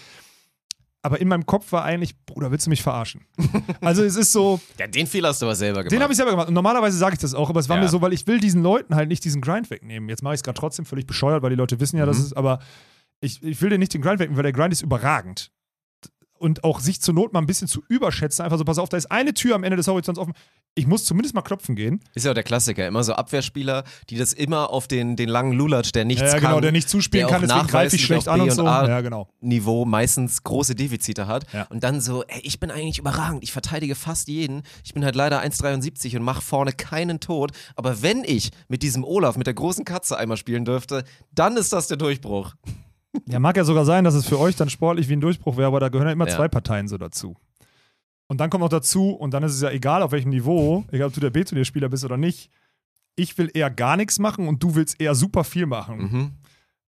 Aber 1.05 1.21
in 1.21 1.27
meinem 1.27 1.45
Kopf 1.47 1.73
war 1.73 1.83
eigentlich, 1.85 2.15
Bruder, 2.27 2.53
willst 2.53 2.67
du 2.67 2.71
mich 2.71 2.83
verarschen? 2.83 3.23
also 3.81 4.05
es 4.05 4.15
ist 4.15 4.31
so, 4.33 4.61
Ja, 4.79 4.87
den 4.87 5.07
Fehler 5.09 5.31
hast 5.31 5.43
du 5.43 5.47
aber 5.47 5.57
selber 5.57 5.81
gemacht. 5.81 5.93
den 5.93 6.01
habe 6.03 6.13
ich 6.13 6.17
selber 6.17 6.31
gemacht. 6.31 6.47
Und 6.49 6.55
normalerweise 6.55 6.97
sage 6.97 7.15
ich 7.15 7.19
das 7.21 7.35
auch, 7.35 7.51
aber 7.51 7.59
es 7.59 7.69
war 7.69 7.77
Ja. 7.77 7.83
mir 7.83 7.89
so, 7.89 8.01
weil 8.01 8.13
ich 8.13 8.27
will 8.29 8.39
diesen 8.39 8.63
Leuten 8.63 8.95
halt 8.95 9.09
nicht 9.09 9.25
diesen 9.25 9.41
Grind 9.41 9.69
wegnehmen. 9.71 10.09
Jetzt 10.09 10.23
mache 10.23 10.35
ich 10.35 10.39
es 10.39 10.43
gerade 10.45 10.59
trotzdem 10.59 10.85
völlig 10.85 11.07
bescheuert, 11.07 11.43
weil 11.43 11.51
die 11.51 11.57
Leute 11.57 11.81
wissen 11.81 11.97
ja, 11.99 12.07
dass 12.07 12.19
Mhm. 12.19 12.25
es, 12.27 12.33
aber 12.35 12.61
ich, 13.21 13.43
ich 13.43 13.61
will 13.61 13.71
dir 13.71 13.79
nicht 13.79 13.93
den 13.95 14.01
Grind 14.03 14.21
wegnehmen, 14.21 14.37
weil 14.37 14.45
der 14.45 14.53
Grind 14.53 14.73
ist 14.73 14.83
überragend. 14.83 15.51
Und 16.39 16.65
auch 16.65 16.81
sich 16.81 17.01
zur 17.01 17.15
Not 17.15 17.33
mal 17.33 17.41
ein 17.41 17.47
bisschen 17.47 17.69
zu 17.69 17.83
überschätzen, 17.89 18.45
einfach 18.45 18.59
so, 18.59 18.65
pass 18.65 18.79
auf, 18.79 18.89
da 18.89 18.97
ist 18.97 19.11
eine 19.11 19.33
Tür 19.35 19.55
am 19.57 19.63
Ende 19.65 19.77
des 19.77 19.87
Horizonts 19.89 20.19
offen. 20.21 20.33
Ich 20.75 20.87
muss 20.87 21.05
zumindest 21.05 21.35
mal 21.35 21.43
klopfen 21.43 21.77
gehen. 21.77 22.01
Ist 22.15 22.25
ja 22.25 22.31
auch 22.31 22.35
der 22.35 22.45
Klassiker. 22.45 22.87
Immer 22.89 23.05
so 23.05 23.13
Abwehrspieler, 23.13 23.85
die 24.09 24.17
das 24.17 24.33
immer 24.33 24.71
auf 24.71 24.89
den, 24.89 25.17
den 25.17 25.29
langen 25.29 25.53
Lulatsch, 25.53 25.93
der 25.93 26.07
nichts 26.07 26.23
ja, 26.23 26.39
genau, 26.39 26.55
kann, 26.55 26.63
der 26.63 26.73
nicht 26.73 26.89
zuspielen 26.89 27.27
der 27.29 27.39
kann, 27.39 27.47
deswegen 27.47 27.67
greife 27.67 27.97
ich 27.97 28.05
schlecht 28.07 28.27
an 28.27 28.41
B 28.41 28.49
und 28.49 28.57
so. 28.57 28.67
A 28.67 28.89
Ja, 28.89 29.01
genau. 29.03 29.29
Niveau 29.43 29.85
meistens 29.85 30.43
große 30.43 30.75
Defizite 30.75 31.27
hat 31.27 31.45
Ja. 31.53 31.67
und 31.69 31.85
dann 31.85 32.01
so, 32.01 32.25
ey, 32.25 32.41
ich 32.43 32.59
bin 32.59 32.71
eigentlich 32.71 32.99
überragend, 32.99 33.45
ich 33.45 33.53
verteidige 33.53 33.95
fast 33.95 34.29
jeden, 34.29 34.63
ich 34.83 34.95
bin 34.95 35.05
halt 35.05 35.15
leider 35.15 35.43
1,73 35.43 36.17
und 36.17 36.23
mache 36.23 36.41
vorne 36.41 36.73
keinen 36.73 37.21
Tod, 37.21 37.53
aber 37.77 38.01
wenn 38.01 38.25
ich 38.25 38.51
mit 38.69 38.83
diesem 38.83 39.05
Olaf, 39.05 39.37
mit 39.37 39.47
der 39.47 39.55
großen 39.55 39.85
Katze 39.85 40.17
einmal 40.17 40.39
spielen 40.39 40.65
dürfte, 40.65 41.05
dann 41.35 41.59
ist 41.59 41.75
das 41.75 41.87
der 41.89 41.99
Durchbruch. 41.99 42.55
Ja, 43.29 43.39
mag 43.41 43.59
ja 43.59 43.65
sogar 43.65 43.85
sein, 43.85 44.05
dass 44.05 44.15
es 44.15 44.25
für 44.27 44.39
euch 44.41 44.57
dann 44.57 44.71
sportlich 44.71 45.07
wie 45.11 45.13
ein 45.13 45.21
Durchbruch 45.21 45.59
wäre, 45.59 45.67
aber 45.67 45.81
da 45.81 45.91
gehören 45.91 46.09
ja 46.09 46.13
immer 46.15 46.29
Ja. 46.29 46.35
zwei 46.35 46.49
Parteien 46.49 46.89
so 46.89 46.97
dazu. 46.97 47.37
Und 48.33 48.39
dann 48.39 48.49
kommt 48.49 48.63
noch 48.63 48.71
dazu, 48.71 49.11
und 49.11 49.35
dann 49.35 49.43
ist 49.43 49.53
es 49.53 49.61
ja 49.61 49.69
egal, 49.69 50.03
auf 50.03 50.11
welchem 50.11 50.31
Niveau, 50.31 50.87
egal 50.91 51.09
ob 51.09 51.13
du 51.13 51.21
der 51.21 51.29
B-Turnierspieler 51.29 51.91
bist 51.91 52.03
oder 52.03 52.17
nicht, 52.17 52.49
ich 53.15 53.37
will 53.37 53.51
eher 53.53 53.69
gar 53.69 53.99
nichts 53.99 54.19
machen 54.19 54.49
und 54.49 54.63
du 54.63 54.75
willst 54.75 54.99
eher 54.99 55.15
super 55.15 55.45
viel 55.45 55.67
machen. 55.67 55.99
Mhm. 55.99 56.31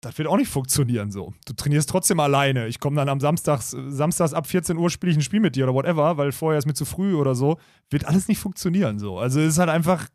das 0.01 0.19
wird 0.19 0.27
auch 0.27 0.37
nicht 0.37 0.49
funktionieren 0.49 1.09
so. 1.11 1.33
Du 1.47 1.53
trainierst 1.53 1.89
trotzdem 1.89 2.19
alleine. 2.19 2.67
Ich 2.67 2.79
komme 2.79 2.95
dann 2.95 3.09
am 3.09 3.19
Samstag, 3.19 3.59
samstags 3.63 4.33
ab 4.33 4.45
14 4.45 4.77
Uhr 4.77 4.91
spiele 4.91 5.13
ich 5.13 5.17
ein 5.17 5.23
Spiel 5.23 5.39
mit 5.39 5.55
dir 5.55 5.63
oder 5.63 5.73
whatever, 5.73 6.15
weil 6.17 6.31
vorher 6.31 6.59
ist 6.59 6.67
mir 6.67 6.75
zu 6.75 6.85
früh 6.85 7.15
oder 7.15 7.33
so. 7.33 7.57
Wird 7.89 8.05
alles 8.05 8.27
nicht 8.27 8.37
funktionieren 8.37 8.99
so. 8.99 9.17
Also 9.17 9.39
es 9.39 9.53
ist 9.53 9.57
halt 9.57 9.69
einfach, 9.69 10.09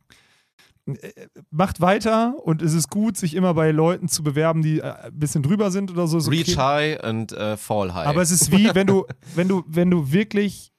äh, 0.87 1.27
macht 1.51 1.81
weiter 1.81 2.37
und 2.45 2.62
es 2.62 2.72
ist 2.72 2.89
gut, 2.89 3.16
sich 3.16 3.35
immer 3.35 3.53
bei 3.53 3.72
Leuten 3.72 4.07
zu 4.07 4.22
bewerben, 4.22 4.62
die 4.62 4.79
äh, 4.79 4.93
ein 4.93 5.18
bisschen 5.18 5.43
drüber 5.43 5.72
sind 5.72 5.91
oder 5.91 6.07
so. 6.07 6.18
Ist 6.18 6.29
okay. 6.29 6.37
Reach 6.37 6.57
high 6.57 7.03
und 7.03 7.33
äh, 7.33 7.57
fall 7.57 7.93
high. 7.93 8.07
Aber 8.07 8.22
es 8.22 8.31
ist 8.31 8.53
wie, 8.53 8.72
wenn 8.77 8.87
du, 8.87 9.07
wenn 9.35 9.49
du, 9.49 9.64
wenn 9.66 9.91
du 9.91 10.12
wirklich, 10.12 10.72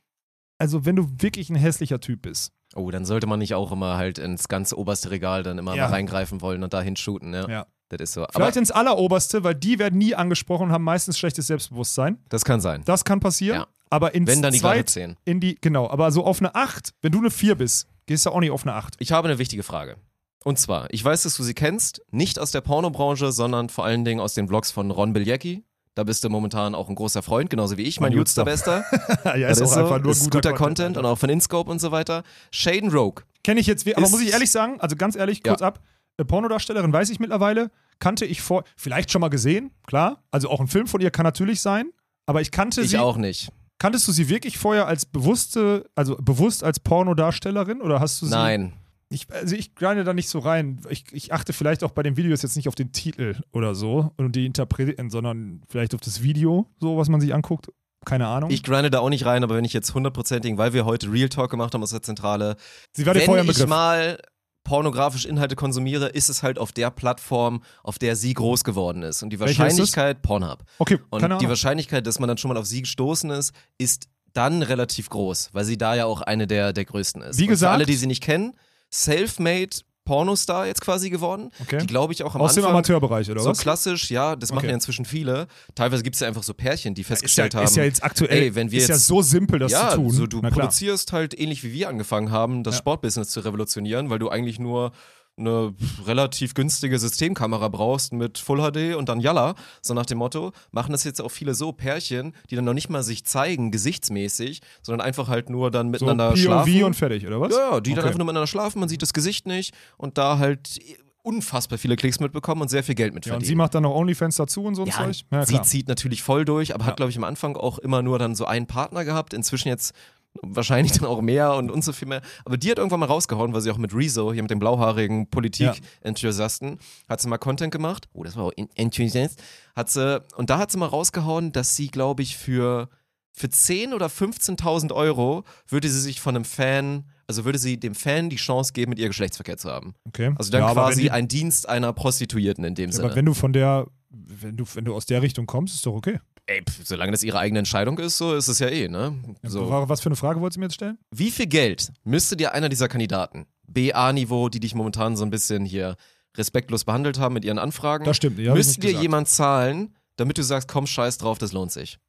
also 0.57 0.85
wenn 0.85 0.95
du 0.95 1.07
wirklich 1.19 1.49
ein 1.49 1.55
hässlicher 1.55 1.99
Typ 1.99 2.21
bist. 2.23 2.51
oh, 2.75 2.91
dann 2.91 3.05
sollte 3.05 3.27
man 3.27 3.39
nicht 3.39 3.53
auch 3.55 3.71
immer 3.71 3.97
halt 3.97 4.17
ins 4.19 4.47
ganz 4.47 4.73
oberste 4.73 5.09
Regal 5.11 5.43
dann 5.43 5.57
immer 5.57 5.75
Ja. 5.75 5.87
reingreifen 5.87 6.41
wollen 6.41 6.63
und 6.63 6.73
dahin 6.73 6.95
shooten, 6.95 7.33
ja. 7.33 7.47
Ja. 7.49 7.65
Das 7.89 8.01
ist 8.01 8.13
so. 8.13 8.23
Aber 8.23 8.33
Vielleicht 8.33 8.57
ins 8.57 8.71
Alleroberste, 8.71 9.45
weil 9.45 9.55
die 9.55 9.79
werden 9.79 9.97
nie 9.97 10.13
angesprochen 10.13 10.63
und 10.67 10.71
haben 10.73 10.83
meistens 10.83 11.17
schlechtes 11.17 11.47
Selbstbewusstsein. 11.47 12.17
das 12.27 12.43
kann 12.43 12.59
sein. 12.59 12.81
Das 12.85 13.05
kann 13.05 13.21
passieren. 13.21 13.59
Ja. 13.61 13.67
Aber 13.89 14.13
ins 14.13 14.29
Wenn 14.29 14.41
dann 14.41 14.51
die 14.51 14.59
zweit, 14.59 14.89
10. 14.89 15.15
in 15.23 15.39
die, 15.39 15.55
genau, 15.61 15.89
aber 15.89 16.11
so 16.11 16.25
auf 16.25 16.39
eine 16.41 16.53
8, 16.53 16.91
wenn 17.01 17.13
du 17.13 17.19
eine 17.19 17.31
4 17.31 17.55
bist, 17.55 17.87
gehst 18.05 18.25
du 18.25 18.31
auch 18.31 18.41
nicht 18.41 18.51
auf 18.51 18.63
eine 18.63 18.73
8. 18.73 18.95
Ich 18.99 19.13
habe 19.13 19.29
eine 19.29 19.37
wichtige 19.39 19.63
Frage. 19.63 19.95
Und 20.43 20.59
zwar, 20.59 20.93
ich 20.93 21.03
weiß, 21.03 21.23
dass 21.23 21.35
du 21.37 21.43
sie 21.43 21.53
kennst, 21.53 22.01
nicht 22.11 22.39
aus 22.39 22.51
der 22.51 22.59
Pornobranche, 22.61 23.31
sondern 23.31 23.69
vor 23.69 23.85
allen 23.85 24.03
Dingen 24.03 24.19
aus 24.19 24.33
den 24.33 24.49
Vlogs 24.49 24.71
von 24.71 24.91
Ron 24.91 25.13
Bilecki. 25.13 25.63
Da 25.97 26.03
bist 26.03 26.23
du 26.23 26.29
momentan 26.29 26.75
auch 26.75 26.89
ein 26.89 26.95
großer 26.95 27.23
Freund, 27.23 27.49
genauso 27.49 27.75
wie 27.75 27.81
ich, 27.81 27.99
mein 27.99 28.11
Jutster 28.11 28.45
Bester. 28.45 28.85
ja, 29.25 29.47
Das 29.49 29.59
ist, 29.59 29.73
so, 29.73 29.95
ist 29.95 30.29
guter, 30.29 30.53
Content, 30.53 30.95
und 30.95 31.05
auch 31.07 31.17
von 31.17 31.27
InScope 31.27 31.71
und 31.71 31.79
so 31.81 31.91
weiter. 31.91 32.21
Shaden 32.51 32.91
Rogue. 32.91 33.23
Kenne 33.43 33.59
ich 33.59 33.65
jetzt, 33.65 33.87
aber 33.87 34.05
Ist- 34.05 34.11
muss 34.11 34.21
ich 34.21 34.31
ehrlich 34.31 34.51
sagen, 34.51 34.79
also 34.79 34.95
ganz 34.95 35.15
ehrlich, 35.15 35.39
Ja. 35.43 35.53
kurz 35.53 35.63
ab, 35.63 35.79
äh, 36.17 36.23
Pornodarstellerin 36.23 36.93
weiß 36.93 37.09
ich 37.09 37.19
mittlerweile, 37.19 37.71
kannte 37.97 38.25
ich 38.25 38.41
vor, 38.41 38.63
vielleicht 38.75 39.09
schon 39.11 39.21
mal 39.21 39.29
gesehen, 39.29 39.71
klar, 39.87 40.21
also 40.29 40.49
auch 40.51 40.59
ein 40.59 40.67
Film 40.67 40.85
von 40.85 41.01
ihr 41.01 41.09
kann 41.09 41.23
natürlich 41.23 41.61
sein, 41.61 41.89
aber 42.27 42.41
ich 42.41 42.51
kannte 42.51 42.81
Ich 42.81 42.91
sie, 42.91 42.99
auch 42.99 43.17
nicht. 43.17 43.49
kanntest 43.79 44.07
du 44.07 44.11
sie 44.11 44.29
wirklich 44.29 44.59
vorher 44.59 44.85
als 44.85 45.07
bewusste, 45.07 45.89
also 45.95 46.15
bewusst 46.17 46.63
als 46.63 46.79
Pornodarstellerin 46.79 47.81
oder 47.81 47.99
hast 47.99 48.21
du 48.21 48.27
sie? 48.27 48.31
Nein. 48.33 48.73
Ich, 49.09 49.27
also 49.31 49.55
ich 49.55 49.73
grinde 49.75 50.03
da 50.03 50.13
nicht 50.13 50.27
so 50.29 50.39
rein. 50.39 50.81
Ich, 50.89 51.05
ich 51.13 51.31
achte 51.33 51.53
vielleicht 51.53 51.83
auch 51.83 51.91
bei 51.91 52.03
den 52.03 52.17
Videos 52.17 52.41
jetzt 52.41 52.57
nicht 52.57 52.67
auf 52.67 52.75
den 52.75 52.91
Titel 52.91 53.37
oder 53.53 53.73
so 53.73 54.11
und 54.17 54.35
die 54.35 54.45
Interpreten, 54.45 55.09
sondern 55.09 55.61
vielleicht 55.69 55.95
auf 55.95 56.01
das 56.01 56.21
Video, 56.21 56.67
so 56.79 56.97
was 56.97 57.07
man 57.07 57.21
sich 57.21 57.33
anguckt. 57.33 57.67
Keine 58.05 58.27
Ahnung. 58.27 58.49
Ich 58.51 58.63
grinde 58.63 58.89
da 58.89 58.99
auch 58.99 59.09
nicht 59.09 59.25
rein, 59.25 59.43
aber 59.43 59.55
wenn 59.55 59.65
ich 59.65 59.73
jetzt 59.73 59.93
hundertprozentigen, 59.93 60.57
weil 60.57 60.73
wir 60.73 60.85
heute 60.85 61.11
Real 61.11 61.29
Talk 61.29 61.49
gemacht 61.51 61.73
haben 61.73 61.83
aus 61.83 61.91
der 61.91 62.01
Zentrale, 62.01 62.55
sie 62.93 63.05
war 63.05 63.15
wenn 63.15 63.49
ich 63.49 63.65
mal 63.67 64.17
pornografisch 64.63 65.25
Inhalte 65.25 65.55
konsumiere, 65.55 66.07
ist 66.09 66.27
es 66.29 66.43
halt 66.43 66.59
auf 66.59 66.73
der 66.73 66.91
Plattform, 66.91 67.63
auf 67.83 67.97
der 67.99 68.17
sie 68.17 68.33
groß 68.33 68.65
geworden 68.65 69.01
ist. 69.03 69.23
Und 69.23 69.29
die? 69.31 69.39
Wahrscheinlichkeit, 69.39 70.21
Pornhub. 70.21 70.63
Okay, 70.79 70.99
Und 71.09 71.21
keine 71.21 71.35
die 71.35 71.37
Ahnung. 71.39 71.49
Wahrscheinlichkeit, 71.49 72.05
dass 72.05 72.19
man 72.19 72.27
dann 72.27 72.37
schon 72.37 72.49
mal 72.49 72.57
auf 72.57 72.65
sie 72.65 72.81
gestoßen 72.81 73.29
ist, 73.29 73.53
ist 73.77 74.09
dann 74.33 74.61
relativ 74.61 75.09
groß, 75.09 75.49
weil 75.53 75.63
sie 75.63 75.77
da 75.77 75.95
ja 75.95 76.05
auch 76.05 76.21
eine 76.21 76.47
der, 76.47 76.73
der 76.73 76.83
größten 76.85 77.21
ist. 77.21 77.39
Wie 77.39 77.47
gesagt- 77.47 77.69
Für 77.71 77.73
alle, 77.73 77.85
die 77.85 77.95
sie 77.95 78.07
nicht 78.07 78.21
kennen, 78.21 78.53
self-made 78.93 79.77
Pornostar 80.05 80.65
jetzt 80.67 80.79
quasi 80.79 81.09
geworden. 81.09 81.51
Okay. 81.61 81.79
Die 81.79 81.85
glaube 81.88 82.13
ich 82.13 82.23
auch 82.23 82.33
am 82.33 82.39
Aus 82.39 82.53
dem 82.53 82.59
Anfang 82.63 82.75
Amateurbereich, 82.77 83.29
oder 83.29 83.41
so 83.41 83.49
was? 83.49 83.59
klassisch, 83.59 84.09
ja, 84.09 84.38
das 84.38 84.51
machen 84.51 84.59
Okay. 84.59 84.67
ja 84.69 84.73
inzwischen 84.75 85.03
viele. 85.03 85.47
Teilweise 85.75 86.01
gibt 86.01 86.15
es 86.15 86.21
ja 86.21 86.29
einfach 86.29 86.43
so 86.43 86.53
Pärchen, 86.53 86.93
die 86.95 87.01
Ist 87.01 87.09
ja, 87.09 87.15
festgestellt 87.15 87.55
haben. 87.55 87.65
ist 87.65 87.75
ja 87.75 87.83
jetzt 87.83 88.01
aktuell, 88.05 88.41
ey, 88.43 88.55
wenn 88.55 88.71
wir 88.71 88.79
ist 88.79 88.88
ja 88.88 88.95
jetzt- 88.95 89.05
so 89.07 89.21
simpel, 89.21 89.59
das 89.59 89.73
ja, 89.73 89.89
zu 89.89 89.97
tun. 89.97 90.11
so 90.11 90.25
du 90.25 90.41
produzierst 90.41 91.11
halt 91.11 91.38
ähnlich 91.38 91.61
wie 91.65 91.73
wir 91.73 91.89
angefangen 91.89 92.31
haben, 92.31 92.63
das 92.63 92.75
Ja. 92.75 92.79
Sportbusiness 92.79 93.27
zu 93.31 93.41
revolutionieren, 93.41 94.09
weil 94.09 94.19
du 94.19 94.29
eigentlich 94.29 94.59
nur 94.59 94.93
eine 95.38 95.73
relativ 96.05 96.53
günstige 96.55 96.97
Systemkamera 96.97 97.67
brauchst 97.67 98.11
mit 98.11 98.39
Full 98.39 98.59
HD 98.71 98.95
und 98.95 99.07
dann 99.07 99.19
Yalla, 99.19 99.53
so 99.81 99.93
nach 99.93 100.05
dem 100.07 100.17
Motto, 100.17 100.51
machen 100.71 100.91
das 100.93 101.03
jetzt 101.03 101.21
auch 101.21 101.29
viele 101.29 101.53
so 101.53 101.71
Pärchen, 101.71 102.33
die 102.49 102.55
dann 102.55 102.65
noch 102.65 102.73
nicht 102.73 102.89
mal 102.89 103.03
sich 103.03 103.23
zeigen, 103.23 103.69
gesichtsmäßig, 103.71 104.61
sondern 104.81 105.05
einfach 105.05 105.27
halt 105.27 105.49
nur 105.49 105.69
dann 105.71 105.88
So 105.88 105.91
miteinander 105.91 106.29
POV 106.31 106.38
schlafen. 106.39 106.83
und 106.83 106.93
fertig, 106.95 107.27
oder 107.27 107.39
was? 107.39 107.53
ja, 107.55 107.79
die 107.79 107.91
dann 107.91 107.99
Okay. 107.99 108.07
einfach 108.07 108.17
nur 108.17 108.25
miteinander 108.25 108.47
schlafen, 108.47 108.79
man 108.79 108.89
sieht 108.89 109.01
das 109.03 109.13
Gesicht 109.13 109.45
nicht 109.45 109.73
und 109.97 110.17
da 110.17 110.39
halt 110.39 110.79
unfassbar 111.21 111.77
viele 111.77 111.97
Klicks 111.97 112.19
mitbekommen 112.21 112.61
und 112.61 112.69
sehr 112.69 112.83
viel 112.83 112.95
Geld 112.95 113.09
Ja, 113.09 113.11
und 113.11 113.15
mitverdienen. 113.15 113.45
sie 113.45 113.55
macht 113.55 113.75
dann 113.75 113.83
noch 113.83 113.93
Onlyfans 113.93 114.38
dazu 114.38 114.63
und 114.63 114.75
so 114.75 114.83
ein 114.83 114.88
Ja, 114.88 114.93
Zeug? 114.93 115.21
Ja, 115.29 115.45
sie 115.45 115.61
zieht 115.61 115.88
natürlich 115.89 116.23
voll 116.23 116.45
durch, 116.45 116.73
aber 116.73 116.85
Ja. 116.85 116.88
hat, 116.91 116.97
glaube 116.97 117.09
ich, 117.11 117.17
am 117.17 117.25
Anfang 117.25 117.57
auch 117.57 117.79
immer 117.79 118.01
nur 118.01 118.17
dann 118.17 118.33
so 118.33 118.45
einen 118.45 118.65
Partner 118.65 119.03
gehabt. 119.03 119.33
Inzwischen 119.33 119.67
jetzt 119.67 119.93
wahrscheinlich 120.41 120.93
dann 120.93 121.05
auch 121.05 121.21
mehr 121.21 121.53
und 121.53 121.71
uns 121.71 121.85
so 121.85 121.93
viel 121.93 122.07
mehr. 122.07 122.21
Aber 122.45 122.57
die 122.57 122.69
hat 122.71 122.77
irgendwann 122.77 122.99
mal 122.99 123.05
rausgehauen, 123.07 123.53
weil 123.53 123.61
sie 123.61 123.71
auch 123.71 123.77
mit 123.77 123.93
Rezo, 123.93 124.33
hier 124.33 124.41
mit 124.41 124.51
dem 124.51 124.59
blauhaarigen 124.59 125.29
Politik-Enthusiasten, 125.29 126.79
hat 127.07 127.21
sie 127.21 127.27
mal 127.27 127.38
Content 127.38 127.71
gemacht. 127.71 128.07
Oh, 128.13 128.23
das 128.23 128.35
war 128.35 128.45
auch 128.45 128.53
Enthusiast. 128.75 129.41
Hat 129.75 129.89
sie, 129.89 130.23
und 130.35 130.49
da 130.49 130.57
hat 130.57 130.71
sie 130.71 130.77
mal 130.77 130.88
rausgehauen, 130.88 131.51
dass 131.51 131.75
sie, 131.75 131.88
glaube 131.88 132.23
ich, 132.23 132.38
für, 132.38 132.89
für 133.33 133.47
10.000 133.47 133.93
oder 133.93 134.07
15.000 134.07 134.93
Euro 134.93 135.43
würde 135.67 135.89
sie 135.89 136.01
sich 136.01 136.21
von 136.21 136.35
einem 136.35 136.45
Fan, 136.45 137.05
also 137.27 137.45
würde 137.45 137.59
sie 137.59 137.79
dem 137.79 137.95
Fan 137.95 138.29
die 138.29 138.38
Chance 138.38 138.73
geben, 138.73 138.89
mit 138.89 138.99
ihr 138.99 139.07
Geschlechtsverkehr 139.07 139.57
zu 139.57 139.69
haben. 139.69 139.93
Okay. 140.05 140.33
Also 140.38 140.51
dann 140.51 140.61
ja, 140.61 140.73
quasi 140.73 141.03
die, 141.03 141.11
ein 141.11 141.27
Dienst 141.27 141.69
einer 141.69 141.93
Prostituierten 141.93 142.63
in 142.63 142.75
dem 142.75 142.91
Sinne. 142.91 143.07
Aber 143.07 143.15
wenn 143.15 143.25
du 143.25 143.33
von 143.33 143.53
der, 143.53 143.88
wenn 144.09 144.57
du, 144.57 144.65
wenn 144.73 144.85
du 144.85 144.95
aus 144.95 145.05
der 145.05 145.21
Richtung 145.21 145.45
kommst, 145.45 145.75
ist 145.75 145.85
doch 145.85 145.93
okay. 145.93 146.19
Ey, 146.47 146.61
pf, 146.63 146.85
solange 146.85 147.11
das 147.11 147.23
ihre 147.23 147.39
eigene 147.39 147.59
Entscheidung 147.59 147.99
ist, 147.99 148.17
so 148.17 148.33
ist 148.33 148.47
es 148.47 148.59
ja 148.59 148.67
eh, 148.69 148.87
ne? 148.87 149.13
So. 149.43 149.69
Was 149.69 149.99
für 150.01 150.07
eine 150.07 150.15
Frage 150.15 150.39
wolltest 150.39 150.55
du 150.55 150.59
mir 150.61 150.65
jetzt 150.67 150.75
stellen? 150.75 150.97
Wie 151.11 151.29
viel 151.29 151.47
Geld 151.47 151.91
müsste 152.05 152.37
dir 152.37 152.53
einer 152.53 152.69
dieser 152.69 152.87
Kandidaten, 152.87 153.47
BA-Niveau, 153.67 154.47
die 154.49 154.61
dich 154.61 154.73
momentan 154.73 155.17
so 155.17 155.25
ein 155.25 155.29
bisschen 155.29 155.65
hier 155.65 155.97
respektlos 156.37 156.85
behandelt 156.85 157.19
haben 157.19 157.33
mit 157.33 157.43
ihren 157.43 157.59
Anfragen, 157.59 158.05
Das 158.05 158.15
stimmt. 158.17 158.39
Ja, 158.39 158.53
müsste 158.53 158.79
dir 158.79 158.87
gesagt. 158.87 159.01
jemand 159.03 159.27
zahlen, 159.27 159.95
damit 160.15 160.37
du 160.37 160.43
sagst, 160.43 160.67
komm, 160.69 160.87
scheiß 160.87 161.17
drauf, 161.17 161.37
das 161.37 161.51
lohnt 161.51 161.71
sich? 161.71 161.99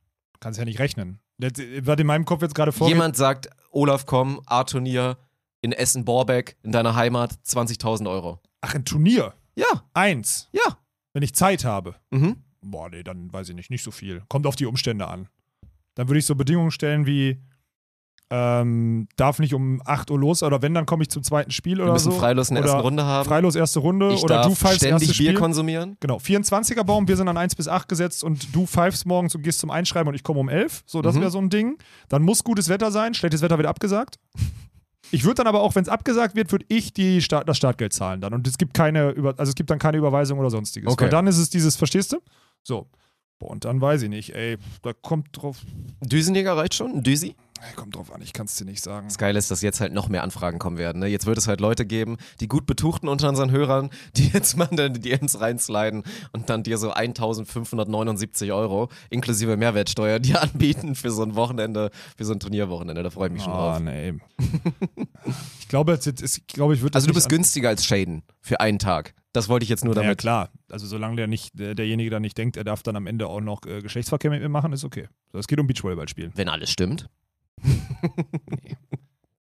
Kannst 0.41 0.59
ja 0.59 0.64
nicht 0.64 0.78
rechnen. 0.78 1.18
Das 1.39 1.53
war 1.82 1.99
in 1.99 2.07
meinem 2.07 2.24
Kopf 2.24 2.43
jetzt 2.43 2.55
gerade 2.55 2.70
vor. 2.72 2.89
Jemand 2.89 3.16
sagt, 3.16 3.49
Olaf, 3.72 4.07
komm, 4.07 4.41
A-Turnier 4.47 5.18
in 5.62 5.72
Essen-Borbeck, 5.72 6.57
in 6.62 6.70
deiner 6.70 6.95
Heimat, 6.95 7.32
20.000 7.45 8.09
Euro. 8.09 8.41
Ach, 8.61 8.74
ein 8.74 8.84
Turnier. 8.84 9.34
Ja, 9.57 9.66
Eins. 9.95 10.49
ja. 10.53 10.78
Wenn 11.12 11.22
ich 11.24 11.34
Zeit 11.34 11.64
habe. 11.64 11.97
Mhm. 12.11 12.36
Boah, 12.71 12.89
nee, 12.91 13.03
dann 13.03 13.33
weiß 13.33 13.49
ich 13.51 13.55
nicht, 13.55 13.71
nicht 13.71 13.83
so 13.83 13.91
viel. 13.91 14.23
Kommt 14.29 14.47
auf 14.47 14.57
die 14.57 14.66
Umstände 14.66 15.07
an. 15.09 15.29
Dann 15.95 16.09
würde 16.09 16.19
ich 16.19 16.27
so 16.27 16.35
Bedingungen 16.35 16.71
stellen 16.71 17.07
wie, 17.07 17.41
ähm, 18.31 19.09
darf 19.16 19.39
nicht 19.39 19.55
um 19.55 19.81
8 19.87 20.11
Uhr 20.11 20.19
los 20.19 20.43
oder 20.43 20.61
wenn, 20.61 20.75
dann 20.75 20.85
komme 20.85 21.03
ich 21.03 21.09
zum 21.09 21.23
zweiten 21.23 21.51
Spiel 21.51 21.79
Wir 21.79 21.85
oder 21.85 21.95
müssen 21.95 22.12
so. 22.12 22.19
Freilos 22.19 22.51
in 22.51 22.57
der 22.57 22.64
ersten 22.64 22.81
Runde 22.81 23.05
haben. 23.05 23.27
Freilos 23.27 23.55
erste 23.57 23.79
Runde 23.81 24.12
ich 24.12 24.23
oder 24.23 24.43
du 24.43 24.55
pfeifst 24.55 24.81
ständig 24.81 25.09
Bier 25.09 25.14
Spiel. 25.14 25.35
konsumieren. 25.35 25.97
Genau, 26.01 26.19
24er 26.19 26.85
Baum, 26.85 27.09
wir 27.09 27.16
sind 27.16 27.27
an 27.29 27.39
1 27.39 27.55
bis 27.57 27.69
8 27.69 27.89
gesetzt 27.89 28.23
und 28.23 28.55
du 28.55 28.66
pfeifst 28.66 29.07
morgens 29.07 29.35
und 29.35 29.43
gehst 29.43 29.61
zum 29.61 29.71
Einschreiben 29.71 30.09
und 30.09 30.14
ich 30.14 30.23
komme 30.23 30.41
um 30.41 30.51
11. 30.51 30.83
So, 30.85 31.01
das 31.01 31.14
Mhm. 31.16 31.21
wäre 31.21 31.31
so 31.31 31.39
ein 31.39 31.49
Ding. 31.49 31.79
Dann 32.11 32.23
muss 32.23 32.45
gutes 32.45 32.69
Wetter 32.69 32.91
sein, 32.91 33.14
schlechtes 33.14 33.41
Wetter 33.41 33.57
wird 33.57 33.66
abgesagt. 33.66 34.19
Ich 35.11 35.25
würde 35.25 35.37
dann 35.37 35.47
aber 35.47 35.62
auch, 35.62 35.75
wenn 35.75 35.83
es 35.85 35.89
abgesagt 35.89 36.37
wird, 36.37 36.53
würde 36.53 36.66
ich 36.69 36.93
die 36.93 37.23
Start, 37.23 37.49
das 37.49 37.57
Startgeld 37.57 37.95
zahlen 37.95 38.21
dann. 38.21 38.35
Und 38.35 38.47
es 38.47 38.59
gibt 38.59 38.75
keine, 38.75 39.09
Über 39.12 39.31
also 39.39 39.49
es 39.49 39.55
gibt 39.55 39.71
dann 39.71 39.79
keine 39.79 39.97
Überweisung 39.97 40.39
oder 40.39 40.51
sonstiges. 40.51 40.93
Okay. 40.93 41.05
Weil 41.05 41.11
dann 41.11 41.27
ist 41.27 41.39
es 41.39 41.49
dieses, 41.49 41.77
verstehst 41.77 42.12
du? 42.12 42.19
So. 42.63 42.89
Boah, 43.39 43.51
und 43.51 43.65
dann 43.65 43.81
weiß 43.81 44.03
ich 44.03 44.09
nicht, 44.09 44.35
ey, 44.35 44.57
da 44.83 44.93
kommt 44.93 45.29
drauf, 45.33 45.59
Düsenjäger 46.05 46.57
reicht 46.57 46.75
schon? 46.75 47.03
Düsi? 47.05 47.37
kommt 47.77 47.97
drauf 47.97 48.13
an, 48.13 48.23
ich 48.23 48.33
kann 48.33 48.47
es 48.47 48.55
dir 48.57 48.65
nicht 48.65 48.83
sagen. 48.83 49.09
Das 49.09 49.19
Geile 49.19 49.39
ist, 49.39 49.51
dass 49.51 49.63
jetzt 49.63 49.81
halt 49.81 49.93
noch 49.93 50.09
mehr 50.09 50.23
Anfragen 50.23 50.59
kommen 50.59 50.79
werden. 50.79 51.01
Ne? 51.01 51.07
Jetzt 51.07 51.27
wird 51.27 51.39
es 51.39 51.49
halt 51.49 51.61
Leute 51.61 51.85
geben, 51.87 52.17
die 52.41 52.47
gut 52.49 52.67
betuchten 52.67 53.09
unter 53.09 53.29
unseren 53.29 53.51
Hörern, 53.51 53.91
die 54.17 54.29
jetzt 54.29 54.57
mal 54.57 54.67
in 54.67 54.95
die 54.95 55.01
DMs 55.01 55.41
reinsliden 55.41 56.05
und 56.33 56.49
dann 56.51 56.63
dir 56.63 56.79
so 56.79 56.91
1579 56.93 58.53
Euro 58.53 58.89
inklusive 59.11 59.57
Mehrwertsteuer 59.57 60.19
dir 60.19 60.41
anbieten 60.43 60.95
für 60.95 61.11
so 61.11 61.23
ein 61.23 61.35
Wochenende, 61.35 61.91
für 62.17 62.25
so 62.25 62.33
ein 62.33 62.41
Turnierwochenende. 62.41 63.03
Da 63.03 63.11
freue 63.11 63.29
ich 63.29 63.35
mich 63.35 63.43
schon 63.43 63.53
Ah, 63.53 63.73
drauf. 63.79 63.81
nee. 63.81 64.15
ich 65.61 65.69
glaube, 65.69 65.93
es 65.93 66.07
ist, 66.07 66.39
ich 66.39 66.47
glaube, 66.47 66.75
ich 66.75 66.83
würde 66.83 66.95
Also 66.95 67.07
du 67.09 67.15
bist 67.15 67.29
günstiger 67.29 67.69
als 67.69 67.85
Shaden 67.85 68.23
für 68.41 68.61
einen 68.61 68.79
Tag. 68.79 69.15
Das 69.39 69.49
wollte 69.49 69.62
ich 69.64 69.70
jetzt 69.70 69.84
nur 69.84 69.95
Ja, 69.95 70.03
damit. 70.03 70.18
klar. 70.18 70.51
Also 70.70 70.86
solange 70.86 71.16
der 71.16 71.26
nicht, 71.26 71.59
der, 71.59 71.74
derjenige 71.74 72.11
da 72.11 72.20
nicht 72.20 72.36
denkt, 72.36 72.57
er 72.57 72.64
darf 72.64 72.82
dann 72.82 72.97
am 72.97 73.07
Ende 73.07 73.26
auch 73.28 73.41
noch 73.41 73.64
äh, 73.66 73.80
Geschlechtsverkehr 73.82 74.30
mit 74.30 74.43
mir 74.43 74.49
machen, 74.49 74.72
ist 74.72 74.84
okay. 74.84 75.09
So, 75.32 75.39
es 75.39 75.47
geht 75.47 75.59
um 75.61 75.66
Beachvolleyball 75.66 76.09
spielen. 76.09 76.32
Wenn 76.34 76.49
alles 76.49 76.70
stimmt. 76.70 77.09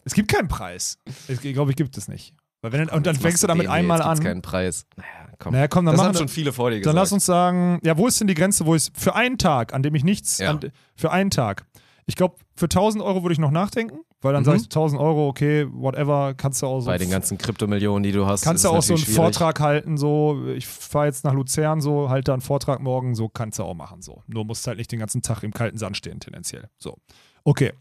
Es 0.04 0.14
gibt 0.14 0.32
keinen 0.32 0.48
Preis. 0.48 1.00
Ich 1.28 1.42
glaube, 1.42 1.72
ich 1.72 1.76
gibt 1.76 1.98
es 1.98 2.08
nicht. 2.08 2.34
Weil 2.62 2.72
wenn, 2.72 2.88
und 2.90 3.06
dann 3.06 3.18
fängst 3.18 3.44
du 3.44 3.48
damit 3.48 3.68
einmal 3.68 4.02
an. 4.02 4.12
gibt's 4.16 4.24
keinen 4.26 4.42
Preis. 4.42 4.86
Naja, 4.96 5.10
komm. 5.38 5.52
Naja, 5.54 5.68
komm, 5.68 5.86
dann 5.86 5.96
das 5.98 6.06
haben 6.06 6.14
wir- 6.14 6.20
schon 6.20 6.28
viele 6.30 6.54
vor 6.54 6.70
dir 6.70 6.78
Dann 6.78 6.82
gesagt. 6.84 6.96
lass 6.96 7.12
uns 7.12 7.26
sagen, 7.26 7.80
ja, 7.84 7.98
wo 7.98 8.08
ist 8.08 8.18
denn 8.22 8.28
die 8.28 8.34
Grenze, 8.34 8.66
wo 8.66 8.74
ich 8.76 8.90
für 8.96 9.16
einen 9.16 9.38
Tag, 9.38 9.74
an 9.74 9.84
dem 9.84 9.94
ich 9.96 10.06
nichts, 10.06 10.38
Ja. 10.38 10.52
an, 10.52 10.60
für 10.96 11.12
einen 11.12 11.30
Tag. 11.30 11.66
Ich 12.06 12.16
glaube, 12.16 12.38
für 12.56 12.70
1000 12.70 13.04
Euro 13.04 13.22
würde 13.24 13.34
ich 13.34 13.40
noch 13.40 13.52
nachdenken, 13.52 14.00
weil 14.22 14.34
dann 14.34 14.42
Mhm. 14.42 14.46
sagst 14.46 14.66
du 14.66 14.70
1000 14.70 15.00
Euro, 15.02 15.28
okay, 15.28 15.68
whatever, 15.72 16.34
kannst 16.36 16.62
du 16.62 16.68
auch 16.68 16.80
so. 16.82 16.88
Bei 16.88 16.98
den 16.98 17.10
ganzen 17.10 17.38
Kryptomillionen, 17.38 18.04
die 18.04 18.12
du 18.12 18.26
hast, 18.26 18.44
kannst 18.44 18.66
du 18.66 18.70
auch 18.70 18.82
so 18.82 18.94
einen 18.94 18.98
schwierig. 19.04 19.16
Vortrag 19.16 19.60
halten, 19.60 19.98
so, 19.98 20.46
ich 20.56 20.66
fahre 20.66 21.06
jetzt 21.06 21.24
nach 21.24 21.34
Luzern, 21.34 21.82
so, 21.82 22.10
halte 22.10 22.26
da 22.26 22.34
einen 22.34 22.42
Vortrag 22.42 22.80
morgen, 22.82 23.14
so 23.16 23.30
kannst 23.30 23.60
du 23.60 23.64
auch 23.64 23.76
machen, 23.76 24.02
so. 24.02 24.24
Nur 24.28 24.44
musst 24.46 24.66
halt 24.68 24.78
nicht 24.80 24.92
den 24.92 25.00
ganzen 25.00 25.22
Tag 25.22 25.44
im 25.44 25.54
kalten 25.54 25.78
Sand 25.78 25.98
stehen, 25.98 26.20
tendenziell. 26.20 26.70
So. 26.80 26.98
Okay. 27.44 27.74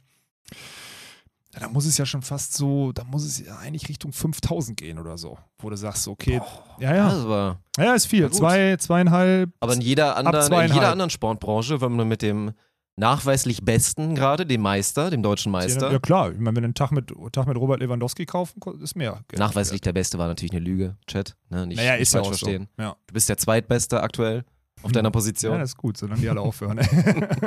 Ja, 1.55 1.61
da 1.61 1.69
muss 1.71 1.87
es 1.87 1.97
ja 1.97 2.05
schon 2.05 2.21
fast 2.21 2.53
so, 2.53 2.93
da 2.93 3.03
muss 3.05 3.25
es 3.25 3.39
ja 3.45 3.57
eigentlich 3.57 3.89
Richtung 3.89 4.13
5000 4.13 4.77
gehen 4.79 4.99
oder 4.99 5.17
so, 5.17 5.39
wo 5.59 5.71
du 5.71 5.77
sagst, 5.77 6.07
okay, 6.07 6.41
ja, 6.79 6.95
ja, 6.95 7.09
Das 7.09 7.27
war, 7.27 7.61
ja, 7.79 7.95
ist 7.95 8.07
viel, 8.07 8.31
zwei, 8.31 8.77
zweieinhalb, 8.77 9.51
aber 9.61 9.73
in 9.73 9.81
jeder, 9.81 10.17
anderen, 10.19 10.53
in 10.53 10.75
jeder 10.75 10.91
anderen 10.93 11.09
Sportbranche, 11.09 11.81
wenn 11.81 11.93
man 11.97 12.09
mit 12.09 12.21
dem 12.21 12.53
nachweislich 12.97 13.65
Besten 13.65 14.15
gerade, 14.15 14.47
dem 14.47 14.63
Meister, 14.63 15.11
dem 15.11 15.23
deutschen 15.23 15.53
Meister, 15.53 15.93
ja 15.93 15.99
klar, 15.99 16.33
ich 16.33 16.39
meine, 16.39 16.57
wenn 16.57 16.63
du 16.63 16.67
einen 16.67 16.75
Tag 16.75 16.93
mit, 16.93 17.13
Tag 17.33 17.47
mit 17.47 17.57
Robert 17.57 17.81
Lewandowski 17.81 18.27
kaufen, 18.27 18.61
ist 18.83 18.97
mehr. 18.97 19.23
Geld 19.29 19.39
nachweislich 19.39 19.81
der 19.83 19.93
Beste 19.93 20.19
war 20.19 20.29
natürlich 20.29 20.53
eine 20.53 20.61
Lüge, 20.61 20.97
Chat. 21.07 21.37
Ne? 21.51 21.67
Nicht, 21.67 21.77
Naja, 21.77 21.93
nicht 21.93 22.03
ist 22.03 22.15
ja 22.15 22.21
falsch 22.21 22.27
auch 22.27 22.39
verstehen. 22.39 22.69
so. 22.77 22.83
Ja. 22.83 22.97
Du 23.07 23.15
bist 23.15 23.29
der 23.29 23.37
Zweitbeste 23.37 24.03
aktuell 24.03 24.45
auf 24.83 24.93
deiner 24.93 25.09
ja, 25.09 25.11
Position. 25.11 25.59
das 25.59 25.71
ist 25.71 25.77
gut, 25.77 25.97
solange 25.97 26.21
die 26.21 26.29
alle 26.29 26.41
aufhören. 26.41 26.81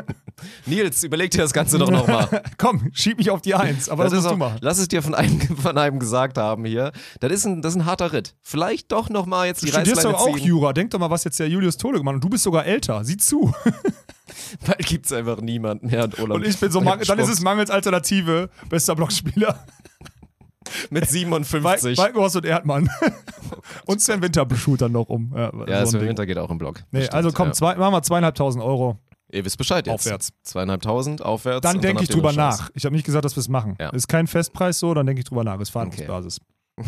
Nils, 0.65 1.03
überleg 1.03 1.31
dir 1.31 1.39
das 1.39 1.53
Ganze 1.53 1.77
doch 1.77 1.91
nochmal. 1.91 2.43
Komm, 2.57 2.89
schieb 2.93 3.17
mich 3.17 3.29
auf 3.29 3.41
die 3.41 3.55
Eins, 3.55 3.87
aber 3.87 4.03
das, 4.03 4.13
ist 4.13 4.17
musst 4.17 4.27
auch, 4.27 4.31
du 4.31 4.37
machen. 4.37 4.57
lass 4.61 4.79
es 4.79 4.87
dir 4.87 5.01
von 5.01 5.13
einem, 5.15 5.39
von 5.57 5.77
einem 5.77 5.99
gesagt 5.99 6.37
haben 6.37 6.65
hier. 6.65 6.91
Das 7.19 7.31
ist 7.31 7.45
ein, 7.45 7.61
das 7.61 7.73
ist 7.73 7.81
ein 7.81 7.85
harter 7.85 8.13
Ritt. 8.13 8.35
Vielleicht 8.41 8.91
doch 8.91 9.09
nochmal 9.09 9.47
jetzt 9.47 9.61
Du 9.61 9.67
die 9.67 9.71
studierst 9.71 9.97
Reißleine 9.97 10.17
doch 10.17 10.27
auch 10.27 10.35
ziehen. 10.35 10.45
Jura. 10.47 10.73
Denk 10.73 10.91
doch 10.91 10.99
mal, 10.99 11.09
was 11.09 11.23
jetzt 11.23 11.39
der 11.39 11.47
Julius 11.49 11.77
Tole 11.77 11.99
gemacht 11.99 12.13
hat. 12.13 12.15
Und 12.15 12.23
du 12.23 12.29
bist 12.29 12.43
sogar 12.43 12.65
älter. 12.65 13.03
Sieh 13.05 13.17
zu. 13.17 13.53
Bald 14.65 14.85
gibt 14.85 15.05
es 15.05 15.13
einfach 15.13 15.39
niemanden 15.41 15.87
mehr. 15.87 16.05
Und, 16.05 16.19
Urlaub. 16.19 16.37
Und 16.37 16.47
ich 16.47 16.57
bin 16.57 16.71
so, 16.71 16.81
dann 16.81 17.19
ist 17.19 17.29
es 17.29 17.41
mangels 17.41 17.69
Alternative. 17.69 18.49
Bester 18.69 18.95
Blockspieler. 18.95 19.65
mit 20.89 21.03
Wal- 21.03 21.09
57. 21.09 21.97
Walkenhorst 21.97 22.35
und 22.37 22.45
Erdmann. 22.45 22.89
und 23.85 24.01
Sven 24.01 24.21
Winter 24.21 24.45
beschult 24.45 24.81
dann 24.81 24.91
noch 24.91 25.09
um. 25.09 25.33
Ja, 25.35 25.51
ja, 25.67 25.85
so 25.85 25.97
Ding. 25.97 26.09
Winter 26.09 26.25
geht 26.25 26.37
auch 26.37 26.49
im 26.49 26.57
Block. 26.57 26.79
Nee, 26.91 26.99
Bestimmt, 26.99 27.15
also 27.15 27.31
komm, 27.31 27.47
ja. 27.47 27.53
zwei, 27.53 27.75
machen 27.75 27.93
wir 27.93 28.01
zweieinhalbtausend 28.01 28.63
Euro. 28.63 28.97
Ihr 29.31 29.45
wisst 29.45 29.57
Bescheid 29.57 29.85
jetzt. 29.85 29.93
Aufwärts. 29.93 30.29
Zweieinhalbtausend 30.43 31.21
aufwärts. 31.23 31.61
Dann 31.61 31.79
denke 31.81 32.03
ich 32.03 32.09
drüber 32.09 32.33
nach. 32.33 32.69
Ich 32.73 32.85
habe 32.85 32.95
nicht 32.95 33.05
gesagt, 33.05 33.25
dass 33.25 33.35
wir 33.35 33.41
es 33.41 33.49
machen. 33.49 33.75
Ja. 33.79 33.89
Ist 33.89 34.07
kein 34.07 34.25
Festpreis 34.27 34.79
so, 34.79 34.93
dann 34.93 35.05
denke 35.05 35.19
ich 35.19 35.25
drüber 35.25 35.43
nach. 35.43 35.59
Ist 35.59 35.69
Verhandlungsbasis. 35.69 36.39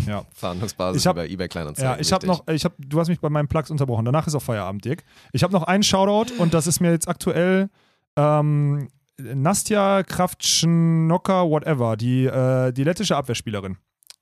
Ja. 0.07 0.23
Verhandlungsbasis 0.33 1.01
Ich 1.01 1.07
hab- 1.07 1.17
über 1.17 1.27
eBay 1.29 1.47
Kleinanzeigen. 1.47 1.91
Ja, 1.93 1.99
ich 1.99 2.11
habe 2.11 2.25
noch, 2.25 2.47
ich 2.47 2.65
hab, 2.65 2.73
du 2.79 2.99
hast 2.99 3.09
mich 3.09 3.19
bei 3.19 3.29
meinen 3.29 3.47
Plugs 3.47 3.69
unterbrochen. 3.69 4.05
Danach 4.05 4.25
ist 4.25 4.33
auch 4.33 4.41
Feierabend, 4.41 4.83
Dirk. 4.85 5.03
Ich 5.33 5.43
habe 5.43 5.53
noch 5.53 5.63
einen 5.63 5.83
Shoutout 5.83 6.33
und 6.39 6.53
das 6.53 6.65
ist 6.65 6.79
mir 6.79 6.91
jetzt 6.91 7.07
aktuell 7.07 7.69
ähm, 8.15 8.87
Nastja 9.19 10.03
Kraftschnocker, 10.03 11.49
whatever, 11.49 11.97
die, 11.97 12.25
äh, 12.25 12.71
die 12.71 12.83
lettische 12.83 13.15
Abwehrspielerin. 13.15 13.77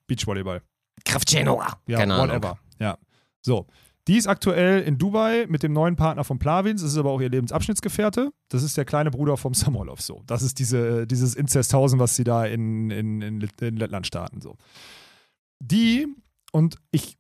Beachvolleyball. 0.08 0.62
Kravchenova. 1.06 1.78
Ja, 1.88 2.00
Keine 2.00 2.16
Ahnung. 2.16 2.30
whatever. 2.30 2.60
Ja. 2.80 2.98
So. 3.42 3.68
Die 4.08 4.18
ist 4.18 4.26
aktuell 4.26 4.82
in 4.82 4.98
Dubai 4.98 5.46
mit 5.48 5.62
dem 5.62 5.72
neuen 5.72 5.96
Partner 5.96 6.24
von 6.24 6.40
Plavins. 6.40 6.82
Das 6.82 6.92
ist 6.94 6.98
aber 6.98 7.12
auch 7.12 7.22
ihr 7.22 7.30
Lebensabschnittsgefährte. 7.30 8.32
Das 8.50 8.64
ist 8.64 8.76
der 8.76 8.84
kleine 8.86 9.12
Bruder 9.12 9.38
vom 9.38 9.54
Samolov. 9.54 10.02
So. 10.02 10.24
Das 10.26 10.42
ist 10.42 10.58
diese, 10.58 11.06
dieses 11.06 11.36
Inzesthausen, 11.36 12.00
was 12.00 12.16
sie 12.16 12.24
da 12.24 12.46
in, 12.46 12.90
in, 12.90 13.22
in, 13.22 13.48
in 13.62 13.78
Lettland 13.78 14.08
starten. 14.08 14.42
So. 14.42 14.56
Die, 15.60 16.08
und 16.52 16.78
ich 16.90 17.18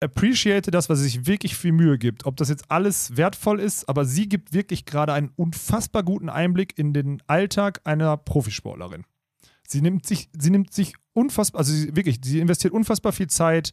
appreciate 0.00 0.70
das, 0.70 0.88
was 0.88 0.98
sie 0.98 1.04
sich 1.04 1.26
wirklich 1.26 1.56
viel 1.56 1.72
Mühe 1.72 1.98
gibt. 1.98 2.26
Ob 2.26 2.36
das 2.36 2.48
jetzt 2.48 2.70
alles 2.70 3.16
wertvoll 3.16 3.60
ist, 3.60 3.88
aber 3.88 4.04
sie 4.04 4.28
gibt 4.28 4.52
wirklich 4.52 4.84
gerade 4.84 5.12
einen 5.12 5.30
unfassbar 5.36 6.02
guten 6.02 6.28
Einblick 6.28 6.78
in 6.78 6.92
den 6.92 7.22
Alltag 7.26 7.80
einer 7.84 8.16
Profisportlerin. 8.16 9.04
Sie 9.66 9.80
nimmt 9.80 10.06
sich, 10.06 10.28
sie 10.38 10.50
nimmt 10.50 10.72
sich 10.72 10.94
unfassbar, 11.12 11.60
also 11.60 11.72
sie, 11.72 11.96
wirklich, 11.96 12.20
sie 12.22 12.40
investiert 12.40 12.72
unfassbar 12.72 13.12
viel 13.12 13.26
Zeit, 13.28 13.72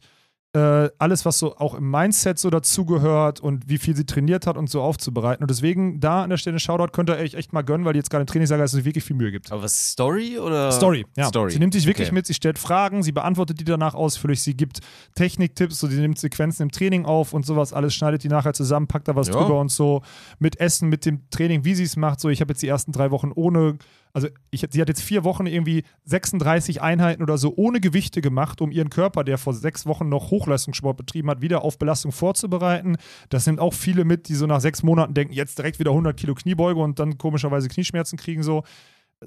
äh, 0.54 0.88
alles, 0.98 1.24
was 1.24 1.38
so 1.40 1.56
auch 1.56 1.74
im 1.74 1.90
Mindset 1.90 2.38
so 2.38 2.48
dazugehört 2.48 3.40
und 3.40 3.68
wie 3.68 3.76
viel 3.78 3.96
sie 3.96 4.06
trainiert 4.06 4.46
hat 4.46 4.56
und 4.56 4.70
so 4.70 4.82
aufzubereiten. 4.82 5.42
Und 5.42 5.50
deswegen 5.50 5.98
da 6.00 6.22
an 6.22 6.30
der 6.30 6.36
Stelle 6.36 6.60
Shoutout 6.60 6.92
könnt 6.92 7.10
ihr 7.10 7.16
euch 7.16 7.34
echt 7.34 7.52
mal 7.52 7.62
gönnen, 7.62 7.84
weil 7.84 7.92
die 7.92 7.98
jetzt 7.98 8.08
gerade 8.08 8.22
im 8.22 8.26
Trainingslager 8.28 8.62
ist, 8.64 8.72
dass 8.72 8.78
sie 8.78 8.84
wirklich 8.84 9.02
viel 9.04 9.16
Mühe 9.16 9.32
gibt. 9.32 9.50
Aber 9.50 9.62
was, 9.64 9.90
Story 9.90 10.38
oder? 10.38 10.70
Story, 10.70 11.04
ja. 11.16 11.26
Story. 11.26 11.50
Sie 11.50 11.58
nimmt 11.58 11.74
dich 11.74 11.86
wirklich 11.86 12.08
Okay. 12.08 12.14
mit, 12.14 12.26
sie 12.26 12.34
stellt 12.34 12.58
Fragen, 12.58 13.02
sie 13.02 13.10
beantwortet 13.12 13.58
die 13.58 13.64
danach 13.64 13.94
ausführlich, 13.94 14.42
sie 14.42 14.56
gibt 14.56 14.78
Techniktipps, 15.14 15.78
so 15.80 15.86
sie 15.86 16.00
nimmt 16.00 16.18
Sequenzen 16.18 16.62
im 16.64 16.70
Training 16.70 17.04
auf 17.04 17.32
und 17.32 17.44
sowas, 17.44 17.72
alles 17.72 17.94
schneidet 17.94 18.22
die 18.24 18.28
nachher 18.28 18.52
zusammen, 18.54 18.86
packt 18.86 19.08
da 19.08 19.16
was 19.16 19.28
Ja. 19.28 19.34
drüber 19.34 19.60
und 19.60 19.70
so. 19.70 20.02
Mit 20.38 20.60
Essen, 20.60 20.88
mit 20.88 21.04
dem 21.06 21.28
Training, 21.30 21.64
wie 21.64 21.74
sie 21.74 21.84
es 21.84 21.96
macht. 21.96 22.20
So, 22.20 22.28
ich 22.28 22.40
habe 22.40 22.52
jetzt 22.52 22.62
die 22.62 22.68
ersten 22.68 22.92
drei 22.92 23.10
Wochen 23.10 23.32
ohne, 23.34 23.76
also 24.14 24.28
ich, 24.50 24.66
sie 24.70 24.80
hat 24.80 24.88
jetzt 24.88 25.02
vier 25.02 25.24
Wochen 25.24 25.44
irgendwie 25.44 25.82
36 26.04 26.80
Einheiten 26.80 27.22
oder 27.22 27.36
so 27.36 27.52
ohne 27.56 27.80
Gewichte 27.80 28.22
gemacht, 28.22 28.62
um 28.62 28.70
ihren 28.70 28.88
Körper, 28.88 29.24
der 29.24 29.36
vor 29.36 29.52
sechs 29.52 29.84
Wochen 29.84 30.08
noch 30.08 30.30
Hochleistungssport 30.30 30.96
betrieben 30.96 31.28
hat, 31.28 31.42
wieder 31.42 31.62
auf 31.62 31.78
Belastung 31.78 32.12
vorzubereiten. 32.12 32.96
Das 33.28 33.44
sind 33.44 33.60
auch 33.60 33.74
viele 33.74 34.04
mit, 34.04 34.28
die 34.28 34.34
so 34.34 34.46
nach 34.46 34.60
sechs 34.60 34.82
Monaten 34.82 35.12
denken, 35.12 35.34
jetzt 35.34 35.58
direkt 35.58 35.78
wieder 35.78 35.90
100 35.90 36.16
Kilo 36.16 36.34
Kniebeuge 36.34 36.80
und 36.80 36.98
dann 36.98 37.18
komischerweise 37.18 37.68
Knieschmerzen 37.68 38.16
kriegen 38.16 38.42
so 38.42 38.62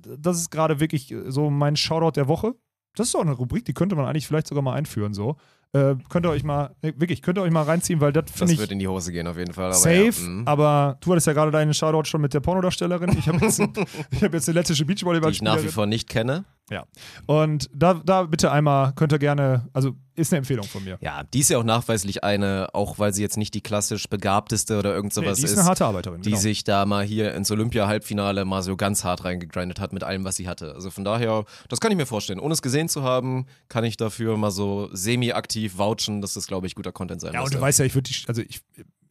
das 0.02 0.38
ist 0.38 0.50
gerade 0.50 0.80
wirklich 0.80 1.12
äh, 1.12 1.32
so 1.32 1.50
mein 1.50 1.76
Shoutout 1.76 2.12
der 2.12 2.28
Woche. 2.28 2.56
Das 2.96 3.08
ist 3.08 3.16
doch 3.16 3.22
eine 3.22 3.34
Rubrik, 3.34 3.66
die 3.66 3.74
könnte 3.74 3.96
man 3.96 4.06
eigentlich 4.06 4.28
vielleicht 4.28 4.48
sogar 4.48 4.64
mal 4.64 4.74
einführen. 4.74 5.14
So. 5.14 5.38
Äh, 5.78 5.96
könnt 6.10 6.26
ihr 6.26 6.30
euch 6.30 6.44
mal, 6.44 6.76
wirklich, 6.82 7.22
könnt 7.22 7.38
ihr 7.38 7.42
euch 7.42 7.52
mal 7.52 7.64
reinziehen, 7.64 8.02
weil 8.02 8.14
das 8.14 8.26
Das 8.26 8.36
finde 8.36 8.54
ich 8.54 8.60
wird 8.60 8.72
in 8.72 8.80
die 8.80 8.88
Hose 8.88 9.12
gehen 9.12 9.28
auf 9.28 9.38
jeden 9.38 9.54
Fall. 9.54 9.66
Aber 9.66 9.74
safe. 9.74 10.14
Ja, 10.22 10.28
mhm. 10.28 10.48
aber 10.48 10.98
du 11.02 11.12
hattest 11.12 11.28
ja 11.28 11.34
gerade 11.34 11.52
deinen 11.52 11.74
Shoutout 11.74 12.06
schon 12.06 12.22
mit 12.22 12.34
der 12.34 12.40
Pornodarstellerin. 12.40 13.16
Ich 13.18 13.28
habe 13.28 13.46
jetzt, 13.46 13.60
ich 14.12 14.24
hab 14.24 14.34
jetzt 14.34 14.50
eine 14.50 14.60
lettische 14.60 14.86
die 14.86 15.30
ich 15.30 15.42
nach 15.42 15.64
wie 15.64 15.68
vor 15.68 15.86
nicht 15.86 16.10
kenne. 16.10 16.46
Und 17.26 17.70
da, 17.74 17.94
da 17.94 18.24
bitte 18.24 18.52
einmal, 18.52 18.94
könnt 18.94 19.14
ihr 19.14 19.20
gerne, 19.20 19.68
also 19.72 19.94
ist 20.16 20.34
eine 20.34 20.40
Empfehlung 20.40 20.66
von 20.66 20.84
mir. 20.84 20.98
Ja, 21.00 21.24
die 21.24 21.40
ist 21.40 21.50
ja 21.50 21.60
auch 21.60 21.64
nachweislich 21.64 22.24
eine, 22.24 22.70
auch 22.74 22.98
weil 23.00 23.14
sie 23.14 23.22
jetzt 23.22 23.38
nicht 23.38 23.54
die 23.54 23.62
klassisch 23.62 24.10
begabteste 24.10 24.80
oder 24.80 24.94
irgend 24.94 25.16
Nee, 25.16 25.22
sowas 25.24 25.38
die 25.38 25.46
ist, 25.46 25.52
ist, 25.52 25.60
eine 25.60 25.68
harte 25.68 25.86
Arbeiterin. 25.86 26.22
die 26.22 26.32
genau. 26.32 26.42
sich 26.42 26.64
da 26.64 26.86
mal 26.86 27.06
hier 27.06 27.36
ins 27.36 27.52
Olympia-Halbfinale 27.52 28.44
mal 28.44 28.64
so 28.64 28.76
ganz 28.76 29.04
hart 29.04 29.24
reingegrindet 29.24 29.80
hat 29.80 29.94
mit 29.94 30.04
allem, 30.04 30.24
was 30.26 30.36
sie 30.36 30.50
hatte. 30.50 30.74
Also 30.74 30.90
von 30.90 31.04
daher, 31.04 31.46
das 31.70 31.80
kann 31.80 31.92
ich 31.92 31.98
mir 31.98 32.08
vorstellen. 32.08 32.40
Ohne 32.40 32.54
es 32.54 32.62
gesehen 32.62 32.90
zu 32.90 33.04
haben, 33.04 33.46
kann 33.70 33.84
ich 33.84 33.96
dafür 33.96 34.36
mal 34.38 34.52
so 34.52 34.90
semi-aktiv 34.92 35.67
vouchen, 35.70 36.22
dass 36.22 36.34
das, 36.34 36.48
glaube 36.48 36.68
ich, 36.68 36.76
guter 36.76 36.92
Content 36.92 37.22
sein 37.22 37.34
ja, 37.34 37.42
und 37.44 37.54
du 37.54 37.60
weißt 37.62 37.80
ja, 37.80 37.86
ich 37.86 37.96
würde, 37.96 38.10
also 38.28 38.42
ich, 38.42 38.62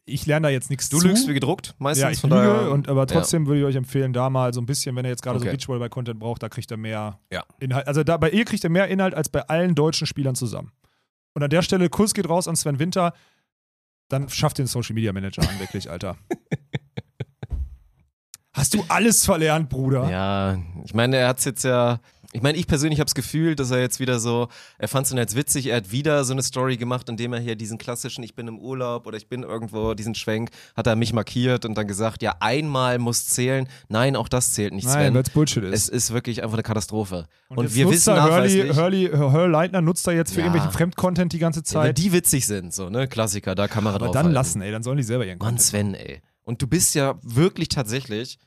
ich 0.05 0.25
lerne 0.25 0.47
da 0.47 0.51
jetzt 0.51 0.69
nichts 0.69 0.87
Du 0.89 0.99
zu. 0.99 1.07
lügst 1.07 1.27
wie 1.27 1.33
gedruckt, 1.33 1.75
meistens. 1.79 2.01
Ja, 2.03 2.09
ich 2.11 2.19
von 2.21 2.29
lüge, 2.29 2.41
daher, 2.41 2.71
und, 2.71 2.87
aber 2.87 3.05
trotzdem 3.07 3.45
würde 3.45 3.59
ich 3.61 3.65
euch 3.65 3.75
empfehlen, 3.75 4.13
da 4.13 4.29
mal 4.29 4.53
so 4.53 4.61
ein 4.61 4.65
bisschen, 4.65 4.95
wenn 4.95 5.05
ihr 5.05 5.09
jetzt 5.09 5.21
gerade 5.21 5.37
Okay. 5.37 5.47
so 5.47 5.51
Beachvolleyball-Content 5.51 6.19
braucht, 6.19 6.41
da 6.43 6.49
kriegt 6.49 6.71
ihr 6.71 6.77
mehr 6.77 7.19
Ja. 7.31 7.43
Inhalt. 7.59 7.87
Also 7.87 8.03
da, 8.03 8.15
bei 8.17 8.29
ihr 8.29 8.45
kriegt 8.45 8.63
ihr 8.63 8.69
mehr 8.69 8.87
Inhalt 8.87 9.13
als 9.13 9.27
bei 9.29 9.41
allen 9.47 9.75
deutschen 9.75 10.07
Spielern 10.07 10.35
zusammen. 10.35 10.71
Und 11.33 11.43
an 11.43 11.49
der 11.49 11.61
Stelle, 11.61 11.89
Kuss 11.89 12.13
geht 12.13 12.27
raus 12.29 12.47
an 12.47 12.55
Sven 12.55 12.79
Winter, 12.79 13.13
dann 14.09 14.29
schafft 14.29 14.57
den 14.57 14.67
Social 14.67 14.93
Media 14.93 15.11
Manager 15.11 15.41
an, 15.41 15.59
wirklich, 15.59 15.89
Alter. 15.91 16.15
Hast 18.53 18.73
du 18.73 18.83
alles 18.87 19.23
verlernt, 19.25 19.69
Bruder? 19.69 20.09
Ja, 20.09 20.57
ich 20.83 20.93
meine, 20.95 21.17
er 21.17 21.27
hat 21.27 21.37
es 21.39 21.45
jetzt 21.45 21.63
ja. 21.63 21.99
Ich 22.33 22.41
meine, 22.41 22.57
ich 22.57 22.67
persönlich 22.67 22.99
habe 22.99 23.05
das 23.05 23.15
Gefühl, 23.15 23.55
dass 23.55 23.71
er 23.71 23.79
jetzt 23.79 23.99
wieder 24.01 24.19
so, 24.19 24.49
er 24.77 24.87
fand 24.89 25.05
es 25.05 25.09
dann 25.11 25.17
jetzt 25.17 25.35
witzig, 25.35 25.67
er 25.67 25.77
hat 25.77 25.91
wieder 25.91 26.25
so 26.25 26.33
eine 26.33 26.43
Story 26.43 26.75
gemacht, 26.75 27.07
indem 27.07 27.31
er 27.31 27.39
hier 27.39 27.55
diesen 27.55 27.77
klassischen, 27.77 28.21
ich 28.23 28.35
bin 28.35 28.47
im 28.49 28.59
Urlaub 28.59 29.07
oder 29.07 29.15
ich 29.15 29.29
bin 29.29 29.43
irgendwo, 29.43 29.93
diesen 29.93 30.13
Schwenk, 30.13 30.49
hat 30.75 30.87
er 30.87 30.97
mich 30.97 31.13
markiert 31.13 31.63
und 31.63 31.75
dann 31.75 31.87
gesagt, 31.87 32.21
ja, 32.21 32.35
einmal 32.41 32.99
muss 32.99 33.27
zählen. 33.27 33.67
Nein, 33.87 34.15
auch 34.17 34.27
das 34.27 34.51
zählt 34.53 34.73
nicht, 34.73 34.85
Nein, 34.87 35.13
weil 35.13 35.21
es 35.21 35.29
Bullshit 35.29 35.63
ist. 35.63 35.73
Es 35.73 35.89
ist 35.89 36.13
wirklich 36.13 36.43
einfach 36.43 36.55
eine 36.57 36.63
Katastrophe. 36.63 37.27
Und, 37.47 37.63
jetzt 37.63 37.75
wir 37.75 37.89
wissen 37.89 38.13
Hurley, 38.13 38.29
nachweislich, 38.29 38.75
Hurley, 38.75 39.09
Hurley 39.13 39.51
Leitner 39.51 39.81
nutzt 39.81 40.05
er 40.07 40.13
jetzt 40.13 40.33
für 40.33 40.39
Ja. 40.41 40.47
irgendwelchen 40.47 40.71
Fremdcontent 40.77 41.31
die 41.31 41.39
ganze 41.39 41.61
ja, 41.61 41.65
wenn 41.65 41.71
Zeit. 41.87 41.97
die 41.97 42.11
witzig 42.11 42.45
sind, 42.45 42.73
so, 42.73 42.89
ne, 42.89 43.07
Klassiker, 43.07 43.55
da 43.55 43.67
Kamera 43.69 43.95
aber 43.95 44.05
drauf 44.07 44.13
dann 44.13 44.25
halten. 44.25 44.33
lassen, 44.33 44.61
ey, 44.61 44.71
dann 44.71 44.83
sollen 44.83 44.97
die 44.97 45.03
selber 45.03 45.25
ihren 45.25 45.37
Mann, 45.39 45.55
Content 45.55 45.61
Sven, 45.61 45.93
ey. 45.95 46.21
Und 46.43 46.61
du 46.61 46.67
bist 46.67 46.93
ja 46.95 47.15
wirklich 47.23 47.69
tatsächlich, 47.69 48.37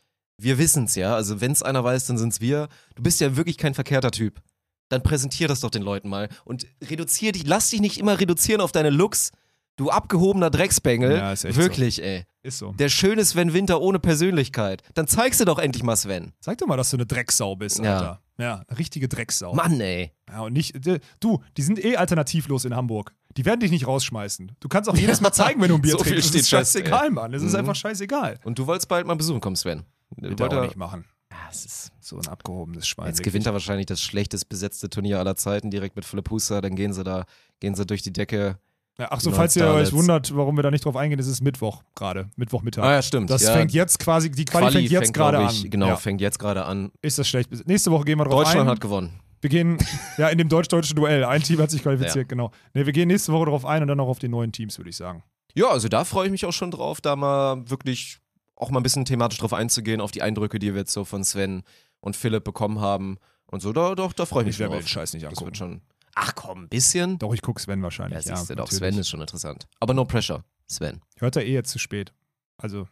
wir 0.42 0.58
wissen 0.58 0.84
es 0.84 0.94
ja, 0.94 1.14
also 1.14 1.40
wenn 1.40 1.52
es 1.52 1.62
einer 1.62 1.82
weiß, 1.84 2.06
dann 2.06 2.18
sind 2.18 2.32
es 2.32 2.40
wir. 2.40 2.68
Du 2.94 3.02
bist 3.02 3.20
ja 3.20 3.36
wirklich 3.36 3.56
kein 3.58 3.74
verkehrter 3.74 4.10
Typ. 4.10 4.40
Dann 4.88 5.02
präsentier 5.02 5.46
das 5.48 5.60
doch 5.60 5.70
den 5.70 5.82
Leuten 5.82 6.08
mal 6.08 6.28
und 6.44 6.66
reduzier 6.82 7.32
dich, 7.32 7.46
lass 7.46 7.70
dich 7.70 7.80
nicht 7.80 7.98
immer 7.98 8.18
reduzieren 8.18 8.60
auf 8.60 8.72
deine 8.72 8.90
Looks. 8.90 9.30
Du 9.76 9.88
abgehobener 9.90 10.50
Drecksbengel. 10.50 11.12
Ja, 11.16 11.32
ist 11.32 11.44
echt 11.44 11.56
wirklich, 11.56 12.02
ey. 12.02 12.24
Ist 12.42 12.58
so. 12.58 12.72
Der 12.72 12.88
schöne 12.88 13.24
Sven 13.24 13.52
Winter 13.54 13.80
ohne 13.80 13.98
Persönlichkeit. 13.98 14.82
Dann 14.94 15.06
zeigst 15.06 15.40
du 15.40 15.44
doch 15.44 15.58
endlich 15.58 15.82
mal 15.82 15.96
Sven. 15.96 16.32
Sag 16.40 16.58
doch 16.58 16.66
mal, 16.66 16.76
dass 16.76 16.90
du 16.90 16.96
eine 16.96 17.06
Drecksau 17.06 17.56
bist, 17.56 17.78
Ja. 17.78 17.96
Alter. 17.96 18.22
Ja, 18.38 18.64
richtige 18.78 19.06
Drecksau. 19.08 19.54
Mann, 19.54 19.80
ey. 19.80 20.12
Ja, 20.30 20.40
und 20.40 20.54
nicht, 20.54 20.84
d- 20.86 20.98
du, 21.20 21.42
die 21.58 21.62
sind 21.62 21.82
eh 21.84 21.96
alternativlos 21.96 22.64
in 22.64 22.74
Hamburg. 22.74 23.14
Die 23.36 23.44
werden 23.44 23.60
dich 23.60 23.70
nicht 23.70 23.86
rausschmeißen. 23.86 24.52
Du 24.60 24.68
kannst 24.68 24.88
auch 24.88 24.96
jedes 24.96 25.20
Mal 25.20 25.32
zeigen, 25.32 25.60
wenn 25.60 25.68
du 25.68 25.74
ein 25.74 25.82
Bier 25.82 25.92
So 25.92 25.98
viel 25.98 26.12
trinkst. 26.14 26.34
Das 26.34 26.40
ist 26.40 26.48
scheißegal. 26.48 27.10
Mann. 27.10 27.32
Es 27.34 27.42
ist 27.42 27.52
Mhm. 27.52 27.58
einfach 27.58 27.74
scheißegal. 27.76 28.38
Und 28.44 28.58
du 28.58 28.66
wolltest 28.66 28.88
bald 28.88 29.06
mal 29.06 29.14
besuchen 29.16 29.40
kommen, 29.40 29.56
Sven. 29.56 29.82
Wird 30.16 30.40
er 30.40 30.58
auch 30.60 30.64
nicht 30.64 30.76
machen. 30.76 31.04
Ja, 31.32 31.38
es 31.50 31.64
ist 31.64 31.92
So 32.00 32.18
ein 32.18 32.26
abgehobenes 32.26 32.88
Schwein. 32.88 33.06
Jetzt 33.06 33.18
wirklich. 33.18 33.32
gewinnt 33.32 33.46
er 33.46 33.52
wahrscheinlich 33.52 33.86
das 33.86 34.00
schlechtest 34.00 34.48
besetzte 34.48 34.90
Turnier 34.90 35.18
aller 35.20 35.36
Zeiten 35.36 35.70
direkt 35.70 35.94
mit 35.96 36.04
Philipp 36.04 36.28
Huster. 36.30 36.60
Dann 36.60 36.74
gehen 36.74 36.92
sie 36.92 37.04
da, 37.04 37.24
gehen 37.60 37.74
sie 37.74 37.86
durch 37.86 38.02
die 38.02 38.12
Decke. 38.12 38.58
Ja, 38.98 39.08
ach 39.10 39.20
so, 39.20 39.30
falls 39.30 39.56
ihr 39.56 39.66
euch 39.66 39.92
wundert, 39.92 40.34
warum 40.36 40.56
wir 40.56 40.62
da 40.62 40.70
nicht 40.70 40.84
drauf 40.84 40.96
eingehen, 40.96 41.18
es 41.18 41.26
ist 41.26 41.40
Mittwoch 41.40 41.82
gerade. 41.94 42.28
Mittwochmittag. 42.36 42.82
Ah 42.84 42.92
ja, 42.94 43.02
stimmt. 43.02 43.30
Das 43.30 43.42
ja, 43.42 43.52
fängt 43.54 43.72
jetzt 43.72 43.98
quasi, 43.98 44.30
die 44.30 44.44
Quali, 44.44 44.70
fängt 44.72 44.90
jetzt 44.90 45.14
gerade 45.14 45.38
an. 45.38 45.54
Genau, 45.70 45.86
Ja. 45.86 45.96
fängt 45.96 46.20
jetzt 46.20 46.38
gerade 46.38 46.64
an. 46.66 46.90
Ist 47.00 47.18
das 47.18 47.26
schlecht? 47.28 47.50
Nächste 47.66 47.90
Woche 47.92 48.04
gehen 48.04 48.18
wir 48.18 48.24
drauf 48.24 48.42
Deutschland 48.44 48.66
ein. 48.66 48.72
hat 48.72 48.80
gewonnen. 48.80 49.18
Wir 49.40 49.48
gehen, 49.48 49.78
ja, 50.18 50.28
in 50.28 50.36
dem 50.36 50.50
deutsch-deutschen 50.50 50.96
Duell. 50.96 51.24
Ein 51.24 51.42
Team 51.42 51.60
hat 51.60 51.70
sich 51.70 51.82
qualifiziert, 51.82 52.28
genau. 52.28 52.50
Ne, 52.74 52.84
wir 52.84 52.92
gehen 52.92 53.08
nächste 53.08 53.32
Woche 53.32 53.46
drauf 53.46 53.64
ein 53.64 53.80
und 53.80 53.88
dann 53.88 53.96
noch 53.96 54.08
auf 54.08 54.18
die 54.18 54.28
neuen 54.28 54.52
Teams, 54.52 54.76
würde 54.76 54.90
ich 54.90 54.96
sagen. 54.96 55.22
Ja, 55.54 55.68
also 55.68 55.88
da 55.88 56.04
freue 56.04 56.26
ich 56.26 56.30
mich 56.30 56.44
auch 56.44 56.52
schon 56.52 56.70
drauf, 56.70 57.00
da 57.00 57.16
mal 57.16 57.68
wirklich 57.70 58.19
auch 58.60 58.70
mal 58.70 58.80
ein 58.80 58.82
bisschen 58.82 59.04
thematisch 59.04 59.38
drauf 59.38 59.52
einzugehen, 59.52 60.00
auf 60.00 60.10
die 60.10 60.22
Eindrücke, 60.22 60.58
die 60.58 60.72
wir 60.74 60.80
jetzt 60.80 60.92
so 60.92 61.04
von 61.04 61.24
Sven 61.24 61.62
und 62.00 62.16
Philipp 62.16 62.44
bekommen 62.44 62.80
haben. 62.80 63.18
Und 63.46 63.60
so, 63.62 63.72
da, 63.72 63.94
doch, 63.94 64.12
da 64.12 64.26
freue 64.26 64.42
ich 64.42 64.46
mich 64.48 64.56
Ich 64.56 64.58
werde 64.60 64.70
schon 64.72 64.76
mir 64.76 64.80
den 64.80 64.84
drauf. 64.84 64.90
Scheiß 64.90 65.12
nicht 65.14 65.24
Das 65.24 65.30
angucken. 65.30 65.46
wird 65.46 65.56
schon. 65.56 65.80
Ach 66.14 66.34
komm, 66.34 66.62
ein 66.64 66.68
bisschen. 66.68 67.18
Doch, 67.18 67.32
ich 67.34 67.42
gucke 67.42 67.60
Sven 67.60 67.82
wahrscheinlich. 67.82 68.24
Ja, 68.24 68.30
Ja, 68.32 68.36
siehst 68.36 68.50
du 68.50 68.54
doch. 68.56 68.70
Sven 68.70 68.98
ist 68.98 69.08
schon 69.08 69.20
interessant. 69.20 69.66
Aber 69.80 69.94
no 69.94 70.04
pressure, 70.04 70.44
Sven. 70.68 71.00
Hört 71.18 71.36
er 71.36 71.44
eh 71.44 71.52
jetzt 71.52 71.70
zu 71.70 71.78
spät. 71.78 72.12
Also, 72.58 72.86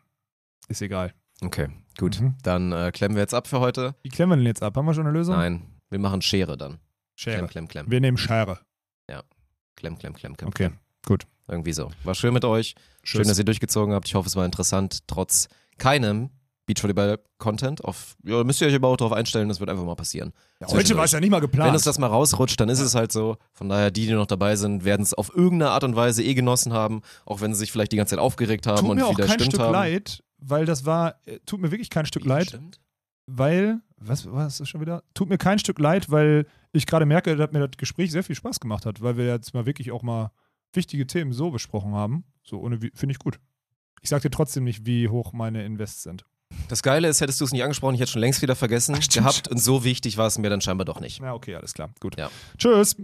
ist 0.69 0.83
egal. 0.83 1.13
Okay, 1.43 1.69
gut. 1.99 2.21
Mhm. 2.21 2.37
Dann 2.43 2.73
äh, 2.73 2.91
klemmen 2.93 3.17
wir 3.17 3.23
jetzt 3.23 3.35
ab 3.35 3.47
für 3.47 3.61
heute. 3.61 3.95
Wie 4.03 4.09
klemmen 4.09 4.33
wir 4.33 4.37
denn 4.37 4.47
jetzt 4.47 4.63
ab? 4.63 4.77
Haben 4.77 4.87
wir 4.87 4.95
schon 4.95 5.07
eine 5.07 5.17
Lösung? 5.17 5.37
Nein, 5.37 5.67
wir 5.91 5.99
machen 5.99 6.23
Schere 6.23 6.57
dann. 6.57 6.79
Schere. 7.15 7.37
Klemm, 7.39 7.49
klemm, 7.49 7.69
klemm. 7.69 7.91
Wir 7.91 8.01
nehmen 8.01 8.17
Schere. 8.19 8.59
Klemm, 9.77 9.97
klemm, 9.97 10.13
klemm, 10.15 10.37
klemm. 10.37 10.49
Okay, 10.49 10.71
gut. 11.07 11.25
Irgendwie 11.49 11.73
so. 11.73 11.91
War 12.05 12.15
schön 12.15 12.35
mit 12.35 12.45
euch. 12.45 12.75
Schön, 13.03 13.21
Tschüss. 13.21 13.29
dass 13.29 13.39
ihr 13.39 13.45
durchgezogen 13.45 13.95
habt. 13.95 14.07
Ich 14.07 14.15
hoffe, 14.15 14.29
es 14.29 14.37
war 14.37 14.45
interessant, 14.45 15.07
trotz 15.07 15.49
keinem 15.79 16.31
Beachvolleyball-Content. 16.67 17.83
Auf, 17.85 18.17
ja, 18.25 18.45
müsst 18.45 18.61
ihr 18.61 18.69
euch 18.69 18.75
aber 18.75 18.89
auch 18.89 18.97
darauf 18.97 19.13
einstellen, 19.13 19.49
das 19.49 19.59
wird 19.59 19.71
einfach 19.71 19.85
mal 19.85 19.95
passieren. 19.95 20.33
Ja, 20.61 20.69
heute 20.69 20.97
war 20.97 21.05
es 21.05 21.13
ja 21.13 21.21
nicht 21.21 21.31
mal 21.31 21.41
geplant. 21.41 21.69
Wenn 21.69 21.75
uns 21.75 21.85
das 21.85 21.99
mal 21.99 22.09
rausrutscht, 22.09 22.61
dann 22.61 22.69
ist 22.69 22.81
es 22.81 22.95
halt 22.95 23.11
so. 23.11 23.37
Von 23.53 23.69
daher, 23.71 23.91
die, 23.91 24.07
die 24.07 24.13
noch 24.13 24.27
dabei 24.27 24.55
sind, 24.57 24.85
werden 24.85 25.03
es 25.03 25.15
auf 25.15 25.35
irgendeine 25.35 25.71
Art 25.71 25.85
und 25.85 25.97
Weise 25.97 26.23
eh 26.23 26.35
genossen 26.35 26.73
haben, 26.75 27.01
auch 27.25 27.41
wenn 27.41 27.55
sie 27.55 27.61
sich 27.61 27.73
vielleicht 27.73 27.93
die 27.93 27.97
ganze 27.97 28.11
Zeit 28.11 28.19
aufgeregt 28.19 28.67
haben 28.67 28.81
tut 28.81 28.91
und 28.91 28.97
mir 28.99 29.07
auch 29.07 29.17
wieder 29.17 29.27
kein 29.27 29.41
Stück 29.41 29.59
haben. 29.59 29.73
leid, 29.73 30.23
weil 30.37 30.67
das 30.67 30.85
war, 30.85 31.17
äh, 31.25 31.39
tut 31.47 31.61
mir 31.61 31.71
wirklich 31.71 31.89
kein 31.91 32.05
Stück 32.05 32.25
Wie, 32.25 32.29
leid, 32.29 32.49
Stimmt? 32.49 32.79
weil, 33.27 33.81
was 33.97 34.31
war 34.31 34.45
das 34.45 34.69
schon 34.69 34.83
wieder? 34.83 35.03
Tut 35.15 35.31
mir 35.31 35.39
kein 35.39 35.59
Stück 35.59 35.79
leid, 35.79 36.11
weil 36.11 36.47
ich 36.73 36.87
gerade 36.87 37.07
merke, 37.07 37.35
dass 37.35 37.51
mir 37.53 37.67
das 37.67 37.79
Gespräch 37.79 38.13
sehr 38.13 38.23
viel 38.23 38.37
Spaß 38.37 38.61
gemacht 38.61 38.85
hat, 38.85 39.01
weil 39.01 39.17
wir 39.17 39.27
jetzt 39.27 39.55
mal 39.55 39.65
wirklich 39.65 39.91
auch 39.91 40.03
mal 40.03 40.33
wichtige 40.73 41.07
Themen 41.07 41.33
so 41.33 41.51
besprochen 41.51 41.93
haben. 41.95 42.25
So 42.45 42.61
ohne, 42.61 42.81
wie- 42.83 42.93
finde 42.95 43.13
ich 43.13 43.19
gut. 43.19 43.39
Ich 44.03 44.09
sag 44.11 44.23
dir 44.23 44.31
trotzdem 44.31 44.65
nicht, 44.65 44.87
wie 44.87 45.09
hoch 45.09 45.33
meine 45.33 45.65
Invests 45.65 46.03
sind. 46.03 46.25
Das 46.69 46.83
Geile 46.83 47.09
ist, 47.09 47.21
hättest 47.21 47.41
du 47.41 47.45
es 47.45 47.53
nicht 47.53 47.63
angesprochen, 47.63 47.95
ich 47.95 48.01
hätte 48.01 48.13
schon 48.13 48.21
längst 48.21 48.41
wieder 48.41 48.55
vergessen 48.57 48.97
Ach, 48.99 49.07
gehabt 49.07 49.49
und 49.49 49.59
so 49.59 49.85
wichtig 49.85 50.17
war 50.17 50.27
es 50.27 50.39
mir 50.39 50.49
dann 50.49 50.61
scheinbar 50.63 50.85
doch 50.87 51.01
nicht. 51.01 51.21
Ja, 51.21 51.35
okay, 51.35 51.55
alles 51.55 51.75
klar. 51.75 51.91
Gut. 52.01 52.17
Ja. 52.19 52.31
Tschüss. 52.57 52.97